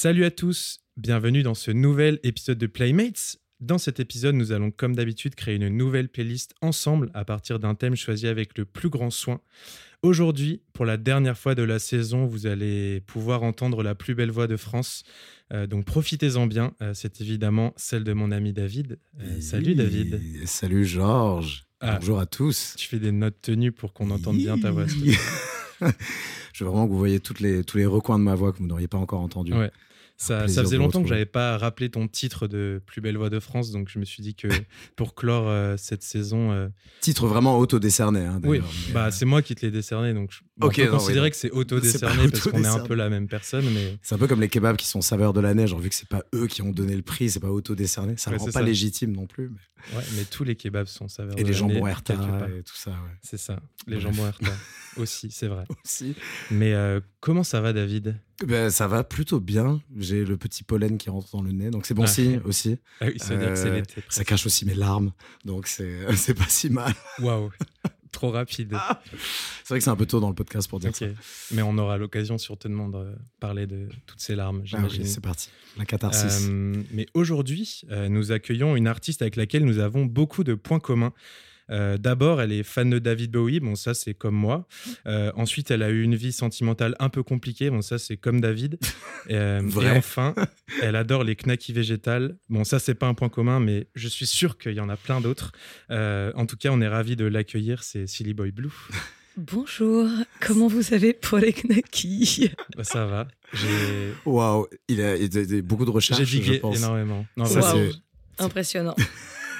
Salut 0.00 0.24
à 0.24 0.30
tous, 0.30 0.78
bienvenue 0.96 1.42
dans 1.42 1.54
ce 1.54 1.70
nouvel 1.70 2.20
épisode 2.22 2.56
de 2.56 2.66
Playmates. 2.66 3.36
Dans 3.60 3.78
cet 3.78 3.98
épisode, 3.98 4.36
nous 4.36 4.52
allons 4.52 4.70
comme 4.70 4.94
d'habitude 4.94 5.34
créer 5.34 5.56
une 5.56 5.68
nouvelle 5.68 6.08
playlist 6.08 6.54
ensemble 6.62 7.10
à 7.12 7.24
partir 7.24 7.58
d'un 7.58 7.74
thème 7.74 7.96
choisi 7.96 8.28
avec 8.28 8.56
le 8.56 8.64
plus 8.64 8.88
grand 8.88 9.10
soin. 9.10 9.40
Aujourd'hui, 10.02 10.62
pour 10.72 10.84
la 10.84 10.96
dernière 10.96 11.36
fois 11.36 11.56
de 11.56 11.64
la 11.64 11.80
saison, 11.80 12.24
vous 12.24 12.46
allez 12.46 13.00
pouvoir 13.00 13.42
entendre 13.42 13.82
la 13.82 13.96
plus 13.96 14.14
belle 14.14 14.30
voix 14.30 14.46
de 14.46 14.56
France. 14.56 15.02
Euh, 15.52 15.66
donc 15.66 15.86
profitez-en 15.86 16.46
bien. 16.46 16.72
Euh, 16.82 16.92
C'est 16.94 17.20
évidemment 17.20 17.74
celle 17.76 18.04
de 18.04 18.12
mon 18.12 18.30
ami 18.30 18.52
David. 18.52 19.00
Euh, 19.20 19.40
salut 19.40 19.74
David. 19.74 20.20
Salut 20.46 20.84
Georges. 20.84 21.66
Ah. 21.80 21.96
Bonjour 21.98 22.20
à 22.20 22.26
tous. 22.26 22.74
Tu 22.76 22.86
fais 22.86 23.00
des 23.00 23.10
notes 23.10 23.40
tenues 23.42 23.72
pour 23.72 23.92
qu'on 23.92 24.10
entende 24.10 24.36
bien 24.36 24.56
ta 24.56 24.70
voix. 24.70 24.86
Je 26.52 26.64
veux 26.64 26.70
vraiment 26.70 26.86
que 26.86 26.92
vous 26.92 26.98
voyez 26.98 27.18
toutes 27.18 27.40
les, 27.40 27.64
tous 27.64 27.78
les 27.78 27.86
recoins 27.86 28.20
de 28.20 28.24
ma 28.24 28.36
voix 28.36 28.52
que 28.52 28.58
vous 28.58 28.66
n'auriez 28.68 28.88
pas 28.88 28.98
encore 28.98 29.20
entendus. 29.20 29.52
Ouais. 29.52 29.72
Ça, 30.20 30.48
faisait 30.48 30.76
longtemps 30.76 31.00
que 31.02 31.08
j'avais 31.08 31.26
pas 31.26 31.56
rappelé 31.58 31.90
ton 31.90 32.08
titre 32.08 32.48
de 32.48 32.82
plus 32.86 33.00
belle 33.00 33.16
voix 33.16 33.30
de 33.30 33.38
France, 33.38 33.70
donc 33.70 33.88
je 33.88 34.00
me 34.00 34.04
suis 34.04 34.20
dit 34.20 34.34
que 34.34 34.48
pour 34.96 35.14
clore 35.14 35.48
euh, 35.48 35.76
cette 35.78 36.02
saison, 36.02 36.50
euh, 36.50 36.68
Titre 37.00 37.28
vraiment 37.28 37.56
auto-décerné. 37.56 38.20
hein, 38.26 38.40
oui, 38.42 38.60
bah 38.92 39.06
euh, 39.06 39.10
c'est 39.12 39.24
moi 39.26 39.42
qui 39.42 39.54
te 39.54 39.64
l'ai 39.64 39.70
décerné, 39.70 40.12
donc 40.14 40.32
je 40.32 40.40
bon, 40.56 40.66
Ok, 40.66 40.72
on 40.72 40.76
peut 40.76 40.82
non, 40.86 40.92
oui, 40.92 40.98
considérer 40.98 41.30
que 41.30 41.36
c'est 41.36 41.52
auto-décerné 41.52 42.28
parce 42.30 42.48
qu'on 42.48 42.64
est 42.64 42.66
un 42.66 42.80
peu 42.80 42.94
la 42.94 43.08
même 43.08 43.28
personne, 43.28 43.64
mais 43.72 43.96
C'est 44.02 44.16
un 44.16 44.18
peu 44.18 44.26
comme 44.26 44.40
les 44.40 44.48
kebabs 44.48 44.76
qui 44.76 44.86
sont 44.86 45.00
saveurs 45.00 45.32
de 45.32 45.40
la 45.40 45.54
neige. 45.54 45.72
Vu 45.76 45.88
que 45.88 45.94
c'est 45.94 46.08
pas 46.08 46.24
eux 46.34 46.48
qui 46.48 46.62
ont 46.62 46.72
donné 46.72 46.96
le 46.96 47.02
prix, 47.02 47.30
c'est 47.30 47.38
pas 47.38 47.50
auto-décerné. 47.52 48.16
Ça 48.16 48.30
ne 48.30 48.34
Ouais, 48.34 48.40
rend 48.40 48.46
pas 48.46 48.52
ça. 48.52 48.62
légitime 48.62 49.12
non 49.12 49.26
plus. 49.28 49.50
mais- 49.50 49.96
ouais, 49.98 50.04
mais 50.16 50.24
tous 50.24 50.42
les 50.42 50.56
kebabs 50.56 50.88
sont 50.88 51.06
saveurs 51.06 51.38
Et 51.38 51.44
de 51.44 51.48
les 51.48 51.54
l'année, 51.54 51.74
jambons 51.74 51.86
Herta 51.86 52.14
et 52.58 52.62
tout 52.64 52.74
ça. 52.74 52.90
ouais. 52.90 52.96
C'est 53.22 53.38
ça, 53.38 53.60
les 53.86 53.98
Bref. 53.98 54.02
jambons 54.16 54.26
Herta 54.26 54.50
aussi, 54.96 55.30
c'est 55.30 55.46
vrai. 55.46 55.62
Aussi. 55.84 56.16
Mais 56.50 56.72
euh, 56.74 56.98
comment 57.20 57.44
ça 57.44 57.60
va, 57.60 57.72
David? 57.72 58.16
Ben, 58.46 58.70
ça 58.70 58.86
va 58.86 59.02
plutôt 59.02 59.40
bien. 59.40 59.80
J'ai 59.96 60.24
le 60.24 60.36
petit 60.36 60.62
pollen 60.62 60.96
qui 60.96 61.10
rentre 61.10 61.28
dans 61.32 61.42
le 61.42 61.50
nez, 61.52 61.70
donc 61.70 61.86
c'est 61.86 61.94
bon 61.94 62.04
Ah. 62.04 62.06
signe 62.06 62.40
aussi. 62.44 62.78
Ah 63.00 63.06
oui, 63.06 63.14
ça 63.18 63.34
veut 63.34 63.40
dire 63.40 63.48
que 63.50 63.56
c'est 63.56 63.68
Euh, 63.70 63.74
l'été. 63.76 64.02
Ça 64.08 64.24
cache 64.24 64.46
aussi 64.46 64.64
mes 64.64 64.74
larmes, 64.74 65.12
donc 65.44 65.66
c'est 65.66 65.98
c'est 66.16 66.34
pas 66.34 66.48
si 66.48 66.70
mal. 66.70 66.94
Waouh, 67.20 67.50
trop 68.12 68.30
rapide. 68.30 68.76
C'est 69.64 69.68
vrai 69.70 69.78
que 69.78 69.84
c'est 69.84 69.90
un 69.90 69.96
peu 69.96 70.06
tôt 70.06 70.20
dans 70.20 70.28
le 70.28 70.34
podcast 70.36 70.68
pour 70.70 70.78
dire 70.78 70.94
ça. 70.94 71.06
mais 71.50 71.62
on 71.62 71.76
aura 71.78 71.98
l'occasion 71.98 72.38
certainement 72.38 72.88
de 72.88 73.12
parler 73.40 73.66
de 73.66 73.88
toutes 74.06 74.20
ces 74.20 74.36
larmes, 74.36 74.58
Ah 74.58 74.62
oui, 74.62 74.68
j'imagine. 74.68 75.04
c'est 75.04 75.20
parti. 75.20 75.50
La 75.76 75.84
catharsis. 75.84 76.46
Euh, 76.48 76.82
mais 76.92 77.06
aujourd'hui, 77.14 77.82
euh, 77.90 78.08
nous 78.08 78.30
accueillons 78.30 78.76
une 78.76 78.86
artiste 78.86 79.20
avec 79.20 79.34
laquelle 79.36 79.64
nous 79.64 79.78
avons 79.80 80.04
beaucoup 80.06 80.44
de 80.44 80.54
points 80.54 80.80
communs. 80.80 81.12
Euh, 81.70 81.98
D'abord, 81.98 82.40
elle 82.40 82.52
est 82.52 82.62
fan 82.62 82.88
de 82.90 82.98
David 82.98 83.30
Bowie, 83.32 83.60
bon 83.60 83.74
ça 83.76 83.94
c'est 83.94 84.14
comme 84.14 84.34
moi. 84.36 84.66
Euh, 85.06 85.32
ensuite, 85.36 85.70
elle 85.70 85.82
a 85.82 85.90
eu 85.90 86.02
une 86.02 86.14
vie 86.16 86.32
sentimentale 86.32 86.94
un 86.98 87.08
peu 87.08 87.22
compliquée, 87.22 87.70
bon 87.70 87.80
ça 87.82 87.98
c'est 87.98 88.16
comme 88.16 88.40
David. 88.40 88.78
Euh, 89.30 89.60
et 89.82 89.90
enfin, 89.98 90.34
elle 90.82 90.96
adore 90.96 91.22
les 91.24 91.36
knackis 91.36 91.72
végétales. 91.72 92.36
Bon 92.48 92.64
ça 92.64 92.78
c'est 92.78 92.94
pas 92.94 93.06
un 93.06 93.14
point 93.14 93.28
commun, 93.28 93.60
mais 93.60 93.88
je 93.94 94.08
suis 94.08 94.26
sûr 94.26 94.56
qu'il 94.58 94.72
y 94.72 94.80
en 94.80 94.88
a 94.88 94.96
plein 94.96 95.20
d'autres. 95.20 95.52
Euh, 95.90 96.32
en 96.34 96.46
tout 96.46 96.56
cas, 96.56 96.70
on 96.72 96.80
est 96.80 96.88
ravis 96.88 97.16
de 97.16 97.26
l'accueillir, 97.26 97.82
c'est 97.82 98.06
Silly 98.06 98.32
Boy 98.32 98.50
Blue. 98.52 98.70
Bonjour, 99.36 100.08
comment 100.40 100.66
vous 100.66 100.82
savez 100.82 101.12
pour 101.12 101.38
les 101.38 101.52
knackis? 101.52 102.50
Bah, 102.76 102.84
ça 102.84 103.06
va, 103.06 103.28
Waouh, 104.24 104.66
il 104.88 105.00
a, 105.00 105.16
il 105.16 105.36
a- 105.38 105.40
il 105.42 105.58
a 105.58 105.62
beaucoup 105.62 105.84
de 105.84 105.90
recherches, 105.90 106.18
j'ai 106.20 106.26
je 106.26 106.42
digué 106.42 106.62
énormément. 106.74 107.24
Non, 107.36 107.44
c'est- 107.44 107.92
Impressionnant. 108.38 108.96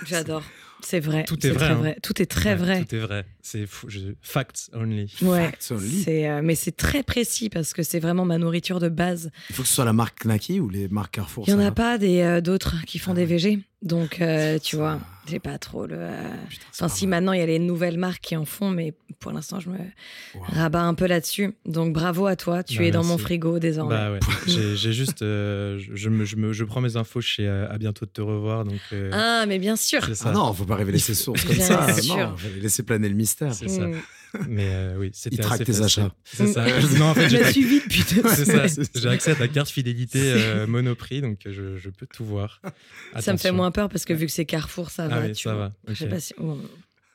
J'adore. 0.06 0.43
C'est 0.81 1.00
vrai. 1.00 1.25
Tout 1.25 1.44
est 1.47 1.50
vrai, 1.50 1.66
hein. 1.66 1.75
vrai. 1.75 1.97
Tout 2.03 2.22
est 2.22 2.27
très 2.27 2.50
ouais, 2.50 2.55
vrai. 2.56 2.84
Tout 2.84 2.94
est 2.94 2.99
vrai, 3.00 3.25
c'est 3.43 3.66
je- 3.89 4.15
Facts 4.22 4.71
only. 4.75 5.12
Ouais. 5.22 5.47
Facts 5.47 5.71
only. 5.72 6.03
C'est, 6.05 6.28
euh, 6.28 6.41
mais 6.43 6.55
c'est 6.55 6.77
très 6.77 7.03
précis 7.03 7.49
parce 7.50 7.72
que 7.72 7.83
c'est 7.83 7.99
vraiment 7.99 8.25
ma 8.25 8.39
nourriture 8.39 8.78
de 8.81 8.89
base. 8.89 9.31
Il 9.50 9.56
faut 9.56 9.62
que 9.62 9.69
ce 9.69 9.75
soit 9.75 9.84
la 9.84 9.93
marque 9.93 10.25
Knacky 10.25 10.61
ou 10.61 10.69
les 10.69 10.89
marques 10.89 11.15
Carrefour. 11.15 11.44
Il 11.47 11.50
y 11.50 11.55
en 11.55 11.59
a 11.61 11.72
pas 11.72 11.99
des 11.99 12.21
euh, 12.21 12.41
d'autres 12.41 12.77
qui 12.87 12.99
font 12.99 13.12
Ah 13.12 13.15
des. 13.16 13.27
VG, 13.27 13.59
donc 13.83 14.21
euh, 14.21 14.59
tu 14.59 14.77
Ça- 14.77 14.83
vois, 14.83 15.00
j'ai 15.28 15.39
pas 15.41 15.59
trop 15.59 15.87
le. 15.87 15.97
euh, 15.99 16.12
Putain, 16.49 16.65
Enfin, 16.71 16.89
si 16.89 17.06
mal. 17.06 17.19
maintenant 17.21 17.33
il 17.33 17.41
y 17.41 17.43
a 17.43 17.47
les 17.47 17.59
nouvelles 17.59 17.99
marques 17.99 18.22
qui 18.22 18.37
en 18.37 18.44
font, 18.44 18.71
mais 18.71 18.94
pour 19.21 19.33
l'instant 19.33 19.61
je 19.61 19.71
me 19.71 19.78
Wow. 20.34 20.43
rabats 20.49 20.83
un 20.83 20.94
peu 20.94 21.06
là-dessus. 21.06 21.55
Donc 21.66 21.93
bravo 21.93 22.27
à 22.27 22.37
toi, 22.37 22.62
tu 22.62 22.78
Bah, 22.78 22.84
es 22.84 22.91
dans 22.91 23.05
mon 23.05 23.19
frigo 23.19 23.59
désormais. 23.59 23.94
Bah 23.94 24.12
ouais, 24.12 24.21
j'ai 24.47 24.93
juste, 24.93 25.22
euh, 25.22 25.78
je, 25.78 26.09
me, 26.09 26.25
je, 26.25 26.37
me- 26.37 26.53
je 26.53 26.65
prends 26.65 26.81
mes 26.81 26.97
infos 26.97 27.21
chez 27.21 27.47
euh, 27.47 27.69
à 27.71 27.78
bientôt 27.78 28.06
de 28.06 28.11
te 28.11 28.21
revoir, 28.21 28.65
donc 28.65 28.81
euh, 28.93 29.11
Ah, 29.12 29.44
mais 29.47 29.59
bien 29.59 29.77
sûr. 29.77 30.00
Ah 30.25 30.33
non, 30.33 30.53
faut 30.53 30.65
pas 30.65 30.77
révéler 30.77 30.99
ses 30.99 31.15
sources 31.15 31.45
comme 31.45 31.56
Bien 31.56 31.66
ça. 31.66 32.00
sûr. 32.00 32.16
Non, 32.16 32.37
laisser 32.60 32.83
planer 32.83 33.09
le 33.09 33.15
mystère. 33.15 33.53
C'est 33.55 33.69
ça. 33.69 33.87
Mais 34.47 34.69
euh, 34.72 34.97
oui, 34.99 35.10
c'était 35.15 35.37
Il 35.37 35.41
traque 35.43 35.62
assez 35.62 35.72
tes 35.72 35.82
achats. 35.82 36.15
C'est 36.25 36.47
ça. 36.47 36.65
Non, 36.99 37.06
en 37.06 37.15
fait, 37.15 37.28
j'ai 37.28 37.38
l'ai 37.38 37.53
suivi 37.53 37.81
depuis 37.81 38.04
deux 38.15 38.22
c'est 38.28 38.44
ça. 38.44 38.82
J'ai 38.94 39.09
accès 39.09 39.31
à 39.32 39.34
ta 39.34 39.49
carte 39.49 39.71
fidélité 39.71 40.21
euh, 40.22 40.66
Monoprix, 40.66 41.21
donc 41.22 41.38
je, 41.47 41.76
je 41.76 41.91
peux 41.91 42.06
tout 42.06 42.25
voir. 42.25 42.60
Ça 43.19 43.32
me 43.32 43.38
fait 43.38 43.53
moins 43.53 43.71
peur 43.71 43.88
parce 43.88 44.04
que 44.04 44.12
vu 44.12 44.27
que 44.27 44.32
c'est 44.32 44.44
Carrefour, 44.47 44.91
ça 44.91 45.04
Ah 45.10 45.21
va. 45.21 45.27
oui, 45.27 45.32
tu 45.32 45.43
ça 45.44 45.54
vois. 45.54 45.69
va. 45.69 45.72
Je 45.88 45.94
sais 45.94 46.09
pas 46.09 46.21
si- 46.21 46.34
oh. 46.38 46.59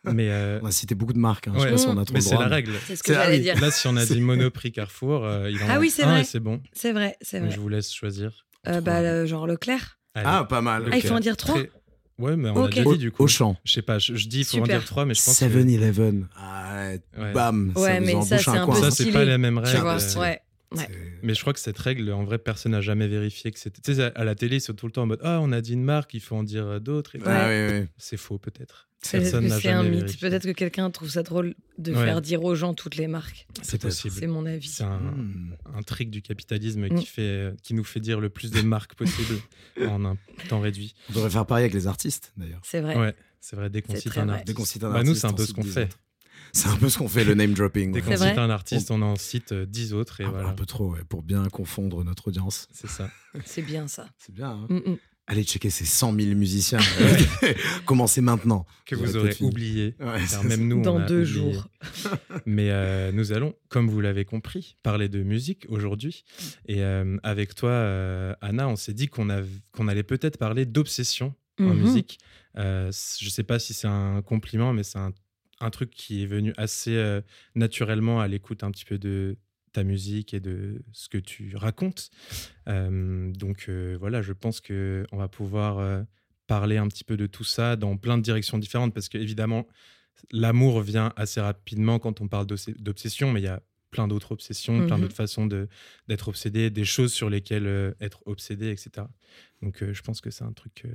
Mais 0.05 0.29
euh, 0.31 0.59
On 0.61 0.65
a 0.65 0.71
cité 0.71 0.95
beaucoup 0.95 1.13
de 1.13 1.17
marques. 1.19 1.47
Hein. 1.47 1.53
Je 1.55 1.61
sais 1.61 1.69
pas 1.71 1.77
si 1.77 1.87
on 1.87 1.97
a 1.97 2.03
trop 2.03 2.13
mais 2.13 2.19
c'est 2.21 2.35
la 2.37 2.47
règle. 2.47 2.73
C'est 2.87 2.97
ce 2.97 3.03
que 3.03 3.13
ah 3.13 3.23
j'allais 3.23 3.39
dire. 3.39 3.59
Là, 3.61 3.71
si 3.71 3.87
on 3.87 3.95
a 3.95 4.05
dit 4.05 4.19
Monoprix 4.19 4.71
Carrefour, 4.73 5.23
euh, 5.25 5.49
il 5.49 5.61
en 5.63 5.67
Ah 5.69 5.79
oui, 5.79 5.89
c'est 5.89 6.03
un 6.03 6.11
vrai. 6.11 6.21
et 6.21 6.25
c'est 6.25 6.41
bon. 6.41 6.61
C'est 6.73 6.91
vrai, 6.91 7.15
c'est 7.21 7.39
vrai. 7.39 7.51
je 7.51 7.59
vous 7.59 7.69
laisse 7.69 7.93
choisir. 7.93 8.45
Euh, 8.67 8.81
bah, 8.81 9.25
genre 9.25 9.47
Leclerc. 9.47 9.99
Allez. 10.15 10.27
Ah, 10.29 10.43
pas 10.43 10.61
mal. 10.61 10.89
Ah, 10.91 10.97
il 10.97 11.01
faut 11.01 11.13
en 11.13 11.19
dire 11.21 11.37
trois 11.37 11.55
Très- 11.55 11.71
Ouais, 12.19 12.35
mais 12.35 12.49
on 12.49 12.63
Ok. 12.65 12.65
a 12.65 12.75
déjà 12.75 12.83
dit 12.91 12.97
du 12.99 13.11
coup. 13.11 13.23
au 13.23 13.27
champ. 13.27 13.57
Je 13.63 13.71
sais 13.73 13.81
pas, 13.81 13.97
je, 13.99 14.15
je 14.15 14.27
dis 14.27 14.39
il 14.41 14.45
faut 14.45 14.59
en 14.59 14.63
dire 14.67 14.85
trois, 14.85 15.05
mais 15.05 15.13
je 15.15 15.23
pense 15.23 15.39
que 15.39 15.45
7-Eleven. 15.45 16.27
Ah, 16.37 16.89
Ouais. 17.17 17.33
Bam. 17.33 17.73
Ouais, 17.75 17.95
ça 17.95 17.99
mais 18.01 18.13
en 18.15 18.21
ça, 18.21 18.37
c'est 18.37 18.49
un 18.51 18.65
coin. 18.65 18.75
peu 18.75 18.81
ça 18.81 18.91
c'est 18.91 19.11
pas 19.11 19.23
les 19.25 19.37
mêmes 19.37 19.59
Tu 19.63 19.69
règles. 19.71 19.81
vois, 19.81 19.99
c'est- 19.99 20.19
ouais. 20.19 20.39
Ouais. 20.73 20.87
C'est- 20.89 21.19
Mais 21.23 21.33
je 21.33 21.41
crois 21.41 21.53
que 21.53 21.59
cette 21.59 21.77
règle, 21.77 22.11
en 22.11 22.23
vrai, 22.23 22.37
personne 22.37 22.71
n'a 22.73 22.81
jamais 22.81 23.07
vérifié 23.07 23.51
que 23.51 23.59
c'était. 23.59 23.81
Tu 23.81 23.95
sais, 23.95 24.11
à 24.15 24.23
la 24.23 24.35
télé, 24.35 24.57
ils 24.57 24.61
sont 24.61 24.73
tout 24.73 24.85
le 24.85 24.91
temps 24.91 25.03
en 25.03 25.07
mode 25.07 25.19
Ah, 25.23 25.39
on 25.41 25.51
a 25.51 25.61
dit 25.61 25.73
une 25.73 25.83
marque, 25.83 26.13
il 26.13 26.19
faut 26.21 26.35
en 26.35 26.43
dire 26.43 26.65
euh, 26.67 26.79
d'autres. 26.79 27.15
Ah 27.25 27.47
oui, 27.49 27.79
oui. 27.81 27.87
C'est 27.97 28.17
faux, 28.17 28.37
peut-être. 28.37 28.89
Peut-être 29.01 29.23
Personne 29.23 29.43
que 29.43 29.49
n'a 29.49 29.59
c'est 29.59 29.67
un 29.69 29.83
mythe. 29.83 29.93
vérifié. 29.95 30.29
Peut-être 30.29 30.45
que 30.45 30.51
quelqu'un 30.51 30.89
trouve 30.89 31.09
ça 31.09 31.23
drôle 31.23 31.55
de 31.77 31.91
Ouais. 31.93 32.05
faire 32.05 32.21
dire 32.21 32.41
aux 32.43 32.55
gens 32.55 32.73
toutes 32.73 32.95
les 32.95 33.07
marques. 33.07 33.47
C'est 33.61 33.81
possible. 33.81 34.15
C'est 34.17 34.27
mon 34.27 34.45
avis. 34.45 34.69
C'est 34.69 34.85
un, 34.85 35.01
un 35.75 35.81
trick 35.83 36.09
du 36.09 36.21
capitalisme 36.21 36.85
Mm. 36.87 36.95
qui, 36.99 37.05
fait, 37.05 37.51
qui 37.63 37.73
nous 37.73 37.83
fait 37.83 37.99
dire 37.99 38.21
le 38.21 38.29
plus 38.29 38.49
de 38.51 38.61
marques 38.61 38.95
possible 38.95 39.39
en 39.89 40.05
un 40.05 40.17
temps 40.47 40.61
réduit. 40.61 40.95
On 41.09 41.13
devrait 41.15 41.29
faire 41.29 41.45
pareil 41.45 41.63
avec 41.65 41.73
les 41.73 41.87
artistes, 41.87 42.31
d'ailleurs. 42.37 42.61
C'est 42.63 42.79
vrai. 42.79 42.95
Ouais, 42.97 43.13
c'est 43.41 43.57
vrai, 43.57 43.69
dès 43.69 43.81
qu'on 43.81 43.93
C'est 43.95 43.99
cite 44.01 44.17
un 44.17 44.23
vrai. 44.25 44.35
artiste. 44.35 44.47
Dès 44.47 44.53
qu'on 44.53 44.65
cite 44.65 44.83
un 44.85 44.89
Bah, 44.91 45.03
nous, 45.03 45.09
artiste, 45.09 45.21
c'est 45.21 45.27
un 45.27 45.33
peu 45.33 45.45
ce 45.45 45.53
qu'on 45.53 45.63
fait. 45.63 45.89
Autres. 46.53 46.69
C'est 46.69 46.69
un 46.69 46.77
peu 46.77 46.89
ce 46.89 46.97
qu'on 46.97 47.07
fait, 47.07 47.23
le 47.23 47.33
name 47.33 47.53
dropping. 47.53 47.91
Dès 47.91 48.01
qu'on 48.01 48.15
cite 48.17 48.37
un 48.37 48.49
artiste, 48.49 48.91
on 48.91 49.01
en 49.01 49.15
cite 49.15 49.51
euh, 49.51 49.65
10 49.65 49.93
autres 49.93 50.21
et 50.21 50.25
Ah, 50.25 50.29
voilà. 50.29 50.49
Un 50.49 50.53
peu 50.53 50.65
trop, 50.65 50.91
ouais, 50.93 51.03
pour 51.07 51.23
bien 51.23 51.43
confondre 51.49 52.03
notre 52.03 52.27
audience. 52.29 52.67
C'est 52.73 52.89
ça. 52.89 53.09
C'est 53.45 53.61
bien 53.63 53.87
ça. 53.87 54.07
C'est 54.17 54.33
bien. 54.33 54.49
hein. 54.51 54.67
Mm, 54.69 54.91
mm. 54.91 54.97
Allez 55.25 55.43
checker 55.45 55.69
ces 55.69 55.85
100 55.85 56.13
000 56.19 56.35
musiciens. 56.35 56.79
Commencez 57.85 58.19
maintenant. 58.19 58.65
Que 58.85 58.95
Vous 58.95 59.05
vous 59.05 59.15
aurez 59.17 59.35
oublié. 59.39 59.95
Ouais, 59.99 60.05
Car 60.19 60.27
c'est 60.27 60.43
même 60.43 60.67
nous, 60.67 60.77
on 60.79 60.81
Dans 60.81 60.97
a 60.99 61.05
deux 61.05 61.21
oublié. 61.37 61.53
jours. 61.53 61.67
Mais 62.45 62.69
euh, 62.71 63.11
nous 63.13 63.31
allons, 63.31 63.55
comme 63.69 63.89
vous 63.89 64.01
l'avez 64.01 64.25
compris, 64.25 64.75
parler 64.83 65.07
de 65.09 65.23
musique 65.23 65.65
aujourd'hui. 65.69 66.25
Et 66.67 66.83
euh, 66.83 67.17
avec 67.23 67.55
toi, 67.55 67.69
euh, 67.69 68.33
Anna, 68.41 68.67
on 68.67 68.75
s'est 68.75 68.93
dit 68.93 69.07
qu'on 69.07 69.27
qu'on 69.71 69.87
allait 69.87 70.03
peut-être 70.03 70.37
parler 70.37 70.65
d'obsession 70.65 71.33
en 71.59 71.73
Mhm. 71.73 71.79
musique. 71.81 72.19
Euh, 72.57 72.91
je 73.19 73.25
ne 73.25 73.29
sais 73.29 73.43
pas 73.43 73.59
si 73.59 73.73
c'est 73.73 73.87
un 73.87 74.21
compliment, 74.23 74.73
mais 74.73 74.83
c'est 74.83 74.99
un, 74.99 75.11
un 75.63 75.69
truc 75.69 75.89
qui 75.91 76.23
est 76.23 76.25
venu 76.27 76.53
assez 76.57 76.95
euh, 76.95 77.21
naturellement 77.55 78.19
à 78.21 78.27
l'écoute 78.27 78.63
un 78.63 78.71
petit 78.71 78.85
peu 78.85 78.97
de 78.97 79.37
ta 79.71 79.83
musique 79.83 80.33
et 80.33 80.39
de 80.39 80.83
ce 80.91 81.09
que 81.09 81.17
tu 81.17 81.55
racontes. 81.55 82.09
Euh, 82.67 83.31
donc 83.33 83.65
euh, 83.69 83.97
voilà, 83.99 84.21
je 84.21 84.33
pense 84.33 84.61
que 84.61 85.05
on 85.11 85.17
va 85.17 85.27
pouvoir 85.27 85.79
euh, 85.79 86.03
parler 86.47 86.77
un 86.77 86.87
petit 86.87 87.03
peu 87.03 87.17
de 87.17 87.25
tout 87.25 87.43
ça 87.43 87.75
dans 87.75 87.97
plein 87.97 88.17
de 88.17 88.23
directions 88.23 88.57
différentes, 88.57 88.93
parce 88.93 89.09
que 89.09 89.17
évidemment, 89.17 89.67
l'amour 90.31 90.81
vient 90.81 91.11
assez 91.15 91.41
rapidement 91.41 91.97
quand 91.99 92.21
on 92.21 92.27
parle 92.27 92.45
d'obs- 92.45 92.69
d'obsession, 92.79 93.31
mais 93.31 93.41
il 93.41 93.45
y 93.45 93.47
a 93.47 93.61
plein 93.89 94.07
d'autres 94.07 94.31
obsessions, 94.31 94.85
plein 94.85 94.97
Mhm. 94.97 95.01
d'autres 95.03 95.15
façons 95.15 95.45
de- 95.45 95.67
d'être 96.07 96.27
obsédé, 96.27 96.69
des 96.69 96.85
choses 96.85 97.13
sur 97.13 97.29
lesquelles 97.29 97.67
euh, 97.67 97.93
être 98.01 98.21
obsédé, 98.25 98.69
etc. 98.71 99.07
Donc 99.61 99.81
euh, 99.83 99.93
je 99.93 100.01
pense 100.01 100.19
que 100.21 100.29
c'est 100.31 100.43
un 100.43 100.53
truc 100.53 100.83
euh, 100.85 100.89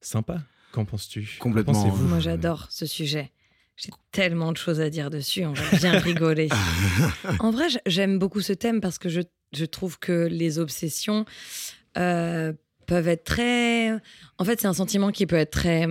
sympa. 0.00 0.42
Qu'en 0.72 0.84
penses-tu? 0.84 1.36
Qu'en 1.38 1.48
Complètement. 1.50 1.72
pensez-vous? 1.72 2.06
Moi, 2.08 2.18
j'adore 2.20 2.70
ce 2.70 2.86
sujet. 2.86 3.32
J'ai 3.76 3.90
tellement 4.10 4.52
de 4.52 4.56
choses 4.56 4.80
à 4.80 4.88
dire 4.90 5.10
dessus. 5.10 5.44
On 5.44 5.52
va 5.52 5.76
bien 5.78 5.98
rigoler. 5.98 6.48
En 7.40 7.50
vrai, 7.50 7.66
j'aime 7.86 8.18
beaucoup 8.18 8.40
ce 8.40 8.52
thème 8.52 8.80
parce 8.80 8.98
que 8.98 9.08
je, 9.08 9.20
je 9.52 9.64
trouve 9.66 9.98
que 9.98 10.26
les 10.30 10.58
obsessions 10.58 11.24
euh, 11.98 12.52
peuvent 12.86 13.08
être 13.08 13.24
très. 13.24 13.90
En 14.38 14.44
fait, 14.44 14.60
c'est 14.60 14.66
un 14.66 14.72
sentiment 14.74 15.10
qui 15.12 15.26
peut 15.26 15.36
être 15.36 15.50
très, 15.50 15.86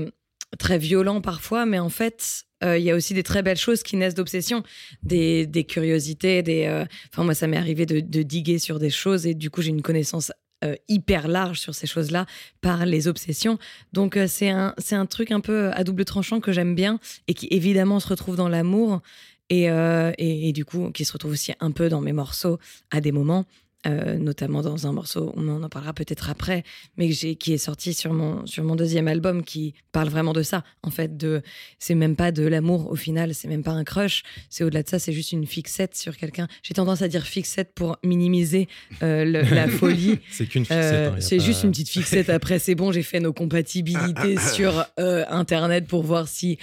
très 0.58 0.78
violent 0.78 1.22
parfois, 1.22 1.66
mais 1.66 1.78
en 1.80 1.90
fait, 1.90 2.44
euh, 2.64 2.78
il 2.78 2.84
y 2.86 2.90
a 2.92 2.96
aussi 2.96 3.14
des 3.14 3.24
très 3.24 3.44
belles 3.44 3.58
choses 3.58 3.84
qui 3.84 3.98
naissent 3.98 4.16
d'obsession, 4.16 4.64
des, 5.04 5.46
des 5.46 5.66
curiosités, 5.66 6.42
des. 6.42 6.66
euh, 6.66 6.86
Enfin, 7.14 7.24
moi, 7.24 7.36
ça 7.36 7.48
m'est 7.48 7.58
arrivé 7.58 7.86
de, 7.86 8.00
de 8.00 8.24
diguer 8.24 8.58
sur 8.60 8.80
des 8.80 8.90
choses 8.90 9.28
et 9.28 9.34
du 9.36 9.50
coup, 9.50 9.62
j'ai 9.62 9.70
une 9.70 9.82
connaissance 9.84 10.32
euh, 10.65 10.75
hyper 10.88 11.27
large 11.27 11.59
sur 11.59 11.75
ces 11.75 11.88
choses-là 11.88 12.25
par 12.62 12.85
les 12.85 13.07
obsessions. 13.07 13.57
Donc, 13.94 14.17
euh, 14.17 14.27
c'est 14.27 14.50
un, 14.50 14.73
un 14.91 15.06
truc 15.06 15.31
un 15.31 15.39
peu 15.39 15.71
à 15.73 15.83
double 15.83 16.06
tranchant 16.06 16.39
que 16.39 16.51
j'aime 16.51 16.75
bien 16.75 17.00
et 17.27 17.33
qui 17.33 17.47
évidemment 17.51 18.00
se 18.00 18.07
retrouve 18.07 18.35
dans 18.35 18.50
l'amour 18.50 19.01
et, 19.50 19.69
euh, 19.69 20.12
et, 20.17 20.50
et 20.50 20.53
du 20.53 20.65
coup, 20.65 20.91
qui 20.91 21.06
se 21.06 21.13
retrouve 21.13 21.31
aussi 21.31 21.53
un 21.59 21.71
peu 21.71 21.89
dans 21.89 22.01
mes 22.01 22.13
morceaux 22.13 22.59
à 22.91 23.01
des 23.01 23.12
moments. 23.12 23.45
Euh, 23.86 24.18
notamment 24.18 24.62
dans 24.62 24.88
un 24.88 24.92
morceau, 24.92 25.32
on 25.36 25.48
en 25.64 25.70
parlera 25.70 25.94
peut-être 25.94 26.30
après, 26.30 26.64
mais 26.98 27.10
qui 27.10 27.54
est 27.54 27.58
sorti 27.58 27.94
sur 27.94 28.14
mon, 28.14 28.46
sur 28.46 28.64
mon 28.64 28.76
deuxième 28.76 29.08
album, 29.08 29.44
qui 29.44 29.74
parle 29.92 30.10
vraiment 30.10 30.34
de 30.34 30.44
ça. 30.44 30.64
En 30.84 30.90
fait, 30.92 31.18
de, 31.18 31.42
c'est 31.80 31.96
même 31.96 32.16
pas 32.16 32.32
de 32.32 32.44
l'amour 32.48 32.90
au 32.92 32.96
final, 32.96 33.34
c'est 33.34 33.48
même 33.48 33.64
pas 33.64 33.72
un 33.72 33.84
crush. 33.84 34.24
C'est 34.50 34.64
au-delà 34.64 34.84
de 34.84 34.90
ça, 34.90 35.00
c'est 35.00 35.14
juste 35.14 35.32
une 35.32 35.46
fixette 35.46 35.96
sur 35.96 36.18
quelqu'un. 36.18 36.48
J'ai 36.64 36.74
tendance 36.74 37.02
à 37.02 37.08
dire 37.08 37.24
fixette 37.24 37.74
pour 37.76 37.98
minimiser 38.04 38.68
euh, 39.04 39.24
le- 39.26 39.42
la 39.56 39.68
folie. 39.80 40.20
C'est 40.32 40.46
qu'une 40.48 40.66
fixette. 40.66 40.84
Euh, 40.94 41.12
hein, 41.12 41.16
a 41.18 41.22
c'est 41.22 41.38
pas- 41.38 41.44
juste 41.44 41.64
une 41.64 41.72
petite 41.72 41.90
fixette. 41.90 42.30
Après, 42.30 42.60
c'est 42.60 42.76
bon, 42.76 42.92
j'ai 42.92 43.04
fait 43.04 43.20
nos 43.20 43.34
compatibilités 43.34 44.38
sur 44.54 44.86
euh, 45.00 45.24
Internet 45.30 45.88
pour 45.88 46.04
voir 46.04 46.28
si 46.28 46.58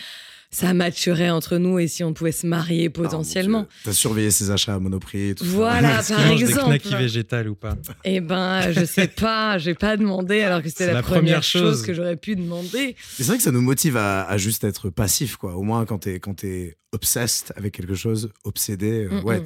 ça 0.54 0.74
matcherait 0.74 1.30
entre 1.30 1.56
nous 1.56 1.78
et 1.78 1.88
si 1.88 2.04
on 2.04 2.12
pouvait 2.12 2.30
se 2.30 2.46
marier 2.46 2.90
potentiellement. 2.90 3.60
Ah, 3.60 3.62
mon 3.62 3.66
Dieu. 3.68 3.80
T'as 3.84 3.92
surveillé 3.92 4.30
ses 4.30 4.50
achats 4.50 4.74
à 4.74 4.78
Monoprix 4.78 5.30
et 5.30 5.34
tout 5.34 5.44
ça. 5.44 5.50
Voilà, 5.50 6.02
par 6.08 6.20
mange 6.26 6.40
des 6.40 6.50
exemple. 6.50 6.66
knackis 6.68 6.94
végétales 6.94 7.48
ou 7.48 7.54
pas? 7.54 7.74
Eh 8.04 8.20
ben, 8.20 8.70
je 8.70 8.84
sais 8.84 9.08
pas, 9.08 9.56
j'ai 9.58 9.74
pas 9.74 9.96
demandé 9.96 10.42
alors 10.42 10.62
que 10.62 10.68
c'était 10.68 10.84
C'est 10.84 10.86
la, 10.88 10.92
la 10.94 11.02
première, 11.02 11.20
première 11.22 11.42
chose. 11.42 11.62
chose. 11.78 11.82
que 11.82 11.94
j'aurais 11.94 12.16
pu 12.16 12.36
demander. 12.36 12.96
C'est 13.16 13.24
vrai 13.24 13.38
que 13.38 13.42
ça 13.42 13.50
nous 13.50 13.62
motive 13.62 13.96
à, 13.96 14.24
à 14.24 14.36
juste 14.36 14.62
être 14.64 14.90
passif, 14.90 15.36
quoi. 15.36 15.56
Au 15.56 15.62
moins, 15.62 15.84
quand 15.86 15.98
t'es 15.98 16.20
quand 16.20 16.34
t'es 16.34 16.76
obsessed 16.92 17.52
avec 17.56 17.72
quelque 17.74 17.94
chose, 17.94 18.30
obsédé, 18.44 19.06
euh, 19.06 19.20
Mm, 19.20 19.24
ouais, 19.24 19.40
mm. 19.40 19.44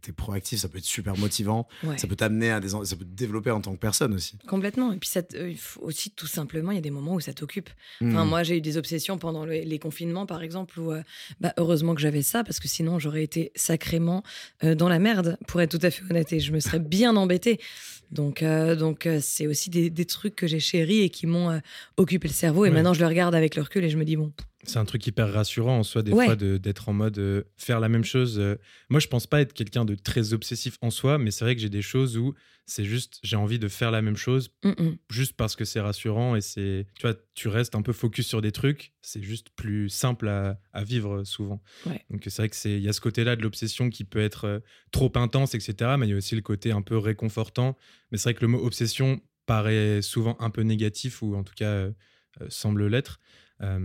t'es- 0.00 0.12
proactif, 0.12 0.58
ça 0.60 0.68
peut 0.68 0.78
être 0.78 0.84
super 0.84 1.16
motivant. 1.18 1.68
Ouais. 1.84 1.98
Ça 1.98 2.06
peut 2.06 2.16
t'amener 2.16 2.50
à 2.50 2.60
des, 2.60 2.68
ça 2.70 2.78
peut 2.96 3.04
te 3.04 3.14
développer 3.14 3.50
en 3.50 3.60
tant 3.60 3.72
que 3.74 3.78
personne 3.78 4.14
aussi. 4.14 4.38
Complètement. 4.48 4.92
Et 4.92 4.96
puis, 4.98 5.08
ça 5.08 5.20
euh, 5.34 5.52
aussi, 5.80 6.10
tout 6.10 6.26
simplement, 6.26 6.70
il 6.70 6.76
y 6.76 6.78
a 6.78 6.82
des 6.82 6.90
moments 6.90 7.14
où 7.14 7.20
ça 7.20 7.32
t'occupe. 7.34 7.68
Enfin, 8.02 8.24
Mm. 8.24 8.28
moi, 8.28 8.42
j'ai 8.42 8.56
eu 8.56 8.60
des 8.60 8.76
obsessions 8.78 9.18
pendant 9.18 9.44
le- 9.44 9.52
les 9.60 9.78
confinements, 9.78 10.26
par 10.26 10.42
exemple, 10.42 10.78
où 10.80 10.92
euh, 10.92 11.02
bah, 11.40 11.52
heureusement 11.58 11.94
que 11.94 12.00
j'avais 12.00 12.22
ça, 12.22 12.42
parce 12.44 12.58
que 12.58 12.68
sinon, 12.68 12.98
j'aurais 12.98 13.22
été 13.22 13.52
sacrément 13.54 14.22
euh, 14.64 14.74
dans 14.74 14.88
la 14.88 14.98
merde, 14.98 15.36
pour 15.46 15.60
être 15.60 15.76
tout 15.78 15.84
à 15.86 15.90
fait 15.90 16.02
honnête, 16.10 16.32
et 16.32 16.40
je 16.40 16.52
me 16.52 16.60
serais 16.60 16.78
bien 16.80 17.16
embêtée. 17.16 17.60
Donc, 18.10 18.44
donc 18.78 19.08
c'est 19.22 19.46
aussi 19.46 19.70
des, 19.70 19.88
des 19.88 20.04
trucs 20.04 20.36
que 20.36 20.46
j'ai 20.46 20.60
chéris 20.60 21.00
et 21.00 21.08
qui 21.08 21.26
m'ont 21.26 21.60
occupé 21.96 22.28
le 22.28 22.34
cerveau. 22.34 22.66
Et 22.66 22.68
Ouais. 22.68 22.74
maintenant, 22.74 22.92
je 22.92 23.00
le 23.00 23.06
regarde 23.06 23.34
avec 23.34 23.56
le 23.56 23.62
recul 23.62 23.84
et 23.84 23.88
je 23.88 23.96
me 23.96 24.04
dis, 24.04 24.16
bon, 24.16 24.32
C'est 24.64 24.78
un 24.78 24.84
truc 24.84 25.04
hyper 25.06 25.32
rassurant 25.32 25.78
en 25.78 25.82
soi, 25.82 26.02
des 26.02 26.12
Ouais. 26.12 26.24
fois, 26.26 26.36
de- 26.36 26.56
d'être 26.56 26.88
en 26.88 26.92
mode 26.92 27.18
euh, 27.18 27.42
faire 27.56 27.80
la 27.80 27.88
même 27.88 28.04
chose. 28.04 28.38
euh. 28.38 28.56
Moi, 28.90 29.00
je 29.00 29.08
pense 29.08 29.26
pas 29.26 29.40
être 29.40 29.52
quelqu'un 29.52 29.84
de 29.84 29.94
très 29.96 30.32
obsessif 30.34 30.76
en 30.82 30.90
soi, 30.90 31.18
mais 31.18 31.30
c'est 31.32 31.44
vrai 31.44 31.56
que 31.56 31.60
j'ai 31.60 31.68
des 31.68 31.82
choses 31.82 32.16
où 32.16 32.34
c'est 32.64 32.84
juste, 32.84 33.18
j'ai 33.24 33.34
envie 33.34 33.58
de 33.58 33.66
faire 33.66 33.90
la 33.90 34.02
même 34.02 34.16
chose 34.16 34.50
juste 35.10 35.32
parce 35.32 35.56
que 35.56 35.64
c'est 35.64 35.80
rassurant 35.80 36.36
et 36.36 36.40
c'est, 36.40 36.86
tu 36.94 37.02
vois, 37.02 37.16
tu 37.34 37.48
restes 37.48 37.74
un 37.74 37.82
peu 37.82 37.92
focus 37.92 38.26
sur 38.28 38.40
des 38.40 38.52
trucs, 38.52 38.92
c'est 39.02 39.20
juste 39.20 39.48
plus 39.56 39.88
simple 39.88 40.28
à, 40.28 40.60
à 40.72 40.84
vivre 40.84 41.24
souvent. 41.24 41.60
Ouais. 41.86 42.00
Donc 42.10 42.20
c'est 42.24 42.36
vrai 42.36 42.48
que 42.48 42.54
c'est, 42.56 42.76
il 42.76 42.82
y 42.82 42.88
a 42.88 42.92
ce 42.92 43.00
côté-là 43.00 43.34
de 43.34 43.42
l'obsession 43.42 43.90
qui 43.90 44.04
peut 44.04 44.20
être 44.20 44.44
euh, 44.44 44.60
trop 44.92 45.10
intense, 45.16 45.56
etc. 45.56 45.96
Mais 45.98 46.06
il 46.06 46.10
y 46.10 46.12
a 46.12 46.16
aussi 46.16 46.36
le 46.36 46.40
côté 46.40 46.70
un 46.70 46.82
peu 46.82 46.96
réconfortant. 46.98 47.76
Mais 48.12 48.16
c'est 48.18 48.24
vrai 48.30 48.34
que 48.34 48.42
le 48.42 48.48
mot 48.48 48.64
obsession 48.64 49.20
paraît 49.44 50.00
souvent 50.00 50.36
un 50.38 50.50
peu 50.50 50.62
négatif 50.62 51.20
ou 51.20 51.34
en 51.34 51.42
tout 51.42 51.54
cas 51.56 51.64
euh, 51.66 51.90
euh, 52.40 52.46
semble 52.48 52.86
l'être, 52.86 53.18
Euh, 53.18 53.41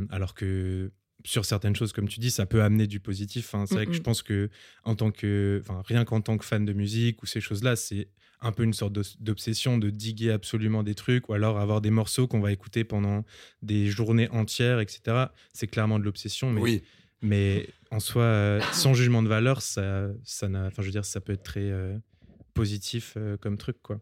alors 0.09 0.33
que 0.33 0.91
sur 1.25 1.45
certaines 1.45 1.75
choses, 1.75 1.93
comme 1.93 2.07
tu 2.07 2.19
dis, 2.19 2.31
ça 2.31 2.45
peut 2.45 2.61
amener 2.63 2.87
du 2.87 2.99
positif. 2.99 3.47
Enfin, 3.53 3.65
c'est 3.65 3.75
vrai 3.75 3.85
que 3.85 3.93
je 3.93 4.01
pense 4.01 4.21
que 4.21 4.49
en 4.83 4.95
tant 4.95 5.11
que, 5.11 5.59
enfin, 5.61 5.81
rien 5.85 6.05
qu'en 6.05 6.21
tant 6.21 6.37
que 6.37 6.45
fan 6.45 6.63
de 6.65 6.73
musique 6.73 7.21
ou 7.23 7.25
ces 7.25 7.41
choses-là, 7.41 7.75
c'est 7.75 8.07
un 8.39 8.51
peu 8.51 8.63
une 8.63 8.73
sorte 8.73 8.93
d'obsession 9.19 9.77
de 9.79 9.89
diguer 9.89 10.31
absolument 10.31 10.83
des 10.83 10.93
trucs 10.93 11.27
ou 11.27 11.33
alors 11.33 11.59
avoir 11.59 11.81
des 11.81 11.89
morceaux 11.89 12.27
qu'on 12.27 12.39
va 12.39 12.51
écouter 12.51 12.83
pendant 12.83 13.25
des 13.63 13.87
journées 13.87 14.29
entières, 14.29 14.79
etc. 14.79 15.25
C'est 15.53 15.67
clairement 15.67 15.97
de 15.97 16.03
l'obsession, 16.03 16.51
mais, 16.51 16.61
Oui. 16.61 16.83
mais 17.21 17.67
en 17.89 17.99
soi, 17.99 18.21
euh, 18.23 18.61
sans 18.73 18.93
jugement 18.93 19.23
de 19.23 19.27
valeur, 19.27 19.61
ça, 19.63 20.09
ça 20.23 20.47
n'a, 20.49 20.67
enfin, 20.67 20.81
je 20.83 20.87
veux 20.87 20.91
dire, 20.91 21.03
ça 21.05 21.19
peut 21.19 21.33
être 21.33 21.43
très 21.43 21.71
euh, 21.71 21.97
positif 22.53 23.15
euh, 23.17 23.37
comme 23.37 23.57
truc, 23.57 23.77
quoi. 23.81 23.99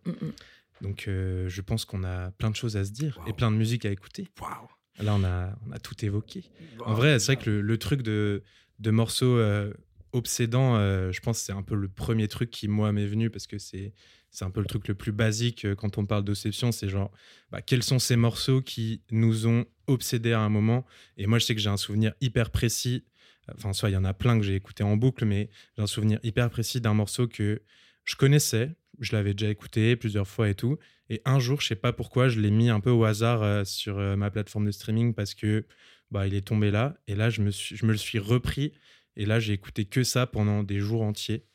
Donc, 0.81 1.06
euh, 1.07 1.48
je 1.48 1.62
pense 1.62 1.86
qu'on 1.86 2.04
a 2.04 2.31
plein 2.31 2.50
de 2.51 2.56
choses 2.57 2.75
à 2.75 2.83
se 2.83 2.92
dire 2.92 3.18
et 3.28 3.33
plein 3.33 3.50
de 3.51 3.56
musique 3.57 3.86
à 3.86 3.89
écouter. 3.89 4.28
Waouh. 4.42 4.68
Là, 5.00 5.15
on 5.15 5.24
a, 5.24 5.57
on 5.68 5.71
a 5.71 5.80
tout 5.80 6.06
évoqué. 6.06 6.44
En 6.86 6.94
vrai, 6.94 7.19
c'est 7.19 7.33
vrai 7.33 7.44
que 7.44 7.50
le, 7.50 7.62
le 7.62 7.77
truc 7.77 8.01
de, 8.01 8.44
de 8.80 8.92
morceaux 8.92 9.38
euh, 9.38 9.74
obsédants, 10.13 10.77
euh, 10.77 11.12
je 11.12 11.19
pense 11.19 11.39
que 11.39 11.45
c'est 11.45 11.51
un 11.53 11.63
peu 11.63 11.75
le 11.75 11.89
premier 11.89 12.27
truc 12.27 12.50
qui, 12.50 12.68
moi, 12.68 12.92
m'est 12.92 13.06
venu 13.06 13.30
parce 13.30 13.47
que 13.47 13.57
c'est 13.57 13.94
c'est 14.31 14.44
un 14.44 14.50
peu 14.51 14.59
le 14.59 14.65
truc 14.65 14.89
le 14.89 14.95
plus 14.95 15.13
basique 15.13 15.63
euh, 15.63 15.75
quand 15.75 15.97
on 15.97 16.06
parle 16.06 16.25
d'obsession. 16.25 16.74
C'est 16.74 16.89
genre, 16.89 17.09
bah, 17.51 17.62
quels 17.62 17.83
sont 17.83 18.00
ces 18.00 18.18
morceaux 18.18 18.62
qui 18.62 19.01
nous 19.09 19.47
ont 19.47 19.65
obsédés 19.88 20.33
à 20.33 20.42
un 20.42 20.50
moment? 20.50 20.86
Et 21.18 21.25
moi, 21.25 21.39
je 21.39 21.45
sais 21.45 21.56
que 21.56 21.62
j'ai 21.62 21.69
un 21.69 21.77
souvenir 21.77 22.13
hyper 22.19 22.51
précis. 22.51 23.06
Enfin, 23.53 23.71
soit 23.71 23.89
il 23.89 23.94
y 23.94 23.97
en 23.97 24.03
a 24.03 24.13
plein 24.13 24.38
que 24.38 24.44
j'ai 24.44 24.56
écouté 24.56 24.83
en 24.83 24.97
boucle, 24.97 25.24
mais 25.24 25.50
j'ai 25.77 25.83
un 25.83 25.88
souvenir 25.88 26.19
hyper 26.24 26.50
précis 26.50 26.81
d'un 26.81 26.94
morceau 26.94 27.27
que 27.27 27.62
je 28.03 28.15
connaissais. 28.15 28.75
Je 29.00 29.15
l'avais 29.15 29.33
déjà 29.33 29.50
écouté 29.50 29.95
plusieurs 29.95 30.27
fois 30.27 30.50
et 30.50 30.56
tout. 30.56 30.77
Et 31.10 31.22
un 31.25 31.40
jour, 31.40 31.62
je 31.62 31.68
sais 31.68 31.75
pas 31.75 31.94
pourquoi, 31.94 32.30
je 32.30 32.40
l'ai 32.40 32.52
mis 32.52 32.69
un 32.69 32.80
peu 32.80 32.90
au 32.90 33.04
hasard 33.04 33.44
euh, 33.44 33.63
sur 33.63 34.00
euh, 34.00 34.16
ma 34.16 34.31
plateforme 34.31 34.66
de 34.66 34.72
streaming 34.72 35.13
parce 35.13 35.34
que 35.36 35.66
bah, 36.12 36.25
il 36.28 36.34
est 36.34 36.48
tombé 36.48 36.72
là. 36.72 36.98
Et 37.07 37.16
là, 37.16 37.30
je 37.30 37.42
me, 37.42 37.52
suis, 37.52 37.75
je 37.75 37.86
me 37.86 37.92
le 37.92 37.98
suis 37.98 38.19
repris. 38.19 38.74
Et 39.16 39.25
là, 39.25 39.40
j'ai 39.40 39.54
écouté 39.54 39.86
que 39.86 40.04
ça 40.04 40.25
pendant 40.28 40.63
des 40.63 40.80
jours 40.80 41.04
entiers. 41.04 41.46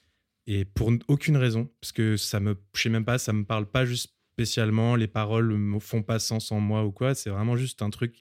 Et 0.46 0.64
pour 0.64 0.92
aucune 1.08 1.36
raison. 1.36 1.70
Parce 1.80 1.92
que 1.92 2.16
ça 2.16 2.40
me, 2.40 2.56
je 2.74 2.82
sais 2.82 2.88
même 2.88 3.04
pas, 3.04 3.18
ça 3.18 3.32
me 3.32 3.44
parle 3.44 3.66
pas 3.66 3.84
juste 3.84 4.14
spécialement. 4.34 4.96
Les 4.96 5.08
paroles 5.08 5.52
me 5.52 5.78
font 5.80 6.02
pas 6.02 6.18
sens 6.18 6.52
en 6.52 6.60
moi 6.60 6.84
ou 6.84 6.92
quoi. 6.92 7.14
C'est 7.14 7.30
vraiment 7.30 7.56
juste 7.56 7.82
un 7.82 7.90
truc 7.90 8.16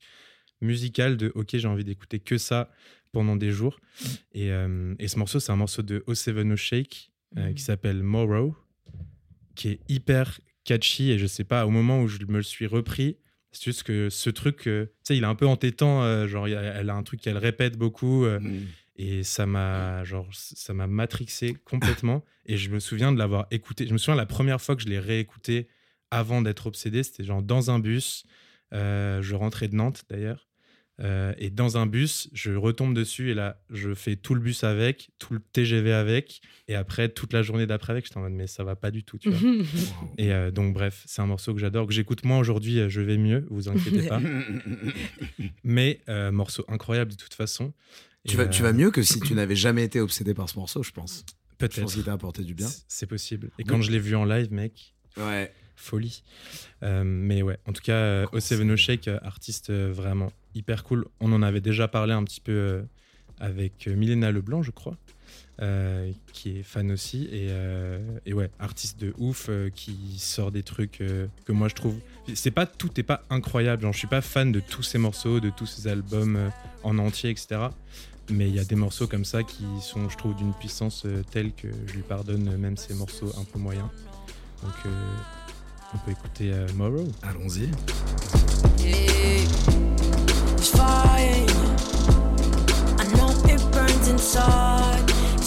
musical 0.62 1.16
de 1.16 1.32
OK, 1.36 1.50
j'ai 1.54 1.68
envie 1.68 1.86
d'écouter 1.86 2.20
que 2.20 2.38
ça 2.38 2.70
pendant 3.12 3.36
des 3.36 3.52
jours. 3.52 3.80
Et, 4.34 4.52
euh, 4.52 4.94
et 5.00 5.08
ce 5.08 5.18
morceau, 5.18 5.40
c'est 5.40 5.52
un 5.52 5.56
morceau 5.56 5.82
de 5.82 6.04
O7 6.08 6.56
Shake 6.56 7.12
euh, 7.38 7.48
Mhm. 7.50 7.54
qui 7.56 7.64
s'appelle 7.64 8.04
Morrow, 8.04 8.56
qui 9.56 9.70
est 9.70 9.80
hyper 9.88 10.40
catchy. 10.64 11.12
Et 11.12 11.18
je 11.20 11.26
sais 11.28 11.44
pas, 11.44 11.66
au 11.66 11.70
moment 11.70 12.02
où 12.02 12.08
je 12.08 12.18
me 12.28 12.38
le 12.38 12.44
suis 12.44 12.68
repris, 12.68 13.18
c'est 13.52 13.64
juste 13.66 13.84
que 13.84 14.10
ce 14.10 14.30
truc, 14.30 14.68
euh, 14.68 14.86
tu 14.88 14.92
sais, 15.14 15.18
il 15.18 15.24
est 15.24 15.28
un 15.28 15.36
peu 15.36 15.48
entêtant. 15.48 16.04
euh, 16.04 16.28
genre, 16.28 16.46
a- 16.46 16.50
elle 16.50 16.90
a 16.90 16.96
un 16.96 17.04
truc 17.04 17.22
qu'elle 17.22 17.38
répète 17.38 17.78
beaucoup. 17.78 18.26
euh, 18.26 18.40
Mm. 18.40 18.66
et 18.98 19.24
ça 19.24 19.46
m'a 19.46 20.04
genre 20.04 20.28
ça 20.34 20.74
m'a 20.74 20.86
matrixé 20.88 21.54
complètement 21.66 22.24
et 22.46 22.58
je 22.58 22.70
me 22.70 22.80
souviens 22.80 23.12
de 23.14 23.18
l'avoir 23.18 23.48
écouté 23.50 23.88
je 23.88 23.94
me 23.94 23.98
souviens 23.98 24.16
la 24.18 24.26
première 24.26 24.60
fois 24.62 24.76
que 24.76 24.82
je 24.84 24.90
l'ai 24.90 25.00
réécouté 25.00 25.70
avant 26.12 26.42
d'être 26.42 26.68
obsédé 26.68 27.02
c'était 27.04 27.24
genre 27.24 27.42
dans 27.42 27.72
un 27.72 27.80
bus 27.80 28.24
je 28.74 29.36
rentrais 29.36 29.68
de 29.70 29.76
Nantes 29.76 30.04
d'ailleurs 30.10 30.49
Euh, 31.02 31.34
et 31.38 31.50
dans 31.50 31.78
un 31.78 31.86
bus 31.86 32.30
je 32.34 32.52
retombe 32.52 32.94
dessus 32.94 33.32
et 33.32 33.34
là 33.34 33.62
je 33.70 33.94
fais 33.94 34.18
tout 34.18 34.36
le 34.36 34.42
bus 34.42 34.66
avec 34.66 35.12
tout 35.18 35.34
le 35.34 35.40
TGV 35.40 35.94
avec 35.94 36.42
et 36.68 36.76
après 36.76 37.08
toute 37.08 37.32
la 37.32 37.42
journée 37.42 37.66
d'après 37.66 37.94
avec 37.94 38.06
j'étais 38.06 38.18
en 38.18 38.22
mode 38.22 38.34
mais 38.34 38.48
ça 38.48 38.66
va 38.66 38.76
pas 38.76 38.92
du 38.92 39.06
tout 39.06 39.18
tu 39.18 39.30
vois 39.30 39.50
et 40.18 40.34
euh, 40.34 40.52
donc 40.52 40.74
bref 40.74 41.04
c'est 41.06 41.22
un 41.22 41.26
morceau 41.26 41.54
que 41.54 41.60
j'adore 41.62 41.88
que 41.88 41.94
j'écoute 41.94 42.26
moins 42.26 42.38
aujourd'hui 42.38 42.80
euh, 42.80 42.90
je 42.90 43.00
vais 43.00 43.18
mieux 43.18 43.48
vous 43.50 43.70
inquiétez 43.70 44.08
pas 44.08 44.20
mais 45.64 46.02
euh, 46.10 46.34
morceau 46.34 46.66
incroyable 46.68 47.12
de 47.12 47.18
toute 47.18 47.34
façon 47.34 47.74
tu, 48.28 48.36
vas, 48.36 48.48
tu 48.48 48.62
vas 48.62 48.74
mieux 48.74 48.92
que 48.92 49.02
si 49.02 49.20
tu 49.20 49.34
n'avais 49.34 49.56
jamais 49.56 49.84
été 49.84 50.00
obsédé 50.02 50.34
par 50.34 50.50
ce 50.50 50.58
morceau, 50.58 50.84
je 50.84 50.92
pense. 50.92 51.24
Je 51.28 51.56
peut-être 51.58 51.82
pense 51.82 51.94
qu'il 51.94 52.04
t'a 52.04 52.14
apporté 52.14 52.44
du 52.44 52.54
bien. 52.54 52.68
C'est 52.88 53.08
possible. 53.08 53.50
Et 53.60 53.64
quand 53.64 53.82
je 53.82 53.92
l'ai 53.92 54.00
vu 54.00 54.16
en 54.16 54.26
live, 54.26 54.52
mec, 54.52 54.94
Ouais. 55.18 55.52
Folie. 55.80 56.24
Euh, 56.84 57.04
mais 57.04 57.42
ouais, 57.42 57.58
en 57.68 57.74
tout 57.74 57.82
cas, 57.82 57.94
euh, 57.94 58.26
O7 58.28 58.62
No 58.62 58.76
Shake, 58.76 59.08
euh, 59.08 59.20
artiste 59.24 59.72
vraiment 59.72 60.32
hyper 60.56 60.84
cool. 60.84 61.06
On 61.20 61.32
en 61.32 61.42
avait 61.42 61.62
déjà 61.62 61.88
parlé 61.88 62.14
un 62.14 62.24
petit 62.24 62.42
peu 62.42 62.84
avec 63.40 63.88
Milena 63.88 64.32
Leblanc, 64.32 64.62
je 64.62 64.72
crois, 64.72 64.98
euh, 65.62 66.12
qui 66.34 66.58
est 66.58 66.64
fan 66.64 66.92
aussi. 66.92 67.26
Et, 67.26 67.48
euh, 67.50 68.00
et 68.26 68.34
ouais, 68.34 68.50
artiste 68.60 69.00
de 69.00 69.14
ouf 69.18 69.48
euh, 69.50 69.70
qui 69.70 70.18
sort 70.18 70.52
des 70.52 70.64
trucs 70.64 71.02
que 71.46 71.52
moi 71.52 71.68
je 71.68 71.76
trouve. 71.76 71.96
C'est 72.34 72.52
pas 72.52 72.66
tout 72.66 73.00
est 73.00 73.04
pas 73.04 73.24
incroyable. 73.30 73.84
Genre, 73.84 73.94
je 73.94 73.98
suis 73.98 74.08
pas 74.08 74.22
fan 74.22 74.52
de 74.52 74.60
tous 74.60 74.84
ses 74.84 74.98
morceaux, 74.98 75.40
de 75.40 75.50
tous 75.50 75.66
ses 75.66 75.88
albums 75.88 76.52
en 76.84 76.98
entier, 76.98 77.30
etc. 77.30 77.68
Mais 78.30 78.48
il 78.48 78.56
y 78.56 78.60
a 78.60 78.66
des 78.66 78.76
morceaux 78.76 79.08
comme 79.08 79.26
ça 79.26 79.44
qui 79.44 79.66
sont, 79.82 80.08
je 80.10 80.18
trouve, 80.18 80.36
d'une 80.36 80.54
puissance 80.54 81.08
telle 81.32 81.52
que 81.54 81.68
je 81.88 81.94
lui 81.94 82.04
pardonne 82.04 82.56
même 82.58 82.78
ces 82.78 82.94
morceaux 82.94 83.32
un 83.40 83.44
peu 83.44 83.58
moyens. 83.58 83.88
Donc, 84.62 84.94
on 85.94 85.98
peut 86.00 86.12
écouter 86.12 86.52
euh, 86.54 86.68
Morrow. 86.76 87.08
Allons-y. 87.24 87.70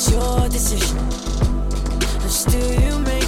It's 0.05 0.11
your 0.11 0.49
decision. 0.49 0.99
But 2.23 2.31
still, 2.31 2.81
you 2.81 2.99
make. 3.05 3.23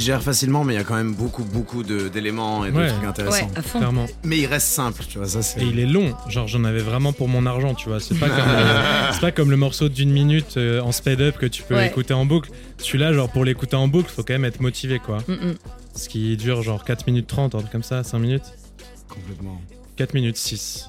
Digères 0.00 0.22
facilement, 0.22 0.64
mais 0.64 0.74
il 0.74 0.76
y 0.76 0.80
a 0.80 0.84
quand 0.84 0.94
même 0.96 1.14
beaucoup, 1.14 1.44
beaucoup 1.44 1.82
de- 1.82 2.08
d'éléments 2.08 2.64
et 2.64 2.70
de 2.72 2.76
Ouais. 2.76 2.88
trucs 2.88 3.04
intéressants. 3.04 3.46
Ouais, 3.46 3.52
à 3.58 3.62
fond. 3.62 3.78
Clairement. 3.78 4.06
Mais 4.24 4.38
il 4.38 4.46
reste 4.46 4.66
simple, 4.68 5.04
tu 5.08 5.18
vois, 5.18 5.28
ça 5.28 5.42
c'est. 5.42 5.60
Et 5.60 5.64
il 5.66 5.78
est 5.78 5.86
long, 5.86 6.14
genre 6.28 6.48
j'en 6.48 6.64
avais 6.64 6.80
vraiment 6.80 7.12
pour 7.12 7.28
mon 7.28 7.46
argent, 7.46 7.74
tu 7.74 7.88
vois. 7.88 8.00
C'est 8.00 8.18
pas, 8.18 8.28
comme, 8.28 8.38
euh, 8.48 9.10
c'est 9.12 9.20
pas 9.20 9.30
comme 9.32 9.50
le 9.50 9.56
morceau 9.56 9.88
d'une 9.88 10.10
minute 10.10 10.56
euh, 10.56 10.80
en 10.80 10.92
speed 10.92 11.20
up 11.20 11.38
que 11.38 11.46
tu 11.46 11.62
peux 11.62 11.74
Ouais. 11.74 11.86
écouter 11.86 12.14
en 12.14 12.24
boucle. 12.24 12.50
Celui-là, 12.78 13.12
genre 13.12 13.30
pour 13.30 13.44
l'écouter 13.44 13.76
en 13.76 13.88
boucle, 13.88 14.10
faut 14.10 14.22
quand 14.22 14.32
même 14.34 14.44
être 14.44 14.60
motivé, 14.60 14.98
quoi. 14.98 15.18
Mm, 15.28 15.32
mm. 15.32 15.54
Ce 15.94 16.08
qui 16.08 16.36
dure 16.36 16.62
genre 16.62 16.84
4 16.84 17.06
minutes 17.06 17.26
30, 17.26 17.54
un 17.54 17.58
truc 17.58 17.70
comme 17.72 17.82
ça, 17.82 18.02
5 18.02 18.18
minutes. 18.18 18.44
Complètement. 19.08 19.60
4 19.96 20.14
minutes 20.14 20.36
6. 20.36 20.88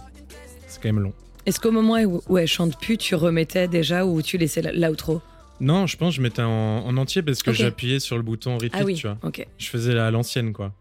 C'est 0.67 0.81
quand 0.81 0.89
même 0.89 0.99
long. 0.99 1.13
Est-ce 1.45 1.59
qu'au 1.59 1.71
moment 1.71 1.95
où, 2.01 2.21
où 2.29 2.37
elle 2.37 2.47
chante 2.47 2.79
plus, 2.79 2.97
tu 2.97 3.15
remettais 3.15 3.67
déjà 3.67 4.05
ou 4.05 4.21
tu 4.21 4.37
laissais 4.37 4.61
la- 4.61 4.89
l'outro? 4.89 5.21
Non, 5.61 5.87
je 5.87 5.95
pense 5.95 6.11
que 6.13 6.17
je 6.17 6.21
mettais 6.21 6.41
en, 6.41 6.49
en 6.85 6.97
entier 6.97 7.21
parce 7.21 7.43
que 7.43 7.53
j'appuyais 7.53 7.99
sur 7.99 8.17
le 8.17 8.23
bouton 8.23 8.55
repeat, 8.55 8.71
Ah 8.75 8.83
oui, 8.83 8.95
tu 8.95 9.07
vois. 9.07 9.17
ok. 9.23 9.45
Je 9.57 9.67
faisais 9.69 9.97
à 9.97 10.09
l'ancienne, 10.11 10.51
quoi. 10.53 10.73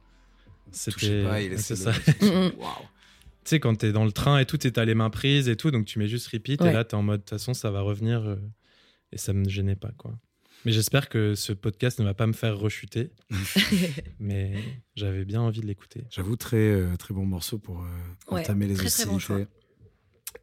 Touchez 0.72 0.90
C'était. 0.92 1.22
pas, 1.24 1.40
il 1.42 1.58
c'est 1.58 1.74
de- 1.74 1.78
ça. 1.78 1.90
Waouh. 2.22 2.86
Tu 3.44 3.56
sais, 3.56 3.60
quand 3.60 3.74
t'es 3.74 3.92
dans 3.92 4.04
le 4.04 4.12
train 4.12 4.38
et 4.38 4.46
tout, 4.46 4.56
t'as 4.58 4.84
les 4.84 4.94
mains 4.94 5.10
prises 5.10 5.48
et 5.48 5.56
tout, 5.56 5.70
donc 5.70 5.86
tu 5.86 5.98
mets 5.98 6.08
juste 6.08 6.28
repeat 6.28 6.60
Ouais. 6.62 6.70
et 6.70 6.72
là 6.72 6.84
t'es 6.84 6.94
en 6.94 7.02
mode, 7.02 7.20
de 7.20 7.22
toute 7.24 7.30
façon, 7.30 7.54
ça 7.54 7.70
va 7.70 7.80
revenir 7.80 8.20
euh, 8.22 8.36
et 9.12 9.18
ça 9.18 9.32
me 9.32 9.48
gênait 9.48 9.76
pas, 9.76 9.90
quoi. 9.96 10.12
Mais 10.66 10.72
j'espère 10.72 11.08
que 11.08 11.34
ce 11.34 11.52
podcast 11.54 11.98
ne 12.00 12.04
va 12.04 12.12
pas 12.12 12.26
me 12.26 12.34
faire 12.34 12.58
rechuter, 12.58 13.10
mais 14.20 14.54
j'avais 14.94 15.24
bien 15.24 15.40
envie 15.40 15.60
de 15.60 15.66
l'écouter. 15.66 16.04
J'avoue, 16.10 16.36
très, 16.36 16.56
euh, 16.58 16.96
très 16.98 17.14
bon 17.14 17.24
morceau 17.24 17.58
pour 17.58 17.80
euh, 17.80 18.34
Ouais, 18.34 18.40
entamer 18.42 18.66
les 18.66 18.74
très, 18.74 18.88
très 18.90 19.06
bon 19.06 19.16
hostilités. 19.16 19.46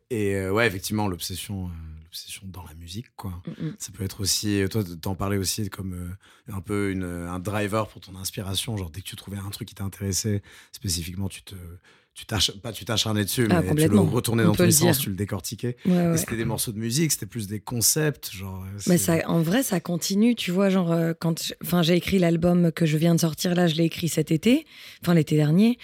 Et 0.09 0.35
euh, 0.35 0.51
ouais, 0.51 0.65
effectivement, 0.67 1.07
l'obsession, 1.07 1.67
euh, 1.67 1.69
l'obsession 2.07 2.43
dans 2.45 2.63
la 2.63 2.73
musique, 2.73 3.07
quoi. 3.15 3.31
Mm, 3.59 3.65
mm. 3.67 3.75
Ça 3.77 3.91
peut 3.93 4.03
être 4.03 4.21
aussi, 4.21 4.63
toi, 4.71 4.83
t'en 5.01 5.15
parlais 5.15 5.37
aussi 5.37 5.69
comme 5.69 5.93
euh, 5.93 6.53
un 6.53 6.61
peu 6.61 6.91
une, 6.91 7.03
un 7.03 7.39
driver 7.39 7.87
pour 7.89 8.01
ton 8.01 8.15
inspiration. 8.15 8.77
Genre, 8.77 8.89
dès 8.89 9.01
que 9.01 9.05
tu 9.07 9.15
trouvais 9.15 9.37
un 9.37 9.49
truc 9.49 9.67
qui 9.67 9.75
t'intéressait 9.75 10.41
spécifiquement, 10.71 11.27
tu 11.27 11.43
te, 11.43 11.55
tu 12.13 12.25
pas 12.25 12.71
tu 12.71 12.83
t'acharnais 12.85 13.23
dessus, 13.25 13.47
Ah, 13.51 13.61
mais 13.61 13.75
tu 13.75 13.87
le 13.89 13.99
retournais 13.99 14.43
dans 14.43 14.53
tous 14.55 14.61
les 14.63 14.67
le 14.67 14.71
sens, 14.71 14.97
tu 14.99 15.09
le 15.09 15.15
décortiquais. 15.15 15.77
Ouais, 15.85 16.13
Et 16.15 16.17
c'était 16.17 16.37
des 16.37 16.45
morceaux 16.45 16.71
de 16.71 16.79
musique, 16.79 17.11
c'était 17.11 17.27
plus 17.27 17.45
des 17.47 17.59
concepts, 17.59 18.31
genre. 18.31 18.63
euh, 18.63 18.79
Mais 18.87 18.97
ça, 18.97 19.17
en 19.29 19.41
vrai, 19.41 19.61
ça 19.61 19.79
continue, 19.79 20.33
tu 20.33 20.51
vois, 20.51 20.69
genre, 20.69 20.91
euh, 20.91 21.13
quand 21.19 21.53
enfin, 21.63 21.83
j'ai 21.83 21.95
écrit 21.95 22.17
l'album 22.17 22.71
que 22.71 22.85
je 22.87 22.97
viens 22.97 23.13
de 23.13 23.19
sortir, 23.19 23.53
là, 23.53 23.67
je 23.67 23.75
l'ai 23.75 23.83
écrit 23.83 24.09
cet 24.09 24.31
été, 24.31 24.65
enfin, 25.03 25.13
l'été 25.13 25.35
dernier, 25.35 25.77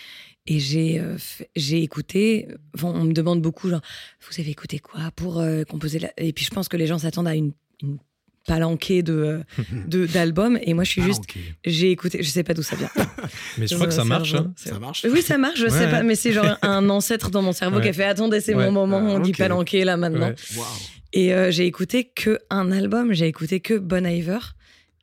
et 0.47 0.59
j'ai 0.59 0.99
euh, 0.99 1.15
j'ai 1.55 1.81
écouté, 1.83 2.47
enfin, 2.75 2.91
on 2.95 3.03
me 3.05 3.13
demande 3.13 3.41
beaucoup, 3.41 3.69
genre, 3.69 3.81
vous 4.29 4.41
avez 4.41 4.51
écouté 4.51 4.79
quoi 4.79 5.11
pour 5.15 5.39
euh, 5.39 5.63
composer 5.63 5.99
la... 5.99 6.11
Et 6.17 6.33
puis, 6.33 6.45
je 6.45 6.51
pense 6.51 6.67
que 6.67 6.77
les 6.77 6.87
gens 6.87 6.97
s'attendent 6.99 7.27
à 7.29 7.35
une, 7.35 7.53
une 7.81 7.97
palanquée 8.45 9.03
de 9.03 9.13
euh, 9.13 9.39
de- 9.87 10.05
d'albums, 10.05 10.59
et 10.61 10.73
moi, 10.73 10.83
je 10.83 10.89
suis 10.91 11.01
juste, 11.01 11.23
j'ai 11.65 11.91
écouté, 11.91 12.21
je 12.21 12.29
sais 12.29 12.43
pas 12.43 12.53
d'où 12.53 12.61
ça 12.63 12.75
vient. 12.75 12.89
Mais 13.57 13.67
je 13.67 13.75
crois 13.75 13.87
que 13.87 13.93
ça 13.93 14.03
marche. 14.03 14.33
hein. 14.35 14.53
c'est- 14.57 14.69
Ça 14.69 14.79
marche 14.79 15.05
Oui, 15.09 15.21
ça 15.21 15.37
marche, 15.37 15.59
je 15.61 15.67
sais 15.69 15.89
pas, 15.89 16.03
mais 16.03 16.15
c'est 16.15 16.33
genre 16.33 16.57
un 16.61 16.89
ancêtre 16.89 17.29
dans 17.31 17.41
mon 17.41 17.53
cerveau 17.53 17.79
qui 17.79 17.87
a 17.89 17.93
fait, 17.93 18.03
attendez, 18.03 18.41
c'est 18.41 18.53
Ouais. 18.53 18.65
mon 18.65 18.71
moment, 18.85 18.97
Ah, 19.01 19.13
on 19.15 19.19
dit 19.19 19.31
palanquée, 19.31 19.85
là, 19.85 19.95
maintenant. 19.97 20.27
Ouais. 20.29 20.35
Waouh. 20.57 20.67
Et 21.13 21.33
euh, 21.33 21.51
j'ai 21.51 21.65
écouté 21.67 22.05
que 22.13 22.39
un 22.49 22.71
album, 22.71 23.13
j'ai 23.13 23.27
écouté 23.27 23.59
que 23.61 23.75
Bon 23.75 24.05
Iver, 24.05 24.39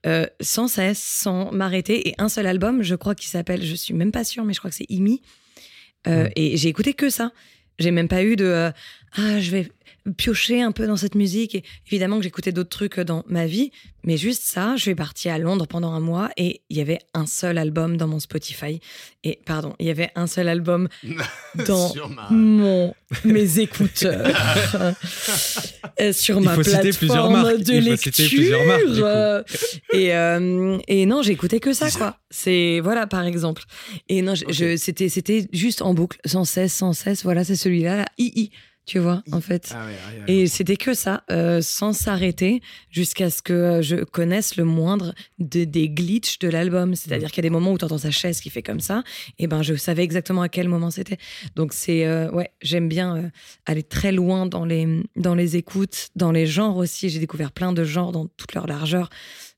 euh, 0.06 0.26
sans 0.40 0.68
cesse, 0.68 0.98
sans 0.98 1.52
m'arrêter. 1.52 2.08
Et 2.08 2.14
un 2.18 2.28
seul 2.28 2.46
album, 2.46 2.82
je 2.82 2.94
crois 2.94 3.14
qu'il 3.14 3.28
s'appelle, 3.28 3.64
je 3.64 3.74
suis 3.74 3.94
même 3.94 4.12
pas 4.12 4.24
sûre, 4.24 4.44
mais 4.44 4.54
je 4.54 4.58
crois 4.58 4.70
que 4.70 4.76
c'est 4.76 4.90
Imi. 4.90 5.20
Euh. 6.06 6.28
Et 6.36 6.56
j'ai 6.56 6.68
écouté 6.68 6.94
que 6.94 7.10
ça. 7.10 7.32
J'ai 7.78 7.90
même 7.90 8.08
pas 8.08 8.22
eu 8.22 8.36
de 8.36 8.44
euh, 8.44 8.70
ah 9.16 9.40
je 9.40 9.50
vais 9.50 9.68
piocher 10.16 10.62
un 10.62 10.72
peu 10.72 10.86
dans 10.86 10.96
cette 10.96 11.14
musique. 11.14 11.54
Et 11.54 11.64
évidemment 11.86 12.16
que 12.18 12.22
j'écoutais 12.22 12.52
d'autres 12.52 12.70
trucs 12.70 12.98
dans 13.00 13.24
ma 13.28 13.46
vie, 13.46 13.70
mais 14.04 14.16
juste 14.16 14.42
ça. 14.44 14.74
Je 14.76 14.82
suis 14.82 14.94
partie 14.94 15.28
à 15.28 15.38
Londres 15.38 15.66
pendant 15.66 15.92
un 15.92 16.00
mois 16.00 16.30
et 16.36 16.62
il 16.70 16.76
y 16.76 16.80
avait 16.80 16.98
un 17.14 17.26
seul 17.26 17.58
album 17.58 17.96
dans 17.96 18.06
mon 18.08 18.20
Spotify. 18.20 18.80
Et 19.24 19.38
pardon, 19.44 19.74
il 19.78 19.86
y 19.86 19.90
avait 19.90 20.10
un 20.14 20.26
seul 20.26 20.48
album 20.48 20.88
dans 21.66 21.92
mon 22.30 22.94
mes 23.24 23.58
écouteurs 23.58 24.26
Euh, 26.00 26.12
sur 26.14 26.38
Il 26.38 26.44
ma 26.44 26.54
faut 26.54 26.62
citer 26.62 26.92
plusieurs 26.92 27.28
plateforme 27.28 27.32
marques. 27.32 27.58
de 27.62 27.72
Il 27.74 27.82
faut 27.82 27.90
lecture. 27.90 28.14
citer 28.14 28.28
plusieurs 28.36 28.64
marques, 28.64 28.86
du 28.86 29.00
coup. 29.00 29.04
euh, 29.06 29.42
et, 29.92 30.14
euh, 30.14 30.78
et 30.88 31.04
non, 31.04 31.20
j'écoutais 31.20 31.60
que 31.60 31.72
ça, 31.74 31.90
quoi. 31.90 32.16
C'est 32.30 32.80
voilà, 32.82 33.06
par 33.06 33.24
exemple. 33.26 33.64
Et 34.08 34.22
non, 34.22 34.34
je- 34.34 34.76
c'était 34.76 35.08
c'était 35.10 35.46
juste 35.52 35.82
en 35.82 35.92
boucle, 35.92 36.18
sans 36.24 36.44
cesse, 36.44 36.72
sans 36.72 36.92
cesse. 36.94 37.22
Voilà, 37.24 37.44
c'est 37.44 37.56
celui-là, 37.56 37.96
là. 37.96 38.06
II, 38.18 38.50
tu 38.86 38.98
vois, 38.98 39.22
en 39.30 39.40
fait. 39.40 39.72
Ah 39.72 39.86
ouais, 39.86 39.92
ouais, 39.92 40.24
ouais. 40.26 40.32
Et 40.42 40.46
c'était 40.48 40.76
que 40.76 40.94
ça, 40.94 41.22
euh, 41.30 41.60
sans 41.60 41.92
s'arrêter, 41.92 42.60
jusqu'à 42.90 43.30
ce 43.30 43.40
que 43.40 43.52
euh, 43.52 43.82
je 43.82 43.96
connaisse 43.96 44.56
le 44.56 44.64
moindre 44.64 45.14
de- 45.38 45.64
des 45.64 45.88
glitches 45.88 46.38
de 46.40 46.48
l'album. 46.48 46.94
C'est-à-dire 46.96 47.28
qu'il 47.30 47.36
y 47.38 47.46
a 47.46 47.48
des 47.48 47.50
moments 47.50 47.72
où 47.72 47.78
tu 47.78 47.84
entends 47.84 47.98
sa 47.98 48.10
chaise 48.10 48.40
qui 48.40 48.50
fait 48.50 48.62
comme 48.62 48.80
ça, 48.80 49.04
et 49.38 49.46
ben 49.46 49.62
je 49.62 49.74
savais 49.74 50.02
exactement 50.02 50.42
à 50.42 50.48
quel 50.48 50.68
moment 50.68 50.90
c'était. 50.90 51.18
Donc 51.54 51.72
c'est, 51.72 52.04
euh, 52.06 52.30
ouais, 52.32 52.50
j'aime 52.62 52.88
bien 52.88 53.16
euh, 53.16 53.28
aller 53.66 53.82
très 53.84 54.10
loin 54.12 54.46
dans 54.46 54.64
les, 54.64 55.02
dans 55.14 55.34
les 55.36 55.56
écoutes, 55.56 56.08
dans 56.16 56.32
les 56.32 56.46
genres 56.46 56.76
aussi. 56.76 57.10
J'ai 57.10 57.20
découvert 57.20 57.52
plein 57.52 57.72
de 57.72 57.84
genres 57.84 58.10
dans 58.12 58.26
toute 58.26 58.54
leur 58.54 58.66
largeur 58.66 59.08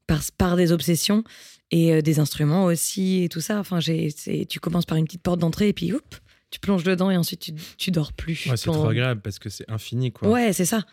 par, 0.06 0.20
par 0.36 0.56
des 0.56 0.72
obsessions 0.72 1.24
et 1.70 2.02
des 2.02 2.18
instruments 2.18 2.64
aussi 2.66 3.22
et 3.22 3.28
tout 3.30 3.40
ça. 3.40 3.58
Enfin, 3.58 3.80
j'ai, 3.80 4.12
tu 4.46 4.60
commences 4.60 4.84
par 4.84 4.98
une 4.98 5.06
petite 5.06 5.22
porte 5.22 5.38
d'entrée 5.40 5.68
et 5.68 5.72
puis, 5.72 5.90
oups, 5.94 6.20
tu 6.52 6.60
plonges 6.60 6.84
dedans 6.84 7.10
et 7.10 7.16
ensuite 7.16 7.40
tu, 7.40 7.52
tu 7.78 7.90
dors 7.90 8.12
plus. 8.12 8.46
Ouais, 8.48 8.56
c'est 8.56 8.70
trop 8.70 8.86
agréable 8.86 9.20
parce 9.20 9.40
que 9.40 9.48
c'est 9.50 9.68
infini, 9.68 10.12
quoi. 10.12 10.28
Ouais, 10.28 10.52
c'est 10.52 10.64
ça. 10.66 10.84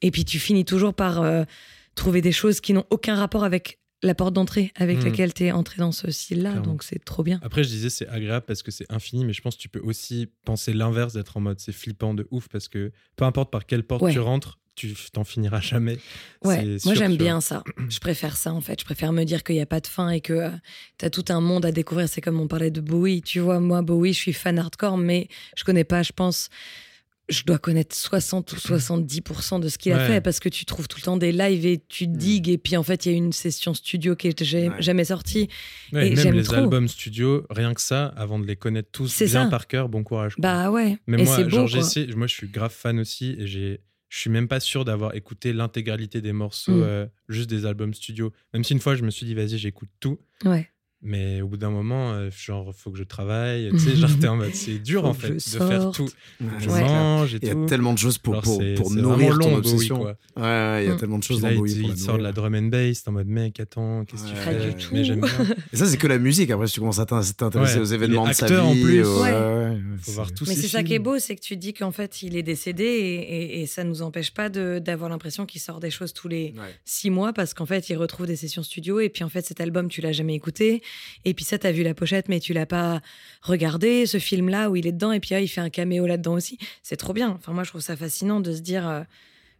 Et 0.00 0.10
puis 0.10 0.24
tu 0.24 0.38
finis 0.38 0.64
toujours 0.64 0.94
par 0.94 1.20
euh, 1.20 1.44
trouver 1.94 2.22
des 2.22 2.32
choses 2.32 2.60
qui 2.60 2.72
n'ont 2.72 2.86
aucun 2.90 3.16
rapport 3.16 3.44
avec 3.44 3.78
la 4.04 4.14
porte 4.14 4.32
d'entrée 4.32 4.70
avec 4.76 4.98
Mhm. 4.98 5.04
laquelle 5.06 5.34
tu 5.34 5.44
es 5.46 5.50
entré 5.52 5.78
dans 5.78 5.90
ce 5.90 6.10
style-là. 6.12 6.60
Donc 6.60 6.84
c'est 6.84 7.04
trop 7.04 7.24
bien. 7.24 7.40
Après, 7.42 7.64
je 7.64 7.68
disais 7.68 7.90
c'est 7.90 8.06
agréable 8.08 8.46
parce 8.46 8.62
que 8.62 8.70
c'est 8.70 8.86
infini, 8.92 9.24
mais 9.24 9.32
je 9.32 9.42
pense 9.42 9.56
que 9.56 9.60
tu 9.60 9.68
peux 9.68 9.80
aussi 9.80 10.28
penser 10.44 10.72
l'inverse, 10.72 11.14
d'être 11.14 11.36
en 11.36 11.40
mode 11.40 11.58
c'est 11.58 11.72
flippant 11.72 12.14
de 12.14 12.26
ouf 12.30 12.46
parce 12.48 12.68
que 12.68 12.92
peu 13.16 13.24
importe 13.24 13.50
par 13.50 13.66
quelle 13.66 13.82
porte 13.82 14.02
Ouais. 14.02 14.12
tu 14.12 14.20
rentres, 14.20 14.60
tu 14.78 14.94
t'en 15.12 15.24
finiras 15.24 15.60
jamais. 15.60 15.98
Ouais, 16.44 16.76
moi 16.84 16.94
j'aime 16.94 17.16
bien 17.16 17.40
ça. 17.40 17.62
Je 17.88 17.98
préfère 17.98 18.36
ça 18.36 18.52
en 18.52 18.60
fait. 18.60 18.78
Je 18.80 18.84
préfère 18.84 19.12
me 19.12 19.24
dire 19.24 19.42
qu'il 19.42 19.56
n'y 19.56 19.60
a 19.60 19.66
pas 19.66 19.80
de 19.80 19.86
fin 19.86 20.10
et 20.10 20.20
que 20.20 20.50
tu 20.98 21.04
as 21.04 21.10
tout 21.10 21.24
un 21.30 21.40
monde 21.40 21.64
à 21.66 21.72
découvrir. 21.72 22.08
C'est 22.08 22.20
comme 22.20 22.40
on 22.40 22.48
parlait 22.48 22.70
de 22.70 22.80
Bowie. 22.80 23.22
Tu 23.22 23.40
vois, 23.40 23.60
moi, 23.60 23.82
Bowie, 23.82 24.12
je 24.12 24.18
suis 24.18 24.32
fan 24.32 24.58
hardcore, 24.58 24.96
mais 24.96 25.28
je 25.56 25.64
connais 25.64 25.84
pas, 25.84 26.02
je 26.02 26.12
pense. 26.12 26.48
Je 27.30 27.42
dois 27.44 27.58
connaître 27.58 27.94
60 27.94 28.52
ou 28.54 28.56
70% 28.56 29.60
de 29.60 29.68
ce 29.68 29.76
qu'il 29.76 29.92
a 29.92 29.98
fait 30.06 30.22
parce 30.22 30.40
que 30.40 30.48
tu 30.48 30.64
trouves 30.64 30.88
tout 30.88 30.96
le 30.98 31.02
temps 31.04 31.18
des 31.18 31.30
lives 31.30 31.66
et 31.66 31.78
tu 31.86 32.06
digues. 32.06 32.48
Et 32.48 32.56
puis 32.56 32.74
en 32.74 32.82
fait, 32.82 33.04
il 33.04 33.12
y 33.12 33.14
a 33.14 33.18
une 33.18 33.32
session 33.34 33.74
studio 33.74 34.16
qui 34.16 34.28
est 34.28 34.40
Ouais. 34.54 34.70
jamais 34.78 35.04
sortie. 35.04 35.46
Ouais, 35.92 36.08
Et 36.10 36.14
même 36.14 36.32
les 36.32 36.42
trop. 36.42 36.54
albums 36.54 36.88
studio, 36.88 37.46
rien 37.50 37.74
que 37.74 37.82
ça, 37.82 38.06
avant 38.16 38.38
de 38.38 38.46
les 38.46 38.56
connaître 38.56 38.88
tous 38.92 39.08
C'est 39.08 39.26
bien 39.26 39.44
ça. 39.44 39.50
par 39.50 39.66
cœur, 39.66 39.90
bon 39.90 40.04
courage. 40.04 40.36
quoi. 40.36 40.42
Bah 40.42 40.70
ouais. 40.70 40.96
Mais 41.06 41.20
et 41.20 41.24
moi, 41.24 41.36
c'est 41.36 41.44
beau. 41.44 41.50
genre, 41.50 41.68
quoi. 41.70 41.80
j'essaie- 41.80 42.06
moi, 42.16 42.26
je 42.28 42.32
suis 42.32 42.48
grave 42.48 42.72
fan 42.74 42.98
aussi 42.98 43.36
et 43.38 43.46
j'ai. 43.46 43.80
Je 44.08 44.18
suis 44.20 44.30
même 44.30 44.48
pas 44.48 44.60
sûr 44.60 44.84
d'avoir 44.84 45.14
écouté 45.14 45.52
l'intégralité 45.52 46.20
des 46.22 46.32
morceaux, 46.32 46.72
Mm. 46.72 46.82
euh, 46.82 47.06
juste 47.28 47.50
des 47.50 47.66
albums 47.66 47.92
studio. 47.94 48.32
Même 48.54 48.64
si 48.64 48.72
une 48.72 48.80
fois, 48.80 48.94
je 48.94 49.02
me 49.04 49.10
suis 49.10 49.26
dit, 49.26 49.34
vas-y, 49.34 49.58
j'écoute 49.58 49.90
tout. 50.00 50.18
Ouais. 50.44 50.70
Mais 51.00 51.40
au 51.42 51.46
bout 51.46 51.56
d'un 51.56 51.70
moment, 51.70 52.10
euh, 52.14 52.28
genre, 52.36 52.74
faut 52.74 52.90
que 52.90 52.98
je 52.98 53.04
travaille. 53.04 53.68
Tu 53.70 53.78
sais, 53.78 53.94
genre, 53.96 54.10
t'es 54.20 54.26
en 54.26 54.34
mode, 54.36 54.52
c'est 54.54 54.78
dur 54.80 55.04
en 55.04 55.14
fait 55.14 55.34
de 55.34 55.38
faire 55.38 55.92
tout. 55.92 56.08
Je 56.58 56.68
Ouais. 56.68 56.80
mange 56.80 57.36
et 57.36 57.38
Il 57.40 57.46
y 57.48 57.50
a 57.52 57.66
tellement 57.66 57.92
de 57.92 57.98
choses 57.98 58.18
pour, 58.18 58.34
Genre, 58.34 58.42
pour, 58.42 58.60
pour 58.76 58.90
nourrir 58.90 59.38
ton 59.38 59.50
Bowie, 59.50 59.54
obsession. 59.58 59.98
quoi. 59.98 60.16
ouais, 60.36 60.84
il 60.84 60.88
y 60.88 60.90
a 60.90 60.94
Mm. 60.94 60.98
tellement 60.98 61.18
de 61.18 61.22
choses 61.22 61.40
là, 61.40 61.50
dans 61.50 61.54
il, 61.54 61.58
Bowie 61.58 61.72
il 61.72 61.80
pour 61.82 61.90
la 61.90 61.96
sort 61.96 62.18
de 62.18 62.22
la 62.24 62.32
drum 62.32 62.52
and 62.56 62.62
bass, 62.62 63.04
t'es 63.04 63.08
en 63.10 63.12
mode 63.12 63.28
mec, 63.28 63.60
attends, 63.60 64.04
qu'est-ce 64.06 64.24
que 64.24 64.28
tu 64.30 64.34
Ouais, 64.34 64.40
fais 64.40 64.52
Pas 64.54 64.58
du 64.58 64.86
Mais 64.92 64.98
tout. 64.98 65.04
j'aime 65.04 65.20
bien. 65.20 65.56
Et 65.72 65.76
ça, 65.76 65.86
c'est 65.86 65.96
que 65.98 66.06
la 66.08 66.18
musique. 66.18 66.50
Après, 66.50 66.66
si 66.66 66.72
tu 66.74 66.80
commences 66.80 66.98
à 66.98 67.06
t'in- 67.06 67.20
t'intéresser 67.22 67.76
Ouais, 67.76 67.80
aux 67.82 67.84
il 67.84 67.94
événements 67.94 68.26
de 68.26 68.32
sa 68.32 68.46
acteur 68.46 68.66
en 68.66 68.72
vie. 68.72 68.82
plus. 68.82 69.04
au- 69.04 69.22
Ouais. 69.22 69.30
ouais, 69.30 69.36
ouais, 69.70 69.76
Faut 70.02 70.12
voir 70.12 70.32
tous 70.32 70.48
Mais 70.48 70.54
ces 70.56 70.62
c'est 70.62 70.68
ça 70.68 70.82
qui 70.82 70.94
est 70.94 70.98
beau, 70.98 71.18
c'est 71.20 71.36
que 71.36 71.40
tu 71.40 71.56
dis 71.56 71.74
qu'en 71.74 71.92
fait, 71.92 72.22
il 72.22 72.36
est 72.36 72.42
décédé 72.42 72.84
et, 72.84 73.66
ça 73.66 73.84
nous 73.84 74.02
empêche 74.02 74.32
pas 74.32 74.48
de- 74.48 74.80
d'avoir 74.84 75.10
l'impression 75.10 75.46
qu'il 75.46 75.60
sort 75.60 75.78
des 75.78 75.90
choses 75.90 76.12
tous 76.12 76.26
les 76.28 76.54
six 76.84 77.10
mois 77.10 77.32
parce 77.32 77.54
qu'en 77.54 77.66
fait, 77.66 77.88
il 77.88 77.96
retrouve 77.96 78.26
des 78.26 78.36
sessions 78.36 78.64
studio 78.64 78.98
et 78.98 79.08
puis 79.10 79.22
en 79.22 79.28
fait, 79.28 79.46
cet 79.46 79.60
album, 79.60 79.88
tu 79.88 80.00
l'as 80.00 80.10
jamais 80.12 80.34
écouté. 80.34 80.82
Et 81.24 81.34
puis 81.34 81.44
ça, 81.44 81.58
t'as 81.58 81.72
vu 81.72 81.82
la 81.82 81.94
pochette, 81.94 82.28
mais 82.28 82.40
tu 82.40 82.52
l'as 82.52 82.66
pas 82.66 83.00
regardé, 83.42 84.06
ce 84.06 84.18
film-là 84.18 84.70
où 84.70 84.76
il 84.76 84.86
est 84.86 84.92
dedans 84.92 85.12
et 85.12 85.20
puis 85.20 85.34
ah, 85.34 85.40
il 85.40 85.48
fait 85.48 85.60
un 85.60 85.70
caméo 85.70 86.06
là-dedans 86.06 86.34
aussi. 86.34 86.58
C'est 86.82 86.96
trop 86.96 87.12
bien. 87.12 87.30
Enfin, 87.30 87.52
moi, 87.52 87.64
je 87.64 87.70
trouve 87.70 87.80
ça 87.80 87.96
fascinant 87.96 88.40
de 88.40 88.52
se 88.52 88.60
dire 88.60 88.88
euh, 88.88 89.02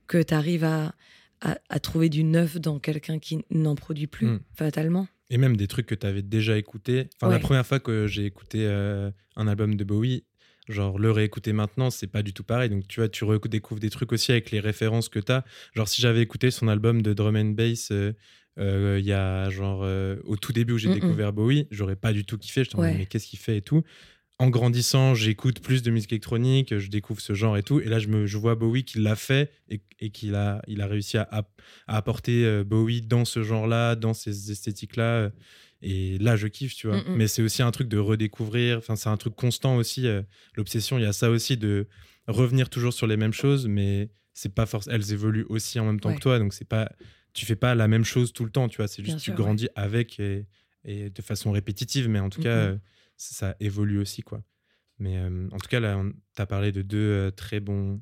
que 0.06 0.22
tu 0.22 0.34
arrives 0.34 0.64
à, 0.64 0.94
à, 1.40 1.58
à 1.68 1.78
trouver 1.80 2.08
du 2.08 2.24
neuf 2.24 2.56
dans 2.56 2.78
quelqu'un 2.78 3.18
qui 3.18 3.44
n'en 3.50 3.74
produit 3.74 4.06
plus, 4.06 4.26
Mm. 4.26 4.40
fatalement. 4.54 5.08
Et 5.30 5.36
même 5.36 5.56
des 5.56 5.66
trucs 5.66 5.86
que 5.86 5.94
t'avais 5.94 6.22
déjà 6.22 6.56
écoutés. 6.56 7.08
Enfin, 7.20 7.30
la 7.30 7.38
première 7.38 7.66
fois 7.66 7.80
que 7.80 8.06
j'ai 8.06 8.24
écouté 8.24 8.60
euh, 8.62 9.10
un 9.36 9.46
album 9.46 9.74
de 9.76 9.84
Bowie, 9.84 10.24
genre 10.70 10.98
le 10.98 11.10
réécouter 11.10 11.52
maintenant, 11.52 11.90
c'est 11.90 12.06
pas 12.06 12.22
du 12.22 12.32
tout 12.32 12.44
pareil. 12.44 12.70
Donc, 12.70 12.88
tu 12.88 13.00
vois, 13.00 13.10
tu 13.10 13.24
redécouvres 13.24 13.80
des 13.80 13.90
trucs 13.90 14.10
aussi 14.12 14.32
avec 14.32 14.50
les 14.50 14.60
références 14.60 15.10
que 15.10 15.18
t'as. 15.18 15.42
Genre, 15.74 15.86
si 15.86 16.00
j'avais 16.00 16.22
écouté 16.22 16.50
son 16.50 16.66
album 16.68 17.02
de 17.02 17.12
drum 17.12 17.36
and 17.36 17.50
bass. 17.50 17.90
euh, 17.90 18.14
euh, 18.58 18.98
il 18.98 19.04
y 19.06 19.12
a 19.12 19.48
genre 19.50 19.80
euh, 19.84 20.16
au 20.24 20.36
tout 20.36 20.52
début 20.52 20.74
où 20.74 20.78
j'ai 20.78 20.88
Mm-mm. 20.88 20.94
découvert 20.94 21.32
Bowie, 21.32 21.66
j'aurais 21.70 21.96
pas 21.96 22.12
du 22.12 22.24
tout 22.24 22.38
kiffé. 22.38 22.64
Je 22.64 22.76
Ouais. 22.76 22.94
mais 22.96 23.06
qu'est-ce 23.06 23.26
qu'il 23.26 23.38
fait 23.38 23.56
et 23.58 23.62
tout. 23.62 23.82
En 24.40 24.50
grandissant, 24.50 25.14
j'écoute 25.16 25.58
plus 25.60 25.82
de 25.82 25.90
musique 25.90 26.12
électronique, 26.12 26.78
je 26.78 26.88
découvre 26.90 27.20
ce 27.20 27.32
genre 27.34 27.56
et 27.56 27.64
tout. 27.64 27.80
Et 27.80 27.86
là, 27.86 27.98
je, 27.98 28.06
me, 28.06 28.26
je 28.26 28.38
vois 28.38 28.54
Bowie 28.54 28.84
qui 28.84 29.00
l'a 29.00 29.16
fait 29.16 29.50
et, 29.68 29.80
et 29.98 30.10
qu'il 30.10 30.36
a, 30.36 30.62
il 30.68 30.80
a 30.80 30.86
réussi 30.86 31.18
à, 31.18 31.28
apporter 31.88 32.44
euh, 32.44 32.62
Bowie 32.64 33.02
dans 33.02 33.24
ce 33.24 33.42
genre-là, 33.42 33.96
dans 33.96 34.14
ces 34.14 34.52
esthétiques-là. 34.52 35.30
Et 35.82 36.18
là, 36.18 36.36
je 36.36 36.46
kiffe, 36.46 36.74
tu 36.76 36.86
vois. 36.86 36.98
Mm, 36.98 37.12
mm. 37.12 37.16
Mais 37.16 37.26
c'est 37.28 37.42
aussi 37.42 37.62
un 37.62 37.70
truc 37.72 37.88
de 37.88 37.98
redécouvrir. 37.98 38.78
Enfin, 38.78 38.94
c'est 38.96 39.08
un 39.08 39.16
truc 39.16 39.34
constant 39.34 39.76
aussi. 39.76 40.06
euh, 40.06 40.22
L'obsession, 40.56 40.98
il 40.98 41.02
y 41.02 41.06
a 41.06 41.12
ça 41.12 41.30
aussi 41.30 41.56
de 41.56 41.88
revenir 42.28 42.68
toujours 42.70 42.92
sur 42.92 43.06
les 43.08 43.16
mêmes 43.16 43.32
choses, 43.32 43.66
mais 43.66 44.08
c'est 44.34 44.54
pas 44.54 44.66
forcément. 44.66 44.94
Elles 44.96 45.12
évoluent 45.12 45.46
aussi 45.48 45.80
en 45.80 45.84
même 45.84 45.98
temps 45.98 46.10
Ouais. 46.10 46.14
que 46.16 46.20
toi, 46.20 46.38
donc 46.38 46.52
c'est 46.54 46.68
pas. 46.68 46.92
Tu 47.34 47.46
fais 47.46 47.56
pas 47.56 47.74
la 47.74 47.88
même 47.88 48.04
chose 48.04 48.32
tout 48.32 48.44
le 48.44 48.50
temps, 48.50 48.68
tu 48.68 48.78
vois. 48.78 48.88
C'est 48.88 49.02
Bien 49.02 49.14
juste 49.14 49.24
sûr, 49.24 49.34
tu 49.34 49.40
grandis 49.42 49.68
avec 49.76 50.18
et, 50.18 50.46
et 50.84 51.10
de 51.10 51.22
façon 51.22 51.52
répétitive, 51.52 52.08
mais 52.08 52.18
en 52.20 52.30
tout 52.30 52.40
Mm, 52.40 52.44
cas, 52.44 52.56
mm. 52.56 52.68
euh, 52.70 52.76
ça, 53.16 53.34
ça 53.48 53.56
évolue 53.60 53.98
aussi, 53.98 54.22
quoi. 54.22 54.42
Mais 54.98 55.16
euh, 55.18 55.48
en 55.52 55.58
tout 55.58 55.68
cas, 55.68 55.78
là, 55.80 56.02
tu 56.34 56.42
as 56.42 56.46
parlé 56.46 56.72
de 56.72 56.82
deux 56.82 56.98
euh, 56.98 57.30
très 57.30 57.60
bons. 57.60 58.00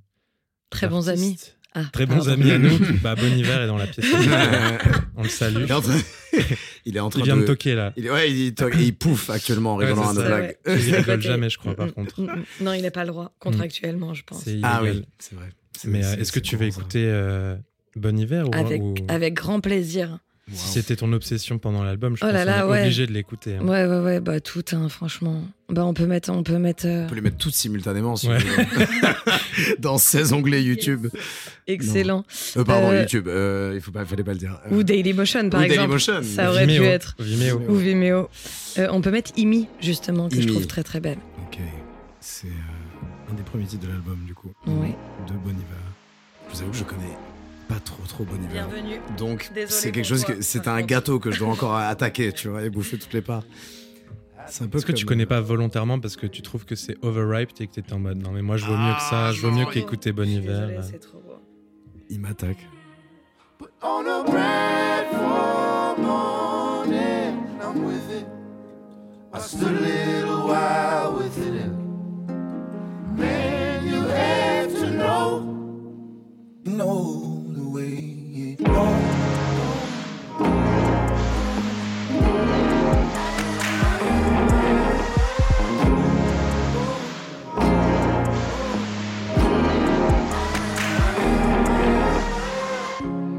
Très 0.71 0.89
bons 0.89 1.09
amis. 1.09 1.37
Ah, 1.75 1.85
Très 1.93 2.07
bons 2.07 2.17
pardon. 2.27 2.31
amis 2.31 2.51
à 2.53 2.59
nous. 2.59 2.79
bah, 3.03 3.15
Bon 3.17 3.27
Hiver 3.37 3.61
est 3.61 3.67
dans 3.67 3.77
la 3.77 3.87
pièce. 3.87 4.07
On 5.17 5.23
le 5.23 5.29
salue. 5.29 5.65
il 5.65 5.71
est 5.71 5.73
en 5.75 5.81
train, 5.83 5.99
il 6.87 6.97
est 6.97 7.01
en 7.01 7.11
train 7.11 7.21
Il 7.21 7.25
vient 7.25 7.37
de. 7.37 7.43
de 7.43 7.47
toquer 7.47 7.75
là. 7.75 7.93
il 7.99 8.07
est- 8.07 8.11
ouais, 8.11 8.33
il, 8.33 8.49
et 8.49 8.83
il 8.83 8.95
pouffe 8.97 9.29
actuellement 9.29 9.75
en 9.75 9.77
rigolant 9.77 10.09
à 10.09 10.13
nos 10.15 10.23
blagues. 10.23 10.57
Il 10.67 10.95
rigole 10.95 11.21
jamais, 11.21 11.51
je 11.51 11.59
crois, 11.59 11.75
par 11.75 11.89
Mm, 11.89 11.93
contre. 11.93 12.21
mm, 12.23 12.25
mm. 12.25 12.45
Non, 12.63 12.73
il 12.73 12.81
n'a 12.83 12.91
pas 12.91 13.03
le 13.05 13.09
droit, 13.11 13.35
contractuellement, 13.41 14.15
je 14.15 14.23
pense. 14.25 14.49
Ah 14.63 14.83
oui, 14.83 15.03
c'est 15.19 15.35
vrai. 15.35 15.51
Mais 15.85 16.01
est-ce 16.01 16.33
que 16.33 16.41
tu 16.41 16.57
ça. 16.57 16.65
écouter 16.65 17.05
euh, 17.07 17.57
Bon 17.97 18.17
Hiver 18.19 18.47
ou, 18.49 18.55
Avec, 18.55 18.83
ou- 18.83 18.95
avec 19.09 19.35
grand 19.35 19.61
plaisir. 19.61 20.19
Wow. 20.49 20.55
si 20.57 20.69
c'était 20.69 20.95
ton 20.95 21.13
obsession 21.13 21.59
pendant 21.59 21.83
l'album 21.83 22.17
Je 22.17 22.25
Oh 22.25 22.29
pense 22.31 22.45
là 22.45 22.61
est 22.61 22.69
ouais. 22.69 22.81
obligé 22.83 23.09
de 23.09 23.13
l'écouter. 23.13 23.57
hein. 23.57 23.67
Ouais, 23.67 23.85
ouais, 23.85 23.99
ouais, 23.99 24.21
bah 24.21 24.39
tout, 24.39 24.63
hein, 24.71 24.89
franchement. 24.89 25.43
Bah 25.69 25.85
on 25.85 25.93
peut 25.93 26.07
mettre, 26.07 26.31
on 26.31 26.45
peut 26.45 26.59
mettre. 26.59 26.87
euh, 26.87 27.05
On 27.05 27.09
peut 27.09 27.17
les 27.17 27.21
mettre 27.21 27.39
toutes 27.39 27.55
simultanément 27.57 28.15
si 28.15 28.29
Ouais. 28.29 28.39
tu 28.39 28.47
veux. 28.47 29.75
dans 29.81 29.99
16 29.99 30.33
onglets 30.35 30.63
YouTube. 30.63 31.09
Excellent. 31.67 32.25
Euh, 32.57 32.63
pardon, 32.63 32.91
Euh, 32.93 33.01
YouTube. 33.01 33.27
euh, 33.27 33.73
il 33.75 33.81
faut 33.81 33.91
pas, 33.91 34.05
fallait 34.05 34.23
pas 34.23 34.35
le 34.35 34.39
dire. 34.39 34.61
Ou 34.71 34.85
Dailymotion, 34.85 35.51
par 35.51 35.63
ou 35.63 35.65
exemple. 35.65 35.81
Dailymotion. 35.99 36.23
Ça 36.23 36.49
aurait 36.51 36.65
Vimeo. 36.67 36.83
pu 36.85 36.89
être. 36.91 37.17
Vimeo. 37.19 37.61
Ou 37.69 37.75
Vimeo. 37.75 38.29
Euh, 38.79 38.87
on 38.93 39.01
peut 39.01 39.11
mettre 39.11 39.33
Imi, 39.37 39.67
justement, 39.81 40.29
que 40.29 40.41
je 40.41 40.47
trouve 40.47 40.69
très 40.69 40.85
très 40.85 41.01
belle. 41.01 41.19
Ok. 41.49 41.59
C'est 42.21 42.47
euh, 42.47 43.33
un 43.33 43.35
des 43.35 43.43
premiers 43.43 43.65
titres 43.65 43.85
de 43.85 43.91
l'album, 43.93 44.19
du 44.25 44.35
coup. 44.35 44.53
Ouais. 44.69 44.95
De 45.27 45.33
Bon 45.33 45.51
Hiver. 45.51 45.83
Je 46.51 46.55
vous 46.55 46.63
avoue 46.63 46.71
que 46.71 46.77
je 46.77 46.85
connais 46.85 47.17
pas 47.69 47.81
trop 47.81 48.03
trop 48.07 48.25
Bon 48.25 48.37
Hiver. 48.37 48.69
Bienvenue. 48.69 49.01
Donc, 49.17 49.51
c'est 49.69 49.93
quelque 49.93 50.05
chose 50.05 50.25
toi, 50.25 50.35
que 50.35 50.43
c'est 50.43 50.69
un 50.69 50.83
gâteau 50.83 51.19
que 51.19 51.31
je 51.31 51.39
dois 51.41 51.49
encore 51.49 51.75
attaquer, 51.77 52.33
tu 52.33 52.49
vois, 52.49 52.63
et 52.63 52.71
bouffer 52.71 52.99
toutes 52.99 53.13
les 53.13 53.23
parts. 53.23 53.45
C'est 54.49 54.65
un 54.65 54.69
peu 54.69 54.79
Est-ce 54.79 54.87
que 54.87 54.93
tu 54.93 55.07
connais 55.07 55.27
pas 55.27 55.41
volontairement 55.41 55.99
parce 55.99 56.17
que 56.17 56.27
tu 56.27 56.43
trouves 56.43 56.65
que 56.65 56.77
c'est 56.77 56.97
overhyped 57.03 57.61
et 57.61 57.67
que 57.67 57.73
t'étais 57.73 57.93
en 57.93 57.99
mode 57.99 58.19
non 58.19 58.31
mais 58.31 58.43
moi 58.43 58.57
je 58.57 58.65
vaux 58.65 58.77
mieux 58.77 58.95
que 58.95 59.03
ça, 59.03 59.33
je 59.33 59.41
vaux 59.41 59.51
mieux 59.51 59.67
qu'écouter 59.67 60.13
Bon 60.13 60.29
Hiver. 60.29 60.85
C'est 60.85 61.01
trop 61.01 61.19
beau. 61.19 61.39
Il 62.09 62.21
m'attaque. 62.21 62.59
Man, 73.17 73.87
you 73.87 74.01
have 74.09 74.73
to 74.75 74.91
know, 74.91 75.41
know 76.65 77.36
way 77.77 77.93
it 78.35 78.65
goes. 78.65 80.17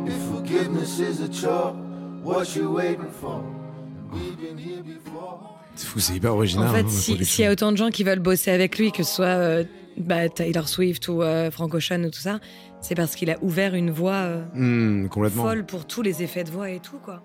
If 0.08 0.15
forgiveness 0.32 1.00
is 1.00 1.21
a 1.21 1.30
chore, 1.30 1.73
what 2.23 2.56
you 2.56 2.71
waiting 2.71 3.12
for? 3.21 3.43
We've 4.12 4.38
been 4.39 4.58
here 4.58 4.82
before. 4.84 5.39
C'est 6.00 6.15
hyper 6.15 6.34
original. 6.34 6.69
En 6.69 6.73
fait, 6.73 6.82
hein, 6.82 6.89
si- 6.89 7.26
s'il 7.26 7.43
y 7.43 7.47
a 7.47 7.52
autant 7.52 7.71
de 7.71 7.78
gens 7.78 7.89
qui 7.89 8.04
veulent 8.04 8.19
bosser 8.19 8.52
avec 8.52 8.78
lui, 8.78 8.91
que 8.91 9.04
ce 9.04 9.13
soit 9.15 9.26
euh, 9.26 9.63
bah, 9.97 10.30
Taylor 10.30 10.67
Swift 10.67 11.08
ou 11.08 11.21
euh, 11.21 11.52
Frank 11.52 11.73
Ocean 11.73 12.04
ou 12.04 12.10
tout 12.10 12.19
ça, 12.19 12.39
c'est 12.81 12.95
parce 12.95 13.15
qu'il 13.15 13.29
a 13.29 13.37
ouvert 13.41 13.73
une 13.75 13.91
voie 13.91 14.13
euh, 14.13 14.43
Hmm, 14.53 15.07
complètement. 15.09 15.43
folle 15.43 15.65
pour 15.65 15.85
tous 15.85 16.01
les 16.01 16.23
effets 16.23 16.43
de 16.43 16.51
voix 16.51 16.69
et 16.69 16.79
tout, 16.79 16.97
quoi. 17.03 17.21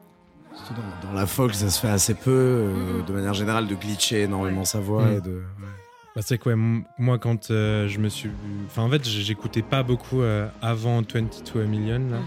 Surtout 0.55 0.75
Dans, 1.03 1.09
dans 1.09 1.15
la 1.15 1.27
folk, 1.27 1.55
ça 1.55 1.71
se 1.71 1.81
fait 1.81 1.89
assez 1.89 2.15
peu, 2.15 2.31
euh, 2.31 3.03
de 3.07 3.13
manière 3.13 3.35
générale, 3.35 3.67
de 3.67 3.75
glitcher 3.75 4.23
énormément 4.23 4.65
sa 4.65 4.81
voix 4.81 5.05
Mm. 5.07 5.17
et 5.17 5.21
de. 5.21 5.31
ouais. 5.31 5.69
Bah, 6.15 6.21
c'est 6.23 6.37
quoi 6.37 6.53
moi 6.99 7.19
quand 7.19 7.51
euh, 7.51 7.89
je 7.89 7.99
me 7.99 8.11
suis 8.11 8.29
enfin 8.67 8.83
en 8.83 8.91
fait 8.91 9.03
j'écoutais 9.09 9.63
pas 9.63 9.83
beaucoup 9.83 10.21
euh, 10.21 10.47
avant 10.61 11.01
22 11.01 11.63
a 11.63 11.65
Million 11.65 12.01
là. 12.11 12.19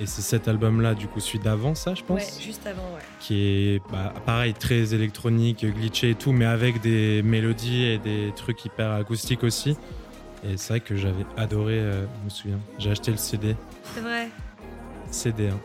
et 0.00 0.06
c'est 0.06 0.22
cet 0.22 0.46
album 0.46 0.80
là 0.80 0.94
du 0.94 1.08
coup 1.08 1.18
celui 1.18 1.40
d'avant 1.40 1.74
ça 1.74 1.96
je 1.96 2.04
pense? 2.04 2.20
Ouais, 2.20 2.40
juste 2.40 2.64
avant, 2.68 2.84
ouais. 2.94 3.02
qui 3.18 3.34
est 3.74 3.82
bah, 3.90 4.14
pareil 4.24 4.54
très 4.54 4.94
électronique 4.94 5.66
glitché 5.66 6.10
et 6.10 6.14
tout 6.14 6.30
mais 6.30 6.44
avec 6.44 6.80
des 6.82 7.20
mélodies 7.24 7.82
et 7.86 7.98
des 7.98 8.32
trucs 8.36 8.64
hyper 8.64 8.92
acoustiques 8.92 9.42
aussi 9.42 9.76
et 10.44 10.56
c'est 10.56 10.68
vrai 10.74 10.80
que 10.80 10.96
j'avais 10.96 11.24
adoré 11.36 11.78
euh, 11.78 12.04
je 12.20 12.24
me 12.24 12.30
souviens 12.30 12.58
j'ai 12.78 12.90
acheté 12.90 13.10
le 13.10 13.16
CD 13.16 13.56
C'est 13.94 14.00
vrai. 14.00 14.28
CD 15.10 15.48
hein. 15.48 15.60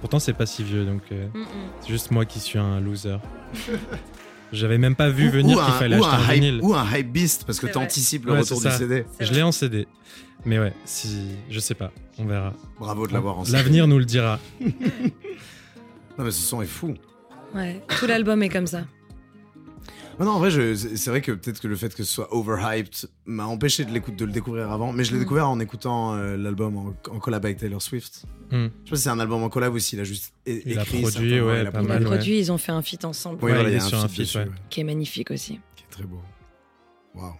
pourtant 0.00 0.18
c'est 0.18 0.32
pas 0.32 0.46
si 0.46 0.62
vieux 0.64 0.84
donc 0.84 1.02
euh, 1.12 1.26
Mm, 1.34 1.40
mm. 1.40 1.44
c'est 1.80 1.88
juste 1.88 2.10
moi 2.10 2.24
qui 2.24 2.40
suis 2.40 2.58
un 2.58 2.80
loser 2.80 3.16
j'avais 4.52 4.78
même 4.78 4.94
pas 4.96 5.10
vu 5.10 5.28
Ou- 5.28 5.32
venir 5.32 5.62
qu'il 5.64 5.74
fallait 5.74 5.98
ou 5.98 6.04
acheter 6.04 6.16
un, 6.16 6.18
un 6.28 6.34
hype, 6.34 6.42
vinyle 6.42 6.60
ou 6.62 6.74
un 6.74 6.86
hype 6.96 7.12
beast 7.12 7.44
parce 7.44 7.60
que 7.60 7.66
t'anticipes 7.66 8.24
le 8.26 8.32
Ouais, 8.32 8.40
retour 8.40 8.60
du. 8.60 8.70
CD. 8.70 9.04
Je 9.20 9.32
l'ai 9.32 9.42
en 9.42 9.52
CD. 9.52 9.86
Mais 10.46 10.58
ouais, 10.58 10.72
si, 10.84 11.30
je 11.50 11.58
sais 11.60 11.74
pas, 11.74 11.90
on 12.18 12.24
verra. 12.24 12.52
Bravo 12.78 13.06
de 13.08 13.12
l'avoir 13.12 13.38
en 13.40 13.44
CD. 13.44 13.56
L'avenir 13.58 13.86
nous 13.88 13.98
le 13.98 14.04
dira. 14.06 14.38
Non, 16.18 16.24
mais 16.24 16.30
ce 16.32 16.40
son 16.40 16.62
est 16.62 16.66
fou. 16.66 16.94
Ouais, 17.54 17.80
tout 17.98 18.06
l'album 18.06 18.42
est 18.42 18.48
comme 18.48 18.66
ça. 18.66 18.82
Non, 20.18 20.24
non, 20.26 20.32
en 20.32 20.38
vrai, 20.40 20.50
c'est 20.50 21.10
vrai 21.10 21.20
que 21.20 21.30
peut-être 21.32 21.60
que 21.60 21.68
le 21.68 21.76
fait 21.76 21.94
que 21.94 22.02
ce 22.02 22.12
soit 22.12 22.34
overhyped 22.34 23.08
m'a 23.26 23.46
empêché 23.46 23.84
de, 23.84 23.90
de 23.98 24.24
le 24.24 24.32
découvrir 24.32 24.70
avant, 24.72 24.92
mais 24.92 25.04
je 25.04 25.12
l'ai 25.12 25.16
Mm. 25.18 25.20
découvert 25.20 25.48
en 25.48 25.60
écoutant 25.60 26.14
euh, 26.14 26.36
l'album 26.36 26.76
en, 26.76 26.86
en 27.10 27.18
collab 27.20 27.44
avec 27.44 27.58
Taylor 27.58 27.80
Swift. 27.80 28.24
Hmm. 28.50 28.56
Je 28.56 28.66
sais 28.86 28.90
pas 28.90 28.96
si 28.96 29.02
c'est 29.02 29.08
un 29.10 29.20
album 29.20 29.42
en 29.42 29.48
collab 29.48 29.74
ou 29.74 29.78
s'il 29.78 30.00
a 30.00 30.04
juste 30.04 30.32
é- 30.46 30.62
Il 30.66 30.78
a 30.78 30.82
écrit. 30.82 31.02
produit, 31.02 31.40
ouais, 31.40 31.60
il 31.60 31.66
a 31.66 31.70
pas 31.70 31.82
produit. 31.84 32.32
ouais. 32.32 32.38
ils 32.40 32.50
ont 32.50 32.58
fait 32.58 32.72
un 32.72 32.82
feat 32.82 33.04
ensemble, 33.04 33.38
Oui, 33.42 33.50
Ouais, 33.52 33.54
voilà, 33.54 33.68
il 33.68 33.72
il 33.72 33.74
y 33.76 33.78
est 33.78 33.82
a 33.82 33.84
un 33.84 33.88
sur 33.88 33.98
un 33.98 34.08
feat 34.08 34.10
feat, 34.10 34.20
dessus, 34.20 34.38
ouais, 34.38 34.48
qui 34.70 34.80
est 34.80 34.84
magnifique 34.84 35.30
aussi. 35.30 35.60
qui 35.76 35.84
est 35.84 35.90
très 35.90 36.04
beau. 36.04 36.20
Waouh. 37.14 37.34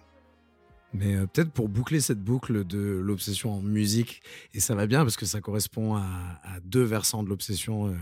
Mais 0.93 1.15
euh, 1.15 1.27
peut-être 1.27 1.51
pour 1.51 1.69
boucler 1.69 1.99
cette 1.99 2.19
boucle 2.23 2.65
de 2.65 2.79
l'obsession 2.79 3.53
en 3.53 3.61
musique, 3.61 4.21
et 4.55 4.59
ça 4.59 4.73
va 4.73 4.87
bien 4.87 5.01
parce 5.03 5.17
que 5.17 5.25
ça 5.27 5.39
correspond 5.41 5.95
à, 5.95 6.03
à 6.43 6.59
deux 6.63 6.83
versants 6.83 7.21
de 7.23 7.29
l'obsession 7.29 7.87
euh, 7.89 7.93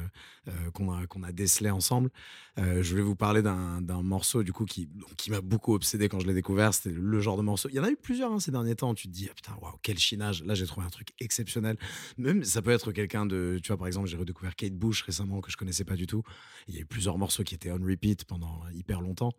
euh, 0.48 0.72
qu'on 0.72 1.24
a, 1.24 1.32
décelé 1.32 1.70
ensemble. 1.70 2.10
Euh, 2.58 2.82
je 2.82 2.92
voulais 2.92 3.04
vous 3.04 3.16
parler 3.16 3.42
d'un 3.42 4.02
morceau 4.02 4.44
du 4.44 4.54
coup 4.54 4.66
qui, 4.66 4.90
m'a 5.30 5.42
beaucoup 5.42 5.74
obsédé 5.74 6.10
quand 6.10 6.20
je 6.20 6.28
l'ai 6.28 6.34
découvert. 6.34 6.74
C'était 6.74 6.96
le 6.96 7.20
genre 7.20 7.38
de 7.38 7.42
morceau. 7.42 7.70
Il 7.70 7.76
y 7.76 7.80
en 7.80 7.84
a 7.84 7.90
eu 7.90 7.98
plusieurs 7.98 8.32
hein, 8.32 8.40
ces 8.40 8.52
derniers 8.52 8.76
temps. 8.76 8.94
Tu 8.94 9.08
te 9.08 9.14
dis, 9.14 9.28
ah, 9.30 9.34
putain, 9.34 9.54
waouh, 9.62 9.76
quel 9.82 9.98
chinage. 9.98 10.44
Là, 10.44 10.54
j'ai 10.54 10.66
trouvé 10.66 10.86
un 10.86 10.90
truc 10.90 11.10
exceptionnel. 11.20 11.78
Même 12.18 12.44
ça 12.44 12.62
peut 12.62 12.72
être 12.72 12.92
quelqu'un 12.92 13.26
de. 13.26 13.60
Tu 13.62 13.68
vois, 13.68 13.78
par 13.78 13.88
exemple, 13.88 14.08
j'ai 14.08 14.18
redécouvert 14.18 14.56
Kate 14.56 14.74
Bush 14.74 15.04
récemment 15.04 15.42
que 15.42 15.52
je 15.52 15.58
connaissais 15.58 15.84
pas 15.86 15.96
du 15.96 16.08
tout. 16.08 16.24
Il 16.68 16.76
y 16.76 16.78
a 16.78 16.82
eu 16.82 16.86
plusieurs 16.86 17.18
morceaux 17.18 17.44
qui 17.44 17.56
étaient 17.56 17.72
on 17.72 17.84
repeat 17.84 18.26
pendant 18.26 18.62
hyper 18.74 19.02
longtemps. 19.02 19.34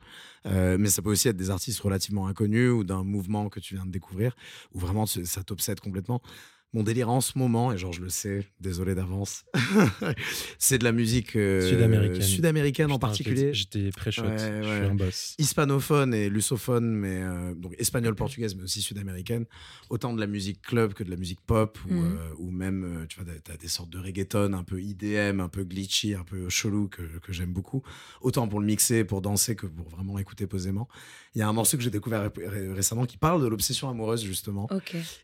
Euh, 0.46 0.76
mais 0.78 0.88
ça 0.88 1.02
peut 1.02 1.10
aussi 1.10 1.28
être 1.28 1.36
des 1.36 1.50
artistes 1.50 1.80
relativement 1.80 2.26
inconnus 2.26 2.70
ou 2.70 2.84
d'un 2.84 3.04
mouvement 3.04 3.48
que 3.48 3.60
tu 3.60 3.74
viens 3.74 3.86
de 3.86 3.90
découvrir, 3.90 4.34
où 4.74 4.78
vraiment 4.78 5.06
ça 5.06 5.42
t'obsède 5.42 5.80
complètement. 5.80 6.22
Mon 6.74 6.82
délire 6.82 7.08
en 7.08 7.22
ce 7.22 7.38
moment, 7.38 7.72
et 7.72 7.78
genre 7.78 7.94
je 7.94 8.02
le 8.02 8.10
sais, 8.10 8.46
désolé 8.60 8.94
d'avance, 8.94 9.44
c'est 10.58 10.78
de 10.78 10.84
la 10.84 10.92
musique 10.92 11.34
euh, 11.36 11.66
Sud-américaine. 11.68 12.22
sud-américaine 12.22 12.92
en 12.92 12.98
particulier. 12.98 13.52
J'étais 13.54 13.80
j'étais 13.84 13.90
pré-shot, 13.90 14.24
Ouais, 14.24 14.36
je 14.38 14.68
suis 14.68 14.80
ouais. 14.82 14.86
un 14.90 14.94
boss. 14.94 15.34
Hispanophone 15.38 16.12
et 16.14 16.28
lusophone, 16.28 16.90
mais 16.92 17.22
euh, 17.22 17.54
donc 17.54 17.74
espagnol, 17.78 18.14
portugaise, 18.14 18.54
mais 18.54 18.64
aussi 18.64 18.82
sud-américaine. 18.82 19.46
Autant 19.90 20.12
de 20.12 20.20
la 20.20 20.26
musique 20.26 20.60
club 20.62 20.92
que 20.94 21.02
de 21.04 21.10
la 21.10 21.16
musique 21.16 21.40
pop, 21.40 21.78
ou, 21.88 21.92
Mhm. 21.94 22.16
euh, 22.18 22.34
ou 22.38 22.50
même, 22.50 22.84
euh, 22.84 23.06
tu 23.06 23.18
vois, 23.20 23.32
t'as 23.42 23.56
des 23.56 23.68
sortes 23.68 23.90
de 23.90 23.98
reggaeton 23.98 24.52
un 24.52 24.62
peu 24.64 24.80
IDM, 24.82 25.40
un 25.40 25.48
peu 25.48 25.64
glitchy, 25.64 26.14
un 26.14 26.24
peu 26.24 26.48
chelou 26.50 26.88
que, 26.88 27.02
que 27.22 27.32
j'aime 27.32 27.52
beaucoup. 27.52 27.82
Autant 28.20 28.46
pour 28.46 28.60
le 28.60 28.66
mixer, 28.66 29.04
pour 29.04 29.22
danser, 29.22 29.56
que 29.56 29.66
pour 29.66 29.88
vraiment 29.88 30.18
écouter 30.18 30.46
posément. 30.46 30.86
Il 31.34 31.38
y 31.38 31.42
a 31.42 31.48
un 31.48 31.52
morceau 31.52 31.76
que 31.76 31.82
j'ai 31.82 31.90
découvert 31.90 32.22
ré- 32.22 32.46
ré- 32.46 32.72
récemment 32.72 33.06
qui 33.06 33.16
parle 33.16 33.40
de 33.42 33.46
l'obsession 33.46 33.88
amoureuse, 33.88 34.22
justement, 34.22 34.68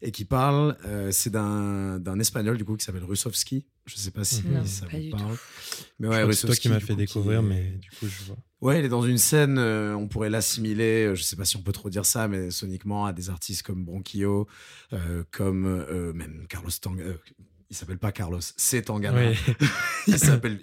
et 0.00 0.10
qui 0.10 0.24
parle, 0.24 0.76
euh, 0.86 1.10
c'est 1.10 1.33
d'un 1.34 1.98
d'un 1.98 2.18
espagnol, 2.18 2.56
du 2.56 2.64
coup, 2.64 2.76
qui 2.76 2.84
s'appelle 2.84 3.04
Rusovski. 3.04 3.66
Je 3.86 3.96
sais 3.96 4.10
pas 4.10 4.24
si 4.24 4.42
Non, 4.46 4.64
ça 4.64 4.86
pas 4.86 4.96
vous 4.96 5.10
parle. 5.10 5.32
tout. 5.36 5.84
Mais 5.98 6.06
Je 6.06 6.12
ouais, 6.12 6.18
crois 6.20 6.28
que 6.28 6.32
c'est 6.32 6.40
toi 6.46 6.48
Rusovski, 6.50 6.62
qui 6.62 6.68
m'as 6.70 6.80
fait 6.80 6.92
coup, 6.94 6.98
découvrir, 6.98 7.40
qui- 7.40 7.46
mais 7.46 7.70
du 7.72 7.90
coup, 7.90 8.06
je 8.06 8.24
vois. 8.26 8.36
Ouais, 8.62 8.78
il 8.78 8.84
est 8.86 8.88
dans 8.88 9.02
une 9.02 9.18
scène, 9.18 9.58
euh, 9.58 9.94
on 9.94 10.08
pourrait 10.08 10.30
l'assimiler, 10.30 11.08
euh, 11.08 11.14
je 11.14 11.22
sais 11.22 11.36
pas 11.36 11.44
si 11.44 11.56
on 11.58 11.62
peut 11.62 11.72
trop 11.72 11.90
dire 11.90 12.06
ça, 12.06 12.28
mais 12.28 12.50
soniquement 12.50 13.04
à 13.04 13.12
des 13.12 13.28
artistes 13.28 13.62
comme 13.62 13.84
Bronchio, 13.84 14.48
euh, 14.94 15.22
comme 15.32 15.66
euh, 15.66 16.14
même 16.14 16.46
Carlos 16.48 16.70
Tang. 16.80 16.96
Euh, 17.74 17.76
il 17.76 17.78
s'appelle 17.78 17.98
pas 17.98 18.12
Carlos, 18.12 18.40
c'est 18.56 18.82
Tangana. 18.82 19.30
Oui. 19.30 19.36
il 20.06 20.18
s'appelle. 20.18 20.58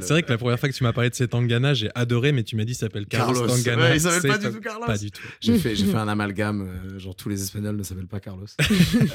C'est 0.00 0.08
vrai 0.10 0.22
que 0.22 0.30
la 0.30 0.38
première 0.38 0.58
fois 0.58 0.68
que 0.68 0.74
tu 0.74 0.82
m'as 0.82 0.92
parlé 0.92 1.10
de 1.10 1.14
ces 1.14 1.28
Tangana, 1.28 1.74
j'ai 1.74 1.90
adoré, 1.94 2.32
mais 2.32 2.42
tu 2.42 2.56
m'as 2.56 2.64
dit 2.64 2.72
qu'il 2.72 2.78
s'appelle 2.80 3.06
Carlos, 3.06 3.34
Carlos. 3.34 3.48
Tangana. 3.56 3.82
Ouais, 3.90 3.96
il 3.96 4.00
s'appelle 4.00 4.20
C'est 4.22 4.28
pas 4.28 4.38
du 4.38 4.50
tout 4.54 4.60
Carlos. 4.60 4.86
Pas 4.86 4.98
du 4.98 5.10
tout. 5.10 5.22
J'ai 5.40 5.58
fait, 5.58 5.74
un 5.96 6.08
amalgame, 6.08 6.62
euh, 6.62 6.98
genre 6.98 7.14
tous 7.16 7.28
les 7.28 7.42
Espagnols 7.42 7.76
ne 7.76 7.82
s'appellent 7.82 8.06
pas 8.08 8.20
Carlos. 8.20 8.46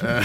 Euh, 0.04 0.22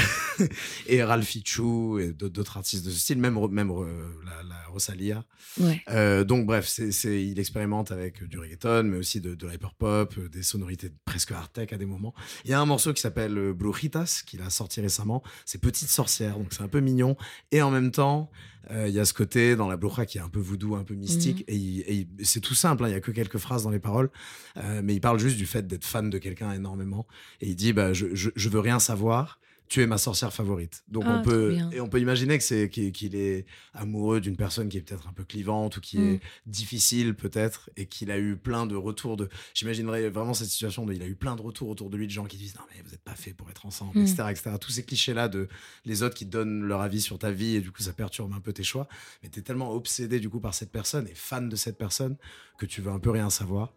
et 0.87 1.03
Ralphie 1.03 1.43
Chou 1.45 1.99
et 1.99 2.11
d'autres 2.13 2.57
artistes 2.57 2.85
de 2.85 2.89
ce 2.91 2.99
style, 2.99 3.17
même, 3.17 3.37
même 3.51 3.69
euh, 3.71 3.85
la, 4.25 4.43
la 4.47 4.55
Rosalia. 4.69 5.23
Ouais. 5.59 5.81
Euh, 5.89 6.23
donc 6.23 6.45
bref, 6.45 6.67
c'est, 6.67 6.91
c'est- 6.91 7.23
il 7.23 7.39
expérimente 7.39 7.91
avec 7.91 8.23
du 8.23 8.39
reggaeton, 8.39 8.83
mais 8.83 8.97
aussi 8.97 9.19
de, 9.21 9.35
de 9.35 9.47
l'hyperpop, 9.47 10.15
euh, 10.17 10.29
des 10.29 10.43
sonorités 10.43 10.91
presque 11.05 11.31
hard 11.31 11.51
tech 11.51 11.73
à 11.73 11.77
des 11.77 11.85
moments. 11.85 12.13
Il 12.45 12.51
y 12.51 12.53
a 12.53 12.59
un 12.59 12.65
morceau 12.65 12.93
qui 12.93 13.01
s'appelle 13.01 13.37
euh, 13.37 13.53
Brujitas, 13.53 14.21
qu'il 14.25 14.41
a 14.41 14.49
sorti 14.49 14.81
récemment. 14.81 15.21
C'est 15.45 15.59
Petite 15.61 15.89
sorcière, 15.89 16.37
donc 16.37 16.47
c'est 16.51 16.61
un 16.63 16.67
peu 16.67 16.79
mignon. 16.79 17.16
Et 17.51 17.61
en 17.61 17.71
même 17.71 17.91
temps, 17.91 18.29
euh, 18.71 18.87
il 18.87 18.93
y 18.93 18.99
a 18.99 19.05
ce 19.05 19.13
côté 19.13 19.55
dans 19.55 19.67
la 19.69 19.77
bruja 19.77 20.05
qui 20.05 20.17
est 20.17 20.21
un 20.21 20.29
peu 20.29 20.39
voodoo, 20.39 20.75
un 20.75 20.83
peu 20.83 20.93
mystique. 20.95 21.43
Et, 21.47 21.55
il- 21.55 21.79
et 21.87 22.07
c'est 22.23 22.41
tout 22.41 22.53
simple, 22.55 22.83
hein, 22.83 22.89
il 22.89 22.91
y 22.91 22.95
a 22.95 22.99
que 22.99 23.11
quelques 23.11 23.37
phrases 23.37 23.63
dans 23.63 23.69
les 23.69 23.79
paroles. 23.79 24.09
Euh, 24.57 24.81
mais 24.83 24.93
il 24.95 24.99
parle 25.01 25.19
juste 25.19 25.37
du 25.37 25.45
fait 25.45 25.65
d'être 25.67 25.85
fan 25.85 26.09
de 26.09 26.17
quelqu'un 26.17 26.51
énormément. 26.51 27.07
Et 27.41 27.47
il 27.49 27.55
dit, 27.55 27.71
bah, 27.73 27.93
je, 27.93 28.07
je, 28.13 28.29
je 28.35 28.49
veux 28.49 28.59
rien 28.59 28.79
savoir. 28.79 29.39
Tu 29.69 29.81
es 29.81 29.87
ma 29.87 29.97
sorcière 29.97 30.31
favorite. 30.33 30.83
Donc 30.87 31.03
Ah, 31.05 31.17
on 31.19 31.21
peut 31.23 31.47
trop 31.49 31.55
bien. 31.55 31.71
et 31.71 31.81
on 31.81 31.89
peut 31.89 31.99
imaginer 31.99 32.37
que 32.37 32.43
c'est 32.43 32.69
qu'il 32.69 33.15
est 33.15 33.45
amoureux 33.73 34.21
d'une 34.21 34.37
personne 34.37 34.69
qui 34.69 34.77
est 34.77 34.81
peut-être 34.81 35.07
un 35.09 35.13
peu 35.13 35.23
clivante 35.25 35.77
ou 35.77 35.81
qui 35.81 35.97
Mm. 35.99 36.13
est 36.13 36.19
difficile 36.45 37.15
peut-être 37.15 37.69
et 37.75 37.85
qu'il 37.85 38.09
a 38.11 38.17
eu 38.17 38.37
plein 38.37 38.65
de 38.65 38.75
retours 38.75 39.17
de. 39.17 39.27
J'imaginerais 39.53 40.09
vraiment 40.09 40.33
cette 40.33 40.47
situation 40.49 40.85
de. 40.85 40.93
Il 40.93 41.01
a 41.03 41.07
eu 41.07 41.15
plein 41.15 41.35
de 41.35 41.41
retours 41.41 41.67
autour 41.69 41.89
de 41.89 41.97
lui 41.97 42.07
de 42.07 42.11
gens 42.13 42.25
qui 42.25 42.37
disent 42.37 42.55
non 42.55 42.61
mais 42.73 42.81
vous 42.81 42.91
n'êtes 42.91 43.03
pas 43.03 43.15
fait 43.15 43.33
pour 43.33 43.49
être 43.49 43.65
ensemble, 43.65 43.99
Mm. 43.99 44.03
etc., 44.03 44.23
etc. 44.29 44.51
Tous 44.59 44.71
ces 44.71 44.83
clichés 44.83 45.13
là 45.13 45.27
de 45.27 45.47
les 45.85 46.01
autres 46.01 46.15
qui 46.15 46.25
donnent 46.25 46.61
leur 46.63 46.81
avis 46.81 47.01
sur 47.01 47.19
ta 47.19 47.31
vie 47.31 47.55
et 47.55 47.61
du 47.61 47.71
coup 47.71 47.81
ça 47.83 47.91
perturbe 47.93 48.33
un 48.33 48.39
peu 48.39 48.53
tes 48.53 48.63
choix. 48.63 48.87
Mais 49.21 49.29
t'es 49.29 49.41
tellement 49.41 49.71
obsédé 49.73 50.19
du 50.19 50.29
coup 50.29 50.39
par 50.39 50.53
cette 50.53 50.71
personne 50.71 51.07
et 51.07 51.13
fan 51.15 51.49
de 51.49 51.55
cette 51.57 51.77
personne 51.77 52.15
que 52.57 52.65
tu 52.65 52.81
veux 52.81 52.91
un 52.91 52.99
peu 52.99 53.11
rien 53.11 53.29
savoir. 53.29 53.73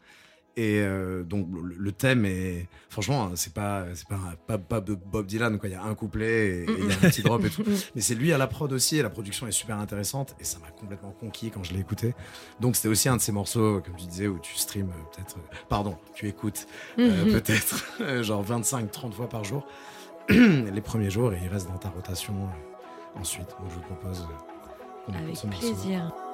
Et 0.56 0.80
euh, 0.80 1.22
donc 1.22 1.46
le, 1.62 1.92
thème 1.92 2.24
est 2.24 2.66
franchement 2.88 3.22
hein, 3.26 3.32
c'est 3.36 3.54
pas 3.54 3.84
c'est 3.94 4.08
pas, 4.08 4.18
pas 4.48 4.58
pas 4.58 4.80
Bob 4.80 5.24
Dylan 5.26 5.58
quoi. 5.58 5.68
Il 5.68 5.72
y 5.72 5.74
a 5.76 5.82
un 5.82 5.94
couplet 5.94 6.48
et 6.48 6.66
il 6.66 6.86
y 6.86 6.92
a 6.92 6.94
un 6.94 7.08
petit 7.08 7.22
drop 7.22 7.44
et 7.44 7.50
tout. 7.50 7.62
Mais 7.94 8.00
c'est 8.00 8.16
lui 8.16 8.32
à 8.32 8.38
la 8.38 8.48
prod 8.48 8.70
aussi 8.72 8.96
et 8.98 9.02
la 9.02 9.10
production 9.10 9.46
est 9.46 9.52
super 9.52 9.78
intéressante 9.78 10.34
et 10.40 10.44
ça 10.44 10.58
m'a 10.58 10.70
complètement 10.70 11.12
conquis 11.12 11.50
quand 11.50 11.62
je 11.62 11.72
l'ai 11.72 11.80
écouté. 11.80 12.14
Donc 12.58 12.74
c'était 12.74 12.88
aussi 12.88 13.08
un 13.08 13.16
de 13.16 13.20
ces 13.22 13.30
morceaux 13.32 13.80
comme 13.80 13.94
tu 13.96 14.06
disais 14.06 14.26
où 14.26 14.38
tu 14.40 14.54
streams 14.56 14.90
euh, 14.90 15.14
peut-être 15.16 15.36
euh, 15.36 15.56
pardon 15.68 15.96
tu 16.14 16.26
écoutes 16.28 16.66
euh, 16.98 17.24
Mhm. 17.24 17.32
peut-être 17.32 18.22
genre 18.22 18.42
25 18.42 18.90
30 18.90 19.14
fois 19.14 19.28
par 19.28 19.44
jour. 19.44 19.64
Les 20.28 20.80
premiers 20.80 21.10
jours 21.10 21.32
et 21.32 21.38
il 21.42 21.48
reste 21.48 21.68
dans 21.68 21.78
ta 21.78 21.90
rotation 21.90 22.34
ensuite. 23.14 23.48
Donc 23.60 23.70
je 23.70 23.74
vous 23.76 23.80
propose 23.82 24.26
Avec 25.14 25.44
morceau. 25.44 26.29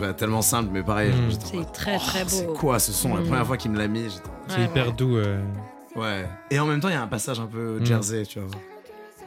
C'est 0.00 0.04
c'est 0.06 0.14
tellement 0.14 0.42
simple 0.42 0.70
mais 0.72 0.82
pareil 0.82 1.10
Mm. 1.12 1.26
en 1.26 1.30
C'est 1.30 1.72
très, 1.72 1.96
très 1.98 2.22
oh, 2.22 2.24
c'est 2.28 2.46
beau. 2.46 2.52
quoi 2.54 2.78
ce 2.78 2.92
son? 2.92 3.14
La 3.14 3.20
Mm. 3.20 3.26
première 3.26 3.46
fois 3.46 3.56
qu'il 3.56 3.70
me 3.70 3.78
l'a 3.78 3.88
mis 3.88 4.04
j'étais 4.10 4.22
C'est 4.48 4.58
Ouais, 4.58 4.64
hyper 4.64 4.86
ouais. 4.88 4.92
doux. 4.92 5.16
euh. 5.16 5.42
ouais 5.96 6.28
et 6.50 6.58
en 6.58 6.66
même 6.66 6.80
temps 6.80 6.88
il 6.88 6.94
y 6.94 6.96
a 6.96 7.02
un 7.02 7.06
passage 7.08 7.38
un 7.40 7.46
peu 7.46 7.78
Mm. 7.80 7.86
jersey 7.86 8.22
tu 8.24 8.40
vois 8.40 8.50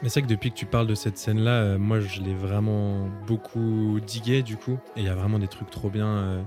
Mais 0.04 0.10
c'est 0.10 0.20
vrai 0.20 0.28
que 0.28 0.34
depuis 0.34 0.52
que 0.52 0.56
tu 0.56 0.66
parles 0.68 0.86
de 0.86 0.94
cette 0.94 1.18
scène-là, 1.18 1.52
euh, 1.62 1.78
moi 1.80 2.00
je 2.00 2.22
l'ai 2.22 2.36
vraiment 2.36 3.08
beaucoup 3.26 4.00
digué 4.06 4.44
du 4.44 4.56
coup. 4.56 4.78
Et 4.96 5.00
il 5.02 5.06
y 5.06 5.10
a 5.10 5.16
vraiment 5.16 5.40
des 5.40 5.48
trucs 5.48 5.72
trop 5.72 5.90
bien. 5.90 6.06
euh, 6.08 6.42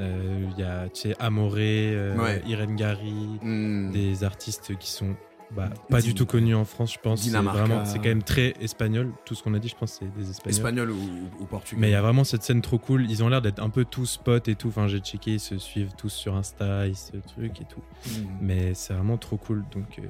euh, 0.00 0.44
Il 0.52 0.60
y 0.60 0.62
a, 0.66 0.88
tu 0.90 1.00
sais, 1.08 1.16
Amoré, 1.18 1.92
euh, 1.94 2.16
Ouais. 2.18 2.42
Irene 2.46 2.76
Gary, 2.76 3.38
Mm. 3.42 3.92
des 3.92 4.24
artistes 4.24 4.76
qui 4.78 4.90
sont 4.90 5.14
bah, 5.56 5.68
pas 5.88 6.00
Din- 6.00 6.06
du 6.08 6.14
tout 6.14 6.26
connus 6.26 6.54
en 6.54 6.64
France, 6.64 6.92
je 6.94 6.98
pense. 6.98 7.26
Vraiment, 7.28 7.84
c'est 7.84 7.98
quand 7.98 8.04
même 8.08 8.22
très 8.22 8.54
espagnol. 8.60 9.12
Tout 9.24 9.34
ce 9.34 9.42
qu'on 9.42 9.54
a 9.54 9.58
dit, 9.58 9.68
je 9.68 9.76
pense, 9.76 9.98
c'est 10.00 10.12
des 10.16 10.30
espagnols. 10.30 10.50
espagnol 10.56 10.90
ou, 10.90 11.44
portugais 11.46 11.80
Mais 11.80 11.88
il 11.88 11.92
y 11.92 11.94
a 11.96 12.02
vraiment 12.02 12.24
cette 12.24 12.42
scène 12.42 12.62
trop 12.62 12.78
cool. 12.78 13.10
Ils 13.10 13.22
ont 13.22 13.28
l'air 13.28 13.42
d'être 13.42 13.62
un 13.62 13.70
peu 13.70 13.84
tous 13.84 14.16
potes 14.16 14.48
et 14.48 14.54
tout. 14.54 14.68
Enfin, 14.68 14.88
j'ai 14.88 15.00
checké, 15.00 15.32
ils 15.34 15.40
se 15.40 15.58
suivent 15.58 15.92
tous 15.96 16.10
sur 16.10 16.36
Insta, 16.36 16.86
ils 16.86 16.96
se 16.96 17.12
truc 17.16 17.60
et 17.60 17.64
tout. 17.64 17.80
Mm. 18.08 18.12
Mais 18.40 18.74
c'est 18.74 18.94
vraiment 18.94 19.16
trop 19.18 19.36
cool. 19.36 19.64
Donc, 19.72 19.98
euh, 19.98 20.02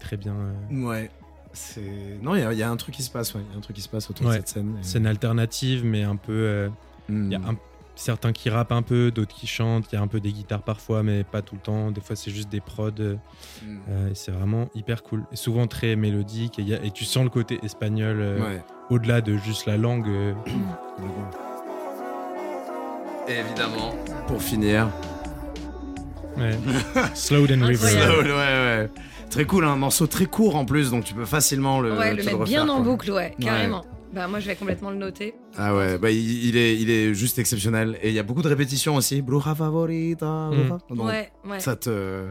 très 0.00 0.16
bien. 0.16 0.34
euh, 0.34 0.84
Ouais. 0.84 1.10
C'est... 1.52 2.18
Non, 2.22 2.34
il 2.34 2.40
y, 2.42 2.44
a- 2.44 2.52
il 2.52 2.58
y 2.58 2.62
a 2.62 2.70
un 2.70 2.76
truc 2.76 2.94
qui 2.94 3.02
se 3.02 3.10
passe, 3.10 3.34
ouais. 3.34 3.40
Il 3.48 3.52
y 3.52 3.54
a 3.54 3.58
un 3.58 3.62
truc 3.62 3.76
qui 3.76 3.82
se 3.82 3.88
passe 3.88 4.10
autour 4.10 4.26
Ouais. 4.26 4.32
de 4.32 4.36
cette 4.38 4.48
scène. 4.48 4.76
et- 4.78 4.82
Scène 4.84 5.06
alternative, 5.06 5.84
mais 5.84 6.02
un 6.02 6.16
peu. 6.16 6.32
euh, 6.32 6.68
Mm. 7.08 7.26
Il 7.26 7.32
y 7.32 7.34
a 7.36 7.48
un- 7.48 7.56
certains 7.96 8.32
qui 8.32 8.50
rappent 8.50 8.72
un 8.72 8.82
peu, 8.82 9.10
d'autres 9.10 9.34
qui 9.34 9.46
chantent. 9.46 9.86
Il 9.90 9.94
y 9.96 9.98
a 9.98 10.02
un 10.02 10.06
peu 10.06 10.20
des 10.20 10.32
guitares 10.32 10.62
parfois, 10.62 11.02
mais 11.02 11.24
pas 11.24 11.42
tout 11.42 11.54
le 11.56 11.60
temps. 11.60 11.90
Des 11.90 12.00
fois, 12.00 12.16
c'est 12.16 12.30
juste 12.30 12.48
des 12.48 12.60
prods. 12.60 12.90
euh, 13.00 13.16
Mm. 13.64 13.78
euh, 13.88 14.10
et 14.10 14.14
c'est 14.14 14.30
vraiment 14.32 14.68
hyper 14.74 15.02
cool. 15.02 15.24
Et 15.32 15.36
souvent 15.36 15.66
très 15.66 15.96
mélodique. 15.96 16.58
Et, 16.58 16.62
il 16.62 16.68
y 16.68 16.74
a- 16.74 16.82
et 16.84 16.90
tu 16.90 17.04
sens 17.04 17.24
le 17.24 17.30
côté 17.30 17.58
espagnol 17.64 18.18
euh, 18.20 18.40
Ouais. 18.40 18.62
au-delà 18.90 19.20
de 19.20 19.36
juste 19.36 19.66
la 19.66 19.76
langue. 19.76 20.08
euh, 20.08 20.34
Et 23.28 23.38
évidemment, 23.38 23.92
pour 24.28 24.40
finir. 24.40 24.88
ouais. 26.36 26.56
Slow 27.14 27.44
and 27.50 27.66
River. 27.66 27.88
Slow, 27.88 28.22
ouais, 28.22 28.32
ouais. 28.34 28.88
Très 29.30 29.44
cool, 29.44 29.64
un 29.64 29.74
morceau 29.76 30.06
très 30.06 30.26
court 30.26 30.54
en 30.54 30.64
plus, 30.64 30.90
donc 30.92 31.02
tu 31.04 31.12
peux 31.14 31.24
facilement 31.24 31.80
le, 31.80 31.98
Ouais, 31.98 32.10
le 32.14 32.22
mettre 32.22 32.38
refaire, 32.38 32.64
bien 32.64 32.68
en 32.68 32.80
boucle, 32.80 33.10
ouais, 33.10 33.34
carrément. 33.40 33.84
Bah, 34.12 34.28
moi, 34.28 34.40
je 34.40 34.46
vais 34.46 34.56
complètement 34.56 34.90
le 34.90 34.96
noter. 34.96 35.34
Ah 35.56 35.74
ouais, 35.76 35.98
bah, 35.98 36.10
il, 36.10 36.44
il 36.46 36.56
est, 36.56 36.76
il 36.80 36.90
est 36.90 37.12
juste 37.14 37.38
exceptionnel. 37.38 37.98
Et 38.02 38.08
il 38.08 38.14
y 38.14 38.18
a 38.18 38.22
beaucoup 38.22 38.42
de 38.42 38.48
répétitions 38.48 38.94
aussi. 38.96 39.20
Bruja 39.20 39.54
favorita. 39.54 40.48
bruja. 40.50 40.78
Donc, 40.88 41.04
ouais, 41.06 41.30
ouais. 41.44 41.60
Ça 41.60 41.76
te. 41.76 42.26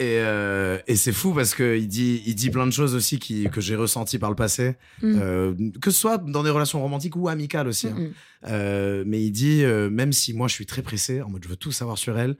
Et, 0.00 0.18
euh, 0.18 0.78
et 0.88 0.96
c'est 0.96 1.12
fou 1.12 1.32
parce 1.32 1.54
qu'il 1.54 1.86
dit, 1.86 2.20
il 2.26 2.34
dit 2.34 2.50
plein 2.50 2.66
de 2.66 2.72
choses 2.72 2.96
aussi 2.96 3.20
qui, 3.20 3.48
que 3.48 3.60
j'ai 3.60 3.76
ressenties 3.76 4.18
par 4.18 4.28
le 4.28 4.34
passé, 4.36 4.74
Mm. 5.02 5.14
euh, 5.22 5.54
que 5.80 5.92
ce 5.92 6.00
soit 6.00 6.18
dans 6.18 6.42
des 6.42 6.50
relations 6.50 6.82
romantiques 6.82 7.14
ou 7.14 7.28
amicales 7.28 7.68
aussi. 7.68 7.86
hein. 7.86 7.94
Mm, 7.96 8.02
mm. 8.02 8.12
Euh, 8.48 9.04
mais 9.06 9.22
il 9.22 9.30
dit, 9.30 9.62
euh, 9.62 9.88
même 9.90 10.12
si 10.12 10.34
moi 10.34 10.48
je 10.48 10.54
suis 10.54 10.66
très 10.66 10.82
pressé, 10.82 11.22
en 11.22 11.30
mode 11.30 11.44
je 11.44 11.48
veux 11.48 11.56
tout 11.56 11.70
savoir 11.70 11.96
sur 11.96 12.18
elle, 12.18 12.36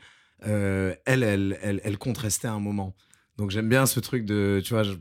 euh, 0.49 0.95
elle, 1.07 1.23
elle, 1.23 1.57
elle, 1.63 1.81
elle 1.85 1.97
compte 1.97 2.19
rester 2.19 2.49
un 2.49 2.59
moment. 2.59 2.97
Donc 3.37 3.51
j'aime 3.51 3.69
bien 3.69 3.85
ce 3.87 3.99
truc 4.01 4.25
de, 4.25 4.61
tu 4.65 4.75
vois, 4.75 4.83
je- 4.85 4.95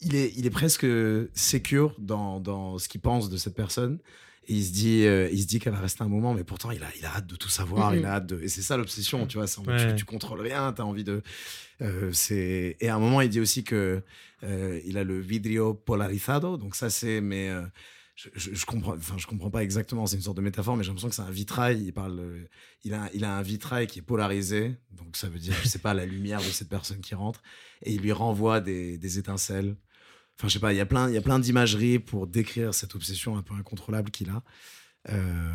il 0.00 0.14
est, 0.14 0.32
il 0.36 0.46
est 0.46 0.50
presque 0.50 0.86
secure 1.34 1.94
dans, 1.98 2.40
dans 2.40 2.78
ce 2.78 2.88
qu'il 2.88 3.00
pense 3.00 3.30
de 3.30 3.36
cette 3.36 3.54
personne. 3.54 3.98
Et 4.46 4.52
il 4.56 4.64
se 4.64 4.72
dit, 4.72 5.06
euh, 5.06 5.30
il 5.32 5.40
se 5.40 5.46
dit 5.46 5.58
qu'elle 5.58 5.72
va 5.72 5.78
rester 5.80 6.02
un 6.04 6.08
moment, 6.08 6.34
mais 6.34 6.44
pourtant 6.44 6.70
il 6.70 6.82
a, 6.82 6.86
il 6.98 7.06
a 7.06 7.16
hâte 7.16 7.26
de 7.26 7.36
tout 7.36 7.48
savoir, 7.48 7.92
Mhm. 7.92 7.98
il 8.00 8.04
a 8.04 8.12
hâte 8.16 8.26
de, 8.26 8.42
et 8.42 8.48
c'est 8.48 8.60
ça 8.60 8.76
l'obsession, 8.76 9.26
tu 9.26 9.38
vois, 9.38 9.46
Ouais. 9.66 9.88
tu, 9.92 9.96
tu 9.96 10.04
contrôles 10.04 10.42
rien, 10.42 10.70
t'as 10.74 10.82
envie 10.82 11.04
de, 11.04 11.22
euh, 11.80 12.10
c'est, 12.12 12.76
et 12.78 12.88
à 12.90 12.96
un 12.96 12.98
moment 12.98 13.22
il 13.22 13.30
dit 13.30 13.40
aussi 13.40 13.64
que 13.64 14.02
euh, 14.42 14.80
il 14.84 14.98
a 14.98 15.04
le 15.04 15.18
vidrio 15.18 15.72
polarizado, 15.72 16.58
donc 16.58 16.76
ça 16.76 16.90
c'est, 16.90 17.22
mais 17.22 17.48
je, 18.14 18.28
je, 18.34 18.54
je 18.54 18.66
comprends, 18.66 18.94
enfin 18.94 19.16
je 19.18 19.26
comprends 19.26 19.50
pas 19.50 19.62
exactement, 19.62 20.06
c'est 20.06 20.16
une 20.16 20.22
sorte 20.22 20.36
de 20.36 20.42
métaphore, 20.42 20.76
mais 20.76 20.84
j'ai 20.84 20.88
l'impression 20.88 21.08
que 21.08 21.14
c'est 21.14 21.22
un 21.22 21.30
vitrail. 21.30 21.82
Il 21.82 21.92
parle, 21.92 22.20
euh, 22.20 22.48
il 22.84 22.94
a, 22.94 23.10
il 23.12 23.24
a 23.24 23.36
un 23.36 23.42
vitrail 23.42 23.86
qui 23.86 23.98
est 23.98 24.02
polarisé, 24.02 24.76
donc 24.92 25.16
ça 25.16 25.28
veut 25.28 25.38
dire, 25.38 25.54
je 25.62 25.68
sais 25.68 25.80
pas, 25.80 25.94
la 25.94 26.06
lumière 26.06 26.40
de 26.40 26.44
cette 26.44 26.68
personne 26.68 27.00
qui 27.00 27.14
rentre, 27.14 27.42
et 27.82 27.92
il 27.92 28.00
lui 28.00 28.12
renvoie 28.12 28.60
des, 28.60 28.98
des 28.98 29.18
étincelles. 29.18 29.76
Enfin, 30.38 30.48
je 30.48 30.54
sais 30.54 30.60
pas, 30.60 30.72
il 30.72 30.76
y 30.76 30.80
a 30.80 30.86
plein, 30.86 31.08
il 31.08 31.14
y 31.14 31.18
a 31.18 31.22
plein 31.22 31.38
d'imageries 31.38 31.98
pour 31.98 32.26
décrire 32.26 32.74
cette 32.74 32.94
obsession 32.94 33.36
un 33.36 33.42
peu 33.42 33.54
incontrôlable 33.54 34.10
qu'il 34.10 34.30
a. 34.30 34.42
Euh, 35.10 35.52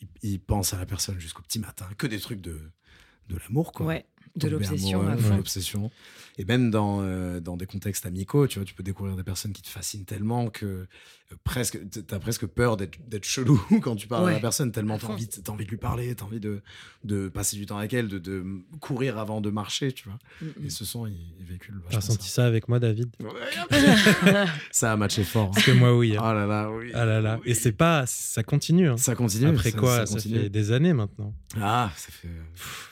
il, 0.00 0.08
il 0.22 0.40
pense 0.40 0.74
à 0.74 0.78
la 0.78 0.86
personne 0.86 1.18
jusqu'au 1.18 1.42
petit 1.42 1.58
matin, 1.58 1.86
que 1.98 2.06
des 2.06 2.18
trucs 2.18 2.40
de, 2.40 2.58
de 3.28 3.36
l'amour, 3.36 3.72
quoi 3.72 3.86
Ouais, 3.86 4.06
de 4.36 4.48
l'obsession 4.48 5.02
de 5.02 5.36
l'obsession. 5.36 5.90
Et 6.38 6.44
même 6.44 6.70
dans, 6.70 7.00
euh, 7.02 7.40
dans 7.40 7.56
des 7.56 7.66
contextes 7.66 8.06
amicaux, 8.06 8.46
tu 8.46 8.58
vois, 8.58 8.64
tu 8.64 8.74
peux 8.74 8.82
découvrir 8.82 9.16
des 9.16 9.24
personnes 9.24 9.52
qui 9.52 9.62
te 9.62 9.68
fascinent 9.68 10.04
tellement 10.04 10.48
que 10.48 10.86
presque, 11.44 11.78
t'as 12.06 12.18
presque 12.18 12.46
peur 12.46 12.76
d'être 12.76 12.98
d'être 13.08 13.24
chelou 13.24 13.60
quand 13.82 13.96
tu 13.96 14.06
parles 14.06 14.28
à 14.28 14.32
la 14.32 14.40
personne, 14.40 14.72
tellement 14.72 14.94
à 14.94 14.98
t'as 14.98 15.08
envie, 15.08 15.26
de- 15.26 15.32
t'as 15.32 15.52
envie 15.52 15.64
de 15.64 15.70
lui 15.70 15.76
parler, 15.76 16.14
t'as 16.14 16.24
envie 16.24 16.40
de, 16.40 16.62
de 17.04 17.28
passer 17.28 17.56
du 17.56 17.66
temps 17.66 17.76
avec 17.78 17.92
elle, 17.92 18.08
de, 18.08 18.18
de 18.18 18.44
courir 18.80 19.18
avant 19.18 19.40
de 19.40 19.50
marcher, 19.50 19.92
tu 19.92 20.08
vois. 20.08 20.18
Mm. 20.40 20.66
Et 20.66 20.70
ce 20.70 20.84
son, 20.84 21.06
il, 21.06 21.16
il 21.38 21.44
véhicule 21.46 21.80
T'as 21.90 21.96
ressenti 21.96 22.28
ça 22.28 22.46
avec 22.46 22.68
moi, 22.68 22.78
David 22.78 23.10
ça. 23.70 24.46
ça 24.70 24.92
a 24.92 24.96
matché 24.96 25.24
fort. 25.24 25.50
Parce 25.50 25.64
que 25.66 25.72
moi, 25.72 25.96
oui. 25.96 26.14
Oh 26.18 26.22
hein. 26.22 26.34
là 26.34 26.46
là, 26.46 26.70
oui. 26.70 26.90
Ah 26.94 27.04
là 27.04 27.20
là. 27.20 27.38
Oui. 27.42 27.50
Et 27.50 27.54
c'est 27.54 27.72
pas. 27.72 28.04
Ça 28.06 28.42
continue. 28.42 28.88
hein. 28.88 28.96
Ça 28.96 29.14
continue. 29.14 29.48
Après 29.48 29.72
quoi 29.72 30.06
Ça, 30.06 30.14
continue. 30.14 30.40
fait 30.40 30.48
des 30.50 30.72
années 30.72 30.92
maintenant. 30.92 31.34
Ah, 31.60 31.90
ça 31.96 32.10
fait. 32.10 32.28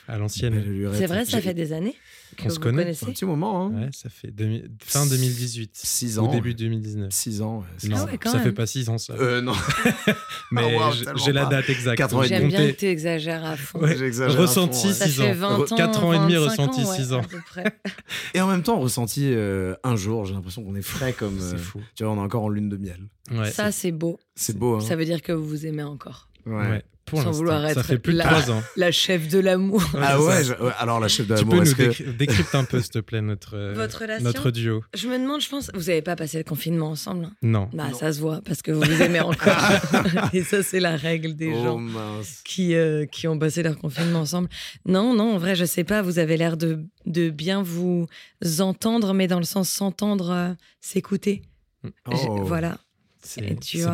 À 0.07 0.13
belle 0.13 0.21
l'ancienne. 0.21 0.91
C'est 0.93 1.07
vrai, 1.07 1.25
ça 1.25 1.41
fait 1.41 1.53
des 1.53 1.73
années? 1.73 1.95
Que 2.37 2.45
On 2.45 2.49
se 2.49 2.59
connaît. 2.59 2.83
connaissez 2.83 3.05
Un 3.05 3.09
petit 3.11 3.25
moment, 3.25 3.65
hein. 3.65 3.71
Ouais, 3.71 3.89
ça 3.91 4.09
fait 4.09 4.31
demi- 4.31 4.63
fin 4.79 5.05
2018. 5.05 5.71
6 5.73 6.17
Ou 6.17 6.21
ans. 6.21 6.31
début 6.31 6.53
2019. 6.53 7.11
6 7.11 7.41
ans. 7.41 7.59
ouais, 7.59 7.65
c'est 7.77 7.87
Non, 7.89 7.97
ça. 7.97 8.03
Ah 8.07 8.11
ouais, 8.13 8.19
ça 8.23 8.33
même. 8.35 8.43
fait 8.43 8.51
pas 8.53 8.65
6 8.65 8.87
ans 8.89 8.97
ça. 8.97 9.13
Euh, 9.13 9.41
non. 9.41 9.53
mais 10.51 10.75
wow, 10.77 10.91
j- 10.91 11.03
tellement 11.03 11.19
j'ai 11.25 11.31
la 11.33 11.45
date 11.45 11.69
exacte. 11.69 11.97
Quatre 11.97 12.15
ans 12.15 12.23
et 12.23 12.27
J'ai 12.27 12.37
J'aime 12.37 12.47
bien 12.47 12.67
que 12.71 12.75
tu 12.77 12.85
exagères 12.85 13.43
à 13.45 13.57
fond. 13.57 13.79
Ouais, 13.79 13.97
J'exagère 13.97 14.39
ressenti 14.39 14.81
fond, 14.81 14.87
ouais. 14.87 14.93
Ça 14.93 15.05
6 15.07 15.11
fait 15.21 15.31
ans. 15.31 15.33
20 15.35 15.71
ans. 15.71 15.75
Quatre 15.75 16.03
ans 16.03 16.13
et 16.13 16.19
demi, 16.19 16.35
25 16.35 16.49
ressenti 16.49 16.83
ouais, 16.85 16.95
6 16.97 17.13
ans. 17.13 17.21
à 17.21 17.27
peu 17.27 17.39
près. 17.45 17.79
Et 18.33 18.41
en 18.41 18.47
même 18.47 18.63
temps, 18.63 18.79
ressenti 18.79 19.23
euh, 19.33 19.75
un 19.83 19.95
jour, 19.95 20.25
j'ai 20.25 20.33
l'impression 20.33 20.63
qu'on 20.63 20.75
est 20.75 20.81
frais 20.81 21.13
comme. 21.13 21.37
euh, 21.39 21.51
C'est 21.51 21.57
fou. 21.57 21.81
tu 21.95 22.03
vois, 22.03 22.13
on 22.13 22.17
est 22.17 22.21
encore 22.21 22.43
en 22.43 22.49
lune 22.49 22.69
de 22.69 22.77
miel. 22.77 22.99
Ouais. 23.31 23.51
Ça, 23.51 23.71
c'est 23.71 23.91
beau. 23.91 24.19
C'est 24.35 24.57
beau, 24.57 24.75
hein. 24.77 24.81
Ça 24.81 24.95
veut 24.95 25.05
dire 25.05 25.21
que 25.21 25.31
vous 25.31 25.45
vous 25.47 25.65
aimez 25.65 25.83
encore. 25.83 26.29
Ouais. 26.45 26.83
Pour 27.07 27.21
Sans 27.23 27.31
vouloir 27.31 27.61
Ça 27.63 27.71
être 27.71 27.83
fait 27.85 27.97
plus 27.99 28.11
de 28.13 28.17
la- 28.17 28.25
3 28.25 28.51
ans. 28.51 28.61
La 28.75 28.91
chef 28.91 29.29
de 29.29 29.39
l'amour. 29.39 29.81
Ah 29.97 30.21
ouais, 30.21 30.43
ça. 30.43 30.55
je- 30.57 30.63
ouais, 30.63 30.71
alors 30.77 30.99
la 30.99 31.07
chef 31.07 31.25
de 31.25 31.35
Tu 31.35 31.41
l'amour, 31.45 31.59
peux 31.63 31.69
nous 31.69 31.73
que. 31.93 32.09
décrypter 32.11 32.57
un 32.57 32.65
peu, 32.65 32.81
s'il 32.81 32.89
te 32.91 32.99
plaît, 32.99 33.21
notre, 33.21 33.55
euh, 33.55 33.73
Votre 33.73 34.01
relation 34.01 34.23
notre 34.25 34.51
duo. 34.51 34.83
Je 34.93 35.07
me 35.07 35.17
demande, 35.17 35.39
je 35.39 35.47
pense, 35.49 35.71
vous 35.73 35.83
n'avez 35.85 36.01
pas 36.01 36.17
passé 36.17 36.37
le 36.37 36.43
confinement 36.43 36.89
ensemble 36.89 37.23
hein? 37.25 37.31
Non. 37.41 37.69
Bah, 37.73 37.87
Non. 37.91 37.97
ça 37.97 38.11
se 38.11 38.19
voit 38.19 38.41
parce 38.45 38.61
que 38.61 38.71
vous 38.71 38.81
vous 38.81 39.01
aimez 39.01 39.21
encore. 39.21 39.37
Et 40.33 40.43
ça, 40.43 40.61
c'est 40.63 40.81
la 40.81 40.97
règle 40.97 41.33
des 41.35 41.51
oh 41.55 41.63
gens 41.63 41.77
mince. 41.77 42.41
qui, 42.43 42.75
euh, 42.75 43.05
qui 43.05 43.27
ont 43.27 43.39
passé 43.39 43.63
leur 43.63 43.77
confinement 43.77 44.19
ensemble. 44.19 44.49
Non, 44.85 45.13
non, 45.15 45.35
en 45.35 45.37
vrai, 45.37 45.55
je 45.55 45.63
sais 45.65 45.85
pas. 45.85 46.01
Vous 46.01 46.19
avez 46.19 46.35
l'air 46.35 46.57
de, 46.57 46.79
de 47.05 47.29
bien 47.29 47.63
vous 47.63 48.05
entendre, 48.59 49.13
mais 49.13 49.27
dans 49.27 49.39
le 49.39 49.45
sens 49.45 49.69
s'entendre, 49.69 50.29
euh, 50.31 50.53
s'écouter. 50.81 51.41
J- 51.85 51.91
Oh. 52.27 52.43
Voilà. 52.43 52.79
C'est 53.21 53.41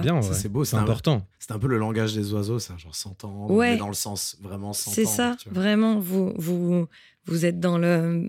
bien, 0.02 0.16
ouais. 0.16 0.22
c'est 0.34 0.50
beau, 0.50 0.64
c'est 0.66 0.76
important. 0.78 1.26
C'est 1.40 1.52
un 1.52 1.60
peu 1.60 1.68
le 1.68 1.78
langage 1.78 2.14
des 2.14 2.34
oiseaux, 2.34 2.60
ça, 2.60 2.78
genre 2.78 2.96
s'entendre, 2.96 3.52
Ouais. 3.52 3.72
mais 3.74 3.78
dans 3.78 3.88
le 3.88 3.94
sens 3.94 4.38
vraiment 4.42 4.74
s'entendre. 4.74 4.96
C'est 4.96 5.06
ça, 5.06 5.36
tu 5.40 5.50
vois. 5.50 5.62
vraiment. 5.62 6.00
Vous, 6.00 6.34
vous, 6.38 6.88
vous 7.26 7.46
êtes 7.46 7.60
dans 7.60 7.78
le, 7.78 8.28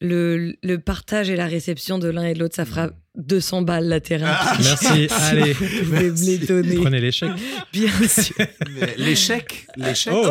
le, 0.00 0.54
le 0.62 0.78
partage 0.78 1.30
et 1.30 1.36
la 1.36 1.46
réception 1.46 1.98
de 1.98 2.08
l'un 2.08 2.24
et 2.24 2.34
de 2.34 2.38
l'autre. 2.40 2.56
Ça 2.56 2.64
fera 2.64 2.90
200 3.16 3.62
balles 3.62 3.86
la 3.88 4.00
thérapie. 4.00 4.62
Merci, 4.62 5.08
allez. 5.10 5.52
Vous 5.52 5.64
pouvez 5.66 5.82
me 6.04 6.08
Merci. 6.10 6.24
les 6.38 6.46
donner. 6.46 6.76
Prenez 6.76 7.00
l'échec. 7.00 7.30
Bien 7.72 7.90
sûr. 8.08 8.34
L'échec, 8.96 9.66
l'échec. 9.76 10.12
Oh. 10.14 10.22
oh, 10.24 10.30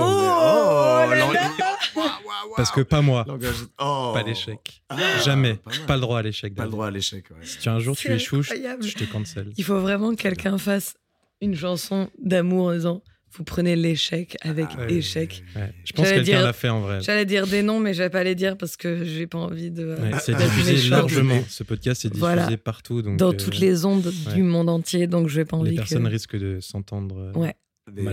là 1.09 1.15
lang- 1.15 1.33
là. 1.33 1.51
Waouh, 1.95 2.05
waouh, 2.05 2.55
Parce 2.55 2.71
que 2.71 2.81
pas 2.81 3.01
moi. 3.01 3.25
Langage- 3.27 3.65
oh. 3.79 4.11
Pas 4.13 4.23
l'échec. 4.23 4.81
Ah, 4.89 4.97
Jamais. 5.23 5.59
pas 5.87 5.95
le 5.95 6.01
droit 6.01 6.19
à 6.19 6.21
l'échec. 6.21 6.53
Pas 6.55 6.65
le 6.65 6.71
droit 6.71 6.87
à 6.87 6.91
l'échec. 6.91 7.25
ouais. 7.31 7.37
Si 7.45 7.57
tu 7.59 7.69
un 7.69 7.79
jour 7.79 7.95
tu 7.95 8.11
échoues, 8.11 8.41
je 8.43 8.93
te 8.93 9.03
cancel. 9.05 9.51
Il 9.57 9.63
faut 9.63 9.79
vraiment 9.79 10.11
que 10.15 10.21
quelqu'un 10.21 10.57
fasse 10.57 10.95
une 11.41 11.55
chanson 11.55 12.09
d'amour 12.21 12.67
en 12.67 12.73
disant 12.73 13.03
Vous 13.33 13.43
prenez 13.43 13.75
l'échec 13.75 14.37
avec 14.41 14.67
Ah, 14.77 14.89
échec. 14.89 15.43
Ouais. 15.55 15.71
Je 15.85 15.93
pense 15.93 16.07
que 16.09 16.15
quelqu'un 16.15 16.41
l'a 16.41 16.53
fait 16.53 16.69
en 16.69 16.81
vrai. 16.81 16.99
J'allais 17.01 17.25
dire 17.25 17.45
des 17.47 17.61
noms, 17.61 17.79
mais 17.79 17.93
je 17.93 18.01
vais 18.03 18.09
pas 18.09 18.23
les 18.23 18.35
dire 18.35 18.57
parce 18.57 18.75
que 18.75 19.03
j'ai 19.05 19.27
pas 19.27 19.37
envie 19.37 19.71
de. 19.71 19.95
Ouais, 19.95 20.11
c'est 20.21 20.35
diffusé 20.35 20.89
largement. 20.89 21.41
Ce 21.47 21.63
podcast 21.63 22.05
est 22.05 22.09
diffusé 22.09 22.19
Voilà. 22.21 22.57
partout. 22.57 23.01
Donc, 23.01 23.17
Dans 23.17 23.31
euh, 23.31 23.37
toutes 23.37 23.59
les 23.59 23.85
ondes 23.85 24.05
ouais. 24.27 24.33
du 24.33 24.43
monde 24.43 24.69
entier, 24.69 25.07
donc 25.07 25.27
je 25.29 25.35
vais 25.35 25.45
pas 25.45 25.57
les 25.57 25.61
envie 25.61 25.75
personnes 25.75 26.03
que. 26.05 26.09
risquent 26.09 26.37
de 26.37 26.59
s'entendre. 26.59 27.17
euh, 27.35 27.39
Ouais. 27.39 27.55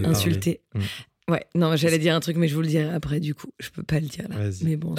Insulter. 0.04 0.60
Mm. 0.74 0.80
Ouais, 1.28 1.44
non, 1.56 1.74
j'allais 1.74 1.98
dire 1.98 2.14
un 2.14 2.20
truc, 2.20 2.36
mais 2.36 2.46
je 2.46 2.54
vous 2.54 2.60
le 2.62 2.68
dirai 2.68 2.88
après, 2.88 3.18
du 3.18 3.34
coup. 3.34 3.48
Je 3.58 3.68
peux 3.70 3.82
pas 3.82 3.98
le 3.98 4.06
dire 4.06 4.28
là. 4.28 4.36
Vas-y. 4.36 4.62
Mais 4.64 4.76
bon. 4.76 4.94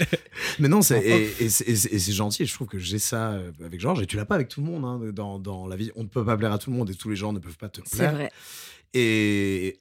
Mais 0.60 0.68
non, 0.68 0.80
c'est, 0.82 1.00
et, 1.00 1.30
et 1.44 1.48
c'est- 1.48 1.68
et 1.68 1.74
c'est 1.76 1.92
et 1.92 1.98
c'est 1.98 2.12
gentil. 2.12 2.42
et 2.42 2.46
Je 2.46 2.54
trouve 2.54 2.68
que 2.68 2.78
j'ai 2.78 2.98
ça 3.00 3.32
euh, 3.32 3.50
avec 3.64 3.80
Georges. 3.80 4.00
Et 4.02 4.06
tu 4.06 4.16
l'as 4.16 4.24
pas 4.24 4.36
avec 4.36 4.48
tout 4.48 4.60
le 4.60 4.66
monde 4.66 4.84
hein, 4.84 5.00
dans, 5.12 5.38
dans 5.40 5.66
la 5.66 5.74
vie. 5.76 5.90
On 5.96 6.04
ne 6.04 6.08
peut 6.08 6.24
pas 6.24 6.36
plaire 6.36 6.52
à 6.52 6.58
tout 6.58 6.70
le 6.70 6.76
monde 6.76 6.88
et 6.90 6.94
tous 6.94 7.08
les 7.10 7.16
gens 7.16 7.32
ne 7.32 7.38
peuvent 7.40 7.56
pas 7.56 7.68
te 7.68 7.80
c'est 7.84 7.96
plaire. 7.98 8.12
vrai. 8.14 8.30
Et 8.94 9.78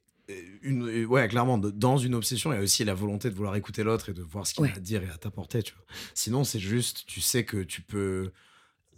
une, 0.61 1.05
ouais, 1.05 1.27
clairement, 1.27 1.57
dans 1.57 1.97
une 1.97 2.15
obsession, 2.15 2.53
il 2.53 2.55
y 2.55 2.59
a 2.59 2.61
aussi 2.61 2.83
la 2.85 2.93
volonté 2.93 3.29
de 3.29 3.35
vouloir 3.35 3.55
écouter 3.55 3.83
l'autre 3.83 4.09
et 4.09 4.13
de 4.13 4.21
voir 4.21 4.47
ce 4.47 4.53
qu'il 4.53 4.63
Ouais. 4.63 4.71
a 4.71 4.75
à 4.77 4.79
dire 4.79 5.03
et 5.03 5.09
à 5.09 5.17
t'apporter. 5.17 5.61
Tu 5.63 5.73
vois. 5.73 5.83
Sinon, 6.13 6.43
c'est 6.43 6.59
juste, 6.59 7.03
tu 7.07 7.19
sais 7.21 7.43
que 7.43 7.63
tu 7.63 7.81
peux 7.81 8.31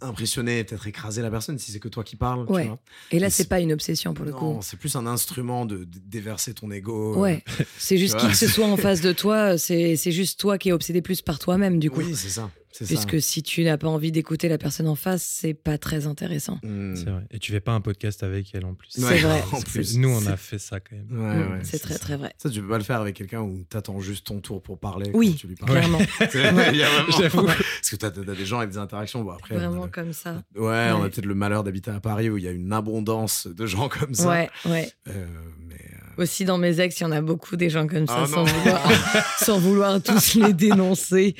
impressionner, 0.00 0.64
peut-être 0.64 0.86
écraser 0.86 1.22
la 1.22 1.30
personne 1.30 1.58
si 1.58 1.72
c'est 1.72 1.80
que 1.80 1.88
toi 1.88 2.04
qui 2.04 2.16
parles. 2.16 2.46
tu 2.46 2.52
Ouais. 2.52 2.66
vois. 2.66 2.78
Et 3.10 3.18
là, 3.18 3.30
c'est 3.30 3.48
pas 3.48 3.60
une 3.60 3.72
obsession 3.72 4.12
pour 4.12 4.24
le 4.24 4.32
Non, 4.32 4.38
coup. 4.56 4.58
c'est 4.62 4.76
plus 4.78 4.94
un 4.96 5.06
instrument 5.06 5.64
de, 5.66 5.78
de 5.78 5.98
déverser 5.98 6.52
ton 6.54 6.70
ego. 6.70 7.14
euh, 7.16 7.20
Ouais, 7.20 7.42
c'est 7.78 7.96
juste 7.96 8.16
qui 8.18 8.26
que 8.28 8.36
ce 8.36 8.46
soit 8.48 8.66
en 8.66 8.76
face 8.76 9.00
de 9.00 9.12
toi, 9.12 9.56
c'est 9.56 9.96
c'est 9.96 10.12
juste 10.12 10.38
toi 10.38 10.58
qui 10.58 10.68
es 10.68 10.72
obsédé 10.72 11.00
plus 11.00 11.22
par 11.22 11.38
toi-même, 11.38 11.78
du 11.78 11.90
coup. 11.90 12.00
Oui, 12.00 12.14
c'est 12.14 12.28
ça. 12.28 12.50
C'est 12.76 12.86
ça. 12.86 12.88
Puisque 12.94 13.22
si 13.22 13.44
tu 13.44 13.62
n'as 13.62 13.76
pas 13.78 13.86
envie 13.86 14.10
d'écouter 14.10 14.48
la 14.48 14.58
personne 14.58 14.88
en 14.88 14.96
face, 14.96 15.22
c'est 15.22 15.54
pas 15.54 15.78
très 15.78 16.06
intéressant. 16.08 16.58
Mm. 16.64 16.96
C'est 16.96 17.08
vrai. 17.08 17.22
Et 17.30 17.38
tu 17.38 17.52
fais 17.52 17.60
pas 17.60 17.70
un 17.70 17.80
podcast 17.80 18.24
avec 18.24 18.52
elle 18.52 18.64
en 18.64 18.74
plus. 18.74 18.88
C'est 18.90 19.04
Ouais, 19.04 19.18
vrai. 19.20 19.44
En 19.52 19.60
plus. 19.60 19.96
nous, 19.96 20.08
on 20.08 20.26
a 20.26 20.36
fait 20.36 20.58
ça 20.58 20.80
quand 20.80 20.96
même. 20.96 21.06
Ouais, 21.12 21.36
Mm, 21.36 21.52
ouais, 21.52 21.58
c'est 21.62 21.78
très 21.78 21.92
ça. 21.94 21.98
très 22.00 22.16
vrai. 22.16 22.32
Ça, 22.36 22.50
tu 22.50 22.60
peux 22.60 22.66
pas 22.68 22.78
le 22.78 22.82
faire 22.84 23.00
avec 23.00 23.14
quelqu'un 23.14 23.42
où 23.42 23.62
t'attends 23.68 24.00
juste 24.00 24.26
ton 24.26 24.40
tour 24.40 24.60
pour 24.60 24.80
parler. 24.80 25.08
Oui, 25.14 25.30
quand 25.30 25.36
tu 25.36 25.46
lui 25.46 25.54
parles. 25.54 25.70
Clairement, 25.70 25.98
J'avoue. 27.20 27.44
Parce 27.46 27.90
que 27.90 27.96
t'as 27.96 28.08
as 28.08 28.34
des 28.34 28.44
gens 28.44 28.58
avec 28.58 28.70
des 28.70 28.78
interactions. 28.78 29.22
Bon, 29.22 29.30
après, 29.30 29.54
on 29.54 29.58
a 29.58 29.68
vraiment 29.68 29.84
le- 29.84 29.90
comme 29.90 30.12
ça. 30.12 30.42
Ouais, 30.56 30.90
on 30.96 31.04
a 31.04 31.08
peut-être 31.08 31.26
le 31.26 31.34
malheur 31.36 31.62
d'habiter 31.62 31.92
à 31.92 32.00
Paris 32.00 32.28
où 32.28 32.38
il 32.38 32.42
y 32.44 32.48
a 32.48 32.52
une 32.52 32.72
abondance 32.72 33.46
de 33.46 33.66
gens 33.66 33.88
comme 33.88 34.14
ça. 34.14 34.28
Ouais, 34.28 34.50
ouais. 34.66 34.90
Euh, 35.08 35.26
mais 35.68 35.76
euh, 35.76 36.22
Aussi 36.22 36.44
dans 36.44 36.58
mes 36.58 36.80
ex, 36.80 36.98
il 36.98 37.02
y 37.04 37.06
en 37.06 37.12
a 37.12 37.20
beaucoup 37.20 37.54
des 37.56 37.70
gens 37.70 37.86
comme 37.86 38.08
ça, 38.08 38.22
Ah 38.24 38.26
sans, 38.26 38.44
non. 38.44 38.44
vouloir, 38.44 38.82
sans 39.38 39.58
vouloir 39.60 40.02
tous 40.02 40.34
les 40.34 40.52
dénoncer. 40.52 41.36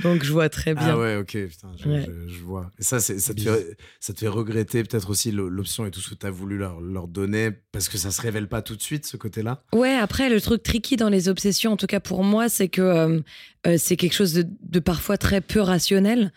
Donc 0.00 0.24
je 0.24 0.32
vois 0.32 0.48
très 0.48 0.74
bien. 0.74 0.90
Ah 0.94 0.98
ouais, 0.98 1.16
ok, 1.16 1.36
putain, 1.48 1.72
je, 1.76 1.88
Ouais. 1.88 2.06
je- 2.06 2.32
je 2.32 2.40
vois. 2.40 2.70
Et 2.78 2.82
ça, 2.82 2.98
ça, 3.00 3.12
te 3.34 3.40
fait, 3.40 3.76
ça 4.00 4.12
te 4.14 4.20
fait 4.20 4.28
regretter 4.28 4.82
peut-être 4.84 5.10
aussi 5.10 5.30
l'option 5.32 5.84
et 5.86 5.90
tout 5.90 6.00
ce 6.00 6.10
que 6.10 6.14
tu 6.14 6.26
as 6.26 6.30
voulu 6.30 6.56
leur, 6.56 6.80
leur 6.80 7.08
donner 7.08 7.50
parce 7.72 7.88
que 7.88 7.98
ça 7.98 8.10
se 8.10 8.20
révèle 8.22 8.48
pas 8.48 8.62
tout 8.62 8.74
de 8.76 8.82
suite, 8.82 9.04
ce 9.06 9.16
côté-là? 9.16 9.62
Ouais, 9.74 9.94
après, 9.94 10.28
le 10.30 10.40
truc 10.40 10.62
tricky 10.62 10.96
dans 10.96 11.08
les 11.10 11.28
obsessions, 11.28 11.72
en 11.72 11.76
tout 11.76 11.86
cas 11.86 12.00
pour 12.00 12.24
moi, 12.24 12.48
c'est 12.48 12.68
que 12.68 12.80
euh, 12.82 13.20
euh, 13.66 13.76
c'est 13.78 13.96
quelque 13.96 14.14
chose 14.14 14.32
de, 14.32 14.46
de 14.62 14.80
parfois 14.80 15.16
très 15.16 15.40
peu 15.40 15.60
rationnel. 15.60 16.32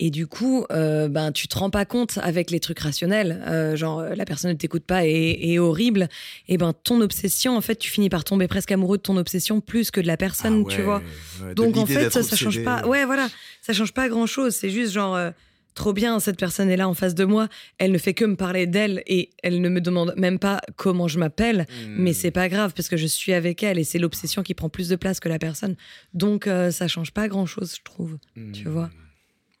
Et 0.00 0.10
du 0.10 0.26
coup, 0.26 0.66
euh, 0.72 1.06
ben, 1.08 1.30
tu 1.30 1.46
te 1.46 1.56
rends 1.56 1.70
pas 1.70 1.84
compte 1.84 2.18
avec 2.22 2.50
les 2.50 2.58
trucs 2.58 2.80
rationnels, 2.80 3.42
euh, 3.46 3.76
genre 3.76 4.00
euh, 4.00 4.14
la 4.16 4.24
personne 4.24 4.50
ne 4.50 4.56
t'écoute 4.56 4.82
pas 4.84 5.06
et 5.06 5.38
est 5.40 5.58
horrible. 5.60 6.08
Et 6.48 6.58
ben, 6.58 6.72
ton 6.72 7.00
obsession, 7.00 7.56
en 7.56 7.60
fait, 7.60 7.76
tu 7.76 7.90
finis 7.90 8.08
par 8.08 8.24
tomber 8.24 8.48
presque 8.48 8.72
amoureux 8.72 8.96
de 8.96 9.02
ton 9.02 9.16
obsession 9.16 9.60
plus 9.60 9.92
que 9.92 10.00
de 10.00 10.08
la 10.08 10.16
personne, 10.16 10.62
Ah 10.64 10.68
ouais, 10.68 10.74
tu 10.74 10.82
vois. 10.82 11.00
ouais, 11.44 11.54
Donc 11.54 11.76
en 11.76 11.86
fait, 11.86 12.10
ça, 12.10 12.22
ça 12.24 12.34
change 12.34 12.64
pas. 12.64 12.84
Ouais, 12.86 13.04
voilà, 13.04 13.28
ça 13.62 13.72
change 13.72 13.92
pas 13.92 14.08
grand 14.08 14.26
chose. 14.26 14.54
C'est 14.54 14.70
juste 14.70 14.92
genre. 14.92 15.16
Trop 15.74 15.92
bien, 15.92 16.20
cette 16.20 16.38
personne 16.38 16.70
est 16.70 16.76
là 16.76 16.88
en 16.88 16.94
face 16.94 17.14
de 17.14 17.24
moi. 17.24 17.48
Elle 17.78 17.90
ne 17.92 17.98
fait 17.98 18.14
que 18.14 18.24
me 18.24 18.36
parler 18.36 18.66
d'elle 18.66 19.02
et 19.06 19.30
elle 19.42 19.60
ne 19.60 19.68
me 19.68 19.80
demande 19.80 20.14
même 20.16 20.38
pas 20.38 20.60
comment 20.76 21.08
je 21.08 21.18
m'appelle. 21.18 21.66
Hmm. 21.86 21.96
Mais 21.98 22.12
c'est 22.12 22.30
pas 22.30 22.48
grave 22.48 22.72
parce 22.76 22.88
que 22.88 22.96
je 22.96 23.06
suis 23.06 23.32
avec 23.32 23.62
elle 23.62 23.78
et 23.78 23.84
c'est 23.84 23.98
l'obsession 23.98 24.42
qui 24.44 24.54
prend 24.54 24.68
plus 24.68 24.88
de 24.88 24.96
place 24.96 25.18
que 25.20 25.28
la 25.28 25.38
personne. 25.40 25.74
Donc 26.12 26.46
euh, 26.46 26.70
ça 26.70 26.86
change 26.88 27.10
pas 27.10 27.26
grand 27.28 27.46
chose, 27.46 27.74
je 27.76 27.82
trouve. 27.82 28.18
tu 28.52 28.68
Hmm. 28.68 28.72
vois. 28.72 28.90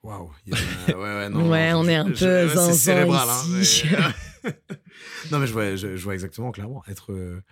Waouh. 0.04 0.30
a- 0.52 0.90
Ouais, 0.90 0.94
ouais, 0.94 1.28
non, 1.30 1.48
Ouais, 1.50 1.72
non, 1.72 1.78
on 1.80 1.84
je- 1.84 1.90
est 1.90 1.94
un 1.94 2.06
je- 2.06 2.24
peu 2.26 2.48
c'est 2.48 2.54
zinzin 2.54 2.72
cérébral, 2.74 3.28
hein, 3.28 3.42
mais- 3.48 4.52
non, 5.32 5.38
mais 5.38 5.46
je 5.46 5.52
vois, 5.52 5.74
je, 5.76 5.96
je 5.96 6.04
vois 6.04 6.14
exactement, 6.14 6.52
clairement. 6.52 6.82
Être. 6.88 7.12
euh, 7.12 7.42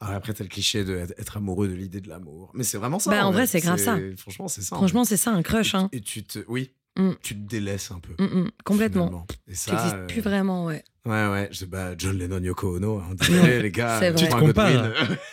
après, 0.00 0.32
t'as 0.32 0.44
le 0.44 0.48
cliché 0.48 0.84
de 0.84 0.96
être- 0.96 1.14
être 1.18 1.36
amoureux 1.36 1.68
de 1.68 1.74
l'idée 1.74 2.00
de 2.00 2.08
l'amour. 2.08 2.50
Mais 2.54 2.64
c'est 2.64 2.78
vraiment 2.78 2.98
ça. 2.98 3.10
Bah, 3.10 3.26
en 3.26 3.30
vrai, 3.32 3.46
c'est 3.46 3.60
grave 3.60 3.78
ça. 3.78 3.98
Franchement, 4.16 4.48
c'est 4.48 4.62
ça. 4.62 4.74
en 4.74 4.78
Franchement, 4.78 5.04
c'est 5.04 5.16
ça 5.16 5.32
un 5.32 5.42
crush. 5.42 5.74
Hein. 5.74 5.88
Et 5.92 6.00
tu 6.00 6.22
te. 6.24 6.38
Oui. 6.48 6.70
Mm. 6.98 7.12
Tu 7.22 7.34
te 7.34 7.48
délaisses 7.48 7.90
un 7.92 8.00
peu. 8.00 8.12
Mm, 8.22 8.40
mm, 8.40 8.50
complètement. 8.64 9.06
finalement. 9.06 9.26
Et 9.46 9.52
Tu 9.52 9.56
ça. 9.56 9.72
n'existes 9.72 9.94
euh, 9.96 10.06
plus 10.06 10.20
vraiment, 10.20 10.64
ouais. 10.66 10.82
Ouais, 11.06 11.28
ouais. 11.28 11.48
Je 11.52 11.58
sais 11.58 11.66
pas, 11.68 11.96
John 11.96 12.18
Lennon, 12.18 12.42
Yoko 12.42 12.76
Ono. 12.76 12.98
Hein, 12.98 13.14
désolé, 13.14 13.62
les 13.62 13.70
gars. 13.70 14.00
Tu 14.16 14.26
te 14.26 14.30
compares. 14.36 14.92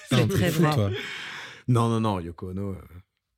C'est 0.09 0.17
Non, 0.17 0.27
très 0.27 0.51
fou, 0.51 0.61
vrai. 0.61 0.73
toi. 0.75 0.89
non, 1.67 1.89
non, 1.89 1.99
non. 1.99 2.19
Yoko 2.19 2.51
Ono, 2.51 2.71
euh, 2.71 2.75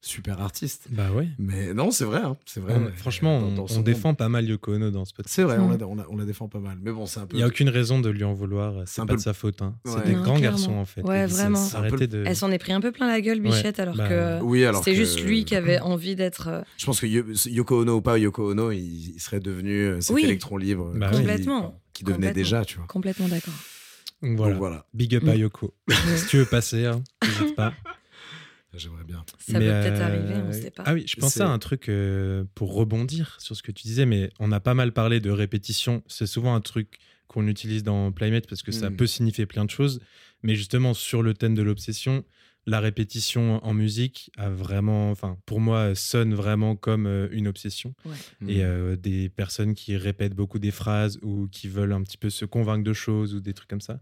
super 0.01 0.39
artiste. 0.41 0.88
Bah 0.91 1.12
ouais. 1.12 1.27
Mais 1.39 1.73
non, 1.73 1.91
c'est 1.91 2.05
vrai. 2.05 2.19
hein, 2.23 2.38
c'est 2.45 2.60
vrai. 2.60 2.75
On- 2.75 2.91
franchement, 2.95 3.41
dans- 3.41 3.47
on, 3.47 3.51
dans 3.55 3.63
on 3.63 3.67
son 3.67 3.75
monde. 3.77 3.83
défend 3.86 4.13
pas 4.13 4.29
mal 4.29 4.45
Yoko 4.47 4.73
Ono 4.75 4.89
dans 4.91 5.05
ce 5.05 5.13
podcast. 5.13 5.36
C'est 5.36 5.43
vrai, 5.43 5.57
on, 5.57 5.67
Mm. 5.69 5.77
la, 5.79 5.88
on, 5.88 5.95
la, 5.95 6.05
on 6.10 6.15
la 6.17 6.25
défend 6.25 6.47
pas 6.47 6.60
mal. 6.60 6.77
Mais 6.81 6.91
bon, 6.91 7.05
c'est 7.05 7.19
un 7.19 7.25
peu. 7.25 7.36
Il 7.36 7.38
n'y 7.38 7.43
a 7.43 7.47
aucune 7.47 7.69
raison 7.69 7.99
de 7.99 8.10
lui 8.10 8.23
en 8.23 8.33
vouloir. 8.33 8.83
C'est 8.86 9.01
pas 9.01 9.07
peu 9.07 9.15
de 9.15 9.21
sa 9.21 9.33
faute. 9.33 9.62
hein. 9.62 9.75
Ouais. 9.86 9.91
C'est 9.97 10.05
des 10.10 10.15
Non, 10.15 10.23
grands 10.23 10.36
clairement. 10.38 10.57
garçons 10.57 10.73
en 10.75 10.86
fait. 10.86 11.01
Ouais, 11.01 11.25
vraiment. 11.25 11.67
Arrêtez 11.73 12.07
de. 12.07 12.23
Elle 12.25 12.36
s'en 12.36 12.51
est 12.51 12.57
pris 12.60 12.71
un 12.73 12.79
peu 12.81 12.91
plein 12.91 13.07
la 13.07 13.19
gueule, 13.21 13.39
Bichette, 13.41 13.79
alors 13.79 13.95
bah, 13.95 14.07
que 14.07 14.41
Oui, 14.43 14.63
alors 14.65 14.83
c'est 14.83 14.91
que- 14.91 14.97
juste 14.97 15.21
lui 15.23 15.45
qui 15.45 15.55
avait 15.55 15.79
envie 15.79 16.15
d'être. 16.15 16.47
euh, 16.47 16.62
Je 16.77 16.86
pense 16.86 16.99
que 17.01 17.05
Yo- 17.07 17.25
Yoko 17.47 17.81
Ono 17.81 17.95
ou 17.97 18.01
pas 18.01 18.17
Yoko 18.17 18.51
Ono, 18.51 18.71
il, 18.71 19.15
il 19.15 19.19
serait 19.19 19.39
devenu 19.39 19.71
euh, 19.88 20.01
cet 20.01 20.15
Oui. 20.15 20.23
électron 20.23 20.57
libre 20.57 20.91
Bah 20.95 21.07
qui- 21.10 21.15
oui. 21.15 21.21
Complètement. 21.21 21.81
qui 21.93 22.03
devenait 22.03 22.27
Complètement. 22.27 22.41
déjà, 22.43 22.65
tu 22.65 22.77
vois. 22.77 22.86
complètement 22.88 23.27
d'accord. 23.27 23.53
Donc 24.23 24.36
voilà. 24.38 24.51
Donc 24.53 24.60
voilà, 24.60 24.86
Big 24.93 25.15
up 25.15 25.27
à 25.27 25.33
Mm. 25.36 25.39
Yoko. 25.39 25.73
si 26.15 26.27
tu 26.27 26.38
veux 26.38 26.45
passer, 26.45 26.86
hein, 26.86 27.01
n'hésite 27.23 27.55
pas. 27.55 27.73
j'aimerais 28.73 29.03
bien. 29.03 29.23
Ça 29.39 29.60
Mais, 29.60 29.65
peut 29.65 29.71
peut-être 29.89 30.01
euh, 30.01 30.06
arriver, 30.06 30.34
on 30.36 30.47
ne 30.47 30.51
sait 30.51 30.71
pas. 30.71 30.84
Ah 30.86 30.93
oui, 30.93 31.06
je 31.08 31.15
pensais 31.15 31.41
à 31.41 31.49
un 31.49 31.60
truc 31.60 31.89
euh, 31.89 32.43
pour 32.56 32.73
rebondir 32.73 33.38
sur 33.39 33.56
ce 33.56 33.63
que 33.63 33.71
tu 33.71 33.84
disais, 33.84 34.06
mais 34.06 34.30
on 34.39 34.51
a 34.51 34.60
pas 34.60 34.73
mal 34.73 34.91
parlé 34.93 35.19
de 35.19 35.30
répétition. 35.32 36.03
C'est 36.08 36.27
souvent 36.27 36.53
un 36.56 36.62
truc 36.62 36.97
qu'on 37.27 37.47
utilise 37.47 37.84
dans 37.84 38.12
Playmate 38.12 38.47
parce 38.47 38.62
que 38.63 38.71
ça 38.71 38.89
Mm. 38.89 38.95
peut 38.97 39.08
signifier 39.08 39.45
plein 39.45 39.65
de 39.65 39.69
choses. 39.69 39.99
Mais 40.43 40.56
justement, 40.56 40.93
sur 40.93 41.23
le 41.23 41.34
thème 41.34 41.56
de 41.56 41.62
l'obsession, 41.62 42.23
la 42.65 42.80
répétition 42.82 43.63
en 43.65 43.73
musique 43.73 44.30
a 44.38 44.49
vraiment, 44.49 45.10
enfin, 45.12 45.38
pour 45.45 45.60
moi, 45.62 45.95
sonne 45.95 46.34
vraiment 46.34 46.75
comme 46.75 47.06
euh, 47.08 47.27
une 47.32 47.47
obsession. 47.47 47.93
Mm. 48.41 48.49
Et 48.49 48.63
euh, 48.63 48.95
des 48.97 49.30
personnes 49.30 49.73
qui 49.73 49.95
répètent 49.97 50.36
beaucoup 50.36 50.60
des 50.60 50.71
phrases 50.71 51.17
ou 51.21 51.47
qui 51.49 51.67
veulent 51.69 51.93
un 51.93 52.03
petit 52.03 52.17
peu 52.17 52.30
se 52.30 52.45
convaincre 52.45 52.84
de 52.84 52.93
choses 52.93 53.34
ou 53.34 53.39
des 53.39 53.53
trucs 53.53 53.69
comme 53.69 53.82
ça. 53.82 53.99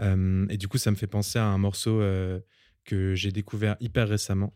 Euh, 0.00 0.46
et 0.50 0.56
du 0.56 0.68
coup, 0.68 0.78
ça 0.78 0.90
me 0.90 0.96
fait 0.96 1.06
penser 1.06 1.38
à 1.38 1.44
un 1.46 1.58
morceau 1.58 2.00
euh, 2.00 2.40
que 2.88 3.14
j'ai 3.14 3.32
découvert 3.32 3.76
hyper 3.80 4.08
récemment 4.08 4.52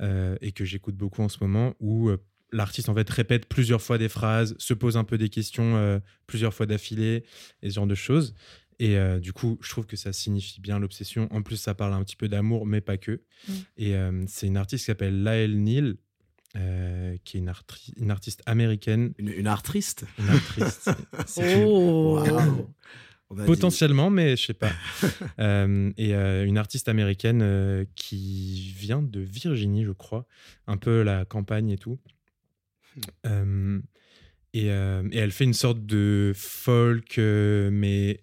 euh, 0.00 0.36
et 0.40 0.52
que 0.52 0.64
j'écoute 0.64 0.96
beaucoup 0.96 1.22
en 1.22 1.28
ce 1.28 1.38
moment, 1.40 1.74
où 1.80 2.08
euh, 2.08 2.16
l'artiste 2.50 2.88
en 2.88 2.94
fait 2.94 3.08
répète 3.10 3.46
plusieurs 3.46 3.82
fois 3.82 3.98
des 3.98 4.08
phrases, 4.08 4.54
se 4.58 4.72
pose 4.74 4.96
un 4.96 5.04
peu 5.04 5.18
des 5.18 5.28
questions 5.28 5.76
euh, 5.76 5.98
plusieurs 6.26 6.54
fois 6.54 6.66
d'affilée 6.66 7.24
et 7.62 7.68
ce 7.70 7.74
genre 7.74 7.86
de 7.86 7.94
choses. 7.94 8.34
Et 8.80 8.96
euh, 8.96 9.20
du 9.20 9.32
coup, 9.32 9.58
je 9.62 9.68
trouve 9.70 9.86
que 9.86 9.96
ça 9.96 10.12
signifie 10.12 10.60
bien 10.60 10.78
l'obsession. 10.80 11.28
En 11.30 11.42
plus, 11.42 11.56
ça 11.56 11.74
parle 11.74 11.92
un 11.92 12.02
petit 12.02 12.16
peu 12.16 12.28
d'amour, 12.28 12.66
mais 12.66 12.80
pas 12.80 12.96
que. 12.96 13.20
Mm. 13.48 13.52
Et 13.76 13.94
euh, 13.94 14.24
c'est 14.26 14.46
une 14.48 14.56
artiste 14.56 14.82
qui 14.84 14.86
s'appelle 14.86 15.22
Lael 15.22 15.62
Neal, 15.62 15.94
euh, 16.56 17.16
qui 17.24 17.36
est 17.36 17.40
une, 17.40 17.50
artri- 17.50 17.92
une 17.96 18.10
artiste 18.10 18.42
américaine. 18.46 19.12
Une, 19.18 19.28
une 19.28 19.46
artiste? 19.46 20.06
Une 20.18 20.28
actrice. 20.30 20.88
Oh. 21.66 22.24
Dit- 23.42 23.46
Potentiellement, 23.46 24.10
mais 24.10 24.36
je 24.36 24.46
sais 24.46 24.54
pas. 24.54 24.72
Euh, 25.40 25.90
et 25.96 26.14
euh, 26.14 26.44
une 26.46 26.58
artiste 26.58 26.88
américaine 26.88 27.40
euh, 27.42 27.84
qui 27.96 28.72
vient 28.76 29.02
de 29.02 29.20
Virginie, 29.20 29.84
je 29.84 29.90
crois, 29.90 30.26
un 30.68 30.76
peu 30.76 31.02
la 31.02 31.24
campagne 31.24 31.70
et 31.70 31.78
tout. 31.78 31.98
Euh, 33.26 33.80
et, 34.52 34.66
et 34.66 35.18
elle 35.18 35.32
fait 35.32 35.44
une 35.44 35.54
sorte 35.54 35.84
de 35.84 36.32
folk, 36.36 37.18
mais 37.18 38.20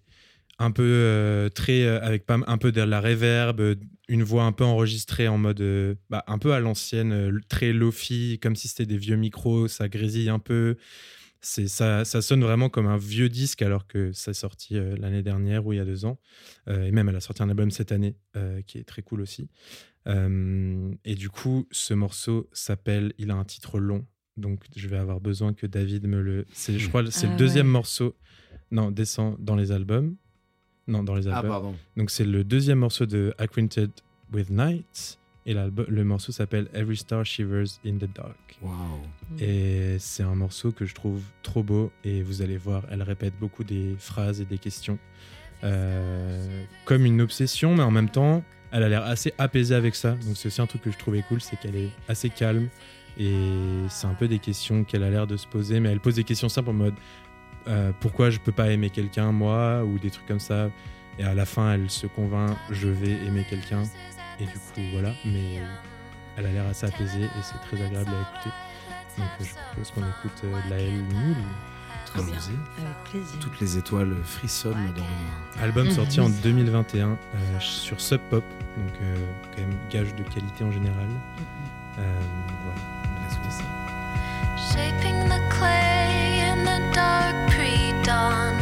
un 0.58 0.70
peu 0.70 1.50
très 1.54 1.86
avec 1.86 2.24
pas 2.24 2.38
un 2.46 2.56
peu 2.58 2.72
de 2.72 2.80
la 2.80 3.00
réverb, 3.00 3.60
une 4.08 4.22
voix 4.22 4.44
un 4.44 4.52
peu 4.52 4.64
enregistrée 4.64 5.28
en 5.28 5.36
mode 5.36 5.98
bah, 6.08 6.24
un 6.26 6.38
peu 6.38 6.54
à 6.54 6.60
l'ancienne, 6.60 7.38
très 7.50 7.72
lofi, 7.74 8.38
comme 8.40 8.56
si 8.56 8.68
c'était 8.68 8.86
des 8.86 8.96
vieux 8.96 9.16
micros, 9.16 9.68
ça 9.68 9.88
grésille 9.88 10.30
un 10.30 10.38
peu. 10.38 10.76
C'est 11.44 11.66
ça, 11.66 12.04
ça 12.04 12.22
sonne 12.22 12.42
vraiment 12.42 12.68
comme 12.68 12.86
un 12.86 12.96
vieux 12.96 13.28
disque 13.28 13.62
alors 13.62 13.88
que 13.88 14.12
ça 14.12 14.30
est 14.30 14.34
sorti 14.34 14.76
euh, 14.76 14.94
l'année 14.96 15.22
dernière 15.24 15.66
ou 15.66 15.72
il 15.72 15.76
y 15.76 15.80
a 15.80 15.84
deux 15.84 16.04
ans. 16.04 16.18
Euh, 16.68 16.84
et 16.86 16.92
même 16.92 17.08
elle 17.08 17.16
a 17.16 17.20
sorti 17.20 17.42
un 17.42 17.48
album 17.48 17.70
cette 17.72 17.90
année 17.90 18.16
euh, 18.36 18.62
qui 18.62 18.78
est 18.78 18.84
très 18.84 19.02
cool 19.02 19.20
aussi. 19.20 19.48
Euh, 20.06 20.92
et 21.04 21.14
du 21.16 21.30
coup, 21.30 21.66
ce 21.70 21.94
morceau 21.94 22.48
s'appelle, 22.52 23.12
il 23.18 23.30
a 23.30 23.34
un 23.34 23.44
titre 23.44 23.78
long, 23.80 24.06
donc 24.36 24.64
je 24.76 24.86
vais 24.88 24.96
avoir 24.98 25.20
besoin 25.20 25.52
que 25.52 25.66
David 25.66 26.06
me 26.06 26.20
le. 26.20 26.46
C'est, 26.52 26.78
je 26.78 26.88
crois, 26.88 27.08
c'est 27.10 27.26
Ah 27.26 27.30
le 27.30 27.36
deuxième 27.36 27.66
ouais. 27.66 27.72
morceau. 27.72 28.16
Non, 28.70 28.90
descend 28.90 29.36
dans 29.38 29.56
les 29.56 29.70
albums. 29.72 30.16
Non, 30.86 31.02
dans 31.02 31.14
les 31.14 31.28
Ah, 31.28 31.36
albums. 31.38 31.50
pardon. 31.50 31.74
Donc 31.96 32.10
c'est 32.10 32.24
le 32.24 32.42
deuxième 32.44 32.78
morceau 32.78 33.06
de 33.06 33.34
Acquainted 33.38 33.90
with 34.32 34.48
Night. 34.50 35.18
Et 35.44 35.54
l'album- 35.54 35.86
le 35.88 36.04
morceau 36.04 36.30
s'appelle 36.30 36.68
Every 36.72 36.96
Star 36.96 37.24
Shivers 37.26 37.78
in 37.84 37.96
the 37.96 38.08
Dark. 38.14 38.58
Waouh. 38.62 38.76
Et 39.40 39.96
c'est 39.98 40.22
un 40.22 40.34
morceau 40.36 40.70
que 40.70 40.86
je 40.86 40.94
trouve 40.94 41.20
trop 41.42 41.62
beau. 41.64 41.90
Et 42.04 42.22
vous 42.22 42.42
allez 42.42 42.56
voir, 42.56 42.84
elle 42.90 43.02
répète 43.02 43.34
beaucoup 43.40 43.64
des 43.64 43.96
phrases 43.98 44.40
et 44.40 44.44
des 44.44 44.58
questions. 44.58 44.98
euh, 45.64 46.64
comme 46.86 47.04
une 47.06 47.20
obsession, 47.20 47.74
mais 47.76 47.82
en 47.84 47.90
même 47.92 48.08
temps, 48.08 48.42
elle 48.72 48.82
a 48.82 48.88
l'air 48.88 49.04
assez 49.04 49.32
apaisée 49.38 49.74
avec 49.76 49.94
ça. 49.94 50.12
Donc 50.12 50.36
c'est 50.36 50.48
aussi 50.48 50.60
un 50.60 50.66
truc 50.66 50.82
que 50.82 50.90
je 50.90 50.98
trouvais 50.98 51.22
cool, 51.28 51.40
c'est 51.40 51.56
qu'elle 51.58 51.76
est 51.76 51.90
assez 52.08 52.30
calme. 52.30 52.68
Et 53.18 53.34
c'est 53.88 54.06
un 54.06 54.14
peu 54.14 54.26
des 54.26 54.38
questions 54.40 54.82
qu'elle 54.84 55.02
a 55.04 55.10
l'air 55.10 55.26
de 55.26 55.36
se 55.36 55.46
poser. 55.46 55.78
Mais 55.80 55.90
elle 55.90 56.00
pose 56.00 56.16
des 56.16 56.24
questions 56.24 56.48
simples 56.48 56.70
en 56.70 56.74
mode 56.74 56.94
euh, 57.68 57.92
pourquoi 58.00 58.30
je 58.30 58.38
peux 58.40 58.50
pas 58.52 58.70
aimer 58.72 58.90
quelqu'un, 58.90 59.30
moi 59.30 59.84
Ou 59.84 59.98
des 60.00 60.10
trucs 60.10 60.26
comme 60.26 60.40
ça. 60.40 60.70
Et 61.18 61.24
à 61.24 61.34
la 61.34 61.44
fin, 61.44 61.74
elle 61.74 61.90
se 61.90 62.06
convainc 62.06 62.56
je 62.70 62.88
vais 62.88 63.12
aimer 63.26 63.44
quelqu'un. 63.48 63.82
Et 64.40 64.44
du 64.46 64.52
coup, 64.52 64.80
voilà. 64.92 65.12
Mais 65.24 65.60
elle 66.36 66.46
a 66.46 66.52
l'air 66.52 66.66
assez 66.66 66.86
apaisée 66.86 67.22
et 67.24 67.42
c'est 67.42 67.58
très 67.68 67.84
agréable 67.84 68.10
à 68.10 68.20
écouter. 68.36 68.54
Donc 69.18 69.28
je 69.40 69.54
propose 69.54 69.90
qu'on 69.90 70.00
écoute 70.00 70.40
euh, 70.44 70.58
Laël 70.70 70.92
Nil. 71.04 71.36
Très 72.06 72.22
bien. 72.22 72.34
Avec 72.34 73.10
plaisir. 73.10 73.38
Toutes 73.40 73.60
les 73.60 73.78
étoiles 73.78 74.14
frissonnent 74.24 74.92
dans. 74.96 75.62
Album 75.62 75.86
Mhm. 75.86 75.92
sorti 75.94 76.20
en 76.20 76.28
2021 76.28 77.08
euh, 77.10 77.16
sur 77.60 78.00
Sub 78.00 78.20
Pop. 78.30 78.44
Donc 78.76 78.94
euh, 79.02 79.16
quand 79.54 79.60
même 79.60 79.76
gage 79.90 80.14
de 80.14 80.22
qualité 80.22 80.64
en 80.64 80.72
général. 80.72 81.06
Euh, 81.98 82.02
voilà, 82.64 82.80
on 83.04 83.20
va 83.20 83.34
écouter 83.34 83.50
ça? 83.50 83.64
Shaping 84.72 85.28
the 85.28 85.54
clay 85.54 86.40
in 86.50 86.64
the 86.64 86.94
dark 86.94 87.34
pre-dawn. 87.50 88.61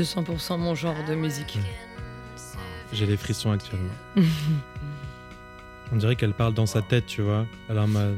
200% 0.00 0.58
mon 0.58 0.74
genre 0.74 0.96
de 1.08 1.14
musique. 1.14 1.58
J'ai 2.92 3.06
les 3.06 3.16
frissons 3.16 3.50
actuellement. 3.50 3.92
On 5.92 5.96
dirait 5.96 6.16
qu'elle 6.16 6.34
parle 6.34 6.54
dans 6.54 6.66
sa 6.66 6.82
tête, 6.82 7.06
tu 7.06 7.22
vois. 7.22 7.46
Elle 7.68 7.76
est 7.76 7.80
en 7.80 7.86
mode- 7.88 8.16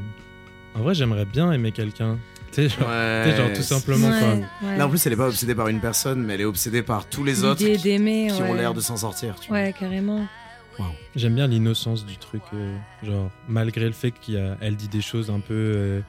En 0.75 0.79
vrai, 0.81 0.93
j'aimerais 0.93 1.25
bien 1.25 1.51
aimer 1.51 1.71
quelqu'un. 1.71 2.17
Tu 2.51 2.67
sais, 2.67 2.69
genre, 2.69 3.53
tout 3.55 3.61
simplement 3.61 4.09
quoi. 4.09 4.33
Ouais, 4.69 4.77
Là, 4.77 4.87
en 4.87 4.89
plus, 4.89 5.05
elle 5.05 5.13
est 5.13 5.17
pas 5.17 5.27
obsédée 5.27 5.53
par 5.55 5.67
une 5.67 5.79
personne, 5.79 6.23
mais 6.23 6.33
elle 6.33 6.41
est 6.41 6.45
obsédée 6.45 6.81
par 6.81 7.05
tous 7.07 7.23
les 7.23 7.43
autres 7.43 7.59
qui, 7.63 8.41
ont 8.41 8.53
l'air 8.53 8.73
de 8.73 8.81
s'en 8.81 8.97
sortir. 8.97 9.35
Tu 9.39 9.49
vois. 9.49 9.57
Ouais, 9.59 9.73
carrément. 9.77 10.25
J'aime 11.15 11.35
bien 11.35 11.47
l'innocence 11.47 12.05
du 12.05 12.17
truc. 12.17 12.41
euh, 12.53 12.75
genre, 13.03 13.29
malgré 13.47 13.85
le 13.85 13.91
fait 13.91 14.11
qu'elle 14.11 14.75
dit 14.75 14.87
des 14.87 15.01
choses 15.01 15.29
un 15.29 15.39
peu. 15.41 15.53
euh, 15.53 16.01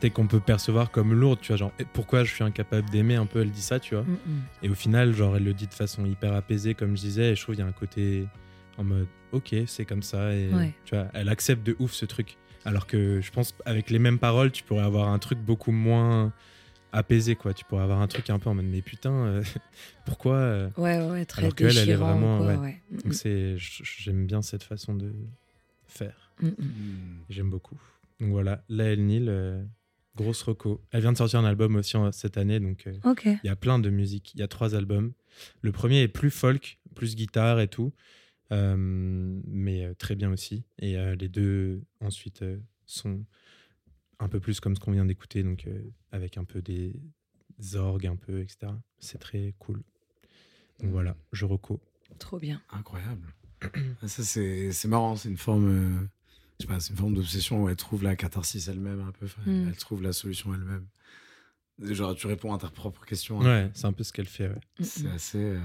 sais, 0.00 0.10
qu'on 0.10 0.26
peut 0.26 0.40
percevoir 0.40 0.90
comme 0.90 1.12
lourdes, 1.14 1.40
tu 1.40 1.48
vois. 1.48 1.56
Genre, 1.56 1.72
pourquoi 1.92 2.24
je 2.24 2.32
suis 2.34 2.44
incapable 2.44 2.88
d'aimer 2.90 3.14
un 3.16 3.26
peu, 3.26 3.40
elle 3.40 3.50
dit 3.50 3.62
ça, 3.62 3.78
tu 3.80 3.94
vois. 3.94 4.04
Mm, 4.04 4.12
mm. 4.26 4.42
Et 4.64 4.68
au 4.68 4.74
final, 4.74 5.12
genre, 5.14 5.36
elle 5.36 5.44
le 5.44 5.54
dit 5.54 5.66
de 5.66 5.74
façon 5.74 6.04
hyper 6.06 6.32
apaisée, 6.34 6.74
comme 6.74 6.96
je 6.96 7.02
disais, 7.02 7.32
et 7.32 7.34
je 7.34 7.42
trouve 7.42 7.54
qu'il 7.54 7.64
y 7.64 7.66
a 7.66 7.68
un 7.68 7.72
côté 7.72 8.26
en 8.78 8.84
mode, 8.84 9.06
ok, 9.32 9.54
c'est 9.66 9.84
comme 9.84 10.02
ça, 10.02 10.34
et 10.34 10.52
Ouais. 10.52 10.74
tu 10.84 10.94
vois, 10.94 11.06
elle 11.14 11.28
accepte 11.28 11.66
de 11.66 11.76
ouf 11.78 11.92
ce 11.92 12.04
truc. 12.04 12.36
Alors 12.64 12.86
que 12.86 13.20
je 13.20 13.30
pense, 13.30 13.54
avec 13.64 13.90
les 13.90 13.98
mêmes 13.98 14.18
paroles, 14.18 14.50
tu 14.50 14.64
pourrais 14.64 14.82
avoir 14.84 15.08
un 15.08 15.18
truc 15.18 15.38
beaucoup 15.38 15.72
moins 15.72 16.32
apaisé, 16.92 17.36
quoi. 17.36 17.54
Tu 17.54 17.64
pourrais 17.64 17.82
avoir 17.84 18.00
un 18.00 18.06
truc 18.08 18.28
un 18.30 18.38
peu 18.38 18.50
en 18.50 18.54
mode, 18.54 18.64
mais 18.66 18.82
putain, 18.82 19.12
euh, 19.12 19.42
pourquoi 20.04 20.34
euh, 20.34 20.68
Ouais, 20.76 21.00
ouais, 21.08 21.24
très 21.24 21.42
Alors 21.42 21.54
qu'elle, 21.54 21.68
elle 21.68 21.76
est 21.78 21.86
déchirant, 21.86 22.06
vraiment, 22.12 22.38
quoi, 22.38 22.46
ouais. 22.48 22.56
ouais. 22.56 22.80
Mm, 22.90 22.96
Donc, 23.02 23.14
c'est, 23.14 23.54
j'aime 23.56 24.26
bien 24.26 24.42
cette 24.42 24.62
façon 24.62 24.94
de 24.94 25.12
faire. 25.86 26.32
J'aime 27.30 27.50
beaucoup. 27.50 27.78
Donc 28.20 28.30
voilà, 28.30 28.62
Laël 28.68 29.04
Nil, 29.04 29.26
euh, 29.28 29.62
grosse 30.16 30.42
reco. 30.42 30.82
Elle 30.90 31.02
vient 31.02 31.12
de 31.12 31.16
sortir 31.18 31.38
un 31.40 31.44
album 31.44 31.76
aussi 31.76 31.96
en- 31.96 32.10
cette 32.12 32.36
année, 32.38 32.58
donc 32.60 32.86
euh, 32.86 32.94
il 33.44 33.46
y 33.46 33.50
a 33.50 33.56
plein 33.56 33.78
de 33.78 33.90
musique. 33.90 34.32
Il 34.34 34.40
y 34.40 34.42
a 34.42 34.48
trois 34.48 34.74
albums. 34.74 35.12
Le 35.60 35.70
premier 35.72 36.00
est 36.02 36.08
plus 36.08 36.30
folk, 36.30 36.78
plus 36.94 37.14
guitare 37.14 37.60
et 37.60 37.68
tout, 37.68 37.92
euh, 38.52 38.74
mais 38.78 39.84
euh, 39.84 39.94
très 39.94 40.14
bien 40.16 40.32
aussi. 40.32 40.64
Et 40.78 40.96
euh, 40.96 41.14
les 41.14 41.28
deux 41.28 41.82
ensuite 42.00 42.42
euh, 42.42 42.58
sont 42.86 43.24
un 44.18 44.28
peu 44.28 44.40
plus 44.40 44.60
comme 44.60 44.74
ce 44.74 44.80
qu'on 44.80 44.92
vient 44.92 45.04
d'écouter, 45.04 45.42
donc 45.42 45.66
euh, 45.66 45.82
avec 46.12 46.38
un 46.38 46.44
peu 46.44 46.62
des 46.62 46.94
orgues, 47.74 48.06
un 48.06 48.16
peu, 48.16 48.40
etc. 48.40 48.72
C'est 48.98 49.18
très 49.18 49.54
cool. 49.58 49.82
Donc 50.80 50.90
voilà, 50.90 51.16
je 51.32 51.44
reco. 51.44 51.80
Trop 52.18 52.38
bien. 52.38 52.62
Incroyable. 52.70 53.26
Ça, 54.06 54.22
c'est 54.22 54.72
c'est 54.72 54.88
marrant. 54.88 55.16
C'est 55.16 55.28
une 55.30 55.36
forme. 55.38 56.08
Je 56.58 56.64
sais 56.64 56.68
pas, 56.68 56.80
c'est 56.80 56.90
une 56.90 56.96
forme 56.96 57.14
d'obsession 57.14 57.62
où 57.64 57.68
elle 57.68 57.76
trouve 57.76 58.02
la 58.02 58.16
catharsis 58.16 58.68
elle-même 58.68 59.00
un 59.00 59.12
peu. 59.12 59.26
Mm. 59.50 59.68
Elle 59.68 59.76
trouve 59.76 60.02
la 60.02 60.12
solution 60.12 60.54
elle-même. 60.54 60.86
Genre, 61.82 62.14
tu 62.14 62.26
réponds 62.26 62.54
à 62.54 62.58
ta 62.58 62.68
propre 62.70 63.04
question. 63.04 63.38
Ouais, 63.38 63.70
c'est 63.74 63.84
un 63.86 63.92
peu 63.92 64.02
ce 64.04 64.12
qu'elle 64.12 64.26
fait. 64.28 64.48
ouais. 64.48 64.60
Mm, 64.80 64.84
C'est 64.84 65.02
mm. 65.04 65.14
assez. 65.14 65.38
euh, 65.38 65.60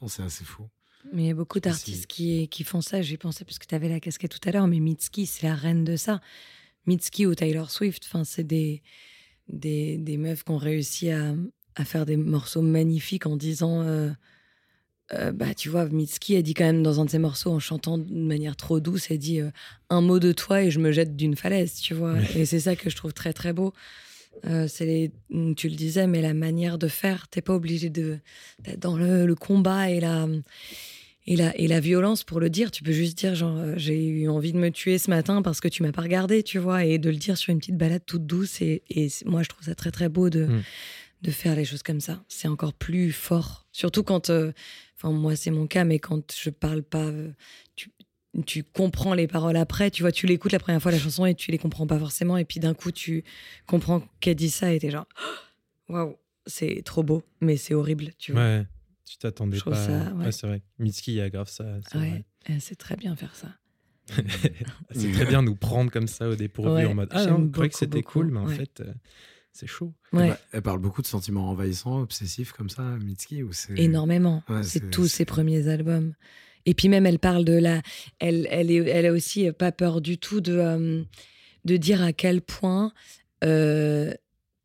non, 0.00 0.08
c'est 0.08 0.22
assez 0.22 0.44
fou. 0.44 0.68
Mais 1.12 1.24
il 1.24 1.26
y 1.26 1.30
a 1.30 1.34
beaucoup 1.34 1.58
d'artistes 1.58 2.02
si- 2.02 2.06
qui, 2.06 2.48
qui 2.48 2.62
font 2.64 2.80
ça. 2.80 3.02
J'y 3.02 3.16
pensais 3.16 3.44
parce 3.44 3.58
que 3.58 3.66
tu 3.66 3.74
avais 3.74 3.88
la 3.88 3.98
casquette 3.98 4.38
tout 4.38 4.48
à 4.48 4.52
l'heure, 4.52 4.68
mais 4.68 4.78
Mitski, 4.78 5.26
c'est 5.26 5.46
la 5.48 5.56
reine 5.56 5.82
de 5.82 5.96
ça. 5.96 6.20
Mitski 6.86 7.26
ou 7.26 7.34
Taylor 7.34 7.70
Swift, 7.70 8.04
enfin, 8.06 8.22
c'est 8.22 8.44
des, 8.44 8.82
des, 9.48 9.98
des 9.98 10.16
meufs 10.16 10.44
qui 10.44 10.50
ont 10.52 10.56
réussi 10.58 11.10
à, 11.10 11.34
à 11.74 11.84
faire 11.84 12.06
des 12.06 12.16
morceaux 12.16 12.62
magnifiques 12.62 13.26
en 13.26 13.36
disant. 13.36 13.82
euh, 13.82 14.10
euh, 15.14 15.32
bah, 15.32 15.54
tu 15.54 15.68
vois, 15.68 15.84
Mitski 15.86 16.36
a 16.36 16.42
dit 16.42 16.54
quand 16.54 16.64
même 16.64 16.82
dans 16.82 17.00
un 17.00 17.04
de 17.04 17.10
ses 17.10 17.18
morceaux, 17.18 17.50
en 17.50 17.58
chantant 17.58 17.98
de 17.98 18.12
manière 18.12 18.56
trop 18.56 18.80
douce, 18.80 19.10
elle 19.10 19.18
dit 19.18 19.40
euh, 19.40 19.50
un 19.90 20.00
mot 20.00 20.18
de 20.18 20.32
toi 20.32 20.62
et 20.62 20.70
je 20.70 20.78
me 20.78 20.92
jette 20.92 21.16
d'une 21.16 21.36
falaise, 21.36 21.74
tu 21.80 21.94
vois. 21.94 22.14
Oui. 22.14 22.40
Et 22.40 22.46
c'est 22.46 22.60
ça 22.60 22.76
que 22.76 22.88
je 22.90 22.96
trouve 22.96 23.12
très 23.12 23.32
très 23.32 23.52
beau. 23.52 23.72
Euh, 24.46 24.66
c'est 24.66 24.86
les, 24.86 25.10
tu 25.54 25.68
le 25.68 25.74
disais, 25.76 26.06
mais 26.06 26.22
la 26.22 26.32
manière 26.34 26.78
de 26.78 26.88
faire, 26.88 27.28
t'es 27.28 27.42
pas 27.42 27.54
obligé 27.54 27.90
de 27.90 28.18
d'être 28.64 28.80
dans 28.80 28.96
le, 28.96 29.26
le 29.26 29.34
combat 29.34 29.90
et 29.90 30.00
la, 30.00 30.26
et, 31.26 31.36
la, 31.36 31.54
et 31.58 31.68
la 31.68 31.80
violence 31.80 32.24
pour 32.24 32.40
le 32.40 32.48
dire. 32.48 32.70
Tu 32.70 32.82
peux 32.82 32.92
juste 32.92 33.18
dire, 33.18 33.34
genre, 33.34 33.58
j'ai 33.76 34.02
eu 34.02 34.28
envie 34.28 34.52
de 34.52 34.58
me 34.58 34.70
tuer 34.70 34.96
ce 34.96 35.10
matin 35.10 35.42
parce 35.42 35.60
que 35.60 35.68
tu 35.68 35.82
m'as 35.82 35.92
pas 35.92 36.02
regardé, 36.02 36.42
tu 36.42 36.58
vois, 36.58 36.84
et 36.86 36.98
de 36.98 37.10
le 37.10 37.16
dire 37.16 37.36
sur 37.36 37.50
une 37.52 37.58
petite 37.58 37.76
balade 37.76 38.02
toute 38.06 38.26
douce. 38.26 38.62
Et, 38.62 38.82
et 38.88 39.08
moi, 39.26 39.42
je 39.42 39.50
trouve 39.50 39.64
ça 39.66 39.74
très 39.74 39.90
très 39.90 40.08
beau 40.08 40.30
de, 40.30 40.46
Mm. 40.46 40.62
de 41.22 41.30
faire 41.30 41.54
les 41.54 41.66
choses 41.66 41.82
comme 41.82 42.00
ça. 42.00 42.24
C'est 42.26 42.48
encore 42.48 42.72
plus 42.72 43.12
fort. 43.12 43.66
Surtout 43.70 44.02
quand, 44.02 44.30
euh, 44.30 44.52
enfin 45.02 45.12
moi 45.12 45.36
c'est 45.36 45.50
mon 45.50 45.66
cas, 45.66 45.84
mais 45.84 45.98
quand 45.98 46.32
je 46.32 46.50
parle 46.50 46.82
pas, 46.82 47.04
euh, 47.04 47.32
tu, 47.74 47.90
tu 48.46 48.62
comprends 48.62 49.14
les 49.14 49.26
paroles 49.26 49.56
après. 49.56 49.90
Tu 49.90 50.02
vois, 50.02 50.12
tu 50.12 50.26
l'écoutes 50.26 50.52
la 50.52 50.58
première 50.58 50.80
fois 50.80 50.92
la 50.92 50.98
chanson 50.98 51.26
et 51.26 51.34
tu 51.34 51.50
les 51.50 51.58
comprends 51.58 51.86
pas 51.86 51.98
forcément. 51.98 52.36
Et 52.36 52.44
puis 52.44 52.60
d'un 52.60 52.74
coup 52.74 52.92
tu 52.92 53.24
comprends 53.66 54.02
qu'elle 54.20 54.36
dit 54.36 54.50
ça 54.50 54.72
et 54.72 54.78
t'es 54.78 54.90
genre, 54.90 55.06
waouh, 55.88 56.16
c'est 56.46 56.82
trop 56.84 57.02
beau, 57.02 57.22
mais 57.40 57.56
c'est 57.56 57.74
horrible. 57.74 58.12
Tu 58.18 58.32
vois. 58.32 58.42
Ouais, 58.42 58.66
tu 59.04 59.18
t'attendais 59.18 59.58
pas. 59.60 59.74
ça, 59.74 60.12
ouais. 60.14 60.32
c'est 60.32 60.46
vrai. 60.46 60.62
Mitski, 60.78 61.14
il 61.14 61.20
a 61.20 61.30
grave 61.30 61.48
ça. 61.48 61.64
c'est 61.90 61.98
Ouais, 61.98 62.24
elle 62.46 62.60
sait 62.60 62.76
très 62.76 62.96
bien 62.96 63.16
faire 63.16 63.34
ça. 63.34 63.48
c'est 64.90 65.12
très 65.12 65.26
bien 65.26 65.42
nous 65.42 65.54
prendre 65.54 65.90
comme 65.90 66.08
ça 66.08 66.28
au 66.28 66.34
dépourvu 66.34 66.72
Ouais, 66.72 66.86
en 66.86 66.94
mode 66.94 67.08
Ah 67.12 67.24
non, 67.26 67.44
je 67.44 67.50
croyais 67.50 67.70
que 67.70 67.76
c'était 67.78 68.02
cool, 68.02 68.32
mais 68.32 68.40
en 68.40 68.46
ouais. 68.46 68.56
fait, 68.56 68.80
euh, 68.80 68.92
c'est 69.52 69.66
chaud. 69.66 69.92
Ouais, 70.12 70.28
Bah, 70.28 70.40
elle 70.52 70.62
parle 70.62 70.78
beaucoup 70.80 71.02
de 71.02 71.06
sentiments 71.06 71.48
envahissants, 71.50 72.00
obsessifs 72.00 72.52
comme 72.52 72.70
ça, 72.70 72.82
Mitski 72.82 73.42
ou 73.42 73.52
c'est 73.52 73.78
énormément. 73.78 74.42
Ouais, 74.48 74.62
c'est 74.62 74.90
tous 74.90 75.06
ses 75.08 75.24
premiers 75.24 75.68
albums. 75.68 76.14
Et 76.66 76.74
puis 76.74 76.88
même, 76.88 77.06
elle 77.06 77.18
parle 77.18 77.44
de 77.44 77.54
la... 77.54 77.82
Elle, 78.18 78.46
elle, 78.50 78.70
est, 78.70 78.76
elle 78.88 79.06
a 79.06 79.12
aussi 79.12 79.50
pas 79.52 79.72
peur 79.72 80.00
du 80.00 80.18
tout 80.18 80.40
de, 80.40 80.52
euh, 80.56 81.02
de 81.64 81.76
dire 81.76 82.02
à 82.02 82.12
quel 82.12 82.40
point... 82.40 82.92
euh, 83.44 84.12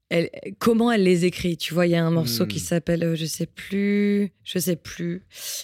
elle, 0.09 0.29
comment 0.59 0.89
elle 0.91 1.03
les 1.03 1.25
écrit 1.25 1.57
Tu 1.57 1.73
vois, 1.73 1.85
il 1.85 1.89
y 1.91 1.95
a 1.95 2.05
un 2.05 2.11
morceau 2.11 2.45
Hmm. 2.45 2.47
qui 2.47 2.59
s'appelle, 2.61 3.03
euh, 3.03 3.15
je 3.15 3.25
sais 3.25 3.45
plus, 3.45 4.31
je 4.45 4.57
sais 4.57 4.77
plus, 4.77 5.23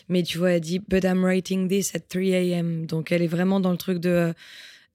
mais 0.10 0.22
tu 0.24 0.38
vois, 0.38 0.52
elle 0.52 0.60
dit 0.62 0.80
But 0.80 1.06
I'm 1.06 1.24
writing 1.24 1.70
this 1.70 1.96
at 1.96 2.02
3 2.02 2.22
a.m. 2.24 2.86
Donc 2.86 3.14
elle 3.14 3.22
est 3.22 3.28
vraiment 3.28 3.62
dans 3.62 3.72
le 3.72 3.78
truc 3.78 4.00
de. 4.00 4.10
euh, 4.10 4.34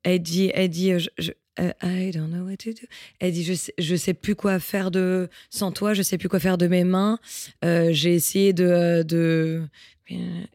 elle 0.02 0.20
dit, 0.20 0.50
elle 0.52 0.68
dit, 0.68 0.92
euh, 0.92 0.98
je, 0.98 1.08
je- 1.18 1.32
euh, 1.60 1.72
I 1.82 2.10
don't 2.12 2.28
know 2.30 2.44
what 2.46 2.56
to 2.58 2.70
do. 2.70 2.86
Elle 3.20 3.32
dit, 3.32 3.44
je 3.44 3.54
sais, 3.54 3.72
je 3.78 3.96
sais 3.96 4.14
plus 4.14 4.34
quoi 4.34 4.58
faire 4.60 4.90
de 4.90 5.28
sans 5.50 5.72
toi, 5.72 5.94
je 5.94 6.02
sais 6.02 6.18
plus 6.18 6.28
quoi 6.28 6.40
faire 6.40 6.58
de 6.58 6.66
mes 6.66 6.84
mains. 6.84 7.18
Euh, 7.64 7.88
j'ai 7.92 8.14
essayé 8.14 8.52
de, 8.52 8.64
euh, 8.64 9.02
de 9.02 9.62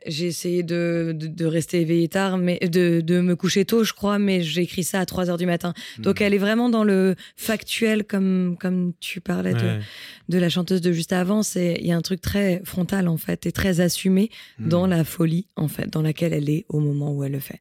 j'ai 0.07 0.25
essayé 0.25 0.63
de, 0.63 1.13
de, 1.15 1.27
de 1.27 1.45
rester 1.45 1.81
éveillée 1.81 2.07
tard, 2.07 2.39
mais 2.39 2.57
de, 2.57 3.01
de 3.01 3.21
me 3.21 3.35
coucher 3.35 3.65
tôt, 3.65 3.83
je 3.83 3.93
crois, 3.93 4.17
mais 4.17 4.41
j'ai 4.41 4.61
écrit 4.63 4.83
ça 4.83 4.99
à 4.99 5.05
3 5.05 5.29
heures 5.29 5.37
du 5.37 5.45
matin. 5.45 5.75
Donc 5.99 6.19
Hmm. 6.19 6.23
elle 6.23 6.33
est 6.33 6.39
vraiment 6.39 6.69
dans 6.69 6.83
le 6.83 7.15
factuel, 7.35 8.03
comme, 8.03 8.57
comme 8.59 8.93
tu 8.99 9.21
parlais 9.21 9.53
de, 9.53 9.59
Ouais. 9.59 9.79
de 10.29 10.37
la 10.39 10.49
chanteuse 10.49 10.81
de 10.81 10.91
juste 10.91 11.13
avant. 11.13 11.41
Il 11.55 11.85
y 11.85 11.91
a 11.91 11.95
un 11.95 12.01
truc 12.01 12.19
très 12.19 12.61
frontal 12.65 13.07
en 13.07 13.17
fait 13.17 13.45
et 13.45 13.51
très 13.51 13.79
assumé 13.79 14.31
Hmm. 14.57 14.69
dans 14.69 14.87
la 14.87 15.03
folie 15.03 15.45
en 15.55 15.67
fait, 15.67 15.87
dans 15.87 16.01
laquelle 16.01 16.33
elle 16.33 16.49
est 16.49 16.65
au 16.69 16.79
moment 16.79 17.13
où 17.13 17.23
elle 17.23 17.33
le 17.33 17.39
fait. 17.39 17.59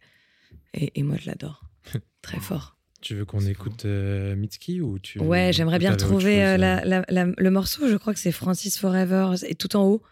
Et, 0.72 0.98
et 0.98 1.02
moi 1.02 1.16
je 1.20 1.26
l'adore 1.26 1.62
très 2.22 2.40
fort. 2.40 2.78
Tu 3.02 3.16
veux 3.16 3.24
qu'on 3.24 3.40
écoute 3.40 3.84
euh, 3.84 4.34
Mitski 4.36 4.80
ou 4.80 4.98
tu 4.98 5.18
Ouais, 5.18 5.52
j'aimerais 5.52 5.78
bien 5.80 5.90
retrouver 5.90 6.36
chose, 6.36 6.42
euh, 6.42 6.54
euh, 6.54 6.56
la- 6.56 6.84
la- 6.84 7.04
la- 7.08 7.32
le 7.36 7.50
morceau. 7.50 7.88
Je 7.88 7.96
crois 7.96 8.14
que 8.14 8.20
c'est 8.20 8.32
Francis 8.32 8.78
Forever 8.78 9.34
et 9.46 9.54
tout 9.56 9.74
en 9.76 9.84
haut. 9.84 10.02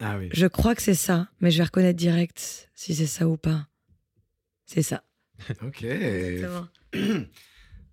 Ah 0.00 0.16
oui. 0.18 0.28
Je 0.32 0.46
crois 0.46 0.74
que 0.74 0.82
c'est 0.82 0.94
ça, 0.94 1.28
mais 1.40 1.50
je 1.50 1.58
vais 1.58 1.64
reconnaître 1.64 1.98
direct 1.98 2.70
si 2.74 2.94
c'est 2.94 3.06
ça 3.06 3.26
ou 3.26 3.36
pas. 3.36 3.66
C'est 4.66 4.82
ça. 4.82 5.02
Ok. 5.62 5.84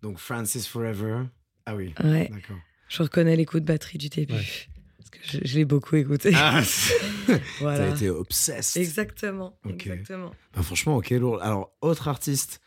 Donc 0.02 0.18
Francis 0.18 0.68
Forever. 0.68 1.24
Ah 1.66 1.76
oui. 1.76 1.94
Ouais, 2.04 2.30
D'accord. 2.32 2.58
je 2.90 3.04
reconnais 3.04 3.36
les 3.36 3.46
coups 3.46 3.62
de 3.62 3.68
batterie 3.68 3.98
du 3.98 4.10
début. 4.10 4.34
Ouais. 4.34 4.46
Parce 4.98 5.10
que 5.10 5.20
je, 5.24 5.40
je 5.44 5.56
l'ai 5.56 5.66
beaucoup 5.66 5.96
écouté. 5.96 6.32
Ah, 6.36 6.62
voilà. 7.60 7.78
T'as 7.90 7.96
été 7.96 8.10
obsessed. 8.10 8.78
Exactement. 8.82 9.58
Ok. 9.66 9.88
Exactement. 9.88 10.34
Bah, 10.54 10.64
franchement, 10.64 10.98
ok, 10.98 11.10
lourd. 11.12 11.42
Alors, 11.42 11.76
autre 11.82 12.08
artiste 12.08 12.60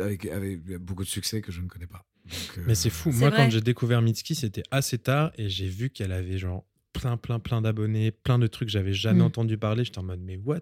avec, 0.00 0.26
avec 0.26 0.62
beaucoup 0.78 1.04
de 1.04 1.08
succès 1.08 1.40
que 1.40 1.52
je 1.52 1.60
ne 1.60 1.68
connais 1.68 1.86
pas. 1.86 2.04
Donc, 2.24 2.58
euh, 2.58 2.64
Mais 2.66 2.74
c'est 2.74 2.90
fou. 2.90 3.10
Moi, 3.12 3.28
vrai. 3.30 3.36
quand 3.36 3.50
j'ai 3.50 3.60
découvert 3.60 4.00
Mitski, 4.02 4.34
c'était 4.34 4.62
assez 4.70 4.98
tard 4.98 5.32
et 5.36 5.48
j'ai 5.48 5.68
vu 5.68 5.90
qu'elle 5.90 6.12
avait 6.12 6.38
genre 6.38 6.64
plein, 6.92 7.16
plein, 7.16 7.38
plein 7.38 7.60
d'abonnés, 7.60 8.10
plein 8.12 8.38
de 8.38 8.46
trucs 8.46 8.68
que 8.68 8.72
j'avais 8.72 8.94
jamais 8.94 9.20
Mm. 9.22 9.26
entendu 9.26 9.58
parler. 9.58 9.84
J'étais 9.84 9.98
en 9.98 10.04
mode, 10.04 10.20
mais 10.20 10.36
what? 10.36 10.60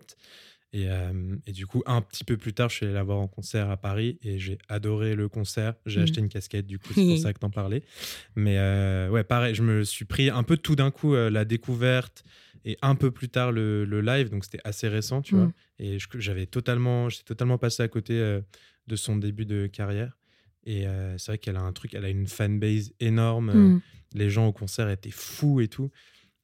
Et, 0.75 0.89
euh, 0.89 1.37
et 1.47 1.53
du 1.53 1.67
coup, 1.67 1.83
un 1.85 2.01
petit 2.01 2.25
peu 2.25 2.39
plus 2.39 2.55
tard, 2.55 2.71
je 2.71 2.77
suis 2.77 2.87
allé 2.87 2.95
la 2.95 3.03
voir 3.03 3.19
en 3.19 3.29
concert 3.29 3.69
à 3.71 3.77
Paris 3.77 4.19
et 4.23 4.39
j'ai 4.39 4.57
adoré 4.71 5.15
le 5.15 5.29
concert. 5.29 5.75
J'ai 5.85 6.01
Mm. 6.01 6.03
acheté 6.03 6.21
une 6.21 6.29
casquette, 6.31 6.67
du 6.67 6.79
coup, 6.79 6.95
c'est 6.95 7.07
pour 7.07 7.19
ça 7.19 7.33
que 7.35 7.39
t'en 7.39 7.51
parlais. 7.51 7.83
Mais 8.37 8.57
euh, 8.59 9.11
ouais, 9.11 9.23
pareil, 9.23 9.55
je 9.55 9.63
me 9.63 9.85
suis 9.85 10.07
pris 10.07 10.31
un 10.31 10.43
peu 10.43 10.57
tout 10.57 10.75
d'un 10.75 10.91
coup 10.91 11.15
euh, 11.15 11.29
la 11.31 11.45
découverte 11.45 12.25
et 12.65 12.79
un 12.81 12.95
peu 12.95 13.11
plus 13.11 13.29
tard 13.29 13.53
le, 13.53 13.85
le 13.85 14.01
live, 14.01 14.31
donc 14.31 14.45
c'était 14.45 14.61
assez 14.65 14.89
récent, 14.89 15.21
tu 15.21 15.35
Mm. 15.35 15.39
vois. 15.39 15.53
Et 15.79 15.99
j'avais 16.19 16.47
totalement, 16.47 17.11
j'étais 17.11 17.25
totalement 17.25 17.59
passé 17.59 17.83
à 17.83 17.89
côté 17.89 18.15
euh, 18.15 18.41
de 18.87 18.97
son 18.97 19.17
début 19.17 19.47
de 19.47 19.67
carrière. 19.67 20.19
Et 20.65 20.87
euh, 20.87 21.19
c'est 21.19 21.33
vrai 21.33 21.39
qu'elle 21.39 21.57
a 21.57 21.61
un 21.63 21.73
truc, 21.73 21.95
elle 21.95 22.05
a 22.05 22.09
une 22.09 22.27
fanbase 22.29 22.93
énorme. 23.01 23.51
euh, 23.51 23.55
Mm. 23.55 23.81
Les 24.15 24.31
gens 24.31 24.47
au 24.47 24.53
concert 24.53 24.91
étaient 24.91 25.11
fous 25.11 25.61
et 25.61 25.69
tout. 25.69 25.91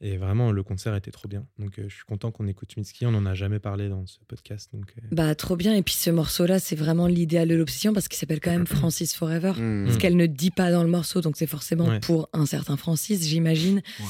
Et 0.01 0.17
vraiment, 0.17 0.53
le 0.53 0.63
concert 0.63 0.95
était 0.95 1.11
trop 1.11 1.27
bien. 1.27 1.45
Donc, 1.59 1.77
euh, 1.81 1.87
je 1.89 1.95
suis 1.97 2.05
content 2.05 2.31
qu'on 2.31 2.47
écoute 2.47 2.77
Mitski. 2.77 3.05
On 3.05 3.11
n'en 3.11 3.27
a 3.27 3.35
jamais 3.35 3.59
parlé 3.59 3.89
dans 3.89 4.07
ce 4.07 4.19
podcast. 4.29 4.71
Donc, 4.73 4.93
euh, 4.97 5.09
Bah, 5.11 5.35
trop 5.35 5.57
bien. 5.57 5.75
Et 5.75 5.83
puis 5.83 5.95
ce 5.95 6.11
morceau-là, 6.11 6.61
c'est 6.61 6.77
vraiment 6.77 7.09
l'idéal 7.09 7.49
de 7.49 7.57
l'obsession 7.57 7.93
parce 7.93 8.07
qu'il 8.07 8.17
s'appelle 8.17 8.39
quand 8.39 8.53
même 8.53 8.67
Francis 8.67 9.17
Forever. 9.17 9.55
hmm, 9.57 9.91
Ce 9.91 9.99
qu'elle 9.99 10.17
ne 10.17 10.27
dit 10.27 10.53
pas 10.53 10.71
dans 10.71 10.85
le 10.85 10.89
morceau, 10.89 11.21
donc 11.21 11.37
c'est 11.37 11.49
forcément 11.49 11.87
Ouais. 11.89 11.99
pour 11.99 12.29
un 12.33 12.47
certain 12.47 12.77
Francis, 12.77 13.27
j'imagine. 13.27 13.83
wow. 13.99 14.07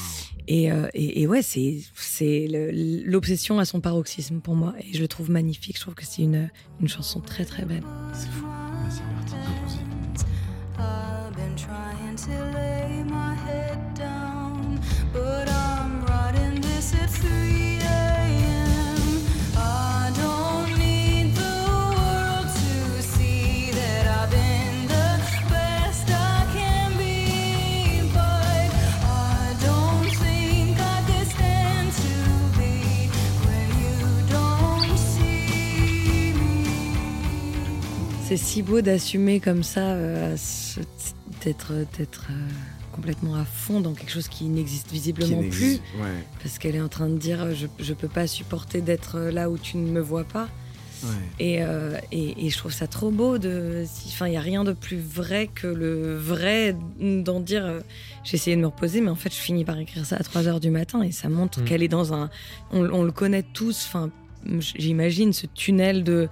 Et, 0.47 0.71
euh, 0.71 0.87
et, 0.93 1.21
et 1.23 1.27
ouais, 1.27 1.41
c'est 1.41 1.79
c'est 1.95 2.47
le- 2.47 2.69
l'obsession 3.09 3.57
à 3.57 3.65
son 3.65 3.81
paroxysme 3.81 4.41
pour 4.41 4.55
moi. 4.55 4.75
Et 4.79 4.93
je 4.95 5.01
le 5.01 5.07
trouve 5.07 5.31
magnifique. 5.31 5.77
Je 5.77 5.81
trouve 5.81 5.95
que 5.95 6.05
c'est 6.05 6.21
une, 6.21 6.49
une 6.81 6.87
chanson 6.87 7.19
très 7.19 7.45
très 7.45 7.65
belle. 7.65 7.83
C'est 8.13 8.29
fou. 8.29 8.45
c'est 8.91 9.01
parti. 9.01 9.33
Allons-y. 9.33 9.79
I've 10.77 11.35
been 11.35 11.55
trying 11.55 12.15
to 12.15 12.31
lay 12.55 13.03
my 13.05 13.33
head 13.47 13.79
down, 13.95 14.79
but 15.13 15.49
I'm 15.49 15.58
C'est 38.29 38.37
si 38.37 38.61
beau 38.61 38.81
d'assumer 38.81 39.39
comme 39.39 39.63
ça, 39.63 39.93
euh, 39.93 40.37
d'être 41.43 41.73
d'être 41.97 42.27
euh, 42.29 42.78
complètement 42.99 43.35
à 43.35 43.45
fond 43.45 43.79
dans 43.79 43.93
quelque 43.93 44.11
chose 44.11 44.27
qui 44.27 44.45
n'existe 44.45 44.87
Qui 44.87 44.95
visiblement 44.95 45.41
plus. 45.49 45.75
Ouais, 46.01 46.09
Parce 46.43 46.57
qu'elle 46.59 46.75
est 46.75 46.81
en 46.81 46.89
train 46.89 47.07
de 47.07 47.17
dire 47.17 47.53
je, 47.55 47.67
je 47.79 47.93
peux 47.93 48.09
pas 48.09 48.27
supporter 48.27 48.81
d'être 48.81 49.19
là 49.19 49.49
où 49.49 49.57
tu 49.57 49.77
ne 49.77 49.89
me 49.89 50.01
vois 50.01 50.25
pas. 50.25 50.49
ouais. 51.03 51.09
Et, 51.39 51.63
euh, 51.63 51.97
et, 52.11 52.45
et 52.45 52.49
je 52.49 52.57
trouve 52.57 52.73
ça 52.73 52.87
trop 52.87 53.09
beau. 53.09 53.37
De, 53.37 53.85
si- 53.87 54.09
enfin, 54.09 54.27
il 54.27 54.33
y 54.33 54.37
a 54.37 54.41
rien 54.41 54.65
de 54.65 54.73
plus 54.73 54.97
vrai 54.99 55.49
que 55.53 55.67
le 55.67 56.17
vrai 56.17 56.75
d'en 56.99 57.39
dire. 57.39 57.65
euh, 57.65 57.79
J'ai 58.25 58.35
essayé 58.35 58.57
de 58.57 58.61
me 58.61 58.67
reposer, 58.67 58.99
mais 58.99 59.09
en 59.09 59.15
fait, 59.15 59.29
je 59.33 59.39
finis 59.39 59.63
par 59.63 59.79
écrire 59.79 60.05
ça 60.05 60.17
à 60.17 60.23
3 60.23 60.47
heures 60.49 60.59
du 60.59 60.69
matin 60.71 61.01
et 61.01 61.11
ça 61.13 61.29
montre 61.29 61.61
Mm. 61.61 61.63
qu'elle 61.63 61.83
est 61.83 61.87
dans 61.87 62.13
un. 62.13 62.29
On, 62.71 62.83
on 62.91 63.03
le 63.03 63.11
connaît 63.13 63.43
tous. 63.53 63.85
Enfin, 63.87 64.09
j'imagine 64.59 65.31
ce 65.31 65.45
tunnel 65.47 66.03
de 66.03 66.27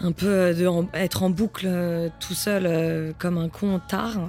un 0.00 0.10
peu 0.10 0.26
euh, 0.26 0.54
de 0.54 0.66
en- 0.66 0.88
être 0.92 1.22
en 1.22 1.30
boucle 1.30 1.66
euh, 1.68 2.08
tout 2.18 2.34
seul 2.34 2.64
euh, 2.66 3.12
comme 3.16 3.38
un 3.38 3.48
con 3.48 3.80
tard. 3.88 4.28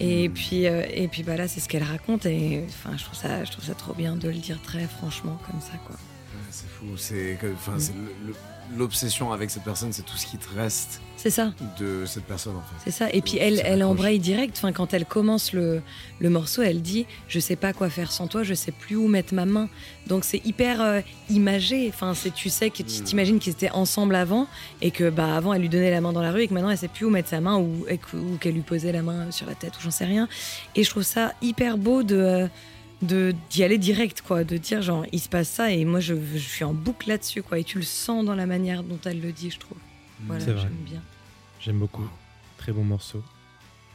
Et 0.00 0.28
Mm. 0.28 0.32
puis, 0.32 0.66
euh, 0.66 0.82
et 0.92 1.06
puis 1.08 1.22
bah 1.22 1.36
là, 1.36 1.46
c'est 1.48 1.60
ce 1.60 1.68
qu'elle 1.68 1.84
raconte. 1.84 2.26
Et 2.26 2.64
enfin, 2.68 2.96
je 2.96 3.04
trouve 3.04 3.16
ça, 3.18 3.44
je 3.44 3.50
trouve 3.52 3.64
ça 3.64 3.74
trop 3.74 3.94
bien 3.94 4.16
de 4.16 4.28
le 4.28 4.34
dire 4.34 4.60
très 4.62 4.86
franchement 4.86 5.38
comme 5.50 5.60
ça, 5.60 5.76
quoi. 5.86 5.94
Ouais, 5.96 6.40
c'est 6.50 6.68
fou. 6.68 6.96
C'est 6.96 7.38
enfin, 7.54 7.76
Mm. 7.76 7.80
c'est 7.80 7.92
le- 7.94 8.28
le- 8.28 8.34
l'obsession 8.76 9.32
avec 9.32 9.50
cette 9.50 9.64
personne, 9.64 9.92
c'est 9.92 10.02
tout 10.04 10.16
ce 10.16 10.26
qui 10.26 10.36
te 10.38 10.46
reste 10.56 11.00
C'est 11.16 11.30
ça. 11.30 11.52
de 11.78 12.04
cette 12.06 12.24
personne 12.24 12.56
en 12.56 12.60
fait. 12.60 12.76
C'est 12.84 12.90
ça. 12.90 13.10
Et 13.12 13.20
puis 13.22 13.38
elle, 13.38 13.60
elle 13.64 13.82
embraye 13.82 14.18
direct. 14.18 14.56
Enfin, 14.58 14.72
quand 14.72 14.92
elle 14.94 15.04
commence 15.06 15.52
le, 15.52 15.82
le 16.20 16.30
morceau, 16.30 16.62
elle 16.62 16.82
dit 16.82 17.06
Je 17.28 17.40
sais 17.40 17.56
pas 17.56 17.72
quoi 17.72 17.88
faire 17.90 18.12
sans 18.12 18.26
toi, 18.26 18.42
je 18.42 18.54
sais 18.54 18.72
plus 18.72 18.96
où 18.96 19.08
mettre 19.08 19.32
ma 19.34 19.44
main. 19.46 19.68
Donc 20.06 20.24
c'est 20.24 20.44
hyper 20.44 20.80
euh, 20.82 21.00
imagé. 21.30 21.88
Enfin, 21.88 22.14
c'est 22.14 22.32
tu 22.32 22.48
sais 22.50 22.70
que 22.70 22.82
tu 22.82 23.00
Mm. 23.00 23.04
t'imagines 23.04 23.38
qu'ils 23.38 23.52
étaient 23.52 23.70
ensemble 23.70 24.14
avant 24.14 24.46
et 24.82 24.90
que 24.90 25.08
bah 25.10 25.34
avant 25.36 25.52
elle 25.54 25.62
lui 25.62 25.68
donnait 25.68 25.90
la 25.90 26.00
main 26.00 26.12
dans 26.12 26.22
la 26.22 26.30
rue 26.32 26.42
et 26.42 26.48
que 26.48 26.54
maintenant 26.54 26.70
elle 26.70 26.78
sait 26.78 26.88
plus 26.88 27.06
où 27.06 27.10
mettre 27.10 27.28
sa 27.28 27.40
main 27.40 27.56
ou, 27.58 27.84
ou 28.14 28.36
qu'elle 28.38 28.54
lui 28.54 28.60
posait 28.62 28.92
la 28.92 29.02
main 29.02 29.30
sur 29.30 29.46
la 29.46 29.54
tête 29.54 29.72
ou 29.78 29.82
j'en 29.82 29.90
sais 29.90 30.04
rien. 30.04 30.28
Et 30.76 30.84
je 30.84 30.90
trouve 30.90 31.02
ça 31.02 31.32
hyper 31.42 31.78
beau 31.78 32.02
de 32.02 32.16
euh, 32.16 32.46
de 33.02 33.34
d'y 33.50 33.62
aller 33.64 33.78
direct 33.78 34.22
quoi, 34.22 34.44
de 34.44 34.56
dire 34.56 34.80
genre 34.82 35.04
il 35.12 35.20
se 35.20 35.28
passe 35.28 35.48
ça 35.48 35.70
et 35.70 35.84
moi 35.84 36.00
je, 36.00 36.14
je 36.34 36.38
suis 36.38 36.64
en 36.64 36.72
boucle 36.74 37.08
là-dessus 37.08 37.42
quoi. 37.42 37.58
Et 37.58 37.64
tu 37.64 37.78
le 37.78 37.84
sens 37.84 38.24
dans 38.24 38.34
la 38.34 38.46
manière 38.46 38.82
dont 38.82 38.98
elle 39.04 39.20
le 39.20 39.32
dit, 39.32 39.50
je 39.50 39.58
trouve. 39.58 39.78
Voilà, 40.26 40.44
C'est 40.44 40.52
vrai. 40.52 40.62
j'aime 40.62 40.84
bien. 40.84 41.02
J'aime 41.60 41.78
beaucoup. 41.78 42.06
Très 42.58 42.72
bon 42.72 42.84
morceau. 42.84 43.22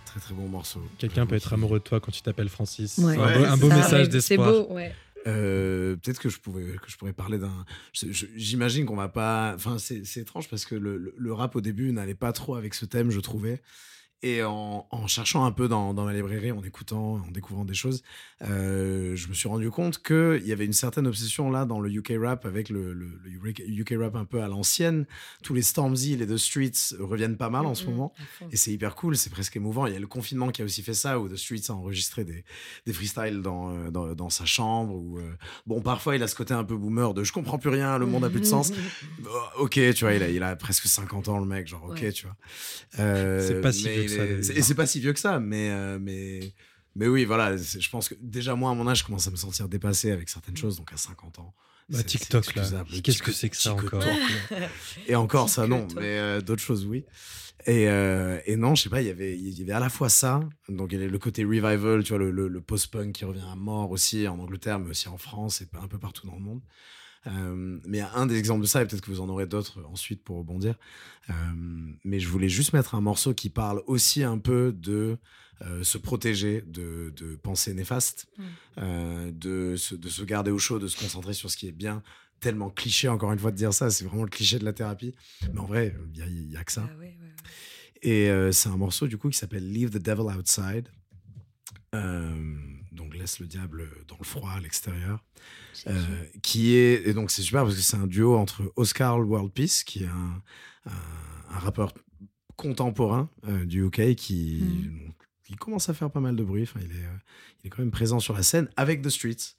Très 0.06 0.20
très 0.20 0.34
bon 0.34 0.48
morceau. 0.48 0.82
Quelqu'un 0.98 1.26
peut 1.28 1.36
être 1.36 1.54
amoureux 1.54 1.80
de 1.80 1.84
toi 1.84 2.00
quand 2.00 2.12
tu 2.12 2.22
t'appelles 2.22 2.50
Francis. 2.50 2.98
Ouais. 2.98 3.16
Un 3.18 3.38
beau, 3.40 3.46
un 3.46 3.58
beau 3.58 3.70
Ça 3.70 3.76
message 3.78 4.10
d'espoir. 4.10 4.48
C'est 4.54 4.60
beau, 4.68 4.74
ouais. 4.74 4.94
Euh, 5.28 5.96
Peut-être 5.98 6.20
que 6.20 6.30
je 6.30 6.40
pouvais 6.40 6.64
que 6.64 6.90
je 6.90 6.98
pourrais 6.98 7.14
parler 7.14 7.38
d'un. 7.38 7.66
J'imagine 7.94 8.86
qu'on 8.86 8.96
va 8.96 9.10
pas. 9.10 9.54
Enfin, 9.56 9.78
c'est 9.78 10.06
c'est 10.06 10.22
étrange 10.22 10.48
parce 10.50 10.66
que 10.66 10.76
le, 10.76 10.98
le- 10.98 11.14
le 11.18 11.34
rap 11.34 11.56
au 11.56 11.62
début 11.62 11.92
n'allait 11.92 12.16
pas 12.16 12.32
trop 12.32 12.56
avec 12.56 12.74
ce 12.74 12.86
thème, 12.86 13.12
je 13.12 13.20
trouvais. 13.20 13.62
Et 14.22 14.44
en, 14.44 14.86
en 14.92 15.08
cherchant 15.08 15.46
un 15.46 15.52
peu 15.54 15.70
dans, 15.70 15.94
dans 15.94 16.04
ma 16.04 16.12
librairie, 16.14 16.52
en 16.52 16.62
écoutant, 16.62 17.14
en 17.26 17.32
découvrant 17.32 17.64
des 17.64 17.74
choses, 17.74 18.04
euh, 18.42 19.16
je 19.16 19.30
me 19.30 19.34
suis 19.34 19.48
rendu 19.48 19.70
compte 19.72 20.04
qu'il 20.04 20.46
y 20.46 20.52
avait 20.52 20.66
une 20.66 20.74
certaine 20.74 21.08
obsession 21.08 21.50
là 21.50 21.64
dans 21.66 21.80
le 21.80 21.90
UK 21.90 22.14
rap 22.22 22.46
avec 22.46 22.68
le, 22.70 22.92
le- 22.94 23.18
le 23.24 23.54
UK 23.82 23.94
rap 23.98 24.16
un 24.18 24.26
peu 24.26 24.42
à 24.44 24.50
l'ancienne. 24.50 25.06
Tous 25.42 25.54
les 25.54 25.62
Stormzy, 25.62 26.18
les 26.18 26.28
The 26.28 26.36
Streets 26.36 26.98
reviennent 27.00 27.38
pas 27.38 27.50
mal 27.50 27.66
en 27.66 27.76
ce 27.76 27.86
moment. 27.86 28.14
Et 28.52 28.58
c'est 28.58 28.72
hyper 28.72 28.96
cool, 28.96 29.16
c'est 29.16 29.30
presque 29.30 29.56
émouvant. 29.56 29.86
Il 29.86 29.94
y 29.94 29.96
a 29.96 30.00
le 30.00 30.08
confinement 30.08 30.50
qui 30.50 30.62
a 30.62 30.66
aussi 30.66 30.84
fait 30.84 30.94
ça, 30.94 31.18
où 31.18 31.30
The 31.30 31.38
Streets 31.38 31.70
a 31.70 31.74
enregistré 31.74 32.26
des, 32.26 32.44
des 32.86 32.92
freestyles 32.94 33.42
dans, 33.42 33.74
euh, 33.74 33.90
dans, 33.90 34.14
dans 34.16 34.30
sa 34.30 34.44
chambre. 34.44 34.96
Où, 34.96 35.18
euh, 35.20 35.32
bon, 35.66 35.80
parfois, 35.82 36.18
il 36.18 36.24
a 36.24 36.28
ce 36.28 36.36
côté 36.36 36.54
un 36.54 36.66
peu 36.66 36.76
boomer 36.76 37.14
de 37.14 37.24
je 37.24 37.32
comprends 37.32 37.58
plus 37.58 37.70
rien, 37.70 37.98
le 37.98 38.06
monde 38.06 38.26
a 38.26 38.30
plus 38.30 38.42
de 38.42 38.46
sens. 38.46 38.74
Oh, 39.26 39.64
ok, 39.64 39.80
tu 39.96 40.04
vois, 40.04 40.14
il 40.14 40.24
a, 40.24 40.30
il 40.30 40.44
a 40.44 40.58
presque 40.58 40.88
50 40.88 41.30
ans, 41.30 41.40
le 41.40 41.46
mec, 41.46 41.68
genre, 41.70 41.86
ok, 41.86 42.00
Ouais. 42.02 42.12
tu 42.12 42.26
vois. 42.26 42.36
Euh, 43.00 43.48
C'est 43.48 43.62
pas 43.62 43.72
si 43.72 43.86
mais 43.86 44.09
ça. 44.44 44.54
Et 44.54 44.62
c'est 44.62 44.76
pas 44.76 44.86
si 44.88 45.00
vieux 45.00 45.14
que 45.14 45.20
ça, 45.20 45.40
mais, 45.40 45.70
euh, 45.72 46.00
mais, 46.00 46.54
mais 46.96 47.08
oui, 47.08 47.26
voilà, 47.26 47.56
je 47.58 47.90
pense 47.90 48.10
que 48.10 48.16
déjà, 48.22 48.56
moi, 48.56 48.72
à 48.72 48.74
mon 48.74 48.88
âge, 48.88 49.00
je 49.00 49.04
commence 49.06 49.28
à 49.28 49.32
me 49.32 49.36
sentir 49.36 49.68
dépassé 49.70 50.12
avec 50.12 50.30
certaines 50.30 50.58
choses, 50.58 50.78
donc 50.78 50.92
à 50.94 50.98
50 50.98 51.40
ans. 51.40 51.54
Bah, 51.90 51.98
TikTok, 52.04 52.46
là. 52.56 52.64
Qu'est-ce 53.02 53.24
que 53.24 53.32
c'est 53.32 53.50
que 53.50 53.58
ça 53.58 53.74
encore. 53.74 54.04
Et 55.08 55.16
encore, 55.16 55.50
ça, 55.50 55.66
non, 55.68 55.88
mais 55.96 56.20
euh, 56.20 56.42
d'autres 56.42 56.62
choses, 56.62 56.86
oui. 56.86 57.04
Et, 57.66 57.90
euh, 57.90 58.40
et 58.46 58.56
non, 58.56 58.76
je 58.76 58.84
sais 58.84 58.90
pas, 58.90 59.02
il 59.02 59.08
y 59.08 59.12
avait, 59.12 59.38
il 59.38 59.58
y 59.58 59.62
avait 59.64 59.72
à 59.74 59.80
la 59.80 59.90
fois 59.90 60.08
ça, 60.08 60.40
donc 60.70 60.92
il 60.92 60.96
y 61.00 61.02
avait 61.02 61.10
le 61.10 61.20
côté 61.20 61.44
revival, 61.44 62.04
tu 62.04 62.10
vois, 62.10 62.20
le, 62.20 62.32
le- 62.32 62.48
le 62.48 62.62
post-punk 62.62 63.12
qui 63.14 63.26
revient 63.26 63.44
à 63.52 63.56
mort 63.56 63.92
aussi 63.92 64.28
en 64.28 64.40
Angleterre, 64.40 64.80
mais 64.80 64.90
aussi 64.92 65.10
en 65.10 65.18
France 65.18 65.62
et 65.62 65.68
un 65.82 65.88
peu 65.88 65.98
partout 66.00 66.26
dans 66.28 66.36
le 66.36 66.42
monde. 66.42 66.62
Euh, 67.28 67.80
mais 67.86 68.00
un 68.02 68.26
des 68.26 68.38
exemples 68.38 68.62
de 68.62 68.68
ça, 68.68 68.82
et 68.82 68.86
peut-être 68.88 69.02
que 69.02 69.12
vous 69.12 69.22
en 69.22 69.30
aurez 69.30 69.46
d'autres 69.46 69.84
ensuite 69.86 70.24
pour 70.24 70.38
rebondir. 70.38 70.76
Euh, 71.30 71.34
mais 72.04 72.20
je 72.20 72.28
voulais 72.30 72.50
juste 72.50 72.74
mettre 72.74 72.96
un 72.96 73.02
morceau 73.02 73.34
qui 73.34 73.50
parle 73.50 73.84
aussi 73.88 74.24
un 74.24 74.38
peu 74.38 74.72
de 74.72 75.18
euh, 75.62 75.84
se 75.84 75.98
protéger 75.98 76.64
de, 76.66 77.14
de 77.16 77.36
pensées 77.36 77.74
néfastes, 77.74 78.28
Mm. 78.78 79.32
de, 79.32 79.76
se, 79.76 79.96
de 79.96 80.08
se 80.08 80.24
garder 80.24 80.52
au 80.52 80.58
chaud, 80.60 80.80
de 80.80 80.88
se 80.88 80.98
concentrer 80.98 81.34
sur 81.34 81.52
ce 81.52 81.58
qui 81.58 81.68
est 81.68 81.74
bien. 81.74 82.02
Tellement 82.40 82.70
cliché, 82.70 83.10
encore 83.10 83.34
une 83.34 83.40
fois, 83.40 83.52
de 83.52 83.58
dire 83.58 83.74
ça, 83.74 83.90
c'est 83.90 84.06
vraiment 84.06 84.24
le 84.24 84.30
cliché 84.30 84.58
de 84.60 84.64
la 84.64 84.72
thérapie. 84.72 85.14
Mais 85.54 85.60
en 85.60 85.66
vrai, 85.66 85.94
il 86.16 86.48
n'y 86.48 86.56
a, 86.56 86.64
que 86.64 86.72
ça. 86.72 86.88
Ah 86.90 86.98
ouais, 86.98 87.06
ouais, 87.08 87.18
ouais. 87.22 87.34
Et 88.02 88.30
euh, 88.30 88.54
c'est 88.54 88.70
un 88.70 88.78
morceau 88.78 89.08
du 89.08 89.18
coup 89.18 89.30
qui 89.30 89.38
s'appelle 89.38 89.70
Leave 89.70 89.90
the 89.90 89.98
Devil 90.02 90.22
Outside. 90.38 90.88
Euh, 91.96 92.56
donc 92.92 93.16
laisse 93.16 93.40
le 93.40 93.48
diable 93.48 93.88
dans 94.08 94.18
le 94.20 94.26
froid 94.26 94.52
à 94.52 94.60
l'extérieur. 94.60 95.24
Euh, 95.88 95.94
qui 96.42 96.76
est 96.76 97.08
et 97.08 97.14
donc 97.14 97.32
c'est 97.32 97.42
super 97.42 97.64
parce 97.64 97.76
que 97.76 97.82
c'est 97.82 97.96
un 97.96 98.08
duo 98.08 98.36
entre 98.36 98.74
Oscar 98.76 99.18
World 99.20 99.52
Peace 99.54 99.84
qui 99.86 100.04
est 100.04 100.08
un, 100.08 100.42
un, 100.86 101.56
un 101.56 101.60
rappeur 101.60 101.94
contemporain 102.58 103.30
euh, 103.48 103.66
du 103.66 103.86
UK 103.86 104.16
qui, 104.16 104.62
qui 105.46 105.56
commence 105.56 105.88
à 105.88 105.94
faire 105.94 106.12
pas 106.12 106.20
mal 106.20 106.36
de 106.36 106.44
bruit. 106.44 106.64
Enfin, 106.64 106.82
il 106.84 106.92
est 106.92 107.06
euh, 107.06 107.18
il 107.64 107.68
est 107.68 107.70
quand 107.70 107.82
même 107.82 107.92
présent 107.92 108.20
sur 108.20 108.34
la 108.34 108.44
scène 108.44 108.70
avec 108.76 109.02
The 109.02 109.10
Streets. 109.10 109.56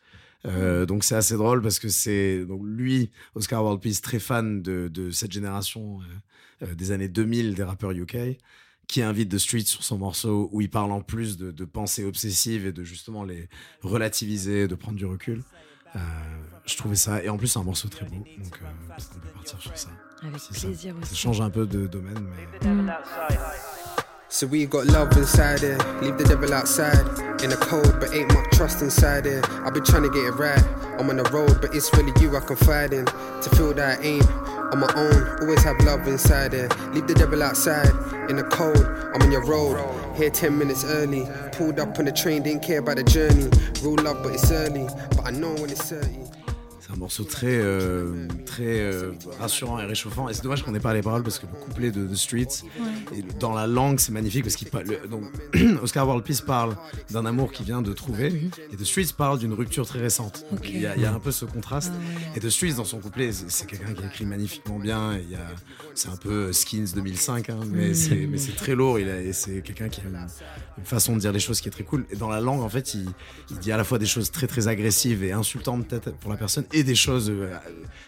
Euh, 0.46 0.86
donc 0.86 1.04
c'est 1.04 1.14
assez 1.14 1.36
drôle 1.36 1.60
parce 1.60 1.78
que 1.78 1.90
c'est 1.90 2.46
donc 2.46 2.62
lui 2.64 3.10
Oscar 3.34 3.62
World 3.62 3.82
Peace 3.82 4.00
très 4.02 4.18
fan 4.18 4.62
de, 4.62 4.88
de 4.88 5.10
cette 5.10 5.32
génération 5.32 6.00
euh, 6.62 6.74
des 6.74 6.92
années 6.92 7.08
2000 7.08 7.54
des 7.54 7.62
rappeurs 7.62 7.90
UK 7.90 8.16
qui 8.90 9.02
invite 9.02 9.28
The 9.30 9.38
Streets 9.38 9.66
sur 9.66 9.84
son 9.84 9.98
morceau 9.98 10.48
où 10.52 10.60
il 10.60 10.68
parle 10.68 10.90
en 10.90 11.00
plus 11.00 11.36
de, 11.38 11.50
de 11.52 11.64
pensées 11.64 12.04
obsessives 12.04 12.66
et 12.66 12.72
de 12.72 12.82
justement 12.82 13.22
les 13.24 13.48
relativiser, 13.82 14.66
de 14.66 14.74
prendre 14.74 14.96
du 14.96 15.06
recul. 15.06 15.42
Euh, 15.94 15.98
je 16.66 16.76
trouvais 16.76 16.96
ça, 16.96 17.22
et 17.22 17.28
en 17.28 17.36
plus 17.36 17.46
c'est 17.48 17.58
un 17.58 17.64
morceau 17.64 17.88
très 17.88 18.04
beau, 18.06 18.16
donc 18.16 18.26
euh, 18.62 18.96
qu'on 19.12 19.20
peut 19.20 19.28
partir 19.34 19.60
sur 19.60 19.76
ça. 19.76 19.88
Avec 20.22 20.40
ça. 20.40 20.48
plaisir 20.66 20.94
Ça 21.02 21.02
aussi. 21.02 21.16
change 21.16 21.40
un 21.40 21.50
peu 21.50 21.66
de 21.66 21.86
domaine, 21.86 22.18
mais 22.62 22.68
Mm. 22.68 22.90
So 24.32 24.46
we 24.46 24.64
got 24.64 24.84
love 24.86 25.10
inside 25.16 25.60
here, 25.60 25.76
leave 26.00 26.16
the 26.16 26.24
devil 26.28 26.52
outside. 26.54 27.04
In 27.42 27.48
the 27.48 27.56
cold, 27.56 27.98
but 27.98 28.14
ain't 28.14 28.32
much 28.32 28.48
trust 28.52 28.80
inside 28.80 29.24
here. 29.26 29.42
I've 29.66 29.74
been 29.74 29.82
trying 29.82 30.04
to 30.04 30.08
get 30.08 30.24
it 30.24 30.36
right. 30.38 30.62
I'm 31.00 31.10
on 31.10 31.16
the 31.16 31.28
road, 31.32 31.60
but 31.60 31.74
it's 31.74 31.90
really 31.96 32.12
you 32.20 32.36
I 32.36 32.40
confide 32.40 32.92
in. 32.92 33.06
To 33.06 33.50
feel 33.56 33.72
that 33.74 33.98
I 33.98 34.02
ain't 34.04 34.26
on 34.72 34.80
my 34.80 34.92
own, 34.94 35.40
always 35.40 35.62
have 35.64 35.78
love 35.80 36.06
inside 36.06 36.52
here. 36.52 36.68
Leave 36.92 37.06
the 37.06 37.14
devil 37.14 37.42
outside. 37.42 37.90
In 38.30 38.36
the 38.36 38.44
cold, 38.44 38.84
I'm 39.14 39.22
on 39.22 39.32
your 39.32 39.44
road. 39.44 39.78
Here 40.16 40.30
10 40.30 40.56
minutes 40.56 40.84
early. 40.84 41.26
Pulled 41.52 41.78
up 41.80 41.98
on 41.98 42.04
the 42.04 42.12
train, 42.12 42.42
didn't 42.42 42.62
care 42.62 42.78
about 42.78 42.96
the 42.96 43.04
journey. 43.04 43.50
Real 43.82 43.96
love, 44.02 44.22
but 44.22 44.34
it's 44.34 44.50
early. 44.50 44.88
But 45.10 45.26
I 45.26 45.30
know 45.30 45.52
when 45.54 45.70
it's 45.70 45.90
30. 45.90 46.39
C'est 46.90 46.96
un 46.96 46.98
morceau 46.98 47.24
très, 47.24 47.46
euh, 47.58 48.26
très 48.46 48.80
euh, 48.80 49.12
rassurant 49.38 49.78
et 49.80 49.84
réchauffant. 49.84 50.28
Et 50.28 50.34
c'est 50.34 50.42
dommage 50.42 50.62
qu'on 50.62 50.72
n'ait 50.72 50.80
pas 50.80 50.94
les 50.94 51.02
paroles 51.02 51.22
parce 51.22 51.38
que 51.38 51.46
le 51.46 51.52
couplet 51.64 51.90
de 51.90 52.06
The 52.06 52.14
Streets, 52.16 52.64
et 53.14 53.22
dans 53.38 53.52
la 53.52 53.66
langue, 53.66 53.98
c'est 54.00 54.12
magnifique 54.12 54.42
parce 54.44 54.56
qu'il 54.56 54.68
Donc, 55.10 55.24
Oscar 55.82 56.06
World 56.06 56.24
Peace 56.24 56.40
parle 56.44 56.76
d'un 57.10 57.26
amour 57.26 57.52
qu'il 57.52 57.66
vient 57.66 57.82
de 57.82 57.92
trouver, 57.92 58.50
et 58.72 58.76
The 58.76 58.84
Streets 58.84 59.12
parle 59.16 59.38
d'une 59.38 59.52
rupture 59.52 59.86
très 59.86 60.00
récente. 60.00 60.44
Il 60.64 60.80
y, 60.80 60.86
a- 60.86 60.96
il 60.96 61.02
y 61.02 61.06
a 61.06 61.12
un 61.12 61.20
peu 61.20 61.30
ce 61.32 61.44
contraste. 61.44 61.92
Ah 61.94 61.98
ouais. 62.32 62.36
Et 62.36 62.40
The 62.40 62.50
Streets, 62.50 62.74
dans 62.74 62.84
son 62.84 62.98
couplet, 62.98 63.30
c'est 63.32 63.66
quelqu'un 63.66 63.92
qui 63.94 64.04
écrit 64.04 64.24
magnifiquement 64.26 64.78
bien. 64.78 65.12
et 65.16 65.22
il 65.22 65.30
y 65.30 65.36
a- 65.36 65.40
C'est 65.94 66.08
un 66.08 66.16
peu 66.16 66.52
Skins 66.52 66.92
2005, 66.94 67.50
hein, 67.50 67.58
mais 67.70 67.94
c'est 67.94 68.26
mais 68.30 68.38
c'est 68.38 68.54
très 68.56 68.74
lourd. 68.74 68.98
Il 68.98 69.08
a- 69.08 69.20
et 69.20 69.32
c'est 69.32 69.60
quelqu'un 69.62 69.88
qui 69.88 70.00
a 70.00 70.04
une, 70.04 70.26
une 70.78 70.84
façon 70.84 71.14
de 71.14 71.20
dire 71.20 71.32
les 71.32 71.40
choses 71.40 71.60
qui 71.60 71.68
est 71.68 71.72
très 71.72 71.84
cool. 71.84 72.04
Et 72.10 72.16
dans 72.16 72.28
la 72.28 72.40
langue, 72.40 72.60
en 72.62 72.68
fait, 72.68 72.94
il, 72.94 73.06
il 73.50 73.58
dit 73.58 73.72
à 73.72 73.76
la 73.76 73.84
fois 73.84 73.98
des 73.98 74.06
choses 74.06 74.30
très 74.30 74.46
très 74.46 74.68
agressives 74.68 75.22
et 75.24 75.32
insultantes 75.32 75.86
peut-être 75.88 76.12
pour 76.18 76.30
la 76.30 76.36
personne, 76.36 76.64
et 76.72 76.79
des 76.84 76.94
choses, 76.94 77.30
euh, 77.30 77.54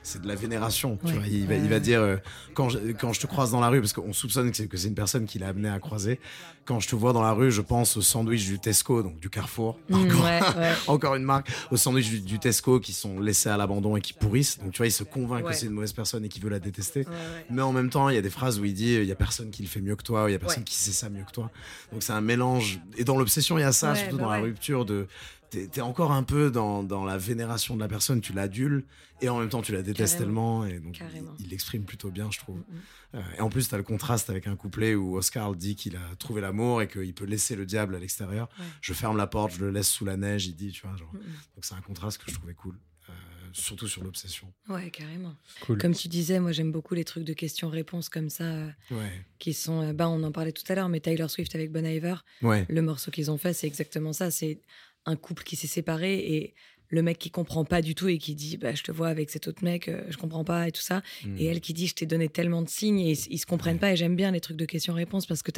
c'est 0.02 0.22
de 0.22 0.28
la 0.28 0.34
vénération. 0.34 0.98
Tu 1.04 1.12
Ouais. 1.12 1.18
vois, 1.18 1.26
il 1.26 1.46
va, 1.46 1.54
il 1.54 1.68
va 1.68 1.80
dire 1.80 2.00
euh, 2.00 2.16
quand, 2.54 2.68
je, 2.68 2.78
quand 2.92 3.12
je 3.12 3.20
te 3.20 3.26
croise 3.26 3.50
dans 3.50 3.60
la 3.60 3.68
rue, 3.68 3.80
parce 3.80 3.92
qu'on 3.92 4.12
soupçonne 4.12 4.50
que 4.52 4.76
c'est 4.76 4.88
une 4.88 4.94
personne 4.94 5.26
qui 5.26 5.38
l'a 5.38 5.48
amené 5.48 5.68
à 5.68 5.78
croiser. 5.78 6.20
Quand 6.64 6.78
je 6.78 6.88
te 6.88 6.94
vois 6.94 7.12
dans 7.12 7.22
la 7.22 7.32
rue, 7.32 7.50
je 7.50 7.60
pense 7.60 7.96
au 7.96 8.02
sandwich 8.02 8.46
du 8.46 8.58
Tesco, 8.60 9.02
donc 9.02 9.18
du 9.18 9.28
Carrefour. 9.30 9.78
Mm, 9.88 9.94
Encore, 9.94 10.24
ouais, 10.24 10.40
ouais. 10.58 10.72
encore 10.86 11.14
une 11.16 11.24
marque, 11.24 11.48
aux 11.72 11.76
sandwichs 11.76 12.08
du, 12.10 12.20
du 12.20 12.38
Tesco 12.38 12.78
qui 12.78 12.92
sont 12.92 13.18
laissés 13.18 13.48
à 13.48 13.56
l'abandon 13.56 13.96
et 13.96 14.00
qui 14.00 14.12
pourrissent. 14.12 14.58
Donc 14.60 14.70
tu 14.72 14.78
vois, 14.78 14.86
il 14.86 14.92
se 14.92 15.02
convainc 15.04 15.44
que 15.44 15.52
c'est 15.54 15.66
une 15.66 15.72
mauvaise 15.72 15.92
personne 15.92 16.24
et 16.24 16.28
qu'il 16.28 16.42
veut 16.42 16.50
la 16.50 16.60
détester. 16.60 17.04
Mais 17.50 17.62
en 17.62 17.72
même 17.72 17.90
temps, 17.90 18.08
il 18.08 18.14
y 18.14 18.18
a 18.18 18.22
des 18.22 18.30
phrases 18.30 18.60
où 18.60 18.64
il 18.64 18.74
dit 18.74 18.94
il 18.94 19.04
y 19.04 19.12
a 19.12 19.16
personne 19.16 19.50
qui 19.50 19.62
le 19.62 19.68
fait 19.68 19.80
mieux 19.80 19.96
que 19.96 20.02
toi, 20.04 20.26
il 20.28 20.32
y 20.32 20.36
a 20.36 20.38
personne 20.38 20.64
qui 20.64 20.74
sait 20.76 20.92
ça 20.92 21.10
mieux 21.10 21.24
que 21.24 21.32
toi. 21.32 21.50
Donc 21.92 22.02
c'est 22.02 22.12
un 22.12 22.20
mélange. 22.20 22.80
Et 22.96 23.04
dans 23.04 23.16
l'obsession, 23.18 23.58
il 23.58 23.62
y 23.62 23.64
a 23.64 23.72
ça, 23.72 23.94
surtout 23.94 24.16
bah 24.16 24.22
dans 24.24 24.30
la 24.30 24.38
rupture 24.40 24.84
de. 24.84 25.06
T'es 25.52 25.66
t'es 25.68 25.80
encore 25.82 26.12
un 26.12 26.22
peu 26.22 26.50
dans, 26.50 26.82
dans 26.82 27.04
la 27.04 27.18
vénération 27.18 27.74
de 27.76 27.80
la 27.80 27.86
personne, 27.88 28.22
tu 28.22 28.32
l'adules 28.32 28.84
et 29.20 29.28
en 29.28 29.38
même 29.38 29.50
temps 29.50 29.60
tu 29.60 29.72
la 29.72 29.82
détestes 29.82 30.14
Carrément. 30.18 30.62
tellement. 30.62 30.76
Et 30.76 30.80
donc 30.80 30.94
Carrément. 30.94 31.34
il 31.38 31.48
l'exprime 31.50 31.84
plutôt 31.84 32.10
bien, 32.10 32.30
je 32.30 32.38
trouve. 32.38 32.56
Mm, 32.56 32.60
mm. 32.60 33.16
Euh, 33.16 33.20
et 33.36 33.40
en 33.42 33.50
plus, 33.50 33.68
tu 33.68 33.74
as 33.74 33.76
le 33.76 33.84
contraste 33.84 34.30
avec 34.30 34.46
un 34.46 34.56
couplet 34.56 34.94
où 34.94 35.14
Oscar 35.18 35.54
dit 35.54 35.76
qu'il 35.76 35.96
a 35.96 36.16
trouvé 36.18 36.40
l'amour 36.40 36.80
et 36.80 36.88
qu'il 36.88 37.12
peut 37.12 37.26
laisser 37.26 37.54
le 37.54 37.66
diable 37.66 37.94
à 37.94 37.98
l'extérieur. 37.98 38.48
Ouais. 38.58 38.64
Je 38.80 38.94
ferme 38.94 39.18
la 39.18 39.26
porte, 39.26 39.52
je 39.52 39.60
le 39.60 39.70
laisse 39.70 39.90
sous 39.90 40.06
la 40.06 40.16
neige, 40.16 40.46
il 40.46 40.56
dit, 40.56 40.72
tu 40.72 40.86
vois. 40.86 40.96
Genre. 40.96 41.12
Mm, 41.12 41.18
mm. 41.18 41.32
Donc 41.54 41.64
c'est 41.66 41.74
un 41.74 41.82
contraste 41.82 42.22
que 42.24 42.30
je 42.30 42.34
trouvais 42.36 42.54
cool, 42.54 42.78
euh, 43.10 43.12
surtout 43.52 43.88
sur 43.88 44.02
l'obsession. 44.02 44.50
Ouais, 44.70 44.90
carrément. 44.90 45.34
Cool. 45.66 45.76
Comme 45.76 45.94
tu 45.94 46.08
disais, 46.08 46.40
moi 46.40 46.52
j'aime 46.52 46.72
beaucoup 46.72 46.94
les 46.94 47.04
trucs 47.04 47.24
de 47.24 47.34
questions-réponses 47.34 48.08
comme 48.08 48.30
ça, 48.30 48.44
euh, 48.44 48.70
Ouais, 48.90 49.26
qui 49.38 49.52
sont. 49.52 49.82
euh, 49.82 49.92
bah, 49.92 50.08
on 50.08 50.22
en 50.22 50.32
parlait 50.32 50.52
tout 50.52 50.64
à 50.72 50.74
l'heure, 50.74 50.88
mais 50.88 51.00
Taylor 51.00 51.28
Swift 51.28 51.54
avec 51.54 51.70
Bon 51.70 51.84
Iver, 51.84 52.14
ouais, 52.40 52.64
le 52.70 52.80
morceau 52.80 53.10
qu'ils 53.10 53.30
ont 53.30 53.36
fait, 53.36 53.52
c'est 53.52 53.66
exactement 53.66 54.14
ça. 54.14 54.30
C'est 54.30 54.62
un 55.06 55.16
couple 55.16 55.42
qui 55.44 55.56
s'est 55.56 55.66
séparé 55.66 56.18
et 56.34 56.54
le 56.88 57.00
mec 57.02 57.18
qui 57.18 57.30
comprend 57.30 57.64
pas 57.64 57.80
du 57.80 57.94
tout 57.94 58.08
et 58.08 58.18
qui 58.18 58.34
dit 58.34 58.58
bah, 58.58 58.74
Je 58.74 58.82
te 58.82 58.92
vois 58.92 59.08
avec 59.08 59.30
cet 59.30 59.48
autre 59.48 59.64
mec, 59.64 59.88
euh, 59.88 60.04
je 60.10 60.18
comprends 60.18 60.44
pas 60.44 60.68
et 60.68 60.72
tout 60.72 60.82
ça. 60.82 61.02
Et 61.38 61.46
elle 61.46 61.60
qui 61.62 61.72
dit 61.72 61.86
Je 61.86 61.94
t'ai 61.94 62.04
donné 62.06 62.28
tellement 62.28 62.60
de 62.60 62.68
signes 62.68 63.00
et 63.00 63.12
ils, 63.12 63.26
ils 63.32 63.38
se 63.38 63.46
comprennent 63.46 63.78
pas. 63.78 63.92
Et 63.92 63.96
j'aime 63.96 64.14
bien 64.14 64.30
les 64.30 64.40
trucs 64.40 64.58
de 64.58 64.66
questions-réponses 64.66 65.24
parce 65.26 65.42
que 65.42 65.50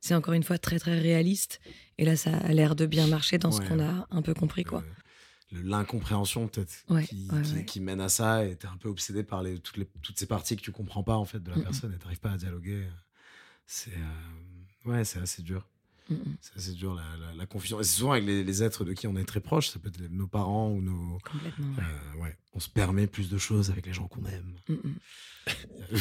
c'est 0.00 0.14
encore 0.14 0.32
une 0.34 0.42
fois 0.44 0.56
très 0.58 0.78
très 0.78 0.98
réaliste. 0.98 1.60
Et 1.98 2.04
là, 2.06 2.16
ça 2.16 2.34
a 2.38 2.52
l'air 2.54 2.74
de 2.74 2.86
bien 2.86 3.06
marcher 3.06 3.36
dans 3.38 3.52
ce 3.52 3.60
qu'on 3.60 3.80
a 3.80 4.06
un 4.10 4.22
peu 4.22 4.32
compris. 4.32 4.64
quoi. 4.64 4.82
L'incompréhension 5.50 6.46
peut-être 6.48 6.84
Ouais, 6.90 7.04
qui, 7.04 7.28
ouais, 7.32 7.42
qui- 7.42 7.54
ouais. 7.54 7.64
qui 7.64 7.80
mène 7.80 8.00
à 8.02 8.08
ça 8.10 8.44
et 8.44 8.56
t'es 8.56 8.66
un 8.66 8.76
peu 8.76 8.88
obsédé 8.88 9.22
par 9.24 9.42
les, 9.42 9.58
toutes, 9.58 9.78
les, 9.78 9.86
toutes 10.02 10.18
ces 10.18 10.26
parties 10.26 10.56
que 10.56 10.60
tu 10.62 10.72
comprends 10.72 11.02
pas 11.02 11.16
en 11.16 11.24
fait 11.24 11.42
de 11.42 11.50
la 11.50 11.56
Mm, 11.56 11.60
mm. 11.60 11.62
personne 11.64 11.94
et 11.94 11.98
t'arrives 11.98 12.20
pas 12.20 12.32
à 12.32 12.36
dialoguer. 12.36 12.84
C'est 13.66 13.92
euh, 13.94 14.90
ouais, 14.90 15.04
c'est 15.04 15.18
assez 15.20 15.42
dur. 15.42 15.66
C'est 16.56 16.74
dur 16.74 16.94
la, 16.94 17.02
la- 17.26 17.34
la 17.34 17.46
confusion. 17.46 17.80
Et 17.80 17.84
c'est 17.84 17.96
souvent 17.98 18.12
avec 18.12 18.24
les, 18.24 18.42
les 18.44 18.62
êtres 18.62 18.84
de 18.84 18.92
qui 18.92 19.06
on 19.06 19.16
est 19.16 19.24
très 19.24 19.40
proche, 19.40 19.68
ça 19.68 19.78
peut 19.78 19.88
être 19.88 20.00
nos 20.10 20.26
parents 20.26 20.70
ou 20.70 20.80
nos. 20.80 21.18
Complètement. 21.30 21.66
ouais. 21.76 21.82
euh, 22.18 22.22
ouais, 22.22 22.36
on 22.54 22.60
se 22.60 22.68
permet 22.68 23.06
plus 23.06 23.28
de 23.28 23.38
choses 23.38 23.70
avec 23.70 23.86
les 23.86 23.92
gens 23.92 24.08
qu'on 24.08 24.24
aime. 24.26 24.54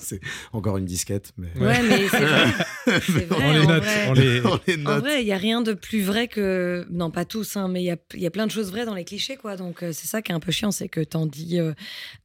C'est 0.00 0.20
encore 0.52 0.78
une 0.78 0.84
disquette, 0.86 1.32
mais. 1.36 1.52
Ouais, 1.58 1.82
mais 1.82 2.08
c'est 2.08 3.24
vrai. 3.26 3.36
On 3.44 3.52
les 3.52 3.66
note. 3.66 3.82
vrai. 3.82 4.08
On 4.08 4.12
les... 4.14 4.40
On 4.46 4.60
les 4.66 4.86
En 4.86 4.98
vrai, 5.00 5.22
il 5.22 5.26
y 5.26 5.32
a 5.32 5.36
rien 5.36 5.60
de 5.60 5.74
plus 5.74 6.00
vrai 6.02 6.28
que. 6.28 6.86
Non, 6.90 7.10
pas 7.10 7.24
tous, 7.26 7.56
hein, 7.56 7.68
mais 7.68 7.82
il 7.82 7.86
y 7.86 7.90
a, 7.90 7.96
il 8.14 8.20
y 8.20 8.26
a 8.26 8.30
plein 8.30 8.46
de 8.46 8.50
choses 8.50 8.70
vraies 8.70 8.86
dans 8.86 8.94
les 8.94 9.04
clichés, 9.04 9.36
quoi. 9.36 9.56
Donc, 9.56 9.82
euh, 9.82 9.92
c'est 9.92 10.06
ça 10.06 10.22
qui 10.22 10.32
est 10.32 10.34
un 10.34 10.40
peu 10.40 10.52
chiant, 10.52 10.70
c'est 10.70 10.88
que 10.88 11.00
t'en 11.02 11.26
dis 11.26 11.58
euh, 11.58 11.74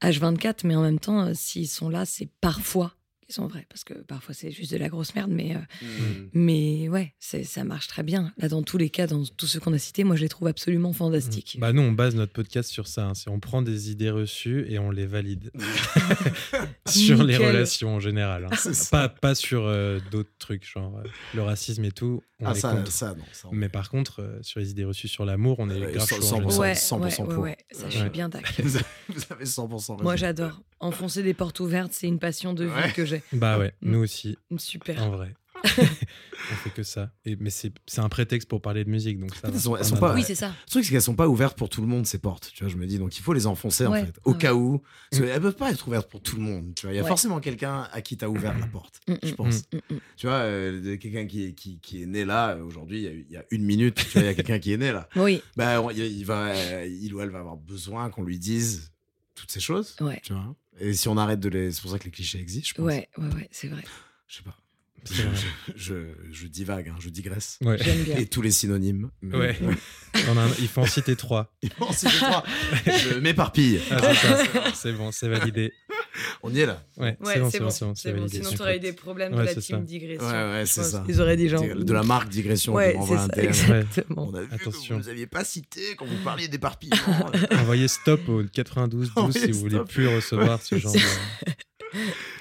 H24, 0.02 0.60
mais 0.64 0.76
en 0.76 0.82
même 0.82 1.00
temps, 1.00 1.26
euh, 1.26 1.34
s'ils 1.34 1.68
sont 1.68 1.89
là, 1.89 2.06
c'est 2.06 2.30
parfois 2.39 2.93
ils 3.30 3.34
sont 3.34 3.47
vrais, 3.47 3.65
parce 3.69 3.84
que 3.84 3.93
parfois 3.93 4.34
c'est 4.34 4.51
juste 4.51 4.71
de 4.71 4.77
la 4.77 4.89
grosse 4.89 5.13
merde, 5.15 5.30
mais, 5.32 5.55
euh, 5.55 5.59
Mm. 5.86 6.30
mais 6.34 6.89
ouais, 6.89 7.13
c'est- 7.19 7.43
ça 7.43 7.63
marche 7.63 7.88
très 7.88 8.01
bien. 8.03 8.34
Là, 8.38 8.49
dans 8.49 8.63
tous 8.63 8.77
les 8.77 8.89
cas, 8.89 9.05
dans 9.07 9.23
tous 9.38 9.45
ceux 9.47 9.59
qu'on 9.59 9.73
a 9.73 9.77
cités, 9.77 10.03
moi, 10.03 10.15
je 10.15 10.21
les 10.23 10.30
trouve 10.30 10.47
absolument 10.47 10.93
fantastiques. 10.93 11.57
Bah 11.59 11.71
nous, 11.73 11.82
on 11.84 11.91
base 11.91 12.15
notre 12.15 12.34
podcast 12.34 12.69
sur 12.71 12.88
ça. 12.88 13.05
hein. 13.05 13.13
C'est 13.13 13.30
on 13.30 13.39
prend 13.39 13.61
des 13.61 13.91
idées 13.91 14.09
reçues 14.09 14.65
et 14.69 14.80
on 14.80 14.89
les 14.91 15.05
valide 15.05 15.51
sur 16.88 17.23
les 17.23 17.38
relations 17.38 17.95
en 17.95 17.99
général. 17.99 18.45
hein. 18.51 18.55
Ça. 18.55 18.89
Pas, 18.91 19.09
pas 19.09 19.36
sur 19.36 19.63
euh, 19.65 19.99
d'autres 20.11 20.30
trucs, 20.39 20.65
genre 20.67 20.97
euh, 20.97 21.07
le 21.36 21.41
racisme 21.43 21.84
et 21.86 21.91
tout. 21.91 22.21
On 22.39 22.47
Ah, 22.47 22.51
est 22.51 22.59
ça, 22.59 22.71
contre. 22.73 22.91
ça, 22.91 23.13
non. 23.15 23.23
Ça, 23.32 23.47
on- 23.51 23.55
Mais 23.55 23.69
par 23.69 23.89
contre, 23.89 24.21
euh, 24.21 24.39
sur 24.41 24.59
les 24.59 24.71
idées 24.71 24.86
reçues 24.86 25.07
sur 25.07 25.25
l'amour, 25.25 25.57
on 25.59 25.69
est 25.69 25.80
Ouais, 25.80 25.91
grave 25.91 26.07
cent- 26.07 26.15
chaud 26.15 26.23
en 26.23 26.27
100%. 26.27 26.49
général. 26.51 26.59
Ouais, 26.59 26.73
100% 26.75 26.99
ouais, 27.23 27.27
ouais, 27.30 27.34
pour. 27.36 27.43
ouais, 27.43 27.57
ça, 27.71 27.89
je 27.89 27.97
suis 27.99 28.09
bien 28.09 28.30
d'accord. 28.30 28.51
Vous 28.59 28.75
avez- 28.75 28.86
vous 29.09 29.21
avez 29.30 29.45
100% 29.45 29.93
raison. 29.95 30.03
Moi, 30.03 30.15
j'adore. 30.15 30.61
Enfoncer 30.80 31.23
des 31.23 31.34
portes 31.34 31.59
ouvertes, 31.59 31.91
c'est 31.93 32.07
une 32.07 32.19
passion 32.19 32.53
de 32.53 32.65
vie 32.65 32.71
Ouais. 32.71 32.91
que 32.93 33.05
j'ai. 33.05 33.21
Bah 33.34 33.57
ouais, 33.59 33.73
Mm. 33.82 33.91
nous 33.91 33.99
aussi, 33.99 34.38
Super. 34.57 35.03
en 35.03 35.09
vrai. 35.11 35.34
on 35.77 36.55
fait 36.55 36.69
que 36.69 36.84
ça. 36.84 37.11
Et, 37.25 37.36
mais 37.38 37.49
c'est 37.49 37.73
un 37.97 38.07
prétexte 38.07 38.47
pour 38.47 38.61
parler 38.61 38.86
de 38.86 38.89
musique, 38.89 39.19
donc 39.19 39.36
ça. 39.36 39.49
Elles 39.49 39.59
sont- 39.59 39.75
elles 39.75 39.99
pas- 39.99 40.13
Oui, 40.13 40.23
c'est 40.25 40.36
ça. 40.36 40.47
Le 40.67 40.71
truc, 40.71 40.86
c'est 40.86 40.91
qu'elles 40.91 41.01
sont 41.01 41.15
pas 41.15 41.27
ouvertes 41.27 41.57
pour 41.57 41.67
tout 41.67 41.82
le 41.82 41.88
monde, 41.88 42.05
ces 42.05 42.17
portes. 42.17 42.51
Tu 42.53 42.63
vois, 42.63 42.71
je 42.71 42.77
me 42.77 42.88
dis, 42.88 42.97
donc 42.97 43.17
il 43.17 43.21
faut 43.21 43.34
les 43.34 43.45
enfoncer, 43.45 43.86
en 43.86 43.91
fait. 43.93 44.17
Au 44.23 44.32
ouais. 44.32 44.38
cas 44.38 44.53
où. 44.53 44.82
Parce 45.11 45.21
qu'elles 45.21 45.41
peuvent 45.41 45.55
pas 45.57 45.69
être 45.71 45.86
ouvertes 45.86 46.09
pour 46.09 46.21
tout 46.21 46.38
le 46.38 46.43
monde. 46.43 46.73
Tu 46.75 46.86
vois, 46.86 46.93
il 46.93 46.95
y 46.95 46.99
a 46.99 47.03
Ouais. 47.03 47.07
forcément 47.09 47.41
quelqu'un 47.41 47.89
à 47.91 48.01
qui 48.01 48.15
t'as 48.15 48.27
ouvert 48.27 48.57
la 48.57 48.67
porte, 48.67 49.01
Mm, 49.09 49.13
je 49.21 49.32
mm, 49.32 49.36
pense. 49.36 49.63
mm, 49.73 49.77
mm. 49.95 49.97
Tu 50.15 50.27
vois, 50.27 50.36
euh, 50.38 50.95
quelqu'un 50.97 51.27
qui, 51.27 51.43
est- 51.47 51.53
qui, 51.53 51.80
qui 51.82 52.03
est 52.03 52.05
né 52.05 52.23
là, 52.23 52.55
aujourd'hui, 52.55 52.99
il 52.99 53.03
y 53.03 53.07
a- 53.07 53.11
il 53.11 53.32
y, 53.32 53.38
a 53.38 53.43
une 53.51 53.65
minute, 53.65 53.95
tu 53.95 54.11
vois, 54.13 54.21
il 54.21 54.25
y 54.27 54.30
a 54.30 54.34
quelqu'un 54.36 54.59
qui 54.59 54.71
est 54.71 54.77
né 54.77 54.93
là. 54.93 55.09
Oui, 55.17 55.41
Bah, 55.57 55.82
on- 55.82 55.89
il, 55.89 56.23
va, 56.23 56.47
euh, 56.55 56.88
il 56.89 57.13
ou 57.13 57.19
elle 57.19 57.32
va 57.32 57.39
avoir 57.39 57.57
besoin 57.57 58.09
qu'on 58.09 58.23
lui 58.23 58.39
dise 58.39 58.91
toutes 59.36 59.51
ces 59.51 59.59
choses. 59.59 59.95
ouais. 60.01 60.21
Tu 60.23 60.32
vois. 60.34 60.55
Et 60.80 60.93
si 60.93 61.07
on 61.07 61.17
arrête 61.17 61.39
de 61.39 61.49
les. 61.49 61.71
C'est 61.71 61.82
pour 61.82 61.91
ça 61.91 61.99
que 61.99 62.05
les 62.05 62.11
clichés 62.11 62.39
existent, 62.39 62.69
je 62.69 62.73
pense. 62.75 62.86
Ouais, 62.86 63.09
ouais, 63.17 63.34
ouais, 63.36 63.47
c'est 63.51 63.67
vrai. 63.67 63.84
Je 64.27 64.38
sais 64.38 64.43
pas. 64.43 64.55
Je, 65.09 65.23
je, 65.77 65.93
je 66.30 66.47
divague, 66.47 66.89
hein, 66.89 66.95
je 66.99 67.09
digresse. 67.09 67.57
Ouais. 67.61 67.77
J'aime 67.82 68.03
bien. 68.03 68.17
Et 68.17 68.25
tous 68.25 68.41
les 68.41 68.51
synonymes. 68.51 69.09
Mais- 69.21 69.38
Ouais. 69.38 69.57
On 70.27 70.38
a 70.38 70.41
un- 70.43 70.51
Il 70.59 70.67
faut 70.67 70.82
en 70.82 70.86
citer 70.86 71.15
trois. 71.15 71.55
Bon, 71.80 71.88
c'est 71.93 72.09
trois. 72.09 72.43
je 72.86 73.17
m'éparpille. 73.19 73.80
Ah. 73.91 74.13
C'est 74.73 74.91
bon, 74.91 75.11
c'est 75.13 75.30
validé. 75.30 75.71
On 76.43 76.53
y 76.53 76.60
est 76.62 76.66
là. 76.66 76.82
Ouais, 76.97 77.18
Ouais, 77.22 77.34
c'est 77.34 77.39
bon, 77.39 77.49
c'est 77.49 77.60
bon, 77.60 77.88
bon. 78.22 78.28
Sinon, 78.28 78.49
c'est 78.49 78.55
t'aurais 78.57 78.78
eu 78.78 78.80
des 78.80 78.93
problèmes 78.93 79.34
Ouais, 79.34 79.41
de 79.41 79.45
la 79.45 79.53
team 79.55 79.78
ça. 79.78 79.84
digression. 79.84 80.26
Ouais, 80.28 80.51
ouais, 80.51 80.64
c'est 80.66 80.84
ça. 80.84 81.03
Ils 81.07 81.22
auraient 81.22 81.38
dit 81.38 81.49
genre. 81.49 81.64
De 81.64 81.93
la 81.93 82.03
marque 82.03 82.30
digression 82.30 82.74
Ouais, 82.74 82.95
c'est 83.07 83.14
un 83.14 83.28
ça, 83.28 83.41
exactement. 83.41 84.30
On 84.32 84.36
a 84.36 84.41
vu 84.41 84.47
Attention. 84.51 84.97
que 84.97 85.03
vous 85.03 85.07
n'aviez 85.10 85.28
pas 85.28 85.43
cité 85.43 85.82
quand 85.97 86.05
vous 86.05 86.18
parliez 86.24 86.47
d'éparpillement. 86.47 87.32
Envoyez 87.51 87.88
stop 87.88 88.28
au 88.28 88.43
92 88.43 89.12
12 89.16 89.34
si 89.38 89.51
vous 89.51 89.60
voulez 89.60 89.80
plus 89.88 90.07
recevoir 90.07 90.62
ce 90.62 90.78
genre 90.80 90.93
de. 90.93 90.99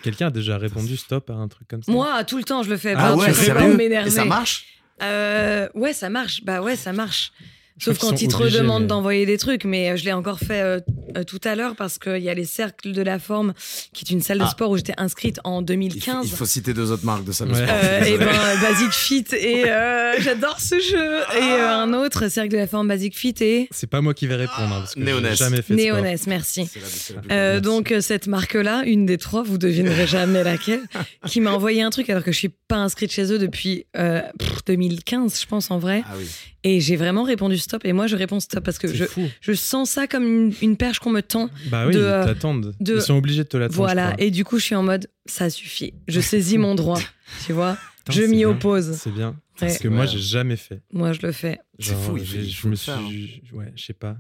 Quelqu'un 0.02 0.26
a 0.28 0.30
déjà 0.30 0.58
répondu 0.58 0.96
stop 0.96 1.30
à 1.30 1.34
un 1.34 1.48
truc 1.48 1.68
comme 1.68 1.82
ça 1.82 1.90
Moi, 1.90 2.22
tout 2.24 2.36
le 2.38 2.44
temps, 2.44 2.62
je 2.62 2.70
le 2.70 2.76
fais. 2.76 2.94
ah 2.96 3.16
ouais, 3.16 3.74
m'énerver. 3.76 4.08
Et 4.08 4.12
ça 4.12 4.24
marche? 4.24 4.66
Euh, 5.02 5.68
ouais, 5.74 5.92
ça 5.92 6.10
marche. 6.10 6.42
Bah 6.44 6.60
ouais, 6.60 6.76
ça 6.76 6.92
marche. 6.92 7.32
Sauf 7.80 7.98
quand 7.98 8.20
ils 8.22 8.28
te 8.28 8.36
redemandent 8.36 8.82
mais- 8.82 8.88
d'envoyer 8.88 9.26
des 9.26 9.38
trucs, 9.38 9.64
mais 9.64 9.90
euh, 9.90 9.96
je 9.96 10.04
l'ai 10.04 10.12
encore 10.12 10.38
fait 10.38 10.60
euh, 10.60 10.80
euh, 11.16 11.24
tout 11.24 11.40
à 11.44 11.54
l'heure 11.54 11.74
parce 11.76 11.98
qu'il 11.98 12.18
y 12.18 12.28
a 12.28 12.34
les 12.34 12.44
cercles 12.44 12.92
de 12.92 13.02
la 13.02 13.18
forme, 13.18 13.54
qui 13.92 14.04
est 14.04 14.10
une 14.12 14.20
salle 14.20 14.38
de 14.38 14.44
Ah. 14.44 14.50
sport 14.50 14.70
où 14.70 14.76
j'étais 14.76 14.94
inscrite 14.98 15.40
en 15.44 15.58
il 15.58 15.62
faut, 15.62 15.66
2015. 15.66 16.26
il 16.26 16.32
faut 16.36 16.46
citer 16.46 16.74
deux 16.74 16.90
autres 16.92 17.04
marques 17.04 17.24
de 17.24 17.32
salle 17.32 17.48
de 17.48 17.54
Ouais. 17.54 17.64
sport. 17.66 17.76
Euh, 17.82 17.98
je 18.00 18.04
suis 18.04 18.14
et 18.14 18.18
désolé. 18.18 18.36
ben 18.36 18.60
Basic 18.60 18.90
Fit 18.92 19.24
et 19.32 19.64
euh, 19.68 20.12
j'adore 20.20 20.60
ce 20.60 20.74
jeu 20.80 21.20
et 21.36 21.42
euh, 21.42 21.68
un 21.78 21.92
autre 21.94 22.28
cercle 22.28 22.50
de 22.50 22.56
la 22.56 22.66
forme 22.66 22.88
Basic 22.88 23.16
Fit 23.16 23.34
et 23.40 23.68
C'est 23.70 23.86
pas 23.88 24.00
moi 24.00 24.14
qui 24.14 24.26
vais 24.26 24.34
répondre 24.36 24.58
hein, 24.72 24.80
parce 24.80 24.94
que 24.94 25.00
Néonès. 25.00 25.36
jamais 25.38 25.62
fait 25.62 25.74
de 25.74 25.80
sport. 25.80 25.94
Néonès 25.96 26.26
merci 26.26 26.68
la- 26.74 27.28
la 27.28 27.34
Euh, 27.34 27.60
donc 27.60 27.92
euh, 27.92 28.00
cette 28.00 28.26
marque-là, 28.26 28.82
une 28.86 29.06
des 29.06 29.18
trois, 29.18 29.42
vous 29.42 29.58
devinerez 29.58 30.06
jamais 30.06 30.42
laquelle, 30.44 30.82
qui 31.26 31.40
m'a 31.40 31.52
envoyé 31.52 31.82
un 31.82 31.90
truc 31.90 32.10
alors 32.10 32.22
que 32.24 32.32
je 32.32 32.38
suis 32.38 32.50
pas 32.68 32.76
inscrite 32.76 33.12
chez 33.12 33.32
eux 33.32 33.38
depuis 33.38 33.86
euh, 33.96 34.20
pff, 34.38 34.64
2015, 34.66 35.40
je 35.40 35.46
pense 35.46 35.70
en 35.70 35.78
vrai. 35.78 36.02
Ah 36.06 36.14
oui. 36.18 36.26
Et 36.64 36.80
j'ai 36.80 36.96
vraiment 36.96 37.22
répondu 37.22 37.56
stop. 37.58 37.84
Et 37.84 37.92
moi, 37.92 38.06
je 38.08 38.16
réponds 38.16 38.40
stop 38.40 38.64
parce 38.64 38.78
que 38.78 38.92
je, 38.92 39.04
je 39.40 39.52
sens 39.52 39.90
ça 39.90 40.06
comme 40.08 40.24
une, 40.24 40.52
une 40.60 40.76
perche 40.76 40.98
qu'on 40.98 41.10
me 41.10 41.20
tend. 41.22 41.50
Bah 41.70 41.86
oui, 41.86 41.94
de, 41.94 41.98
ils 42.00 42.02
euh, 42.04 42.24
t'attendent. 42.24 42.74
de- 42.80 42.96
Ils 42.96 43.02
sont 43.02 43.14
obligés 43.16 43.44
de 43.44 43.48
te 43.48 43.56
l'attendre. 43.56 43.76
Voilà. 43.76 44.14
je. 44.18 44.24
Et 44.24 44.30
du 44.32 44.44
coup, 44.44 44.58
je 44.58 44.64
suis 44.64 44.74
en 44.74 44.82
mode 44.82 45.08
ça 45.26 45.50
suffit. 45.50 45.94
Je 46.08 46.20
saisis 46.20 46.58
mon 46.58 46.74
droit. 46.74 47.00
Tu 47.46 47.52
vois? 47.52 47.76
Je 48.10 48.22
m'y 48.22 48.44
oppose. 48.44 48.92
C'est 49.00 49.12
bien. 49.12 49.28
Ouais. 49.30 49.34
Parce 49.60 49.78
que 49.78 49.88
moi, 49.88 50.00
Ouais. 50.04 50.06
j'ai 50.10 50.18
jamais 50.18 50.56
fait. 50.56 50.82
Moi, 50.92 51.12
je 51.12 51.20
le 51.22 51.32
fais. 51.32 51.58
C'est 51.78 51.94
fou, 51.94 52.16
il 52.16 52.24
je 52.24 52.56
faut 52.56 52.68
me 52.68 52.74
suis. 52.74 53.42
Ouais, 53.52 53.72
je 53.76 53.84
sais 53.84 53.92
pas. 53.92 54.16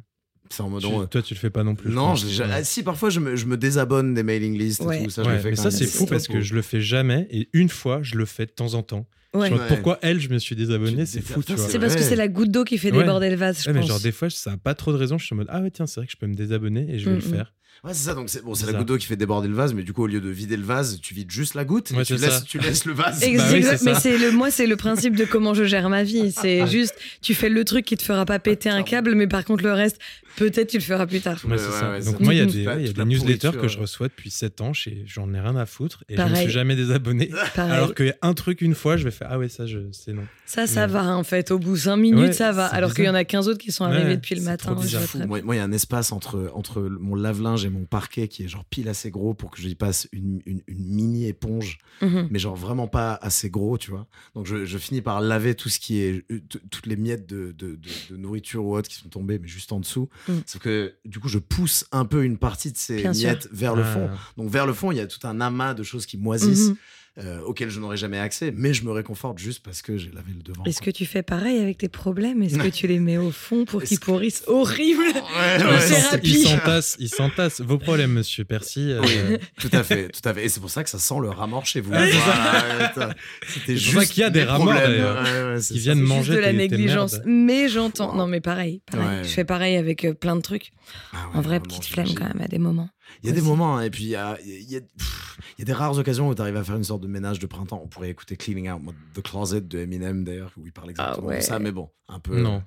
C'est 0.50 0.62
en 0.62 0.68
mode. 0.70 0.82
Tu- 0.82 0.88
toi, 1.10 1.22
tu 1.22 1.34
le 1.34 1.38
fais 1.38 1.50
pas 1.50 1.64
non 1.64 1.74
plus. 1.74 1.90
Non, 1.90 2.08
pense. 2.08 2.28
je 2.30 2.42
ah, 2.42 2.64
si, 2.64 2.82
parfois 2.82 3.10
je 3.10 3.20
me, 3.20 3.36
je 3.36 3.46
me 3.46 3.56
désabonne 3.56 4.14
des 4.14 4.22
mailing 4.22 4.56
lists 4.58 4.80
Ouais. 4.82 5.00
et 5.00 5.04
tout. 5.04 5.10
Ça, 5.10 5.22
je 5.22 5.28
Ouais, 5.28 5.34
le 5.34 5.40
fais 5.40 5.50
mais 5.50 5.56
quand 5.56 5.62
ça, 5.62 5.68
même. 5.70 5.78
c'est 5.78 5.86
fou 5.86 6.06
parce 6.06 6.26
que 6.28 6.40
je 6.40 6.54
le 6.54 6.62
fais 6.62 6.80
jamais 6.80 7.26
et 7.30 7.48
une 7.52 7.68
fois, 7.68 8.00
je 8.02 8.16
le 8.16 8.24
fais 8.24 8.46
de 8.46 8.50
temps 8.50 8.74
en 8.74 8.82
temps. 8.82 9.06
Ouais. 9.34 9.50
Pourquoi 9.68 9.98
elle, 10.00 10.20
je 10.20 10.30
me 10.30 10.38
suis 10.38 10.56
désabonné, 10.56 11.04
c'est 11.04 11.20
fou, 11.20 11.40
putain, 11.40 11.54
tu 11.54 11.60
vois. 11.60 11.68
C'est 11.70 11.78
parce 11.78 11.94
que 11.96 12.02
c'est 12.02 12.16
la 12.16 12.28
goutte 12.28 12.50
d'eau 12.50 12.64
qui 12.64 12.78
fait 12.78 12.90
Ouais. 12.90 12.98
déborder 13.00 13.28
le 13.28 13.36
vase, 13.36 13.62
je 13.62 13.68
Ouais, 13.68 13.74
mais 13.74 13.80
pense. 13.80 13.88
genre 13.90 14.00
des 14.00 14.10
fois, 14.12 14.30
ça 14.30 14.52
n'a 14.52 14.56
pas 14.56 14.74
trop 14.74 14.90
de 14.92 14.96
raison. 14.96 15.18
Je 15.18 15.26
suis 15.26 15.34
en 15.34 15.36
mode 15.36 15.48
ah 15.50 15.60
ouais 15.60 15.70
tiens, 15.70 15.86
c'est 15.86 16.00
vrai 16.00 16.06
que 16.06 16.12
je 16.12 16.16
peux 16.16 16.26
me 16.26 16.34
désabonner 16.34 16.86
et 16.88 16.98
je 16.98 17.04
vais 17.10 17.16
Mm, 17.16 17.20
le 17.20 17.26
mm. 17.28 17.34
faire. 17.34 17.54
Ouais, 17.84 17.94
c'est 17.94 18.04
ça. 18.04 18.14
Donc, 18.14 18.28
c'est 18.28 18.42
bon, 18.44 18.54
c'est 18.54 18.66
la 18.66 18.72
goutte 18.72 18.88
d'eau 18.88 18.96
qui 18.98 19.06
fait 19.06 19.16
déborder 19.16 19.48
le 19.48 19.54
vase, 19.54 19.72
mais 19.74 19.82
du 19.82 19.92
coup, 19.92 20.02
au 20.04 20.06
lieu 20.06 20.20
de 20.20 20.28
vider 20.30 20.56
le 20.56 20.64
vase, 20.64 20.98
tu 21.00 21.14
vides 21.14 21.30
juste 21.30 21.54
la 21.54 21.64
goutte. 21.64 21.90
Ouais, 21.92 22.02
et 22.02 22.04
tu, 22.04 22.16
laisses, 22.16 22.44
tu 22.44 22.58
laisses 22.58 22.84
le 22.84 22.92
vase. 22.92 23.20
Bah 23.38 23.44
oui, 23.50 23.56
exact, 23.56 23.78
c'est 23.78 23.84
mais 23.84 23.94
c'est 23.94 24.18
le 24.18 24.32
moi 24.32 24.50
c'est 24.50 24.66
le 24.66 24.76
principe 24.76 25.14
de 25.16 25.24
comment 25.24 25.54
je 25.54 25.64
gère 25.64 25.88
ma 25.88 26.02
vie. 26.02 26.32
C'est 26.32 26.66
juste 26.66 26.94
tu 27.22 27.34
fais 27.34 27.48
le 27.48 27.64
truc 27.64 27.84
qui 27.84 27.96
te 27.96 28.02
fera 28.02 28.24
pas 28.24 28.38
péter 28.38 28.68
un 28.70 28.82
câble 28.82 29.14
mais 29.14 29.26
par 29.26 29.44
contre 29.44 29.62
le 29.64 29.72
reste 29.72 29.98
peut-être 30.36 30.68
tu 30.70 30.78
le 30.78 30.82
feras 30.82 31.06
plus 31.06 31.20
tard. 31.20 31.38
Ouais, 31.44 31.52
Ouais, 31.52 31.58
c'est 31.58 31.66
ouais, 31.68 31.72
ça. 31.80 31.90
ouais, 31.90 32.02
Donc 32.04 32.20
moi, 32.20 32.32
il 32.34 32.38
y 32.38 32.40
a 32.40 32.46
des, 32.46 32.62
y 32.86 32.88
a 32.90 32.92
des 32.92 33.04
newsletters 33.04 33.52
que 33.60 33.66
je 33.68 33.78
reçois 33.78 34.06
depuis 34.08 34.30
7 34.30 34.60
ans, 34.60 34.72
je- 34.72 34.90
j'en 35.04 35.32
ai 35.34 35.40
rien 35.40 35.56
à 35.56 35.66
foutre 35.66 36.04
et 36.08 36.16
je 36.16 36.22
me 36.22 36.34
suis 36.36 36.50
jamais 36.50 36.76
désabonné. 36.76 37.30
pareil. 37.54 37.72
Alors 37.72 37.94
qu'il 37.94 38.06
y 38.06 38.10
a 38.10 38.16
un 38.22 38.34
truc 38.34 38.60
une 38.60 38.74
fois, 38.74 38.96
je 38.96 39.04
vais 39.04 39.10
faire 39.10 39.28
ah 39.30 39.38
ouais 39.38 39.48
ça 39.48 39.66
je 39.66 39.78
c'est 39.92 40.12
non. 40.12 40.22
ça 40.46 40.66
ça 40.66 40.86
va 40.86 41.16
en 41.16 41.24
fait 41.24 41.50
au 41.50 41.58
bout 41.58 41.76
5 41.76 41.96
minutes 41.96 42.18
Ouais, 42.18 42.32
ça 42.32 42.52
va. 42.52 42.66
alors 42.66 42.94
qu'il 42.94 43.04
y 43.04 43.08
en 43.08 43.14
a 43.14 43.24
15 43.24 43.48
autres 43.48 43.58
qui 43.58 43.72
sont 43.72 43.84
arrivés 43.84 44.16
depuis 44.16 44.34
le 44.36 44.42
matin 44.42 44.74
très 44.74 45.26
Moi, 45.26 45.40
il 45.54 45.56
y 45.56 45.60
a 45.60 45.64
un 45.64 45.72
espace 45.72 46.12
entre, 46.12 46.50
entre 46.54 46.80
mon 46.82 47.14
lave-linge 47.14 47.64
mon 47.70 47.84
parquet 47.84 48.28
qui 48.28 48.44
est 48.44 48.48
genre 48.48 48.64
pile 48.64 48.88
assez 48.88 49.10
gros 49.10 49.34
pour 49.34 49.50
que 49.50 49.60
je 49.60 49.68
y 49.68 49.74
passe 49.74 50.08
une, 50.12 50.40
une, 50.46 50.62
une 50.66 50.84
mini 50.84 51.26
éponge. 51.26 51.78
Mhm. 52.00 52.28
mais 52.30 52.38
genre 52.38 52.54
vraiment 52.54 52.86
pas 52.86 53.14
assez 53.14 53.50
gros, 53.50 53.76
tu 53.76 53.90
vois. 53.90 54.06
Donc 54.34 54.46
je, 54.46 54.64
je 54.64 54.78
finis 54.78 55.02
par 55.02 55.20
laver 55.20 55.54
tout 55.54 55.68
ce 55.68 55.80
qui 55.80 55.98
est, 56.00 56.24
euh, 56.30 56.40
toutes 56.70 56.86
les 56.86 56.96
miettes 56.96 57.26
de, 57.28 57.52
de, 57.52 57.74
de, 57.76 57.88
de 58.10 58.16
nourriture 58.16 58.64
ou 58.64 58.76
autre 58.76 58.88
qui 58.88 58.94
sont 58.96 59.08
tombées, 59.08 59.38
mais 59.38 59.48
juste 59.48 59.72
en 59.72 59.80
dessous. 59.80 60.08
Mm. 60.28 60.32
Sauf 60.46 60.62
que 60.62 60.94
du 61.04 61.18
coup, 61.18 61.28
je 61.28 61.38
pousse 61.38 61.86
un 61.92 62.04
peu 62.04 62.24
une 62.24 62.38
partie 62.38 62.70
de 62.70 62.76
ces 62.76 62.96
Bien 63.02 63.12
sûr. 63.12 63.28
miettes 63.30 63.48
vers 63.52 63.74
le 63.74 63.82
fond. 63.84 64.08
Ah. 64.12 64.18
Donc 64.36 64.50
vers 64.50 64.66
le 64.66 64.72
fond, 64.72 64.92
il 64.92 64.98
y 64.98 65.00
a 65.00 65.06
tout 65.06 65.26
un 65.26 65.40
amas 65.40 65.74
de 65.74 65.82
choses 65.82 66.06
qui 66.06 66.16
moisissent. 66.18 66.72
Euh, 67.20 67.40
auxquelles 67.40 67.68
je 67.70 67.80
n'aurais 67.80 67.96
jamais 67.96 68.20
accès, 68.20 68.52
mais 68.56 68.72
je 68.72 68.84
me 68.84 68.92
réconforte 68.92 69.38
juste 69.38 69.60
parce 69.64 69.82
que 69.82 69.96
j'ai 69.98 70.12
lavé 70.12 70.30
le 70.36 70.40
devant. 70.40 70.62
Est-ce 70.62 70.80
que 70.80 70.92
tu 70.92 71.04
fais 71.04 71.24
pareil 71.24 71.58
avec 71.58 71.78
tes 71.78 71.88
problèmes? 71.88 72.44
Est-ce 72.44 72.58
que 72.58 72.68
tu 72.72 72.86
les 72.86 73.00
mets 73.00 73.18
au 73.18 73.32
fond 73.32 73.64
pour 73.64 73.82
qu'ils 73.82 73.98
que- 73.98 74.04
pourrissent? 74.04 74.44
Horrible 74.46 75.02
Ouais, 75.36 75.60
Une 75.60 75.66
ouais, 75.66 75.74
Ils 75.78 75.80
s'en- 75.82 75.94
thérapie. 75.96 76.30
Ils 76.30 76.46
s'entassent, 76.46 76.96
ils 77.00 77.08
s'entassent. 77.08 77.60
Vos 77.60 77.76
problèmes, 77.78 78.12
monsieur 78.12 78.44
Percy. 78.44 78.92
euh, 78.92 79.00
Oui, 79.02 79.36
tout 79.58 79.68
à 79.72 79.82
fait, 79.82 80.10
tout 80.10 80.28
à 80.28 80.32
fait. 80.32 80.44
Et 80.44 80.48
c'est 80.48 80.60
pour 80.60 80.70
ça 80.70 80.84
que 80.84 80.90
ça 80.90 81.00
sent 81.00 81.16
le 81.20 81.30
rat 81.30 81.48
mort 81.48 81.66
chez 81.66 81.80
vous. 81.80 81.90
Voilà. 81.90 83.14
C'était 83.48 83.66
C'est 83.66 83.76
juste 83.76 83.92
pour 83.94 84.02
ça 84.02 84.08
qu'il 84.08 84.20
y 84.20 84.24
a 84.24 84.30
des 84.30 84.44
rats 84.44 84.58
morts. 84.58 84.68
Ouais, 84.74 85.56
Qui 85.56 85.62
ça. 85.62 85.74
viennent 85.74 85.98
C'est 85.98 86.04
manger 86.04 86.22
juste 86.22 86.36
de 86.36 86.42
la 86.42 86.50
tes- 86.52 86.56
négligence. 86.56 87.16
Mais 87.26 87.68
j'entends. 87.68 88.14
Non, 88.14 88.28
mais 88.28 88.40
pareil. 88.40 88.80
pareil. 88.90 89.06
Ouais. 89.18 89.24
Je 89.24 89.28
fais 89.30 89.44
pareil 89.44 89.76
avec 89.76 90.04
euh, 90.04 90.14
plein 90.14 90.36
de 90.36 90.40
trucs. 90.42 90.70
Ah 91.12 91.16
ouais, 91.32 91.38
en 91.38 91.40
vrai, 91.40 91.58
petite 91.60 91.84
flemme 91.86 92.14
quand 92.14 92.26
même 92.26 92.40
à 92.42 92.46
des 92.48 92.58
moments. 92.58 92.88
Il 93.22 93.28
y 93.28 93.32
a 93.32 93.34
des 93.34 93.40
moments, 93.42 93.76
hein, 93.78 93.82
et 93.82 93.90
puis 93.90 94.04
il 94.04 94.08
y 94.10 94.16
a, 94.16 94.38
il 94.44 94.70
y, 94.70 94.76
a, 94.76 94.80
pff, 94.80 95.38
il 95.56 95.60
y 95.60 95.62
a 95.62 95.64
des 95.64 95.72
rares 95.72 95.96
occasions 95.98 96.28
où 96.28 96.34
tu 96.34 96.40
arrives 96.42 96.56
à 96.56 96.64
faire 96.64 96.76
une 96.76 96.84
sorte 96.84 97.02
de 97.02 97.08
ménage 97.08 97.38
de 97.38 97.46
printemps. 97.46 97.80
On 97.84 97.88
pourrait 97.88 98.10
écouter 98.10 98.36
Cleaning 98.36 98.70
Out 98.70 98.82
The 99.14 99.22
Closet 99.22 99.62
de 99.62 99.78
Eminem 99.78 100.24
d'ailleurs, 100.24 100.52
où 100.56 100.66
il 100.66 100.72
parle 100.72 100.90
exactement 100.90 101.26
Ah 101.28 101.30
ouais. 101.30 101.38
de 101.38 101.42
ça, 101.42 101.58
mais 101.58 101.72
bon, 101.72 101.90
un 102.08 102.20
peu. 102.20 102.40
Non. 102.40 102.62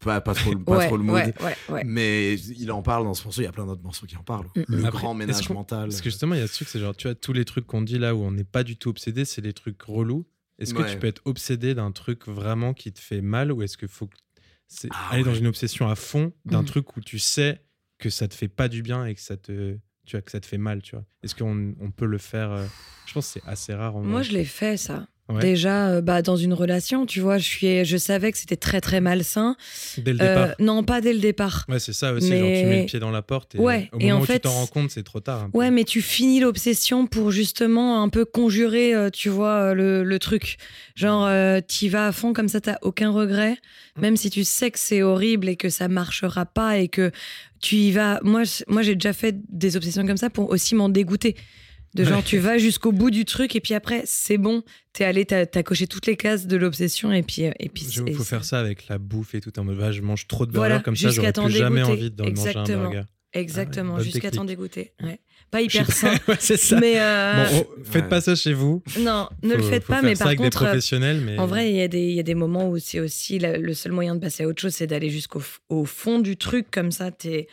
Pas, 0.00 0.20
pas, 0.20 0.34
trop, 0.34 0.54
pas 0.56 0.76
ouais, 0.78 0.86
trop 0.88 0.96
le 0.96 1.02
mood. 1.04 1.14
ouais, 1.14 1.34
ouais, 1.42 1.56
ouais. 1.70 1.82
Mais 1.84 2.34
il 2.34 2.70
en 2.72 2.82
parle 2.82 3.04
dans 3.04 3.14
ce 3.14 3.24
morceau, 3.24 3.40
il 3.40 3.44
y 3.44 3.46
a 3.46 3.52
plein 3.52 3.64
d'autres 3.64 3.82
morceaux 3.82 4.06
qui 4.06 4.16
en 4.16 4.22
parlent. 4.22 4.48
Mm, 4.56 4.62
Le 4.68 4.84
Après, 4.86 4.98
grand 5.00 5.14
ménage 5.14 5.48
mental. 5.50 5.88
Parce 5.88 6.00
que 6.00 6.10
justement, 6.10 6.34
il 6.34 6.40
y 6.40 6.42
a 6.42 6.46
ce 6.46 6.54
truc, 6.54 6.68
c'est 6.68 6.80
genre, 6.80 6.94
tu 6.96 7.06
vois, 7.06 7.14
tous 7.14 7.32
les 7.32 7.44
trucs 7.44 7.66
qu'on 7.66 7.80
dit 7.82 7.98
là 7.98 8.14
où 8.14 8.22
on 8.22 8.30
n'est 8.32 8.44
pas 8.44 8.64
du 8.64 8.76
tout 8.76 8.90
obsédé, 8.90 9.24
c'est 9.24 9.40
les 9.40 9.52
trucs 9.52 9.80
relous. 9.82 10.26
Est-ce 10.58 10.74
que 10.74 10.90
tu 10.90 10.98
peux 10.98 11.06
être 11.06 11.22
obsédé 11.24 11.74
d'un 11.74 11.90
truc 11.92 12.26
vraiment 12.28 12.74
qui 12.74 12.92
te 12.92 13.00
fait 13.00 13.20
mal 13.22 13.50
ou 13.52 13.62
est-ce 13.62 13.76
qu'il 13.78 13.88
faut 13.88 14.06
que 14.06 14.16
c'est 14.68 14.88
Ah 14.92 15.10
aller 15.12 15.24
dans 15.24 15.34
une 15.34 15.46
obsession 15.46 15.88
à 15.88 15.94
fond 15.94 16.32
d'un 16.44 16.60
Mhm. 16.60 16.66
truc 16.66 16.96
où 16.96 17.00
tu 17.00 17.18
sais 17.18 17.62
que 17.98 18.08
ça 18.10 18.28
te 18.28 18.34
fait 18.34 18.48
pas 18.48 18.68
du 18.68 18.82
bien 18.82 19.04
et 19.06 19.14
que 19.14 19.20
ça 19.20 19.36
te, 19.36 19.76
tu 20.04 20.16
vois, 20.16 20.22
que 20.22 20.30
ça 20.30 20.40
te 20.40 20.46
fait 20.46 20.58
mal, 20.58 20.82
tu 20.82 20.96
vois 20.96 21.04
Est-ce 21.22 21.34
qu'on 21.34 21.74
on 21.80 21.90
peut 21.90 22.06
le 22.06 22.18
faire 22.18 22.50
euh, 22.50 22.66
Je 23.06 23.14
pense 23.14 23.32
que 23.32 23.40
c'est 23.40 23.48
assez 23.48 23.74
rare. 23.74 23.96
En 23.96 24.02
Moi, 24.02 24.22
je 24.22 24.32
l'ai 24.32 24.44
fait, 24.44 24.76
ça. 24.76 25.06
Ouais. 25.32 25.40
Déjà, 25.40 25.88
euh, 25.88 26.00
bah, 26.02 26.20
dans 26.20 26.36
une 26.36 26.52
relation, 26.52 27.06
tu 27.06 27.20
vois, 27.20 27.38
je, 27.38 27.44
suis, 27.44 27.82
je 27.86 27.96
savais 27.96 28.30
que 28.30 28.36
c'était 28.36 28.56
très, 28.56 28.82
très 28.82 29.00
malsain. 29.00 29.56
dès 29.96 30.12
le 30.12 30.20
Euh, 30.20 30.28
départ. 30.28 30.54
non, 30.58 30.82
pas 30.84 31.00
dès 31.00 31.14
le 31.14 31.18
départ. 31.18 31.64
Ouais, 31.70 31.78
c'est 31.78 31.94
ça 31.94 32.12
aussi. 32.12 32.28
mais- 32.28 32.38
Genre, 32.38 32.48
tu 32.62 32.66
mets 32.66 32.80
le 32.80 32.86
pied 32.86 32.98
dans 33.00 33.10
la 33.10 33.22
porte 33.22 33.54
et 33.54 33.58
Ouais, 33.58 33.88
au 33.94 34.00
et 34.00 34.04
moment 34.08 34.18
en 34.18 34.22
où 34.22 34.26
fait, 34.26 34.34
tu 34.34 34.40
t'en 34.40 34.50
rends 34.52 34.66
compte, 34.66 34.90
c'est 34.90 35.02
trop 35.02 35.20
tard. 35.20 35.48
Ouais, 35.54 35.70
mais 35.70 35.84
tu 35.84 36.02
finis 36.02 36.40
l'obsession 36.40 37.06
pour 37.06 37.30
justement 37.30 38.02
un 38.02 38.10
peu 38.10 38.26
conjurer, 38.26 38.94
euh, 38.94 39.08
tu 39.08 39.30
vois, 39.30 39.70
euh, 39.70 39.74
le, 39.74 40.04
le 40.04 40.18
truc. 40.18 40.58
Genre, 40.94 41.24
euh, 41.26 41.60
t'y 41.66 41.88
vas 41.88 42.08
à 42.08 42.12
fond, 42.12 42.34
comme 42.34 42.48
ça, 42.48 42.60
t'as 42.60 42.76
aucun 42.82 43.08
regret. 43.10 43.56
Mmh. 43.96 44.00
Même 44.02 44.16
si 44.18 44.28
tu 44.28 44.44
sais 44.44 44.70
que 44.70 44.78
c'est 44.78 45.00
horrible 45.02 45.48
et 45.48 45.56
que 45.56 45.70
ça 45.70 45.88
marchera 45.88 46.44
pas 46.44 46.76
et 46.76 46.88
que 46.88 47.10
tu 47.62 47.76
y 47.76 47.92
vas. 47.92 48.20
Moi, 48.24 48.42
moi 48.68 48.82
j'ai 48.82 48.94
déjà 48.94 49.14
fait 49.14 49.36
des 49.48 49.74
obsessions 49.76 50.06
comme 50.06 50.18
ça 50.18 50.28
pour 50.28 50.50
aussi 50.50 50.74
m'en 50.74 50.90
dégoûter. 50.90 51.34
De 51.94 52.02
genre, 52.04 52.16
Ouais. 52.18 52.22
tu 52.24 52.38
vas 52.38 52.58
jusqu'au 52.58 52.90
bout 52.90 53.10
du 53.10 53.24
truc 53.24 53.54
et 53.54 53.60
puis 53.60 53.72
après, 53.74 54.02
c'est 54.04 54.36
bon, 54.38 54.62
t'es 54.92 55.04
allé, 55.04 55.24
t'as 55.24 55.44
as 55.54 55.62
coché 55.62 55.86
toutes 55.86 56.06
les 56.06 56.16
cases 56.16 56.46
de 56.48 56.56
l'obsession 56.56 57.12
et 57.12 57.22
puis. 57.22 57.46
euh, 57.46 57.52
Et 57.60 57.68
puis 57.68 57.86
Il 58.06 58.14
faut 58.14 58.24
faire 58.24 58.44
ça 58.44 58.58
avec 58.58 58.88
la 58.88 58.98
bouffe 58.98 59.34
et 59.36 59.40
tout. 59.40 59.56
En 59.60 59.64
mode, 59.64 59.76
va, 59.76 59.92
je 59.92 60.02
mange 60.02 60.26
trop 60.26 60.44
de 60.44 60.50
burgers 60.50 60.58
Voilà, 60.68 60.80
comme 60.80 60.96
ça, 60.96 61.08
jusqu'à 61.08 61.32
j'aurais 61.34 61.48
plus 61.50 61.56
jamais 61.56 61.82
envie 61.82 62.10
de 62.10 62.20
manger 62.22 62.30
un 62.30 62.30
Exactement. 62.30 62.82
burger. 62.90 63.02
Exactement, 63.36 63.94
Ah 63.94 63.98
ouais, 63.98 64.04
jusqu'à 64.04 64.30
t'en 64.30 64.44
dégoûter. 64.44 64.92
Ouais. 65.02 65.18
Pas 65.50 65.60
hyper 65.60 65.90
sain. 65.90 66.14
Ouais, 66.28 66.36
c'est 66.38 66.56
ça. 66.56 66.78
Mais 66.80 66.94
euh, 67.00 67.44
Bon, 67.50 67.66
oh, 67.68 67.74
faites 67.84 68.02
Ouais. 68.04 68.08
pas 68.08 68.20
ça 68.20 68.34
chez 68.36 68.52
vous. 68.52 68.82
non, 69.00 69.28
ne 69.42 69.50
Faut- 69.50 69.56
le 69.56 69.62
faites 69.64 69.86
pas, 69.86 70.02
mais 70.02 70.14
par 70.14 70.28
avec 70.28 70.38
contre. 70.38 70.58
des 70.60 70.64
euh, 70.64 70.68
professionnels. 70.68 71.20
Mais... 71.20 71.38
En 71.38 71.46
vrai, 71.46 71.68
il 71.70 71.76
y, 71.76 71.80
a 71.82 71.88
des- 71.88 71.98
il 72.08 72.14
y 72.14 72.20
a 72.20 72.24
des 72.24 72.34
moments 72.36 72.68
où 72.68 72.78
c'est 72.78 73.00
aussi 73.00 73.38
la- 73.40 73.58
le 73.58 73.74
seul 73.74 73.90
moyen 73.92 74.14
de 74.14 74.20
passer 74.20 74.44
à 74.44 74.48
autre 74.48 74.60
chose, 74.62 74.72
c'est 74.74 74.86
d'aller 74.86 75.10
jusqu'au 75.10 75.42
au 75.68 75.84
fond 75.84 76.20
du 76.20 76.36
truc. 76.36 76.66
Comme 76.72 76.92
ça, 76.92 77.10
t'es- 77.10 77.48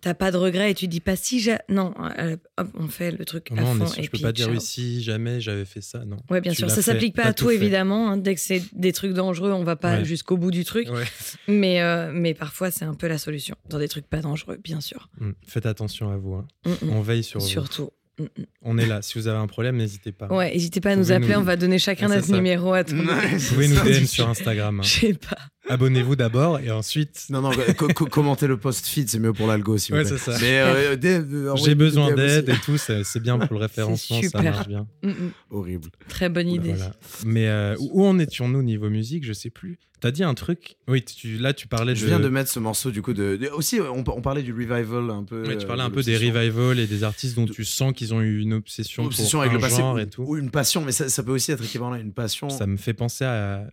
t'as 0.00 0.14
pas 0.14 0.30
de 0.30 0.36
regret 0.36 0.70
et 0.70 0.74
tu 0.74 0.88
dis 0.88 1.00
pas 1.00 1.16
si 1.16 1.40
j'ai. 1.40 1.56
Non, 1.68 1.94
euh, 2.18 2.36
hop, 2.58 2.68
on 2.78 2.88
fait 2.88 3.10
le 3.10 3.24
truc 3.24 3.50
à 3.52 3.54
Non, 3.56 3.62
on 3.70 3.74
fond. 3.74 3.86
sûr, 3.86 3.98
et 4.00 4.02
je 4.04 4.10
peux 4.10 4.16
puis 4.18 4.22
pas 4.22 4.32
dire 4.32 4.48
oui, 4.50 4.60
si 4.60 5.02
jamais 5.02 5.40
j'avais 5.40 5.64
fait 5.64 5.80
ça. 5.80 6.04
Non. 6.04 6.16
Ouais, 6.30 6.40
bien 6.40 6.52
Tu 6.52 6.58
sûr. 6.58 6.70
Ça 6.70 6.82
s'applique 6.82 7.14
pas 7.16 7.24
à 7.26 7.32
tout, 7.32 7.50
évidemment. 7.50 8.10
hein. 8.10 8.16
Dès 8.16 8.34
que 8.34 8.40
c'est 8.40 8.62
des 8.72 8.92
trucs 8.92 9.12
dangereux, 9.12 9.52
on 9.52 9.64
va 9.64 9.76
pas 9.76 9.98
Ouais. 9.98 10.04
jusqu'au 10.04 10.36
bout 10.36 10.50
du 10.50 10.64
truc. 10.64 10.88
Ouais. 10.90 11.04
Mais, 11.48 11.80
euh, 11.82 12.10
mais 12.14 12.34
parfois, 12.34 12.70
c'est 12.70 12.84
un 12.84 12.94
peu 12.94 13.06
la 13.08 13.18
solution. 13.18 13.56
Dans 13.68 13.78
des 13.78 13.88
trucs 13.88 14.06
pas 14.06 14.20
dangereux, 14.20 14.58
bien 14.62 14.80
sûr. 14.80 15.08
Mm. 15.20 15.30
Faites 15.46 15.66
attention 15.66 16.10
à 16.10 16.16
vous. 16.16 16.34
hein. 16.34 16.46
Mm, 16.66 16.70
mm. 16.86 16.90
On 16.90 17.00
veille 17.02 17.22
sur 17.24 17.40
vous. 17.40 17.46
Surtout. 17.46 17.90
Mm, 18.18 18.22
mm. 18.24 18.44
On 18.62 18.78
est 18.78 18.86
là. 18.86 19.02
Si 19.02 19.18
vous 19.18 19.28
avez 19.28 19.38
un 19.38 19.46
problème, 19.46 19.76
n'hésitez 19.76 20.12
pas. 20.12 20.26
Ouais, 20.28 20.52
n'hésitez 20.52 20.80
pas 20.80 20.90
à 20.90 20.94
Vous 20.94 21.00
nous 21.00 21.12
appeler. 21.12 21.34
nous- 21.34 21.40
On 21.40 21.42
va 21.42 21.56
donner 21.56 21.78
chacun 21.78 22.08
c'est 22.08 22.16
notre 22.16 22.26
ça. 22.28 22.34
numéro 22.36 22.72
à 22.74 22.84
tout. 22.84 22.94
Ouais, 22.96 23.02
Vous 23.32 23.38
c'est 23.38 23.54
pouvez 23.54 23.68
nous. 23.68 23.76
DM 23.82 24.04
sur 24.04 24.28
Instagram. 24.28 24.80
hein. 24.80 24.82
Je 24.82 24.88
sais 24.88 25.14
pas. 25.14 25.38
Abonnez-vous 25.70 26.16
d'abord 26.16 26.58
et 26.60 26.70
ensuite. 26.70 27.26
Non, 27.30 27.40
non, 27.40 27.50
co- 27.76 27.88
co- 27.88 28.06
commentez 28.06 28.46
le 28.46 28.56
post 28.56 28.86
feed, 28.86 29.08
c'est 29.08 29.18
mieux 29.18 29.32
pour 29.32 29.46
l'algo, 29.46 29.78
si 29.78 29.92
vous 29.92 29.98
Ouais, 29.98 30.04
plaît. 30.04 30.18
c'est 30.18 30.32
ça. 30.32 30.38
Mais 30.40 30.60
euh, 30.60 30.96
euh, 31.04 31.56
J'ai 31.56 31.74
besoin 31.74 32.12
d'aide 32.14 32.48
et 32.48 32.56
tout, 32.64 32.76
c'est 32.76 33.04
c'est 33.04 33.20
bien 33.20 33.38
pour 33.38 33.54
le 33.54 33.60
référencement, 33.62 34.16
ça 34.20 34.28
super. 34.28 34.42
marche 34.42 34.68
bien. 34.68 34.86
Mm, 35.02 35.08
mm. 35.08 35.30
Horrible. 35.50 35.88
Très 36.08 36.28
bonne 36.28 36.48
idée. 36.48 36.72
Voilà. 36.74 36.92
Mais 37.24 37.48
euh, 37.48 37.76
où 37.78 38.04
en 38.04 38.18
étions-nous 38.18 38.62
niveau 38.62 38.90
musique 38.90 39.24
Je 39.24 39.32
sais 39.32 39.50
plus. 39.50 39.78
T'as 40.00 40.10
dit 40.12 40.24
un 40.24 40.32
truc 40.32 40.76
Oui, 40.88 41.04
tu, 41.04 41.36
là 41.36 41.52
tu 41.52 41.68
parlais 41.68 41.94
Je 41.94 42.00
de. 42.04 42.06
viens 42.06 42.20
de 42.20 42.28
mettre 42.30 42.48
ce 42.50 42.58
morceau 42.58 42.90
du 42.90 43.02
coup 43.02 43.12
de. 43.12 43.36
de- 43.36 43.48
aussi, 43.48 43.80
on, 43.82 43.98
on 44.08 44.22
parlait 44.22 44.42
du 44.42 44.50
revival 44.52 45.10
un 45.10 45.24
peu. 45.24 45.46
Ouais, 45.46 45.58
tu 45.58 45.66
parlais 45.66 45.82
euh, 45.82 45.86
un 45.86 45.90
peu 45.90 46.02
des 46.02 46.16
revivals 46.16 46.78
et 46.78 46.86
des 46.86 47.04
artistes 47.04 47.36
dont 47.36 47.44
tu 47.44 47.64
sens 47.66 47.92
qu'ils 47.92 48.14
ont 48.14 48.22
eu 48.22 48.40
une 48.40 48.54
obsession, 48.54 49.04
Obsession 49.04 49.38
pour 49.38 49.42
avec 49.42 49.52
un 49.52 49.56
le 49.56 49.60
passé 49.60 49.76
genre 49.76 49.94
ou, 49.96 49.98
et 49.98 50.06
tout. 50.08 50.22
ou 50.22 50.36
une 50.38 50.50
passion, 50.50 50.82
mais 50.84 50.92
ça, 50.92 51.10
ça 51.10 51.22
peut 51.22 51.32
aussi 51.32 51.52
être 51.52 51.62
équivalent 51.62 51.92
à 51.92 51.98
une 51.98 52.14
passion. 52.14 52.48
Ça 52.48 52.66
me 52.66 52.78
fait 52.78 52.94
penser 52.94 53.24
à 53.26 53.64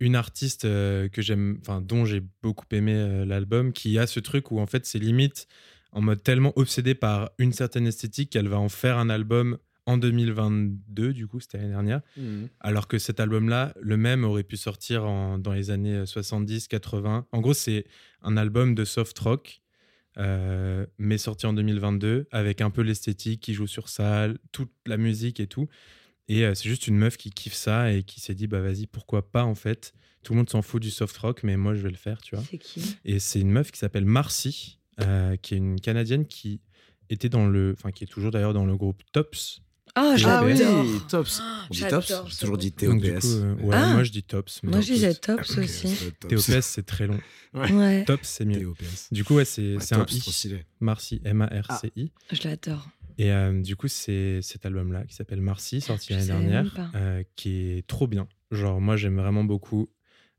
une 0.00 0.16
artiste 0.16 0.64
euh, 0.64 1.08
que 1.08 1.22
j'aime, 1.22 1.58
enfin 1.60 1.80
dont 1.80 2.04
j'ai 2.04 2.22
beaucoup 2.42 2.64
aimé 2.72 2.94
euh, 2.94 3.24
l'album, 3.24 3.72
qui 3.72 3.98
a 3.98 4.06
ce 4.06 4.18
truc 4.20 4.50
où 4.50 4.58
en 4.58 4.66
fait 4.66 4.86
c'est 4.86 4.98
limite 4.98 5.46
en 5.92 6.00
mode 6.00 6.22
tellement 6.22 6.52
obsédé 6.56 6.94
par 6.94 7.30
une 7.38 7.52
certaine 7.52 7.86
esthétique 7.86 8.30
qu'elle 8.30 8.48
va 8.48 8.58
en 8.58 8.68
faire 8.68 8.96
un 8.98 9.10
album 9.10 9.58
en 9.86 9.96
2022 9.98 11.12
du 11.12 11.26
coup 11.26 11.40
c'était 11.40 11.58
l'année 11.58 11.70
dernière 11.70 12.00
Mhm. 12.16 12.48
alors 12.60 12.86
que 12.88 12.98
cet 12.98 13.18
album-là, 13.20 13.74
le 13.80 13.96
même 13.96 14.24
aurait 14.24 14.42
pu 14.44 14.56
sortir 14.56 15.04
en- 15.06 15.38
dans 15.38 15.52
les 15.52 15.70
années 15.70 16.04
70, 16.06 16.68
80. 16.68 17.26
En 17.32 17.40
gros, 17.40 17.54
c'est 17.54 17.86
un 18.22 18.36
album 18.36 18.74
de 18.74 18.84
soft 18.84 19.18
rock, 19.18 19.62
euh, 20.18 20.86
mais 20.98 21.18
sorti 21.18 21.46
en 21.46 21.52
2022, 21.52 22.26
avec 22.30 22.60
un 22.60 22.70
peu 22.70 22.82
l'esthétique 22.82 23.40
qui 23.40 23.54
joue 23.54 23.66
sur 23.66 23.88
ça, 23.88 24.28
toute 24.52 24.70
la 24.86 24.96
musique 24.96 25.40
et 25.40 25.46
tout. 25.46 25.68
Et 26.32 26.44
euh, 26.44 26.54
c'est 26.54 26.68
juste 26.68 26.86
une 26.86 26.96
meuf 26.96 27.16
qui 27.16 27.30
kiffe 27.30 27.54
ça 27.54 27.92
et 27.92 28.02
qui 28.04 28.20
s'est 28.20 28.34
dit, 28.34 28.46
bah 28.46 28.60
vas-y, 28.60 28.86
pourquoi 28.86 29.28
pas 29.30 29.42
en 29.44 29.54
fait. 29.56 29.92
Tout 30.22 30.32
le 30.34 30.38
monde 30.38 30.50
s'en 30.50 30.62
fout 30.62 30.80
du 30.80 30.90
soft 30.90 31.16
rock, 31.18 31.42
mais 31.42 31.56
moi 31.56 31.74
je 31.74 31.80
vais 31.80 31.90
le 31.90 31.96
faire, 31.96 32.20
tu 32.22 32.36
vois. 32.36 32.44
C'est 32.48 32.58
qui? 32.58 32.82
Et 33.04 33.18
c'est 33.18 33.40
une 33.40 33.50
meuf 33.50 33.72
qui 33.72 33.78
s'appelle 33.78 34.04
Marcy, 34.04 34.78
euh, 35.00 35.36
qui 35.36 35.54
est 35.54 35.56
une 35.56 35.80
Canadienne 35.80 36.26
qui 36.26 36.60
était 37.08 37.28
dans 37.28 37.46
le, 37.46 37.74
enfin 37.76 37.90
qui 37.90 38.04
est 38.04 38.06
toujours 38.06 38.30
d'ailleurs 38.30 38.52
dans 38.54 38.64
le 38.66 38.76
groupe 38.76 39.02
Tops. 39.12 39.60
Ah, 39.96 40.12
Ah 40.12 40.16
j'adore. 40.16 40.44
oui, 40.84 41.00
Tops. 41.08 41.40
On 41.40 41.72
dit 41.72 41.78
J'adore 41.80 42.06
Tops 42.06 42.30
J'ai 42.30 42.36
toujours 42.36 42.58
dit 42.58 42.70
du 42.70 42.76
TOPS. 42.76 43.20
coup, 43.22 43.26
euh, 43.26 43.54
ouais, 43.56 43.74
Ah. 43.76 43.92
moi 43.94 44.04
je 44.04 44.12
dis 44.12 44.22
Tops. 44.22 44.60
mais 44.62 44.70
Moi, 44.70 44.78
Tops, 44.78 44.86
je 44.88 44.92
disais 44.94 45.14
Tops 45.14 45.58
aussi. 45.58 45.96
Tops. 46.28 46.60
C'est 46.60 46.86
très 46.86 47.08
long. 47.08 47.18
Ouais, 47.54 48.04
Tops, 48.04 48.28
c'est 48.28 48.44
mieux. 48.44 48.62
TOPS. 48.62 49.08
Du 49.10 49.24
coup, 49.24 49.34
ouais, 49.34 49.44
c'est 49.44 49.74
un 49.92 50.06
I. 50.06 50.20
stylé. 50.20 50.64
Marcy, 50.78 51.20
M-A-R-C-I. 51.24 52.12
je 52.30 52.48
l'adore. 52.48 52.88
Et 53.20 53.30
euh, 53.30 53.60
du 53.60 53.76
coup, 53.76 53.86
c'est 53.86 54.40
cet 54.40 54.64
album-là 54.64 55.04
qui 55.04 55.14
s'appelle 55.14 55.42
Marcy, 55.42 55.82
sorti 55.82 56.14
l'année 56.14 56.26
dernière, 56.26 56.90
euh, 56.94 57.22
qui 57.36 57.72
est 57.72 57.86
trop 57.86 58.06
bien. 58.06 58.26
Genre, 58.50 58.80
moi, 58.80 58.96
j'aime 58.96 59.16
vraiment 59.16 59.44
beaucoup. 59.44 59.90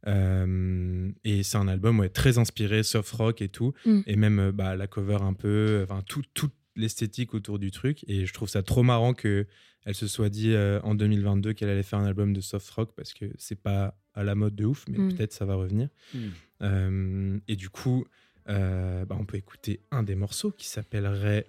Euh, 0.08 1.12
et 1.24 1.44
c'est 1.44 1.58
un 1.58 1.68
album 1.68 2.00
ouais, 2.00 2.10
très 2.10 2.40
inspiré, 2.40 2.82
soft 2.82 3.12
rock 3.12 3.44
et 3.44 3.50
tout. 3.50 3.74
Mm. 3.86 4.00
Et 4.08 4.16
même 4.16 4.50
bah, 4.50 4.76
la 4.76 4.88
cover 4.88 5.20
un 5.22 5.34
peu, 5.34 5.82
enfin, 5.84 6.02
tout, 6.08 6.24
toute 6.34 6.56
l'esthétique 6.76 7.36
autour 7.36 7.60
du 7.60 7.70
truc. 7.70 8.04
Et 8.08 8.26
je 8.26 8.34
trouve 8.34 8.50
ça 8.50 8.64
trop 8.64 8.82
marrant 8.82 9.14
que 9.14 9.46
elle 9.86 9.94
se 9.94 10.08
soit 10.08 10.30
dit 10.30 10.54
euh, 10.54 10.80
en 10.82 10.96
2022 10.96 11.54
qu'elle 11.54 11.70
allait 11.70 11.84
faire 11.84 12.00
un 12.00 12.06
album 12.06 12.34
de 12.34 12.42
soft 12.42 12.68
rock 12.72 12.94
parce 12.96 13.14
que 13.14 13.26
c'est 13.38 13.62
pas 13.62 13.96
à 14.16 14.24
la 14.24 14.34
mode 14.34 14.56
de 14.56 14.66
ouf, 14.66 14.86
mais 14.90 14.98
Mm. 14.98 15.14
peut-être 15.14 15.34
ça 15.34 15.46
va 15.46 15.54
revenir. 15.54 15.90
Mm. 16.16 16.20
Euh, 16.64 17.38
et 17.48 17.56
du 17.56 17.70
coup, 17.70 18.06
euh, 18.50 19.06
bah, 19.06 19.18
on 19.20 19.26
peut 19.26 19.38
écouter 19.38 19.82
un 19.92 20.02
des 20.02 20.16
morceaux 20.16 20.50
qui 20.50 20.68
s'appellerait 20.68 21.46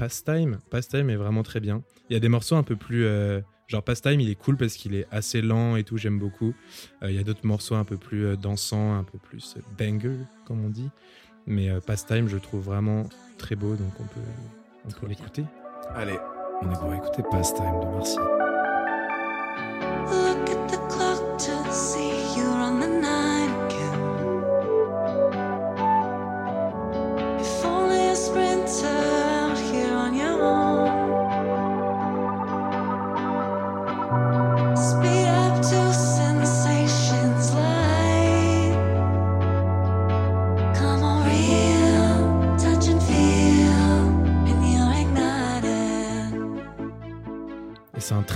Pastime. 0.00 0.60
Pastime 0.70 1.10
est 1.10 1.16
vraiment 1.16 1.42
très 1.42 1.60
bien. 1.60 1.82
Il 2.08 2.14
y 2.14 2.16
a 2.16 2.20
des 2.20 2.30
morceaux 2.30 2.56
un 2.56 2.62
peu 2.62 2.74
plus. 2.74 3.04
euh, 3.04 3.42
genre 3.66 3.82
Pastime, 3.82 4.18
il 4.18 4.30
est 4.30 4.34
cool 4.34 4.56
parce 4.56 4.72
qu'il 4.72 4.94
est 4.94 5.06
assez 5.10 5.42
lent 5.42 5.76
et 5.76 5.84
tout, 5.84 5.98
j'aime 5.98 6.18
beaucoup. 6.18 6.54
Euh, 7.02 7.10
il 7.10 7.16
y 7.16 7.18
a 7.18 7.22
d'autres 7.22 7.46
morceaux 7.46 7.74
un 7.74 7.84
peu 7.84 7.98
plus 7.98 8.24
euh, 8.24 8.36
dansants, 8.36 8.94
un 8.94 9.04
peu 9.04 9.18
plus 9.18 9.56
banger, 9.78 10.16
comme 10.46 10.64
on 10.64 10.70
dit. 10.70 10.88
Mais 11.46 11.68
Pastime, 11.86 12.28
je 12.28 12.38
trouve 12.38 12.62
vraiment 12.62 13.10
très 13.36 13.56
beau, 13.56 13.74
donc 13.74 13.92
on 14.00 14.04
peut, 14.04 14.26
on 14.86 14.90
peut 14.90 15.06
l'écouter. 15.06 15.44
Allez, 15.94 16.18
on 16.62 16.70
est 16.70 16.78
pour 16.78 16.94
écouter 16.94 17.22
Pastime 17.30 17.80
de 17.82 17.86
Marcy. 17.86 18.18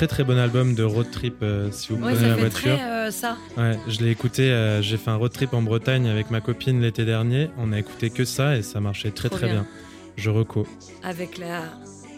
Très 0.07 0.17
très 0.17 0.25
bon 0.25 0.39
album 0.39 0.75
de 0.75 0.83
road 0.83 1.11
trip 1.11 1.37
euh, 1.43 1.69
si 1.71 1.89
vous 1.93 1.97
Ouais, 1.97 2.13
prenez 2.13 2.17
ça 2.17 2.29
la 2.29 2.35
fait 2.35 2.41
voiture. 2.41 2.61
très 2.77 2.83
euh, 2.83 3.11
ça. 3.11 3.37
Ouais, 3.57 3.79
je 3.89 4.01
l'ai 4.01 4.11
écouté. 4.11 4.51
euh, 4.51 4.83
J'ai 4.83 4.97
fait 4.97 5.11
un 5.11 5.17
road 5.17 5.33
trip 5.33 5.55
en 5.55 5.63
Bretagne 5.63 6.07
avec 6.09 6.31
ma 6.31 6.41
copine 6.41 6.81
l'été 6.81 7.05
dernier. 7.05 7.51
On 7.59 7.73
a 7.73 7.79
écouté 7.79 8.11
que 8.11 8.25
ça 8.25 8.57
et 8.57 8.63
ça 8.63 8.81
marchait 8.81 9.11
très 9.11 9.29
Trop 9.29 9.39
très 9.39 9.47
bien. 9.47 9.55
bien. 9.63 9.67
Je 10.17 10.31
reco. 10.31 10.67
Avec 11.03 11.39
la, 11.39 11.63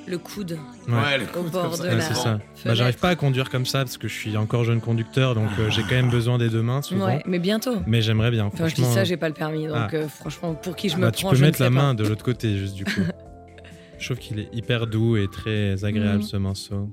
le 0.06 0.18
coude. 0.18 0.58
Ouais. 0.88 1.18
le 1.18 1.24
Au 1.24 1.42
coude 1.42 1.50
bord 1.52 1.70
comme 1.70 1.80
de 1.86 1.86
la- 1.94 2.00
c'est 2.00 2.14
ça. 2.14 2.38
Bah. 2.64 2.74
J'arrive 2.74 2.98
pas 2.98 3.08
à 3.10 3.14
conduire 3.16 3.48
comme 3.50 3.66
ça 3.66 3.78
parce 3.80 3.96
que 3.98 4.08
je 4.08 4.14
suis 4.14 4.36
encore 4.36 4.64
jeune 4.64 4.80
conducteur, 4.80 5.34
donc 5.34 5.48
euh, 5.58 5.70
j'ai 5.70 5.82
quand 5.82 5.94
même 5.94 6.10
besoin 6.10 6.38
des 6.38 6.48
deux 6.48 6.62
mains 6.62 6.82
souvent. 6.82 7.06
Ouais, 7.06 7.22
mais 7.26 7.38
bientôt. 7.38 7.76
Mais 7.86 8.02
j'aimerais 8.02 8.30
bien. 8.30 8.46
Enfin, 8.46 8.68
je 8.68 8.74
dis 8.74 8.82
franchement. 8.82 8.94
ça, 8.96 9.04
j'ai 9.04 9.16
pas 9.16 9.28
le 9.28 9.34
permis, 9.34 9.66
donc 9.66 9.76
Ah. 9.76 9.88
euh, 9.94 10.08
franchement, 10.08 10.54
pour 10.54 10.76
qui 10.76 10.88
je 10.88 10.96
me 10.96 11.02
Bah, 11.02 11.10
tu 11.12 11.22
prends, 11.22 11.30
peux 11.30 11.36
je 11.36 11.44
mettre 11.44 11.60
ne 11.62 11.66
la 11.68 11.70
pas. 11.70 11.82
main 11.82 11.94
de 11.94 12.04
l'autre 12.04 12.24
côté, 12.24 12.56
juste 12.58 12.74
du 12.74 12.84
coup. 12.84 12.90
je 13.98 14.04
trouve 14.04 14.18
qu'il 14.18 14.38
est 14.40 14.48
hyper 14.52 14.86
doux 14.86 15.16
et 15.16 15.26
très 15.28 15.84
agréable 15.84 16.18
Mhm. 16.18 16.22
ce 16.22 16.36
morceau. 16.36 16.90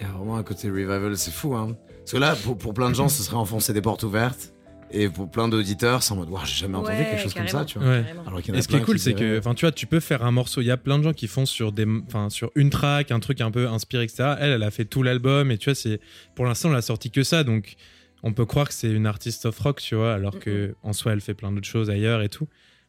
Il 0.00 0.06
y 0.06 0.10
a 0.10 0.12
vraiment 0.12 0.36
un 0.36 0.42
côté 0.42 0.68
revival, 0.68 1.16
c'est 1.16 1.30
fou. 1.30 1.54
Hein. 1.54 1.76
Parce 1.98 2.12
que 2.12 2.16
là, 2.16 2.36
pour, 2.36 2.56
pour 2.56 2.74
plein 2.74 2.88
de 2.90 2.94
gens, 2.94 3.08
ce 3.08 3.22
serait 3.22 3.36
enfoncer 3.36 3.72
des 3.72 3.82
portes 3.82 4.02
ouvertes. 4.02 4.52
Et 4.90 5.08
pour 5.10 5.30
plein 5.30 5.48
d'auditeurs, 5.48 6.02
c'est 6.02 6.12
en 6.12 6.16
mode, 6.16 6.30
Waouh, 6.30 6.46
j'ai 6.46 6.54
jamais 6.54 6.76
entendu 6.76 6.96
Ouais, 6.96 7.04
quelque 7.04 7.22
chose 7.22 7.34
carrément. 7.34 7.50
comme 7.52 7.60
ça, 7.60 7.64
tu 7.66 7.78
vois. 7.78 7.88
Ouais. 7.88 8.02
Carrément. 8.02 8.22
Alors 8.26 8.40
qu'il 8.40 8.48
y 8.48 8.52
en 8.52 8.54
a 8.54 8.58
Et 8.58 8.62
ce 8.62 8.68
qui 8.68 8.76
est 8.76 8.80
cool, 8.80 8.98
c'est 8.98 9.12
que, 9.12 9.38
enfin, 9.38 9.54
tu 9.54 9.66
vois, 9.66 9.72
tu 9.72 9.86
peux 9.86 10.00
faire 10.00 10.24
un 10.24 10.30
morceau. 10.30 10.62
Il 10.62 10.66
y 10.66 10.70
a 10.70 10.78
plein 10.78 10.98
de 10.98 11.04
gens 11.04 11.12
qui 11.12 11.26
font 11.26 11.44
sur 11.44 11.72
des, 11.72 11.86
enfin, 12.06 12.30
sur 12.30 12.50
une 12.54 12.70
track, 12.70 13.10
un 13.10 13.20
truc 13.20 13.42
un 13.42 13.50
peu 13.50 13.68
inspiré, 13.68 14.04
etc. 14.04 14.36
Elle, 14.40 14.52
elle 14.52 14.62
a 14.62 14.70
fait 14.70 14.86
tout 14.86 15.02
l'album 15.02 15.50
et 15.50 15.58
tu 15.58 15.66
vois, 15.66 15.74
c'est, 15.74 16.00
pour 16.34 16.46
l'instant, 16.46 16.70
elle 16.70 16.76
a 16.76 16.82
sorti 16.82 17.10
que 17.10 17.22
ça, 17.22 17.44
donc 17.44 17.74
on 18.22 18.32
peut 18.32 18.46
croire 18.46 18.68
que 18.68 18.74
c'est 18.74 18.90
une 18.90 19.06
artiste 19.06 19.44
of 19.44 19.58
rock, 19.58 19.80
tu 19.80 19.94
vois, 19.94 20.14
alors 20.14 20.38
que 20.38 20.74
en 20.82 20.94
soi, 20.94 21.12
elle 21.12 21.20
fait 21.20 21.34
plein 21.34 21.52
d'autres 21.52 21.68
choses 21.68 21.90
ailleurs 21.90 22.22
et 22.22 22.30
tout. 22.30 22.48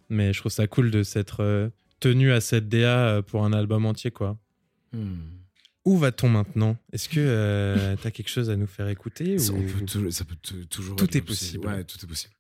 Mais 0.10 0.32
je 0.32 0.40
trouve 0.40 0.52
ça 0.52 0.68
cool 0.68 0.92
de 0.92 1.04
s'être 1.04 1.44
euh, 1.44 1.70
tenue 2.00 2.32
à 2.32 2.40
cette 2.40 2.70
DA 2.70 2.98
euh, 2.98 3.22
pour 3.22 3.44
un 3.44 3.52
album 3.52 3.86
entier, 3.86 4.10
quoi. 4.12 4.38
Hmm. 4.94 5.18
Où 5.86 5.98
va-t-on 5.98 6.30
maintenant? 6.30 6.78
Est-ce 6.92 7.08
que 7.10 7.20
euh, 7.20 7.96
t'as 8.02 8.12
quelque 8.12 8.28
chose 8.30 8.50
à 8.50 8.56
nous 8.56 8.68
faire 8.68 8.88
écouter 8.90 9.38
Ça, 9.40 9.54
ou- 9.54 9.62
peut 9.64 9.86
tou- 9.86 10.12
ça 10.12 10.26
peut 10.26 10.36
tou- 10.42 10.66
toujours. 10.66 10.96
Tout 10.96 11.18
est 11.18 11.22
possible. 11.22 11.66
Ouais, 11.68 11.84
tout 11.84 11.98
est 12.04 12.08
possible. 12.08 12.34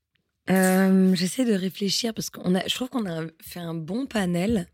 Euh, 0.49 1.15
J'essaie 1.15 1.45
de 1.45 1.53
réfléchir 1.53 2.13
parce 2.13 2.29
qu'on 2.29 2.53
a, 2.55 2.67
je 2.67 2.75
trouve 2.75 2.89
qu'on 2.89 3.05
a 3.09 3.23
fait 3.41 3.59
un 3.59 3.73
bon 3.75 4.05
panel 4.07 4.67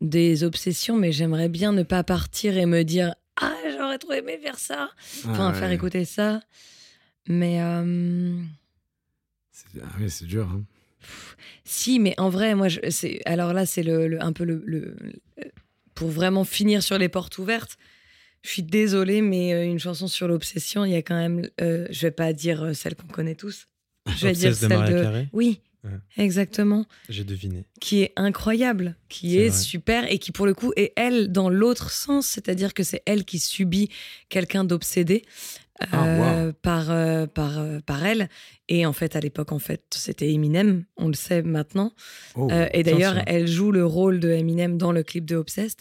des 0.00 0.42
obsessions, 0.44 0.96
mais 0.96 1.12
j'aimerais 1.12 1.48
bien 1.48 1.72
ne 1.72 1.82
pas 1.82 2.02
partir 2.02 2.56
et 2.56 2.66
me 2.66 2.82
dire 2.82 3.14
ah 3.40 3.54
j'aurais 3.76 3.98
trop 3.98 4.12
aimé 4.12 4.38
faire 4.42 4.58
ça, 4.58 4.90
enfin 5.26 5.48
Ah, 5.50 5.52
faire 5.54 5.68
ouais. 5.68 5.74
écouter 5.74 6.04
ça. 6.04 6.40
Mais 7.28 7.60
euh, 7.62 8.36
C'est- 9.50 9.80
Ah 9.82 9.88
oui, 10.00 10.10
c'est 10.10 10.26
dur. 10.26 10.48
Hein. 10.50 10.64
si, 11.64 11.98
mais 11.98 12.14
en 12.18 12.30
vrai, 12.30 12.54
moi, 12.54 12.68
je, 12.68 12.80
c'est 12.90 13.20
alors 13.26 13.52
là 13.52 13.66
c'est 13.66 13.82
le, 13.82 14.06
le- 14.08 14.22
un 14.22 14.32
peu 14.32 14.44
le, 14.44 14.62
le- 14.66 14.96
le- 15.00 15.52
pour 15.94 16.08
vraiment 16.10 16.44
finir 16.44 16.82
sur 16.82 16.98
les 16.98 17.08
portes 17.08 17.38
ouvertes, 17.38 17.76
je 18.42 18.50
suis 18.50 18.62
désolée, 18.62 19.22
mais 19.22 19.54
euh, 19.54 19.64
une 19.64 19.78
chanson 19.78 20.08
sur 20.08 20.26
l'obsession, 20.28 20.84
il 20.84 20.92
y 20.92 20.96
a 20.96 21.02
quand 21.02 21.16
même, 21.16 21.48
euh, 21.60 21.86
je 21.90 22.00
vais 22.02 22.10
pas 22.10 22.32
dire 22.32 22.62
euh, 22.64 22.72
celle 22.74 22.96
qu'on 22.96 23.06
connaît 23.06 23.36
tous. 23.36 23.68
Je 24.16 24.26
vais 24.26 24.32
dire 24.32 24.50
de 24.50 24.54
celle 24.54 24.68
de. 24.70 25.02
Carey 25.02 25.28
Oui, 25.32 25.60
Ouais. 25.84 25.90
exactement. 26.16 26.86
J'ai 27.08 27.24
deviné. 27.24 27.64
Qui 27.80 28.02
est 28.02 28.12
incroyable, 28.14 28.96
qui 29.08 29.38
est 29.38 29.50
super 29.50 30.10
et 30.10 30.18
qui, 30.20 30.30
pour 30.30 30.46
le 30.46 30.54
coup, 30.54 30.72
est 30.76 30.92
elle 30.96 31.32
dans 31.32 31.48
l'autre 31.50 31.90
sens, 31.90 32.26
c'est-à-dire 32.26 32.72
que 32.72 32.84
c'est 32.84 33.02
elle 33.04 33.24
qui 33.24 33.40
subit 33.40 33.88
quelqu'un 34.28 34.62
d'obsédé. 34.62 35.22
Ah, 35.80 36.06
euh, 36.06 36.52
par, 36.52 36.90
euh, 36.90 37.26
par, 37.26 37.58
euh, 37.58 37.80
par 37.84 38.04
elle. 38.04 38.28
Et 38.68 38.86
en 38.86 38.92
fait, 38.92 39.16
à 39.16 39.20
l'époque, 39.20 39.52
en 39.52 39.58
fait, 39.58 39.82
c'était 39.90 40.30
Eminem, 40.30 40.84
on 40.96 41.08
le 41.08 41.14
sait 41.14 41.42
maintenant. 41.42 41.92
Oh, 42.36 42.48
et 42.72 42.82
d'ailleurs, 42.82 43.16
elle 43.26 43.48
joue 43.48 43.72
le 43.72 43.84
rôle 43.84 44.20
de 44.20 44.30
Eminem 44.30 44.78
dans 44.78 44.92
le 44.92 45.02
clip 45.02 45.24
de 45.24 45.36
Obsessed. 45.36 45.80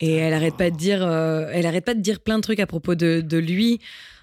Et 0.00 0.14
elle 0.14 0.32
arrête 0.32 0.56
pas 0.56 0.70
de 0.70 0.76
dire, 0.76 1.02
elle 1.02 1.66
arrête 1.66 1.84
pas 1.84 1.94
de 1.94 2.00
dire 2.00 2.20
plein 2.20 2.36
de 2.38 2.42
trucs 2.42 2.60
à 2.60 2.66
propos 2.66 2.94
de, 2.94 3.20
de 3.20 3.38
lui, 3.38 3.80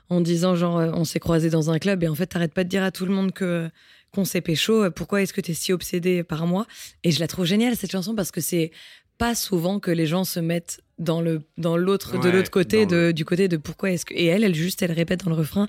en 0.10 0.22
disant 0.22 0.56
genre, 0.56 0.76
on 0.76 1.04
s'est 1.04 1.20
croisés 1.20 1.50
dans 1.50 1.70
un 1.70 1.80
club. 1.80 2.04
Et 2.04 2.08
en 2.08 2.16
fait, 2.16 2.28
t'arrêtes 2.28 2.54
pas 2.54 2.64
de 2.64 2.70
dire 2.70 2.84
à 2.84 2.92
tout 2.92 3.06
le 3.06 3.14
monde 3.14 3.32
que 3.34 3.70
qu'on 4.12 4.26
s'est 4.26 4.42
pécho. 4.42 4.90
Pourquoi 4.90 5.22
est-ce 5.22 5.34
que 5.34 5.42
t'es 5.42 5.54
si 5.54 5.72
obsédé 5.72 6.24
par 6.24 6.48
moi? 6.48 6.66
Et 7.04 7.12
je 7.12 7.20
la 7.20 7.28
trouve 7.28 7.46
géniale 7.46 7.76
cette 7.76 7.92
chanson 7.92 8.16
parce 8.16 8.32
que 8.32 8.42
c'est 8.42 8.72
pas 9.20 9.36
souvent 9.36 9.80
que 9.80 9.92
les 9.92 10.08
gens 10.08 10.24
se 10.24 10.40
mettent 10.40 10.82
dans 10.98 11.22
le 11.22 11.42
dans 11.58 11.78
l'autre 11.78 12.18
de 12.20 12.30
l'autre 12.30 12.50
côté 12.52 12.86
le- 12.86 13.14
du 13.14 13.24
côté 13.24 13.48
de 13.48 13.56
pourquoi 13.58 13.92
est-ce 13.92 14.04
que 14.06 14.14
et 14.14 14.26
elle 14.26 14.44
elle 14.44 14.56
juste 14.56 14.82
elle 14.82 14.92
répète 14.92 15.24
dans 15.24 15.30
le 15.30 15.36
refrain 15.38 15.68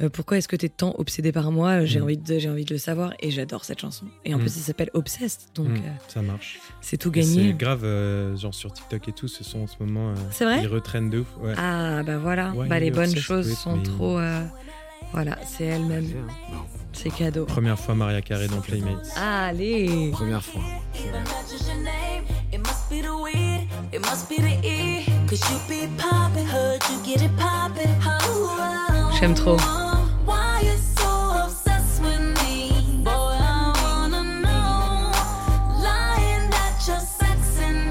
euh, 0.00 0.08
pourquoi 0.08 0.38
est-ce 0.38 0.48
que 0.48 0.56
t'es 0.56 0.68
tant 0.70 0.94
obsédé 0.96 1.32
par 1.32 1.50
moi? 1.52 1.84
J'ai 1.84 1.98
Mm. 1.98 2.02
envie 2.04 2.16
de 2.16 2.38
j'ai 2.38 2.48
envie 2.48 2.64
de 2.64 2.72
le 2.72 2.78
savoir 2.78 3.12
et 3.20 3.30
j'adore 3.30 3.64
cette 3.66 3.80
chanson 3.80 4.06
et 4.24 4.32
en 4.34 4.38
Mm. 4.38 4.40
plus 4.42 4.56
il 4.56 4.60
s'appelle 4.60 4.90
Obsessed 4.94 5.40
donc 5.54 5.68
Mm, 5.68 5.76
euh, 5.76 5.90
ça 6.08 6.22
marche. 6.22 6.60
c'est 6.80 6.96
tout 6.96 7.10
gagné 7.10 7.48
C'est 7.48 7.52
grave, 7.52 7.82
euh, 7.84 8.36
genre 8.36 8.54
sur 8.54 8.72
TikTok 8.72 9.08
et 9.08 9.12
tout, 9.12 9.28
ce 9.28 9.44
sont 9.44 9.60
en 9.60 9.66
ce 9.66 9.74
moment. 9.80 10.10
euh, 10.12 10.14
C'est 10.30 10.44
vrai? 10.44 10.60
Ils 10.62 10.68
retraînent 10.68 11.10
de 11.10 11.18
ouf. 11.18 11.28
Ouais. 11.42 11.52
ah 11.58 12.02
bah 12.02 12.16
voilà 12.18 12.52
Ouais, 12.52 12.68
bah 12.68 12.78
les 12.80 12.90
bonnes 12.90 13.16
choses 13.16 13.52
sont 13.58 13.82
trop 13.82 14.18
euh, 14.18 14.42
voilà 15.12 15.36
c'est 15.46 15.64
elle-même 15.64 16.06
c'est 16.92 17.10
cadeau 17.10 17.44
Première 17.44 17.78
fois 17.78 17.94
Maria 17.94 18.22
Carey 18.22 18.48
dans 18.48 18.60
Playmates. 18.62 19.10
allez 19.16 20.10
première 20.12 20.42
fois. 20.42 20.62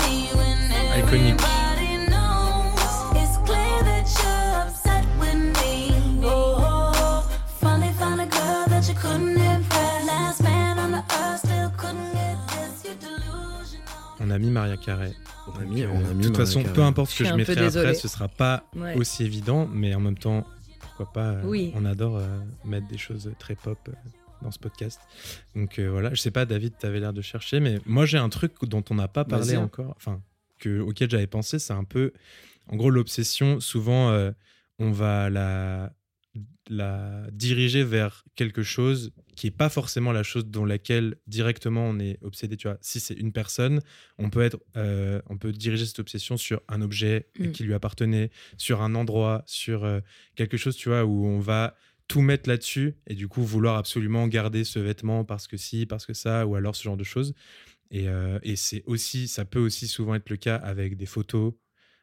Me? 0.04 0.28
When 0.36 0.58
Iconique. 0.92 1.40
everybody 1.40 1.92
knows. 2.12 2.94
It's 3.16 3.38
clear 3.48 3.78
that 3.90 4.06
you're 4.20 4.62
upset 4.64 5.06
with 5.22 5.40
me. 5.58 6.20
Oh, 6.22 7.24
finally 7.62 7.94
found 7.94 8.20
a 8.20 8.26
girl 8.26 8.66
that 8.68 8.90
you 8.90 8.96
couldn't 8.96 9.38
impress. 9.38 10.06
Last 10.06 10.44
man 10.44 10.80
on 10.80 10.92
the 10.92 11.04
earth 11.22 11.40
still 11.46 11.72
couldn't 11.78 12.12
get 12.12 12.38
this. 12.50 12.84
You're 12.84 12.96
delusional. 12.96 14.20
On 14.20 14.32
a 14.32 14.38
mis 14.38 14.50
Maria 14.50 14.76
Carey. 14.76 15.16
On 15.56 15.60
a 15.60 15.64
Donc, 15.64 15.74
mis, 15.74 15.84
euh, 15.84 15.90
on 15.92 16.06
a 16.10 16.14
mis 16.14 16.24
de 16.24 16.28
toute 16.28 16.38
façon, 16.38 16.64
peu 16.64 16.82
importe 16.84 17.10
ce 17.12 17.16
Je 17.16 17.20
que 17.20 17.26
je 17.26 17.32
peu 17.32 17.38
mettrai 17.38 17.66
après, 17.66 17.94
ce 17.96 18.08
sera 18.08 18.28
pas 18.28 18.64
Ouais. 18.76 18.96
aussi 18.96 19.24
évident, 19.24 19.68
mais 19.72 19.94
en 19.96 20.00
même 20.00 20.18
temps, 20.18 20.46
pourquoi 20.80 21.12
pas 21.12 21.32
euh, 21.32 21.42
Oui. 21.46 21.72
On 21.76 21.86
adore 21.86 22.18
euh, 22.18 22.28
mettre 22.66 22.88
des 22.88 22.98
choses 22.98 23.32
très 23.40 23.56
pop 23.56 23.78
euh, 23.88 23.92
dans 24.42 24.52
ce 24.52 24.60
podcast. 24.60 25.00
Donc 25.56 25.80
euh, 25.80 25.90
voilà, 25.90 26.14
je 26.14 26.22
sais 26.22 26.32
pas, 26.32 26.46
David, 26.46 26.74
tu 26.80 26.86
avais 26.86 27.00
l'air 27.00 27.14
de 27.14 27.22
chercher, 27.22 27.60
mais 27.60 27.80
moi 27.86 28.06
j'ai 28.06 28.18
un 28.18 28.30
truc 28.30 28.54
dont 28.64 28.84
on 28.90 28.96
n'a 28.96 29.08
pas 29.08 29.26
parlé 29.26 29.48
Vas-y. 29.48 29.58
encore, 29.58 29.94
enfin, 29.98 30.22
que, 30.60 30.80
auquel 30.80 31.10
j'avais 31.10 31.28
pensé, 31.28 31.60
c'est 31.60 31.74
un 31.74 31.84
peu, 31.84 32.12
en 32.68 32.76
gros, 32.76 32.90
l'obsession. 32.90 33.60
Souvent, 33.60 34.10
euh, 34.12 34.32
on 34.78 34.92
va 34.92 35.30
la, 35.30 35.92
la 36.70 37.24
diriger 37.32 37.84
vers 37.84 38.24
quelque 38.36 38.62
chose 38.64 39.12
qui 39.40 39.48
est 39.48 39.52
pas 39.52 39.70
forcément 39.70 40.12
la 40.12 40.22
chose 40.22 40.48
dans 40.48 40.66
laquelle 40.66 41.16
directement 41.26 41.88
on 41.88 41.98
est 41.98 42.18
obsédé. 42.22 42.58
Tu 42.58 42.68
vois, 42.68 42.78
si 42.82 43.00
c'est 43.00 43.14
une 43.14 43.32
personne, 43.32 43.80
on 44.18 44.30
peut 44.30 44.42
être, 44.42 44.60
euh, 44.76 45.22
on 45.28 45.38
peut 45.38 45.54
diriger 45.54 45.86
cette 45.86 46.00
obsession 46.00 46.36
sur 46.36 46.62
un 46.68 46.82
objet 46.82 47.30
Mm. 47.40 47.52
qui 47.52 47.64
lui 47.64 47.74
appartenait, 47.74 48.32
sur 48.58 48.82
un 48.82 48.96
endroit, 48.96 49.44
sur 49.46 49.86
euh, 49.86 50.02
quelque 50.36 50.58
chose, 50.58 50.76
tu 50.76 50.90
vois, 50.90 51.06
où 51.06 51.26
on 51.26 51.40
va 51.40 51.78
tout 52.10 52.20
mettre 52.20 52.50
là-dessus 52.50 52.96
et 53.08 53.16
du 53.16 53.30
coup 53.30 53.42
vouloir 53.44 53.78
absolument 53.78 54.28
garder 54.28 54.66
ce 54.66 54.80
vêtement 54.80 55.24
parce 55.24 55.48
que 55.48 55.56
si, 55.56 55.86
parce 55.86 56.06
que 56.06 56.14
ça, 56.14 56.46
ou 56.46 56.56
alors 56.56 56.76
ce 56.76 56.84
genre 56.84 56.98
de 56.98 57.06
choses. 57.06 57.34
Et, 57.92 58.10
euh, 58.10 58.40
et 58.44 58.58
c'est 58.58 58.84
aussi, 58.88 59.30
ça 59.30 59.46
peut 59.46 59.60
aussi 59.60 59.88
souvent 59.88 60.16
être 60.16 60.30
le 60.30 60.36
cas 60.36 60.58
avec 60.58 60.98
des 60.98 61.06
photos. 61.06 61.54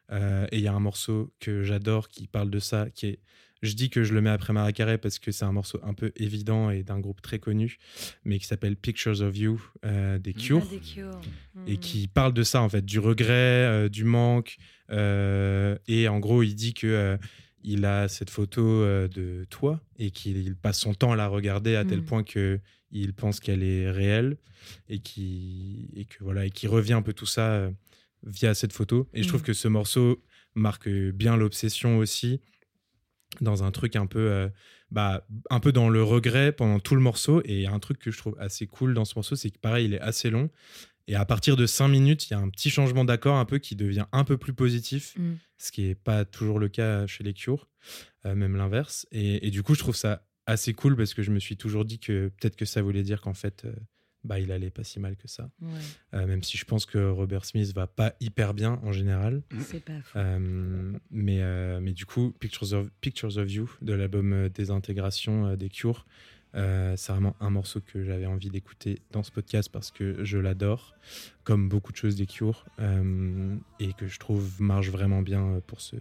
Et 0.09 0.57
il 0.57 0.61
y 0.61 0.67
a 0.67 0.73
un 0.73 0.79
morceau 0.79 1.33
que 1.39 1.63
j'adore 1.63 2.07
qui 2.07 2.27
parle 2.27 2.49
de 2.49 2.59
ça, 2.59 2.89
qui 2.95 3.07
est 3.07 3.19
je 3.61 3.73
dis 3.73 3.89
que 3.89 4.03
je 4.03 4.13
le 4.13 4.21
mets 4.21 4.29
après 4.29 4.53
Mariah 4.53 4.71
Carey 4.73 4.97
parce 4.97 5.19
que 5.19 5.31
c'est 5.31 5.45
un 5.45 5.51
morceau 5.51 5.79
un 5.83 5.93
peu 5.93 6.11
évident 6.15 6.69
et 6.69 6.83
d'un 6.83 6.99
groupe 6.99 7.21
très 7.21 7.39
connu, 7.39 7.77
mais 8.23 8.37
qui 8.39 8.45
s'appelle 8.45 8.75
Pictures 8.75 9.21
of 9.21 9.37
You 9.37 9.61
euh, 9.85 10.17
des 10.19 10.33
Cure 10.33 10.61
Ah, 10.63 10.69
des 10.73 10.79
Cure. 10.79 11.21
et 11.67 11.75
Hmm. 11.75 11.79
qui 11.79 12.07
parle 12.07 12.33
de 12.33 12.43
ça 12.43 12.61
en 12.61 12.69
fait, 12.69 12.85
du 12.85 12.99
regret, 12.99 13.33
euh, 13.33 13.89
du 13.89 14.03
manque. 14.03 14.57
euh, 14.91 15.77
et 15.87 16.07
en 16.07 16.19
gros, 16.19 16.43
il 16.43 16.55
dit 16.55 16.73
que 16.73 17.17
il 17.63 17.83
a 17.85 18.07
cette 18.07 18.29
photo 18.29 18.83
de 19.07 19.45
toi 19.49 19.81
et 19.97 20.11
qu'il 20.11 20.37
il 20.37 20.55
passe 20.55 20.79
son 20.79 20.93
temps 20.93 21.11
à 21.11 21.15
la 21.15 21.27
regarder 21.27 21.75
à 21.75 21.83
tel 21.83 21.99
Mm. 22.01 22.05
point 22.05 22.23
que 22.23 22.59
il 22.91 23.13
pense 23.13 23.39
qu'elle 23.41 23.63
est 23.63 23.89
réelle 23.91 24.37
et 24.87 24.99
qui 24.99 25.89
et 25.95 26.05
que 26.05 26.23
voilà 26.23 26.45
et 26.45 26.51
qui 26.51 26.67
revient 26.67 26.93
un 26.93 27.01
peu 27.01 27.13
tout 27.13 27.25
ça 27.25 27.69
via 28.23 28.53
cette 28.53 28.71
photo. 28.73 29.09
Et 29.13 29.23
je 29.23 29.27
trouve 29.27 29.41
Mm. 29.41 29.45
que 29.45 29.53
ce 29.53 29.67
morceau 29.67 30.23
marque 30.55 30.87
bien 30.89 31.35
l'obsession 31.35 31.97
aussi 31.97 32.39
dans 33.43 33.63
un 33.63 33.71
truc 33.71 33.95
un 33.95 34.05
peu 34.05 34.19
euh, 34.19 34.49
bah, 34.91 35.25
un 35.49 35.59
peu 35.59 35.71
dans 35.71 35.89
le 35.89 36.03
regret 36.03 36.51
pendant 36.51 36.79
tout 36.79 36.95
le 36.95 37.01
morceau. 37.01 37.41
Et 37.45 37.55
il 37.55 37.61
y 37.61 37.65
a 37.65 37.71
un 37.71 37.79
truc 37.79 37.99
que 37.99 38.11
je 38.11 38.17
trouve 38.17 38.35
assez 38.39 38.67
cool 38.67 38.93
dans 38.93 39.05
ce 39.05 39.15
morceau 39.15 39.35
c'est 39.35 39.49
que 39.49 39.59
pareil 39.59 39.85
il 39.85 39.93
est 39.93 40.01
assez 40.01 40.29
long. 40.29 40.49
Et 41.09 41.15
à 41.15 41.23
partir 41.25 41.55
de 41.55 41.65
5 41.65 41.87
minutes 41.87 42.29
il 42.29 42.33
y 42.33 42.35
a 42.35 42.39
un 42.39 42.49
petit 42.49 42.69
changement 42.69 43.05
d'accord 43.05 43.37
un 43.37 43.45
peu 43.45 43.59
qui 43.59 43.75
devient 43.75 44.05
un 44.11 44.23
peu 44.23 44.37
plus 44.37 44.53
positif 44.53 45.15
Mm. 45.17 45.33
ce 45.57 45.71
qui 45.71 45.85
est 45.85 45.95
pas 45.95 46.25
toujours 46.25 46.59
le 46.59 46.67
cas 46.67 47.07
chez 47.07 47.23
les 47.23 47.33
Cure 47.33 47.69
euh, 48.25 48.35
même 48.35 48.55
l'inverse. 48.55 49.07
Et, 49.11 49.47
et 49.47 49.51
du 49.51 49.63
coup 49.63 49.73
je 49.73 49.79
trouve 49.79 49.95
ça 49.95 50.25
assez 50.45 50.73
cool 50.73 50.95
parce 50.95 51.13
que 51.13 51.23
je 51.23 51.31
me 51.31 51.39
suis 51.39 51.57
toujours 51.57 51.85
dit 51.85 51.99
que 51.99 52.29
peut-être 52.39 52.55
que 52.55 52.65
ça 52.65 52.81
voulait 52.81 53.03
dire 53.03 53.21
qu'en 53.21 53.33
fait 53.33 53.65
euh, 53.65 53.73
bah 54.27 54.39
il 54.39 54.51
allait 54.51 54.69
pas 54.69 54.83
si 54.83 54.99
mal 54.99 55.15
que 55.15 55.27
ça. 55.27 55.49
Ouais, 55.61 55.69
Euh, 56.13 56.27
même 56.27 56.43
si 56.43 56.57
je 56.57 56.65
pense 56.65 56.85
que 56.85 57.09
Robert 57.09 57.45
Smith 57.45 57.73
va 57.73 57.87
pas 57.87 58.13
hyper 58.19 58.53
bien 58.53 58.79
en 58.83 58.91
général. 58.91 59.41
C'est 59.61 59.83
pas 59.83 59.99
fou. 60.03 60.17
euh, 60.19 60.91
mais, 61.09 61.41
euh, 61.41 61.79
mais 61.81 61.93
du 61.93 62.05
coup, 62.05 62.33
Pictures 62.39 62.73
of, 62.73 62.89
Pictures 63.01 63.37
of 63.37 63.51
You 63.51 63.69
de 63.81 63.93
l'album 63.93 64.49
Désintégration 64.49 65.55
des 65.55 65.69
Cure, 65.69 66.05
euh, 66.55 66.95
c'est 66.97 67.11
vraiment 67.11 67.35
un 67.39 67.49
morceau 67.49 67.81
que 67.81 68.03
j'avais 68.03 68.25
envie 68.25 68.49
d'écouter 68.49 69.01
dans 69.11 69.21
ce 69.23 69.31
podcast 69.31 69.69
parce 69.71 69.91
que 69.91 70.23
je 70.23 70.37
l'adore, 70.37 70.95
comme 71.43 71.67
beaucoup 71.69 71.91
de 71.91 71.97
choses 71.97 72.15
des 72.15 72.25
Cure, 72.25 72.65
euh, 72.79 73.55
et 73.79 73.93
que 73.93 74.07
je 74.07 74.17
trouve 74.19 74.61
marche 74.61 74.89
vraiment 74.89 75.21
bien 75.21 75.61
pour 75.67 75.81
ce 75.81 75.95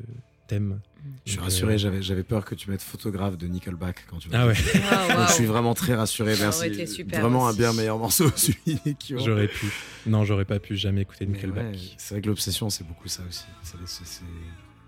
thème. 0.47 0.81
Je 1.25 1.33
suis 1.33 1.41
rassuré, 1.41 1.75
euh, 1.75 1.79
j'avais, 1.79 2.03
j'avais 2.03 2.25
peur 2.25 2.45
que 2.45 2.55
tu 2.57 2.69
mettes 2.71 2.83
photographe 2.83 3.39
de 3.39 3.47
Nickelback 3.47 4.07
quand 4.11 4.19
tu 4.19 4.29
Ah 4.33 4.47
ouais, 4.47 4.55
Ah, 4.91 5.07
Donc, 5.09 5.17
waouh. 5.19 5.27
je 5.29 5.33
suis 5.35 5.45
vraiment 5.47 5.75
très 5.75 5.95
rassuré, 5.95 6.35
merci. 6.39 6.59
aurait 6.59 6.69
été 6.69 6.87
super 6.87 7.21
vraiment 7.21 7.47
un 7.47 7.53
bien 7.55 7.73
meilleur 7.73 7.99
morceau, 7.99 8.29
celui 8.37 8.57
j'aurais 9.11 9.47
pu. 9.49 9.67
Non, 10.07 10.25
j'aurais 10.25 10.45
pas 10.45 10.59
pu 10.59 10.77
jamais 10.77 11.03
écouter 11.03 11.27
Nickelback. 11.27 11.75
ouais, 11.75 11.79
c'est 11.97 12.15
vrai 12.15 12.23
que 12.23 12.27
l'obsession, 12.29 12.71
c'est 12.71 12.85
beaucoup 12.87 13.07
ça 13.09 13.23
aussi. 13.29 13.45
C'est 13.63 13.79
les, 13.81 13.87
c'est- 13.87 14.05
c'est 14.07 14.23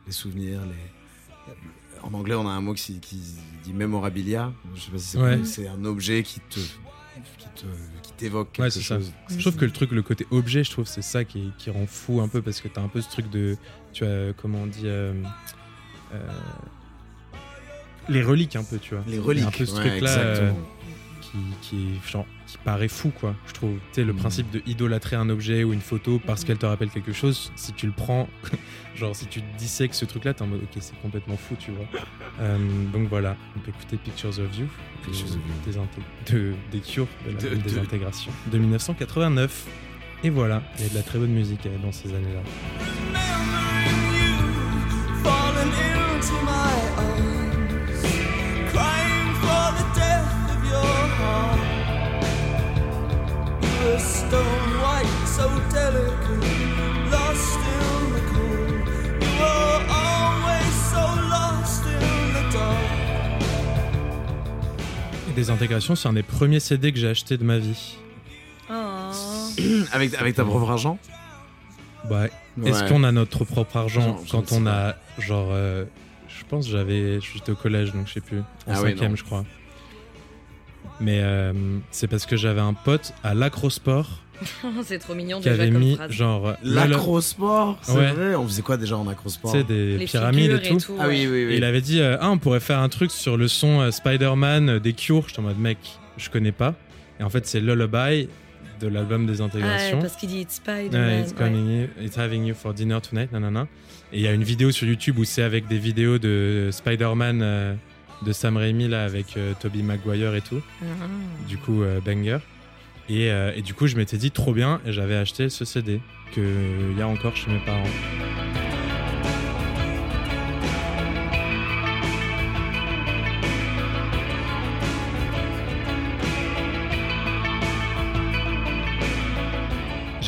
les 0.06 0.12
souvenirs, 0.12 0.60
les. 0.66 1.54
En 2.02 2.12
anglais, 2.14 2.34
on 2.34 2.46
a 2.48 2.52
un 2.52 2.60
mot 2.60 2.74
qui, 2.74 3.00
qui 3.00 3.20
dit 3.64 3.72
memorabilia. 3.72 4.52
Je 4.74 4.80
sais 4.80 4.90
pas 4.90 4.98
si 4.98 5.06
c'est 5.08 5.18
Ouais. 5.18 5.40
c'est 5.44 5.66
un 5.68 5.84
objet 5.84 6.22
qui 6.22 6.40
te, 6.40 6.60
qui 6.60 7.48
te, 7.56 7.66
qui 8.02 8.12
t'évoque 8.12 8.48
Ouais, 8.58 8.70
quelque 8.70 8.72
ça. 8.72 8.80
chose. 8.98 9.12
Je 9.28 9.38
trouve 9.40 9.56
que 9.56 9.64
le 9.64 9.72
truc, 9.72 9.90
le 9.90 10.02
côté 10.02 10.26
objet, 10.30 10.62
je 10.62 10.70
trouve 10.70 10.86
c'est 10.86 11.02
ça 11.02 11.24
qui, 11.24 11.52
qui 11.58 11.70
rend 11.70 11.86
fou 11.86 12.20
un 12.20 12.28
peu 12.28 12.40
parce 12.42 12.60
que 12.60 12.68
t'as 12.68 12.82
un 12.82 12.88
peu 12.88 13.00
ce 13.00 13.08
truc 13.10 13.28
de, 13.30 13.56
tu 13.98 14.04
vois, 14.04 14.32
comment 14.36 14.58
on 14.62 14.66
dit, 14.66 14.82
euh, 14.86 15.12
euh, 16.14 16.18
les 18.08 18.22
reliques 18.22 18.56
un 18.56 18.64
peu, 18.64 18.78
tu 18.78 18.94
vois. 18.94 19.04
Les 19.06 19.14
Il 19.14 19.18
y 19.18 19.22
a 19.22 19.24
reliques. 19.24 19.44
un 19.44 19.50
peu 19.50 19.66
ce 19.66 19.74
ouais, 19.76 19.88
truc-là 19.90 20.10
euh, 20.18 20.52
qui, 21.20 21.38
qui, 21.60 21.88
genre, 22.10 22.26
qui 22.46 22.56
paraît 22.58 22.88
fou, 22.88 23.10
quoi. 23.10 23.34
Je 23.46 23.52
trouve, 23.52 23.72
tu 23.92 24.00
sais, 24.00 24.04
le 24.04 24.12
Mm. 24.14 24.16
principe 24.16 24.50
de 24.50 24.62
idolâtrer 24.66 25.16
un 25.16 25.28
objet 25.28 25.62
ou 25.64 25.72
une 25.74 25.80
photo 25.82 26.18
parce 26.26 26.44
qu'elle 26.44 26.56
te 26.58 26.64
rappelle 26.64 26.88
quelque 26.88 27.12
chose, 27.12 27.52
si 27.56 27.72
tu 27.74 27.86
le 27.86 27.92
prends, 27.92 28.28
genre 28.96 29.14
si 29.14 29.26
tu 29.26 29.42
dissèques 29.58 29.94
ce 29.94 30.06
truc-là, 30.06 30.32
t'es 30.32 30.42
en 30.42 30.46
mode, 30.46 30.62
ok, 30.62 30.78
c'est 30.80 30.98
complètement 31.02 31.36
fou, 31.36 31.54
tu 31.58 31.70
vois. 31.72 31.86
Euh, 32.40 32.56
donc 32.92 33.08
voilà, 33.08 33.36
on 33.56 33.60
peut 33.60 33.70
écouter 33.70 33.96
Pictures 33.98 34.30
of 34.38 34.58
You, 34.58 34.66
Pictures 35.04 35.26
of 35.26 35.34
You. 35.34 35.82
des, 36.26 36.32
de, 36.32 36.54
des 36.72 36.80
Cure, 36.80 37.06
de 37.26 37.32
la 37.32 37.40
De- 37.56 37.62
des 37.62 37.70
de- 37.74 37.78
intégrations 37.80 38.32
de 38.50 38.56
1989. 38.58 39.66
Et 40.24 40.30
voilà, 40.30 40.62
il 40.78 40.82
y 40.82 40.86
a 40.86 40.90
de 40.90 40.94
la 40.96 41.02
très 41.02 41.18
bonne 41.18 41.30
musique 41.30 41.64
euh, 41.66 41.78
dans 41.80 41.92
ces 41.92 42.08
années-là. 42.08 42.40
Et 65.28 65.32
des 65.32 65.50
intégrations, 65.50 65.94
c'est 65.94 66.08
un 66.08 66.12
des 66.12 66.24
premiers 66.24 66.58
CD 66.58 66.92
que 66.92 66.98
j'ai 66.98 67.08
acheté 67.08 67.36
de 67.36 67.44
ma 67.44 67.58
vie. 67.58 67.98
Avec, 69.92 70.14
avec 70.14 70.34
ta 70.36 70.44
propre 70.44 70.70
argent? 70.70 70.98
Bah, 72.08 72.26
Est-ce 72.64 72.82
Ouais. 72.84 72.88
qu'on 72.88 73.04
a 73.04 73.12
notre 73.12 73.44
propre 73.44 73.76
argent 73.76 74.20
quand 74.30 74.52
on 74.52 74.66
a 74.66 74.94
genre 75.18 75.48
euh, 75.52 75.84
je 76.28 76.44
pense 76.48 76.66
que 76.66 76.72
j'avais 76.72 77.20
j'étais 77.20 77.52
au 77.52 77.56
collège 77.56 77.92
donc 77.92 78.06
je 78.08 78.14
sais 78.14 78.20
plus 78.20 78.38
en 78.40 78.42
Ah 78.68 78.74
cinquième 78.76 79.16
je 79.16 79.24
crois. 79.24 79.44
Mais 81.00 81.20
euh, 81.22 81.52
c'est 81.90 82.06
parce 82.08 82.26
que 82.26 82.36
j'avais 82.36 82.60
un 82.60 82.74
pote 82.74 83.12
à 83.22 83.34
l'acrosport 83.34 84.22
c'est 84.84 85.00
trop 85.00 85.14
mignon 85.16 85.38
qui 85.40 85.48
déjà 85.50 85.62
avait 85.62 85.72
comme 85.72 85.80
mis 85.80 85.96
phrase. 85.96 86.12
genre 86.12 86.54
L'acrosport, 86.62 87.78
c'est 87.82 87.92
Ouais. 87.92 88.12
vrai. 88.12 88.34
On 88.36 88.46
faisait 88.46 88.62
quoi 88.62 88.76
déjà 88.76 88.96
en 88.96 89.08
acrosport? 89.08 89.50
Tu 89.52 89.58
sais 89.58 89.64
des 89.64 89.98
Les 89.98 90.04
pyramides 90.04 90.60
et 90.62 90.76
tout. 90.76 90.94
Ah 91.00 91.08
oui, 91.08 91.26
oui, 91.28 91.46
oui. 91.46 91.54
Et 91.54 91.56
il 91.56 91.64
avait 91.64 91.80
dit 91.80 92.00
euh, 92.00 92.16
ah 92.20 92.30
on 92.30 92.38
pourrait 92.38 92.60
faire 92.60 92.78
un 92.78 92.88
truc 92.88 93.10
sur 93.10 93.36
le 93.36 93.48
son 93.48 93.80
euh, 93.80 93.90
Spider-Man 93.90 94.68
euh, 94.68 94.78
des 94.80 94.92
Cure. 94.92 95.24
J'étais 95.26 95.40
en 95.40 95.42
mode 95.42 95.58
mec 95.58 95.78
je 96.18 96.30
connais 96.30 96.52
pas. 96.52 96.74
Et 97.18 97.24
en 97.24 97.30
fait 97.30 97.46
c'est 97.48 97.58
Lullaby 97.60 98.28
de 98.80 98.88
l'album 98.88 99.26
des 99.26 99.40
Ah, 99.40 99.44
intégrations. 99.44 100.00
parce 100.00 100.16
qu'il 100.16 100.28
dit 100.28 100.40
It's 100.40 100.56
Spider-Man. 100.56 101.06
Ouais, 101.08 101.20
it's, 101.22 101.34
ouais. 101.38 101.50
you- 101.50 102.04
it's 102.04 102.16
having 102.18 102.44
you 102.46 102.54
for 102.54 102.72
dinner 102.74 102.98
tonight, 103.00 103.32
nanana. 103.32 103.66
Et 104.12 104.16
il 104.18 104.22
y 104.22 104.26
a 104.28 104.32
une 104.32 104.44
vidéo 104.44 104.70
sur 104.70 104.86
YouTube 104.86 105.18
où 105.18 105.24
c'est 105.24 105.42
avec 105.42 105.66
des 105.68 105.78
vidéos 105.78 106.18
de 106.18 106.70
Spider-Man 106.72 107.40
euh, 107.42 107.74
de 108.22 108.32
Sam 108.32 108.56
Raimi 108.56 108.88
là 108.88 109.04
avec 109.04 109.36
euh, 109.36 109.52
Tobey 109.60 109.82
Maguire 109.82 110.34
et 110.34 110.40
tout. 110.40 110.60
Ah. 110.82 110.86
Du 111.48 111.58
coup, 111.58 111.82
euh, 111.82 112.00
banger. 112.00 112.38
Et, 113.10 113.30
euh, 113.30 113.52
et 113.56 113.62
du 113.62 113.74
coup, 113.74 113.86
je 113.86 113.96
m'étais 113.96 114.16
dit 114.18 114.30
trop 114.30 114.52
bien 114.52 114.80
et 114.86 114.92
j'avais 114.92 115.16
acheté 115.16 115.48
ce 115.48 115.64
CD 115.64 116.00
que 116.34 116.40
il 116.92 116.98
y 116.98 117.02
a 117.02 117.08
encore 117.08 117.36
chez 117.36 117.50
mes 117.50 117.60
parents. 117.60 118.47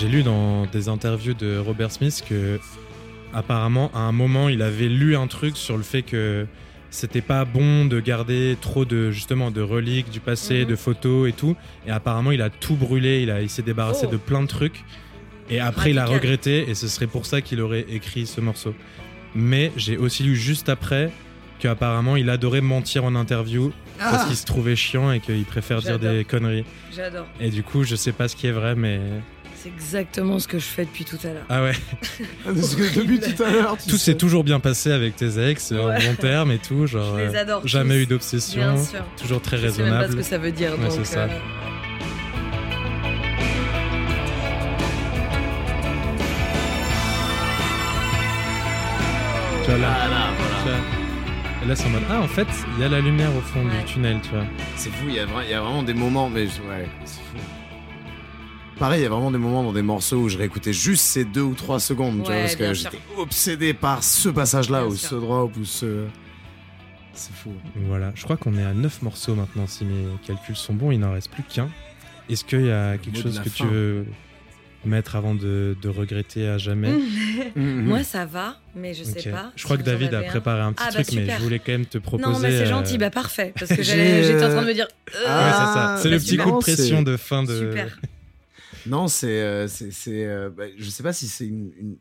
J'ai 0.00 0.08
lu 0.08 0.22
dans 0.22 0.64
des 0.66 0.88
interviews 0.88 1.34
de 1.34 1.58
Robert 1.58 1.90
Smith 1.90 2.24
que 2.26 2.58
apparemment 3.34 3.90
à 3.94 3.98
un 4.00 4.12
moment 4.12 4.48
il 4.48 4.62
avait 4.62 4.88
lu 4.88 5.14
un 5.14 5.26
truc 5.26 5.56
sur 5.58 5.76
le 5.76 5.82
fait 5.82 6.02
que 6.02 6.46
c'était 6.90 7.20
pas 7.20 7.44
bon 7.44 7.84
de 7.84 8.00
garder 8.00 8.56
trop 8.60 8.84
de 8.86 9.10
justement 9.10 9.50
de 9.50 9.60
reliques 9.60 10.10
du 10.10 10.18
passé, 10.20 10.62
Mhm. 10.62 10.70
de 10.70 10.76
photos 10.76 11.28
et 11.28 11.32
tout. 11.32 11.54
Et 11.86 11.90
apparemment 11.90 12.30
il 12.32 12.40
a 12.42 12.48
tout 12.50 12.76
brûlé, 12.76 13.20
il, 13.22 13.30
a, 13.30 13.42
il 13.42 13.50
s'est 13.50 13.62
débarrassé 13.62 14.06
Oh. 14.08 14.12
de 14.12 14.16
plein 14.16 14.40
de 14.42 14.46
trucs. 14.48 14.84
Et 15.50 15.60
après 15.60 15.90
il 15.90 15.98
a 15.98 16.06
regretté 16.06 16.70
et 16.70 16.74
ce 16.74 16.88
serait 16.88 17.06
pour 17.06 17.26
ça 17.26 17.42
qu'il 17.42 17.60
aurait 17.60 17.84
écrit 17.90 18.26
ce 18.26 18.40
morceau. 18.40 18.74
Mais 19.34 19.70
j'ai 19.76 19.96
aussi 19.98 20.22
lu 20.22 20.34
juste 20.34 20.68
après 20.70 21.10
qu'apparemment 21.58 22.16
il 22.16 22.30
adorait 22.30 22.62
mentir 22.62 23.04
en 23.04 23.14
interview 23.14 23.70
parce 23.98 24.24
qu'il 24.26 24.36
se 24.36 24.46
trouvait 24.46 24.76
chiant 24.76 25.12
et 25.12 25.20
qu'il 25.20 25.44
préfère 25.44 25.80
dire 25.82 25.98
des 25.98 26.24
conneries. 26.24 26.64
J'adore. 26.96 27.26
Et 27.38 27.50
du 27.50 27.62
coup 27.62 27.84
je 27.84 27.96
sais 27.96 28.12
pas 28.12 28.28
ce 28.28 28.34
qui 28.34 28.46
est 28.46 28.52
vrai 28.52 28.74
mais... 28.74 28.98
C'est 29.62 29.68
exactement 29.68 30.38
ce 30.38 30.48
que 30.48 30.58
je 30.58 30.64
fais 30.64 30.86
depuis 30.86 31.04
tout 31.04 31.18
à 31.22 31.26
l'heure. 31.34 31.44
Ah 31.50 31.62
ouais, 31.62 31.72
Parce 32.44 32.74
que 32.74 32.98
depuis 32.98 33.20
tout 33.20 33.42
à 33.42 33.50
l'heure, 33.50 33.76
tu 33.76 33.90
tout 33.90 33.98
sais. 33.98 34.12
s'est 34.12 34.14
toujours 34.16 34.42
bien 34.42 34.58
passé 34.58 34.90
avec 34.90 35.16
tes 35.16 35.38
ex, 35.50 35.72
en 35.72 35.86
Ouais. 35.88 35.98
bon 36.06 36.14
terme 36.14 36.50
et 36.50 36.58
tout. 36.58 36.86
Genre, 36.86 37.18
Je 37.18 37.24
les 37.24 37.36
euh, 37.36 37.40
adore 37.40 37.66
Jamais 37.68 37.94
tous. 37.96 38.00
eu 38.00 38.06
d'obsession. 38.06 38.72
Bien 38.74 38.82
sûr. 38.82 39.04
Toujours 39.20 39.42
très 39.42 39.58
Je 39.58 39.68
sais 39.68 39.82
même 39.82 39.90
pas 39.92 39.98
raisonnable. 39.98 40.12
ce 40.12 40.16
que 40.16 40.22
ça 40.22 40.38
veut 40.38 40.52
dire. 40.52 40.72
Ouais, 40.78 40.84
donc, 40.84 40.92
c'est 40.92 41.04
ça. 41.04 41.20
euh, 41.24 41.28
Tu 49.64 49.70
vois, 49.70 49.78
là, 49.78 49.88
Voilà, 50.08 50.30
tu 50.62 50.64
voilà. 50.64 50.78
vois. 50.78 51.62
Et 51.62 51.66
là, 51.68 51.76
c'est 51.76 51.86
en 51.86 51.90
mode 51.90 52.02
Ah, 52.10 52.20
en 52.20 52.28
fait, 52.28 52.46
il 52.76 52.82
y 52.82 52.84
a 52.84 52.88
la 52.88 53.00
lumière 53.00 53.34
au 53.36 53.40
fond 53.40 53.60
Ouais. 53.64 53.78
du 53.78 53.84
tunnel, 53.92 54.18
tu 54.22 54.30
vois. 54.30 54.44
C'est 54.76 54.90
fou, 54.90 55.04
il 55.08 55.14
y, 55.14 55.18
a 55.18 55.26
vra- 55.26 55.44
il 55.44 55.50
y 55.50 55.54
a 55.54 55.60
vraiment 55.60 55.82
des 55.82 55.94
moments, 55.94 56.30
mais 56.30 56.46
je- 56.46 56.62
ouais, 56.62 56.88
c'est 57.04 57.20
fou. 57.20 57.36
Pareil, 58.80 59.00
il 59.00 59.02
y 59.04 59.06
a 59.06 59.10
vraiment 59.10 59.30
des 59.30 59.38
moments 59.38 59.62
dans 59.62 59.72
des 59.74 59.82
morceaux 59.82 60.16
où 60.16 60.28
je 60.28 60.38
réécoutais 60.38 60.72
juste 60.72 61.04
ces 61.04 61.24
deux 61.24 61.42
ou 61.42 61.54
trois 61.54 61.78
secondes, 61.78 62.22
tu 62.24 62.32
vois, 62.32 62.40
parce 62.40 62.56
que 62.56 62.72
j'étais 62.74 62.98
obsédé 63.18 63.74
par 63.74 64.02
ce 64.02 64.28
passage-là, 64.30 64.80
Bien 64.80 64.88
ou 64.90 64.96
sûr. 64.96 65.08
ce 65.10 65.14
drop, 65.16 65.56
ou 65.58 65.64
ce. 65.66 66.04
C'est 67.12 67.34
fou. 67.34 67.52
Voilà. 67.86 68.12
Je 68.14 68.24
crois 68.24 68.36
qu'on 68.38 68.56
est 68.56 68.64
à 68.64 68.72
9 68.72 69.02
morceaux 69.02 69.34
maintenant, 69.34 69.66
si 69.66 69.84
mes 69.84 70.06
calculs 70.26 70.56
sont 70.56 70.72
bons. 70.74 70.90
Il 70.92 71.00
n'en 71.00 71.12
reste 71.12 71.30
plus 71.30 71.42
qu'un. 71.42 71.68
Est-ce 72.30 72.42
qu'il 72.44 72.64
y 72.66 72.70
a 72.70 72.96
quelque 72.96 73.18
chose 73.20 73.38
que 73.40 73.50
fin. 73.50 73.64
tu 73.66 73.70
veux 73.70 74.06
mettre 74.86 75.14
avant 75.14 75.34
de, 75.34 75.76
de 75.82 75.88
regretter 75.90 76.48
à 76.48 76.56
jamais 76.56 76.90
Moi, 77.56 78.02
ça 78.02 78.24
va, 78.24 78.56
mais 78.74 78.94
je 78.94 79.04
sais 79.04 79.30
pas. 79.30 79.52
Je 79.56 79.64
crois 79.64 79.76
si 79.76 79.82
que 79.82 79.86
David 79.90 80.14
a 80.14 80.22
préparé 80.22 80.62
un 80.62 80.72
petit 80.72 80.84
Ah, 80.86 80.90
bah, 80.94 81.04
truc, 81.04 81.18
mais 81.18 81.28
je 81.28 81.42
voulais 81.42 81.58
quand 81.58 81.72
même 81.72 81.84
te 81.84 81.98
proposer. 81.98 82.30
Non, 82.32 82.38
mais 82.38 82.50
c'est 82.50 82.62
euh, 82.62 82.66
gentil, 82.66 82.96
bah 82.96 83.10
parfait. 83.10 83.52
Parce 83.58 83.70
que 83.76 83.82
j'étais 83.82 84.42
en 84.42 84.48
train 84.48 84.62
de 84.62 84.68
me 84.68 84.72
dire. 84.72 84.86
Ouais, 85.08 85.20
c'est 85.20 85.26
ça. 85.26 85.96
C'est 85.98 86.08
Ah, 86.08 86.10
le 86.10 86.16
bah, 86.16 86.22
petit 86.24 86.36
non, 86.38 86.44
coup 86.44 86.50
de 86.52 86.62
pression 86.62 86.98
c'est- 86.98 87.04
de 87.04 87.16
fin 87.18 87.42
de. 87.42 87.58
Super. 87.58 87.98
Non, 88.86 89.08
c'est. 89.08 89.40
euh, 89.42 89.68
c'est, 89.68 89.90
c'est, 89.90 90.26
euh, 90.26 90.50
bah, 90.50 90.64
je 90.76 90.90
sais 90.90 91.02
pas 91.02 91.12
si 91.12 91.28
c'est 91.28 91.46
une, 91.46 91.72
une, 91.76 91.96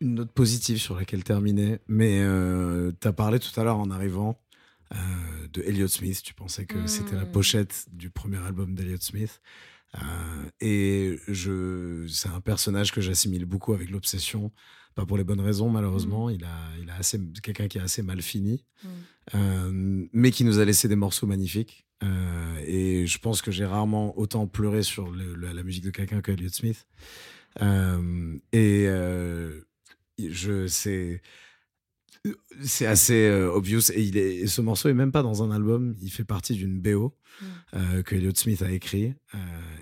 une 0.00 0.14
note 0.14 0.32
positive 0.32 0.78
sur 0.78 0.96
laquelle 0.96 1.24
terminer, 1.24 1.78
mais 1.88 2.20
euh, 2.22 2.92
tu 3.00 3.08
as 3.08 3.12
parlé 3.12 3.38
tout 3.38 3.58
à 3.60 3.64
l'heure 3.64 3.78
en 3.78 3.90
arrivant 3.90 4.40
de 5.52 5.62
Elliott 5.62 5.88
Smith. 5.90 6.20
Tu 6.24 6.34
pensais 6.34 6.64
que 6.66 6.86
c'était 6.88 7.14
la 7.14 7.24
Mm. 7.24 7.30
pochette 7.32 7.86
du 7.92 8.10
premier 8.10 8.38
album 8.38 8.74
d'Elliott 8.74 9.02
Smith. 9.02 9.40
Euh, 9.96 10.00
et 10.60 11.18
je, 11.28 12.06
c'est 12.08 12.28
un 12.28 12.40
personnage 12.40 12.90
que 12.92 13.00
j'assimile 13.00 13.44
beaucoup 13.44 13.72
avec 13.72 13.88
l'obsession. 13.90 14.50
Pas 14.96 15.06
pour 15.06 15.16
les 15.16 15.22
bonnes 15.24 15.40
raisons, 15.40 15.68
malheureusement. 15.70 16.28
Il 16.30 16.44
a, 16.44 16.56
il 16.82 16.90
a 16.90 16.96
assez, 16.96 17.20
quelqu'un 17.42 17.68
qui 17.68 17.78
a 17.78 17.84
assez 17.84 18.02
mal 18.02 18.20
fini, 18.22 18.64
Mm. 18.82 18.88
euh, 19.36 20.06
mais 20.12 20.30
qui 20.32 20.42
nous 20.44 20.58
a 20.58 20.64
laissé 20.64 20.88
des 20.88 20.96
morceaux 20.96 21.26
magnifiques. 21.28 21.86
Euh, 22.02 22.62
et 22.66 23.06
je 23.06 23.18
pense 23.18 23.42
que 23.42 23.50
j'ai 23.50 23.64
rarement 23.66 24.18
autant 24.18 24.46
pleuré 24.46 24.82
sur 24.82 25.10
le- 25.10 25.34
le- 25.34 25.52
la 25.52 25.62
musique 25.62 25.84
de 25.84 25.90
quelqu'un 25.90 26.20
que 26.22 26.32
Elliott 26.32 26.54
Smith. 26.54 26.86
Euh, 27.60 28.38
et 28.52 28.84
euh, 28.86 29.60
je 30.18 30.66
c'est 30.66 31.20
c'est 32.62 32.86
assez 32.86 33.30
obvious 33.30 33.90
et, 33.92 34.02
il 34.02 34.16
est, 34.18 34.36
et 34.36 34.46
ce 34.46 34.60
morceau 34.60 34.88
est 34.90 34.94
même 34.94 35.10
pas 35.12 35.22
dans 35.22 35.42
un 35.42 35.50
album 35.50 35.96
il 36.02 36.10
fait 36.10 36.24
partie 36.24 36.54
d'une 36.54 36.80
BO 36.80 37.16
Mm. 37.72 38.02
que 38.02 38.16
Elliott 38.16 38.36
Smith 38.36 38.60
a 38.60 38.70
écrit 38.70 39.14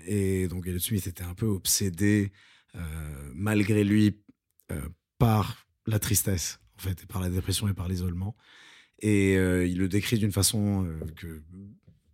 et 0.05 0.47
donc 0.47 0.65
Elliott 0.67 0.81
Smith 0.81 1.05
était 1.07 1.23
un 1.25 1.33
peu 1.33 1.47
obsédé 1.47 2.31
malgré 3.33 3.83
lui 3.83 4.21
par 5.17 5.67
la 5.87 5.99
tristesse 5.99 6.59
en 6.77 6.81
fait 6.83 7.03
et 7.03 7.05
par 7.07 7.21
la 7.21 7.29
dépression 7.29 7.67
et 7.67 7.73
par 7.73 7.89
l'isolement 7.89 8.37
et 8.99 9.33
il 9.33 9.77
le 9.77 9.89
décrit 9.89 10.17
d'une 10.19 10.31
façon 10.31 10.87
que 11.17 11.41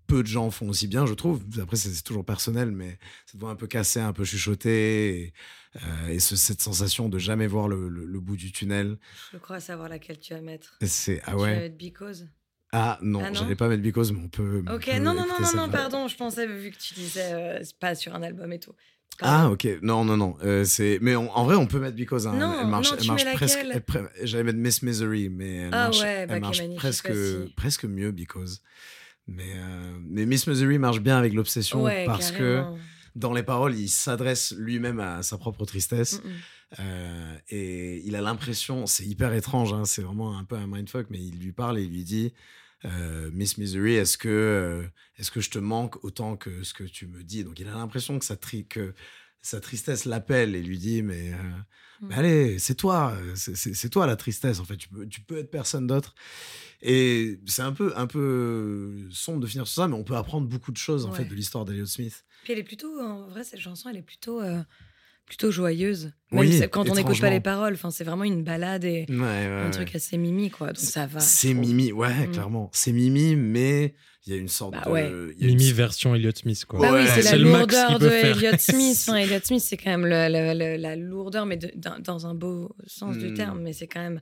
peu 0.07 0.21
de 0.23 0.27
gens 0.27 0.49
font 0.51 0.69
aussi 0.69 0.87
bien 0.87 1.05
je 1.05 1.13
trouve. 1.13 1.43
Après 1.61 1.75
c'est 1.77 2.01
toujours 2.03 2.25
personnel 2.25 2.71
mais 2.71 2.97
cette 3.25 3.39
voix 3.39 3.51
un 3.51 3.55
peu 3.55 3.67
cassée 3.67 3.99
un 3.99 4.13
peu 4.13 4.23
chuchotée 4.25 5.17
et, 5.19 5.33
euh, 5.77 6.07
et 6.09 6.19
ce- 6.19 6.35
cette 6.35 6.61
sensation 6.61 7.09
de 7.09 7.17
jamais 7.17 7.47
voir 7.47 7.67
le, 7.67 7.89
le- 7.89 8.05
le 8.05 8.19
bout 8.19 8.37
du 8.37 8.51
tunnel. 8.51 8.97
Je 9.33 9.37
crois 9.37 9.59
savoir 9.59 9.89
laquelle 9.89 10.19
tu 10.19 10.33
vas 10.33 10.41
mettre. 10.41 10.77
Et 10.81 10.87
c'est 10.87 11.21
ah 11.25 11.31
Tu 11.31 11.37
vas 11.37 11.41
ouais. 11.43 11.55
mettre 11.61 11.77
Because? 11.77 12.27
ah 12.71 12.97
non, 13.01 13.21
Ah 13.23 13.29
non 13.29 13.35
j'allais 13.35 13.55
pas 13.55 13.67
mettre 13.69 13.83
Because 13.83 14.11
mais 14.11 14.19
on 14.23 14.29
peut 14.29 14.63
on 14.67 14.75
Ok, 14.75 14.85
peut 14.85 14.91
non, 14.99 15.13
non, 15.13 15.25
non, 15.27 15.39
non, 15.39 15.55
non, 15.55 15.69
pardon, 15.69 16.07
je 16.07 16.15
pensais, 16.17 16.45
vu 16.47 16.71
que 16.71 16.77
tu 16.77 16.93
disais, 16.95 17.31
euh, 17.33 17.63
pas 17.79 17.95
sur 17.95 18.13
un 18.15 18.21
album 18.23 18.51
et 18.51 18.59
tout. 18.59 18.73
Ah 19.21 19.49
ok. 19.49 19.65
Non 19.81 20.03
non 20.03 20.17
non 20.17 20.35
euh, 20.43 20.65
c'est 20.65 20.99
mais 21.01 21.15
on- 21.15 21.31
en 21.33 21.45
vrai 21.45 21.55
on 21.55 21.67
peut 21.67 21.79
mettre 21.79 21.95
Because 21.95 22.27
hein. 22.27 22.33
Non, 22.37 22.59
elle 22.59 22.67
marche 22.67 22.91
non, 22.91 22.97
elle 22.99 23.07
marche 23.07 23.23
mets 23.23 23.33
presque 23.33 23.59
pre- 23.87 24.09
j'allais 24.23 24.43
mettre 24.43 24.57
Miss 24.59 24.81
Misery 24.81 25.29
mais 25.29 25.55
elle 25.55 25.69
Ah 25.73 25.85
marche, 25.85 26.01
ouais, 26.01 26.25
bah, 26.27 26.33
elle 26.35 26.41
marche 26.41 26.61
presque 26.75 27.13
presque 27.55 27.85
mieux 27.85 28.11
Because 28.11 28.61
mais 29.27 29.53
euh, 29.55 29.97
mais 30.03 30.25
Miss 30.25 30.47
Misery 30.47 30.77
marche 30.79 30.99
bien 31.01 31.17
avec 31.17 31.33
l'obsession 31.33 31.83
Ouais, 31.83 32.05
parce 32.05 32.31
carrément. 32.31 32.75
que 32.75 32.79
dans 33.15 33.33
les 33.33 33.43
paroles 33.43 33.75
il 33.75 33.87
s'adresse 33.89 34.53
lui-même 34.57 34.99
à 34.99 35.23
sa 35.23 35.37
propre 35.37 35.65
tristesse 35.65 36.21
Mm, 36.23 36.27
mm. 36.29 36.33
Euh, 36.79 37.37
et 37.49 38.01
il 38.05 38.15
a 38.15 38.21
l'impression, 38.21 38.87
c'est 38.87 39.05
hyper 39.05 39.31
étrange, 39.33 39.71
hein, 39.71 39.85
c'est 39.85 40.01
vraiment 40.01 40.37
un 40.37 40.43
peu 40.43 40.55
un 40.55 40.65
mindfuck, 40.67 41.07
mais 41.11 41.19
il 41.23 41.39
lui 41.39 41.51
parle 41.51 41.77
et 41.77 41.83
il 41.83 41.91
lui 41.91 42.03
dit 42.03 42.33
euh, 42.85 43.29
Miss 43.33 43.57
Misery, 43.59 43.93
est-ce 43.93 44.17
que, 44.17 44.27
euh, 44.27 44.83
est-ce 45.17 45.29
que 45.31 45.41
je 45.41 45.51
te 45.51 45.59
manque 45.59 46.03
autant 46.03 46.35
que 46.35 46.63
ce 46.63 46.73
que 46.73 46.83
tu 46.83 47.05
me 47.07 47.23
dis? 47.23 47.43
Donc 47.43 47.59
il 47.59 47.67
a 47.67 47.73
l'impression 47.75 48.17
que 48.19 48.33
tri- 48.33 48.65
que 48.67 48.93
sa 49.45 49.59
tristesse 49.59 50.05
l'appelle 50.05 50.55
et 50.55 50.61
lui 50.63 50.77
dit 50.79 51.01
Mais, 51.03 51.31
euh, 51.33 51.37
Mm. 52.01 52.07
mais 52.09 52.15
allez, 52.15 52.59
c'est 52.59 52.75
toi, 52.75 53.13
euh, 53.15 53.33
c'est- 53.35 53.89
toi 53.89 54.05
la 54.05 54.15
tristesse, 54.17 54.59
en 54.59 54.65
fait, 54.65 54.75
tu 54.75 54.89
peux, 54.89 55.07
tu 55.07 55.21
peux 55.21 55.37
être 55.37 55.49
personne 55.51 55.87
d'autre. 55.87 56.13
Et 56.81 57.39
c'est 57.45 57.61
un 57.61 57.71
peu, 57.71 57.93
un 57.95 58.07
peu 58.07 59.07
sombre 59.11 59.39
de 59.39 59.47
finir 59.47 59.65
sur 59.67 59.83
ça, 59.83 59.87
mais 59.87 59.95
on 59.95 60.03
peut 60.03 60.15
apprendre 60.17 60.47
beaucoup 60.47 60.71
de 60.71 60.77
choses 60.77 61.05
en 61.05 61.11
Ouais. 61.11 61.17
fait 61.19 61.25
de 61.25 61.33
l'histoire 61.33 61.63
d'Eliot 61.63 61.85
Smith. 61.85 62.25
Puis 62.43 62.53
elle 62.53 62.59
est 62.59 62.63
plutôt, 62.63 62.99
en 62.99 63.27
vrai, 63.27 63.43
cette 63.43 63.59
chanson, 63.61 63.87
elle 63.89 63.97
est 63.97 64.01
plutôt, 64.01 64.41
euh, 64.41 64.61
plutôt 65.25 65.51
joyeuse. 65.51 66.11
Même 66.31 66.41
Oui, 66.41 66.61
quand 66.71 66.89
on 66.89 66.95
n'écoute 66.95 67.19
pas 67.21 67.29
les 67.29 67.39
paroles, 67.39 67.73
enfin, 67.75 67.91
c'est 67.91 68.03
vraiment 68.03 68.25
une 68.25 68.43
balade 68.43 68.83
et 68.83 69.05
Ouais, 69.09 69.15
ouais, 69.15 69.63
un 69.65 69.69
truc 69.71 69.95
assez 69.95 70.17
mimi, 70.17 70.49
quoi. 70.51 70.67
Donc 70.73 70.77
ça 70.83 71.07
va. 71.07 71.19
C'est. 71.19 71.53
Mimi, 71.53 71.91
ouais, 71.91 72.27
Mm. 72.27 72.31
clairement. 72.31 72.69
C'est 72.73 72.91
Mimi, 72.91 73.35
mais 73.35 73.95
Il 74.27 74.33
y 74.33 74.37
a 74.37 74.39
une 74.39 74.47
sorte 74.47 74.71
Bah 74.73 74.81
de. 74.85 74.91
ouais. 74.91 75.11
il 75.37 75.43
y 75.43 75.47
a 75.47 75.51
une- 75.51 75.57
Mimi 75.57 75.71
version 75.71 76.15
Elliott 76.15 76.35
Smith, 76.37 76.65
quoi. 76.65 76.79
Bah 76.79 76.89
oui, 76.93 77.01
Ouais, 77.01 77.07
c'est 77.13 77.21
c'est 77.21 77.37
la 77.37 77.43
lourdeur 77.59 77.99
de 77.99 78.09
faire. 78.09 78.35
Elliott 78.37 78.59
Smith. 78.59 78.97
Enfin, 79.07 79.15
Elliott 79.17 79.45
Smith, 79.45 79.61
c'est 79.61 79.77
quand 79.77 79.91
même 79.91 80.05
le- 80.07 80.27
le- 80.29 80.57
le- 80.57 80.81
la 80.81 80.95
lourdeur, 80.95 81.45
mais 81.45 81.57
de- 81.57 81.71
dans, 81.75 81.99
dans 81.99 82.25
un 82.25 82.33
beau 82.33 82.75
sens 82.87 83.17
du 83.17 83.29
Hmm. 83.29 83.33
terme. 83.35 83.61
Mais 83.61 83.73
c'est 83.73 83.85
quand 83.87 84.01
même. 84.01 84.19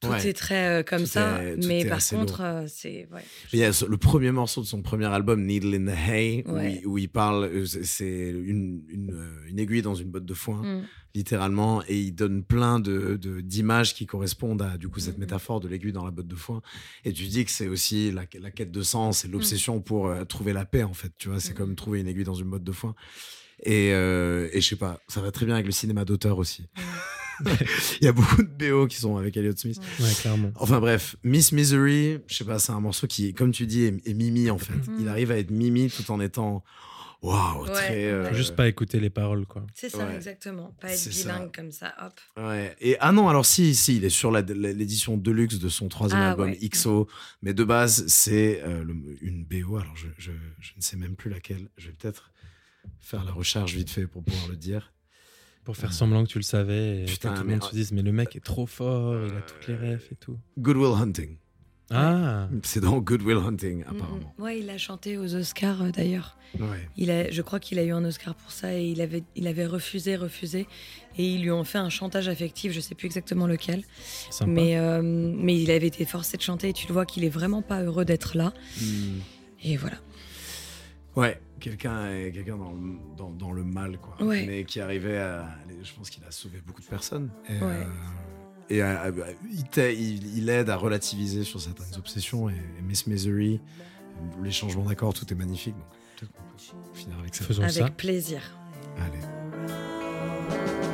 Tout 0.00 0.10
Ouais. 0.10 0.28
est 0.28 0.32
très 0.32 0.68
euh, 0.68 0.82
comme 0.84 1.00
Tout 1.00 1.06
ça. 1.06 1.42
est- 1.42 1.56
mais 1.66 1.84
par 1.84 1.98
contre, 2.06 2.40
euh, 2.42 2.64
c'est. 2.68 3.08
Ouais. 3.12 3.20
Il 3.52 3.58
y 3.58 3.64
a 3.64 3.70
le 3.88 3.96
premier 3.96 4.30
morceau 4.30 4.60
de 4.60 4.66
son 4.66 4.80
premier 4.80 5.06
album, 5.06 5.44
Needle 5.44 5.74
in 5.74 5.86
the 5.92 5.96
Hay, 6.08 6.44
où, 6.46 6.52
Ouais. 6.52 6.78
il, 6.80 6.86
où 6.86 6.98
il 6.98 7.08
parle, 7.08 7.44
euh, 7.46 7.64
c'est- 7.66 8.30
une, 8.30 8.84
une, 8.88 9.20
une 9.48 9.58
aiguille 9.58 9.82
dans 9.82 9.96
une 9.96 10.08
botte 10.08 10.24
de 10.24 10.34
foin, 10.34 10.62
Mm. 10.62 10.82
littéralement, 11.16 11.82
et 11.88 11.98
il 11.98 12.12
donne 12.12 12.44
plein 12.44 12.78
de 12.78 13.16
de- 13.20 13.40
d'images 13.40 13.92
qui 13.92 14.06
correspondent 14.06 14.62
à 14.62 14.78
du 14.78 14.88
coup 14.88 15.00
cette 15.00 15.14
Mhm. 15.14 15.20
métaphore 15.24 15.58
de 15.58 15.66
l'aiguille 15.66 15.92
dans 15.92 16.04
la 16.04 16.12
botte 16.12 16.28
de 16.28 16.36
foin. 16.36 16.62
Et 17.04 17.12
tu 17.12 17.24
dis 17.24 17.44
que 17.44 17.50
c'est 17.50 17.66
aussi 17.66 18.12
la, 18.12 18.22
la 18.40 18.50
quête 18.52 18.70
de 18.70 18.82
sens 18.82 19.24
et 19.24 19.28
l'obsession 19.28 19.80
pour 19.80 20.06
euh, 20.06 20.24
trouver 20.24 20.52
la 20.52 20.64
paix 20.64 20.84
en 20.84 20.94
fait. 20.94 21.10
Tu 21.18 21.28
vois, 21.28 21.40
c'est 21.40 21.54
comme 21.54 21.74
trouver 21.74 21.98
une 22.02 22.06
aiguille 22.06 22.22
dans 22.22 22.34
une 22.34 22.50
botte 22.50 22.62
de 22.62 22.72
foin. 22.72 22.94
Et, 23.64 23.88
et 23.88 24.60
je 24.60 24.68
sais 24.68 24.76
pas, 24.76 25.00
ça 25.08 25.20
va 25.20 25.32
très 25.32 25.44
bien 25.44 25.56
avec 25.56 25.66
le 25.66 25.72
cinéma 25.72 26.04
d'auteur 26.04 26.38
aussi. 26.38 26.68
Il 28.00 28.04
y 28.04 28.08
a 28.08 28.12
beaucoup 28.12 28.42
de 28.42 28.48
BO 28.70 28.86
qui 28.86 28.96
sont 28.96 29.16
avec 29.16 29.36
Elliott 29.36 29.58
Smith. 29.58 29.80
Ouais, 30.00 30.12
clairement. 30.20 30.50
Enfin 30.56 30.80
bref, 30.80 31.16
Miss 31.24 31.52
Misery, 31.52 32.18
je 32.26 32.34
sais 32.34 32.44
pas, 32.44 32.58
c'est 32.58 32.72
un 32.72 32.80
morceau 32.80 33.06
qui, 33.06 33.32
comme 33.34 33.52
tu 33.52 33.66
dis, 33.66 33.82
est, 33.84 34.08
est 34.08 34.14
mimi 34.14 34.50
en 34.50 34.58
fait. 34.58 34.74
Mhm. 34.74 34.96
Il 35.00 35.08
arrive 35.08 35.30
à 35.30 35.38
être 35.38 35.50
mimi 35.50 35.90
tout 35.90 36.10
en 36.10 36.20
étant 36.20 36.64
waouh, 37.22 37.64
Ouais, 37.64 37.72
très. 37.72 38.04
euh, 38.06 38.22
ouais. 38.22 38.28
Faut 38.30 38.36
juste 38.36 38.54
pas 38.54 38.68
écouter 38.68 39.00
les 39.00 39.10
paroles, 39.10 39.44
quoi. 39.46 39.66
C'est 39.74 39.88
ça, 39.88 40.06
Ouais. 40.06 40.14
exactement. 40.16 40.72
Pas 40.80 40.92
être 40.92 40.98
ça. 40.98 41.10
bilingue 41.10 41.52
comme 41.54 41.72
ça, 41.72 41.92
hop. 42.00 42.12
Ouais. 42.36 42.76
Et 42.80 42.96
ah 43.00 43.10
non, 43.10 43.28
alors 43.28 43.44
si, 43.44 43.74
si, 43.74 43.96
il 43.96 44.04
est 44.04 44.08
sur 44.10 44.30
l'édition 44.30 45.16
deluxe 45.16 45.58
de 45.58 45.68
son 45.68 45.88
troisième 45.88 46.20
Ah, 46.20 46.30
album 46.30 46.50
ouais. 46.50 46.68
XO, 46.68 47.08
mais 47.42 47.54
de 47.54 47.64
base 47.64 48.04
c'est 48.06 48.62
euh, 48.64 48.84
une 49.20 49.44
BO. 49.44 49.76
Alors 49.78 49.96
je, 49.96 50.06
je, 50.16 50.30
je 50.60 50.72
ne 50.76 50.80
sais 50.80 50.96
même 50.96 51.16
plus 51.16 51.30
laquelle. 51.30 51.68
Je 51.76 51.88
vais 51.88 51.94
peut-être 51.94 52.30
faire 53.00 53.24
la 53.24 53.32
recherche 53.32 53.74
vite 53.74 53.90
fait 53.90 54.06
pour 54.06 54.22
pouvoir 54.22 54.48
le 54.48 54.56
dire. 54.56 54.92
Pour 55.68 55.76
faire 55.76 55.92
semblant 55.92 56.24
que 56.24 56.30
tu 56.30 56.38
le 56.38 56.44
savais 56.44 57.02
et 57.02 57.04
Putain, 57.04 57.34
que 57.34 57.40
tout 57.40 57.44
le 57.44 57.50
monde 57.50 57.62
se 57.62 57.72
dise 57.74 57.92
mais 57.92 58.00
le 58.00 58.10
mec 58.10 58.34
est 58.34 58.40
trop 58.42 58.64
fort, 58.64 59.14
il 59.26 59.36
a 59.36 59.42
toutes 59.42 59.68
les 59.68 59.74
refs 59.76 60.10
et 60.10 60.14
tout. 60.14 60.38
Good 60.58 60.78
Will 60.78 60.94
Hunting. 60.98 61.36
Ah, 61.90 62.48
C'est 62.62 62.80
dans 62.80 62.98
Good 63.00 63.20
Will 63.20 63.36
Hunting 63.36 63.80
Mm, 63.80 63.90
apparemment. 63.90 64.34
mm. 64.38 64.42
Ouais, 64.42 64.60
il 64.60 64.70
a 64.70 64.78
chanté 64.78 65.18
aux 65.18 65.34
Oscars 65.34 65.82
euh, 65.82 65.90
d'ailleurs. 65.90 66.38
Ouais. 66.58 66.88
Il 66.96 67.10
a, 67.10 67.30
je 67.30 67.42
crois 67.42 67.60
qu'il 67.60 67.78
a 67.78 67.84
eu 67.84 67.92
un 67.92 68.02
Oscar 68.06 68.34
pour 68.34 68.50
ça 68.50 68.74
et 68.74 68.86
il 68.88 69.02
avait, 69.02 69.22
il 69.36 69.46
avait 69.46 69.66
refusé, 69.66 70.16
refusé. 70.16 70.66
Et 71.18 71.26
ils 71.34 71.42
lui 71.42 71.50
ont 71.50 71.64
fait 71.64 71.76
un 71.76 71.90
chantage 71.90 72.28
affectif, 72.28 72.72
je 72.72 72.80
sais 72.80 72.94
plus 72.94 73.04
exactement 73.04 73.46
lequel. 73.46 73.84
sympa. 74.30 74.50
Mais, 74.50 74.78
euh, 74.78 75.02
mais 75.02 75.54
il 75.60 75.70
avait 75.70 75.86
été 75.88 76.06
forcé 76.06 76.38
de 76.38 76.42
chanter 76.42 76.70
et 76.70 76.72
tu 76.72 76.86
le 76.88 76.94
vois 76.94 77.04
qu'il 77.04 77.24
est 77.24 77.28
vraiment 77.30 77.60
pas 77.60 77.82
heureux 77.82 78.06
d'être 78.06 78.38
là. 78.38 78.54
Hmm. 78.80 79.18
Et 79.64 79.76
voilà. 79.76 79.98
Ouais, 81.14 81.38
quelqu'un 81.58 82.10
est- 82.12 82.32
quelqu'un 82.32 82.56
dans, 82.56 82.72
le- 82.72 82.98
dans, 83.16 83.30
dans 83.30 83.52
le 83.52 83.64
mal, 83.64 83.98
quoi. 83.98 84.16
Ouais. 84.24 84.44
Mais 84.46 84.64
qui 84.64 84.80
arrivait 84.80 85.18
à. 85.18 85.48
Je 85.82 85.92
pense 85.94 86.10
qu'il 86.10 86.24
a 86.24 86.30
sauvé 86.30 86.60
beaucoup 86.66 86.80
de 86.82 86.86
personnes. 86.86 87.30
Et, 87.48 87.52
Ouais. 87.54 87.58
euh, 87.62 87.84
et 88.70 88.82
à- 88.82 89.02
à- 89.04 89.10
il, 89.52 89.64
t'a- 89.64 89.90
il- 89.90 90.36
il 90.38 90.48
aide 90.50 90.70
à 90.70 90.76
relativiser 90.76 91.44
sur 91.44 91.60
certaines 91.60 91.96
obsessions. 91.98 92.48
Et, 92.50 92.54
et 92.54 92.82
Miss 92.82 93.06
Misery, 93.06 93.60
les 94.42 94.50
changements 94.50 94.84
d'accords, 94.84 95.14
tout 95.14 95.30
est 95.32 95.36
magnifique. 95.36 95.74
Donc 95.76 95.84
peut-être 96.16 96.32
qu'on 96.32 96.90
peut 96.90 96.98
finir 96.98 97.18
avec 97.18 97.34
ça. 97.34 97.44
Faisons 97.44 97.62
Avec 97.62 97.74
ça. 97.74 97.90
plaisir. 97.90 98.40
Allez. 98.98 100.87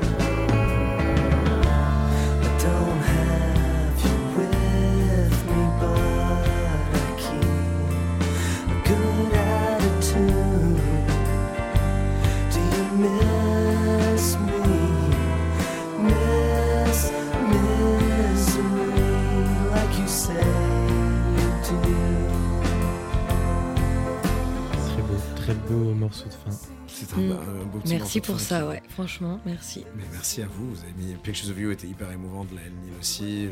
Morceau 26.24 26.28
de 26.48 26.52
fin. 26.52 26.58
C'est 26.86 27.12
un, 27.14 27.16
Mm. 27.20 27.32
un 27.32 27.64
beau 27.66 27.78
petit 27.80 27.92
Merci 27.94 27.98
morceau 27.98 28.20
de 28.20 28.24
pour 28.26 28.40
ça, 28.40 28.66
ouais. 28.68 28.82
Franchement, 28.90 29.40
merci. 29.46 29.84
Mais 29.96 30.04
merci 30.12 30.42
à 30.42 30.46
vous. 30.46 30.70
Vous 30.74 30.80
avez 30.82 30.92
mis 30.92 31.14
Pictures 31.16 31.50
of 31.50 31.58
You 31.58 31.70
était 31.70 31.86
hyper 31.86 32.10
émouvante. 32.10 32.48
La 32.54 32.62
Nil 32.62 32.92
aussi. 33.00 33.46
euh, 33.46 33.50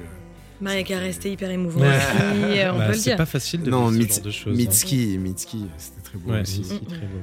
Maria 0.60 0.80
C'était- 0.80 0.96
resté 0.98 1.32
hyper 1.32 1.50
émouvant 1.50 1.80
Ouais. 1.80 1.88
aussi, 1.96 2.58
euh, 2.60 2.72
on 2.72 2.78
Bah, 2.78 2.86
peut 2.86 2.92
le 2.92 2.98
c'est 2.98 3.16
pas 3.16 3.26
facile 3.26 3.62
de 3.62 3.70
Non, 3.70 3.90
faire 3.90 4.02
ce 4.02 4.14
genre 4.14 4.24
de 4.24 4.30
choses. 4.30 4.52
hein. 4.52 4.56
Mitski, 4.56 5.18
Mitski, 5.18 5.66
c'était 5.76 6.02
très 6.02 6.18
beau 6.18 6.30
Ouais, 6.30 6.40
aussi. 6.42 6.60
Mitski, 6.60 6.86
très 6.86 6.98
beau. 7.06 7.18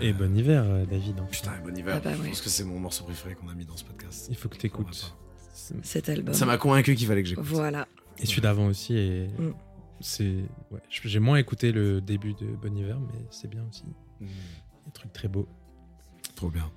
Et 0.00 0.12
bon 0.12 0.36
hiver, 0.36 0.62
euh, 0.64 0.86
David. 0.86 1.18
hein. 1.18 1.26
Putain, 1.30 1.52
bon 1.64 1.76
hiver. 1.76 1.94
Ah 1.96 2.00
bah 2.02 2.12
Je 2.16 2.22
ouais. 2.22 2.28
pense 2.28 2.40
que 2.40 2.48
c'est 2.48 2.64
mon 2.64 2.78
morceau 2.78 3.04
préféré 3.04 3.34
qu'on 3.34 3.48
a 3.48 3.54
mis 3.54 3.64
dans 3.64 3.76
ce 3.76 3.84
podcast. 3.84 4.28
Il 4.30 4.36
faut 4.36 4.48
que 4.48 4.56
tu 4.56 4.70
On 4.72 4.76
va 4.78 4.82
écoutes. 4.82 5.14
Cet 5.82 6.08
album. 6.08 6.34
Ça 6.34 6.46
m'a 6.46 6.56
convaincu 6.56 6.94
qu'il 6.94 7.06
fallait 7.08 7.22
que 7.22 7.28
j'écoute. 7.28 7.44
Voilà. 7.46 7.86
Et 8.18 8.26
celui 8.26 8.40
d'avant 8.42 8.66
aussi. 8.66 8.96
Et 8.96 9.26
Mm. 9.38 9.52
c'est. 10.00 10.36
Ouais. 10.70 10.80
J'ai 10.88 11.18
moins 11.20 11.36
écouté 11.38 11.72
le 11.72 12.00
début 12.00 12.34
de 12.34 12.46
Bon 12.62 12.76
hiver, 12.76 12.98
mais 13.00 13.18
c'est 13.30 13.48
bien 13.50 13.64
aussi. 13.68 13.84
Mm. 14.20 14.26
Des 14.86 14.92
trucs 14.92 15.12
très 15.12 15.28
beaux. 15.28 15.48
Trop 16.36 16.50
bien. 16.50 16.70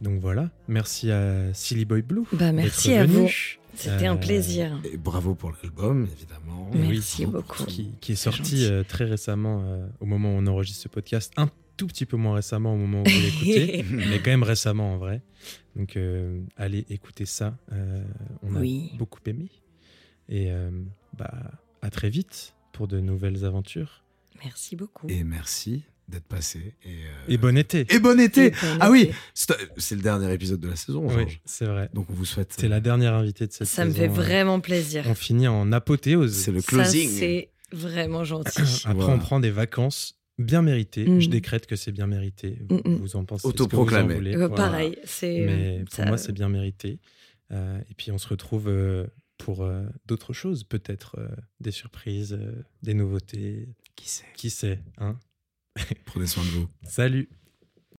Donc 0.00 0.20
voilà. 0.20 0.50
Merci 0.68 1.10
à 1.10 1.52
Silly 1.52 1.84
Boy 1.84 2.02
Blue. 2.02 2.22
Bah, 2.32 2.52
merci 2.52 2.94
à 2.94 3.04
venu. 3.04 3.24
vous. 3.26 3.28
C'était 3.74 4.06
un 4.06 4.14
Euh, 4.16 4.18
plaisir. 4.18 4.80
Et 4.84 4.96
bravo 4.96 5.34
pour 5.34 5.52
l'album, 5.52 6.08
évidemment. 6.10 6.70
Oui, 6.72 6.88
Merci 6.88 7.24
beaucoup. 7.26 7.64
qui, 7.64 7.92
qui 8.00 8.12
est 8.12 8.16
sorti 8.16 8.64
euh, 8.66 8.82
très 8.82 9.04
récemment 9.04 9.62
euh, 9.64 9.86
au 10.00 10.06
moment 10.06 10.30
où 10.34 10.38
on 10.38 10.46
enregistre 10.46 10.82
ce 10.82 10.88
podcast. 10.88 11.32
Un 11.36 11.48
tout 11.76 11.86
petit 11.86 12.04
peu 12.06 12.16
moins 12.16 12.34
récemment 12.34 12.74
au 12.74 12.76
moment 12.76 13.02
où 13.02 13.08
vous 13.08 13.20
l'écoutez, 13.20 13.82
mais 13.90 14.18
quand 14.18 14.30
même 14.30 14.42
récemment 14.42 14.94
en 14.94 14.98
vrai. 14.98 15.22
Donc 15.76 15.96
euh, 15.96 16.40
allez 16.56 16.84
écouter 16.90 17.26
ça. 17.26 17.56
Euh, 17.72 18.02
on 18.42 18.56
a 18.56 18.60
Oui. 18.60 18.90
beaucoup 18.98 19.20
aimé. 19.26 19.48
Et 20.28 20.50
euh, 20.50 20.70
bah, 21.16 21.32
à 21.80 21.90
très 21.90 22.10
vite 22.10 22.54
pour 22.72 22.88
de 22.88 23.00
nouvelles 23.00 23.44
aventures. 23.44 24.02
Merci 24.42 24.74
beaucoup. 24.76 25.06
Et 25.08 25.22
merci 25.24 25.84
d'être 26.10 26.26
passé. 26.26 26.74
Et, 26.84 26.88
euh, 26.88 26.98
Et 27.28 27.36
bon 27.38 27.56
été. 27.56 27.86
et 27.88 27.98
bon 27.98 28.18
été 28.20 28.46
Et 28.46 28.50
bon 28.50 28.56
Ah 28.80 28.90
oui, 28.90 29.02
été. 29.02 29.14
c'est 29.34 29.54
c'est 29.76 29.94
le 29.94 30.02
dernier 30.02 30.32
épisode 30.32 30.60
de 30.60 30.68
la 30.68 30.76
saison, 30.76 31.06
Oui, 31.08 31.40
c'est 31.44 31.64
vrai. 31.66 31.88
Donc 31.94 32.10
on 32.10 32.12
vous 32.12 32.24
souhaite. 32.24 32.54
C'est 32.58 32.68
la 32.68 32.80
dernière 32.80 33.14
invitée 33.14 33.46
de 33.46 33.52
cette 33.52 33.66
Ça 33.66 33.84
me 33.84 33.90
saison. 33.92 34.02
fait 34.02 34.08
Euh, 34.10 34.12
vraiment 34.22 34.60
plaisir. 34.60 35.04
On 35.08 35.14
finit 35.14 35.48
en 35.48 35.72
apothéose. 35.72 36.34
C'est 36.34 36.52
le 36.52 36.60
Ça, 36.60 36.66
closing. 36.66 37.08
c'est 37.08 37.50
vraiment 37.72 38.24
gentil. 38.24 38.60
Après, 38.84 38.94
Voilà. 38.94 39.14
on 39.14 39.18
prend 39.18 39.40
des 39.40 39.50
vacances 39.50 40.16
bien 40.38 40.62
méritées. 40.62 41.06
Mm. 41.06 41.20
Je 41.20 41.28
décrète 41.28 41.66
que 41.66 41.76
c'est 41.76 41.92
bien 41.92 42.06
mérité. 42.06 42.58
Mm, 42.70 42.76
mm. 42.92 42.94
Vous 42.96 43.16
en 43.16 43.24
pensez 43.24 43.46
ce 43.46 43.52
que 43.52 43.56
vous 43.58 43.62
en 43.62 43.66
Autoproclamé. 43.66 44.14
voulez. 44.14 44.34
Euh, 44.34 44.48
Voilà. 44.48 44.54
Pareil, 44.56 44.98
c'est. 45.04 45.44
Mais 45.46 45.84
pour 45.84 45.94
ça- 45.94 46.06
moi, 46.06 46.16
c'est 46.18 46.32
bien 46.32 46.48
mérité. 46.48 46.98
Euh, 47.52 47.78
et 47.90 47.94
puis, 47.94 48.10
on 48.10 48.18
se 48.18 48.28
retrouve 48.28 48.68
euh, 48.68 49.06
pour 49.38 49.64
euh, 49.64 49.82
d'autres 50.06 50.32
choses, 50.32 50.64
peut-être 50.64 51.16
euh, 51.18 51.28
des 51.60 51.70
surprises, 51.72 52.32
euh, 52.38 52.52
des 52.82 52.94
nouveautés. 52.94 53.68
Qui 53.96 54.08
sait? 54.08 54.24
Qui 54.36 54.50
sait, 54.50 54.80
hein? 54.98 55.18
Prenez 56.04 56.26
soin 56.26 56.44
de 56.44 56.48
vous. 56.48 56.68
Salut 56.82 57.28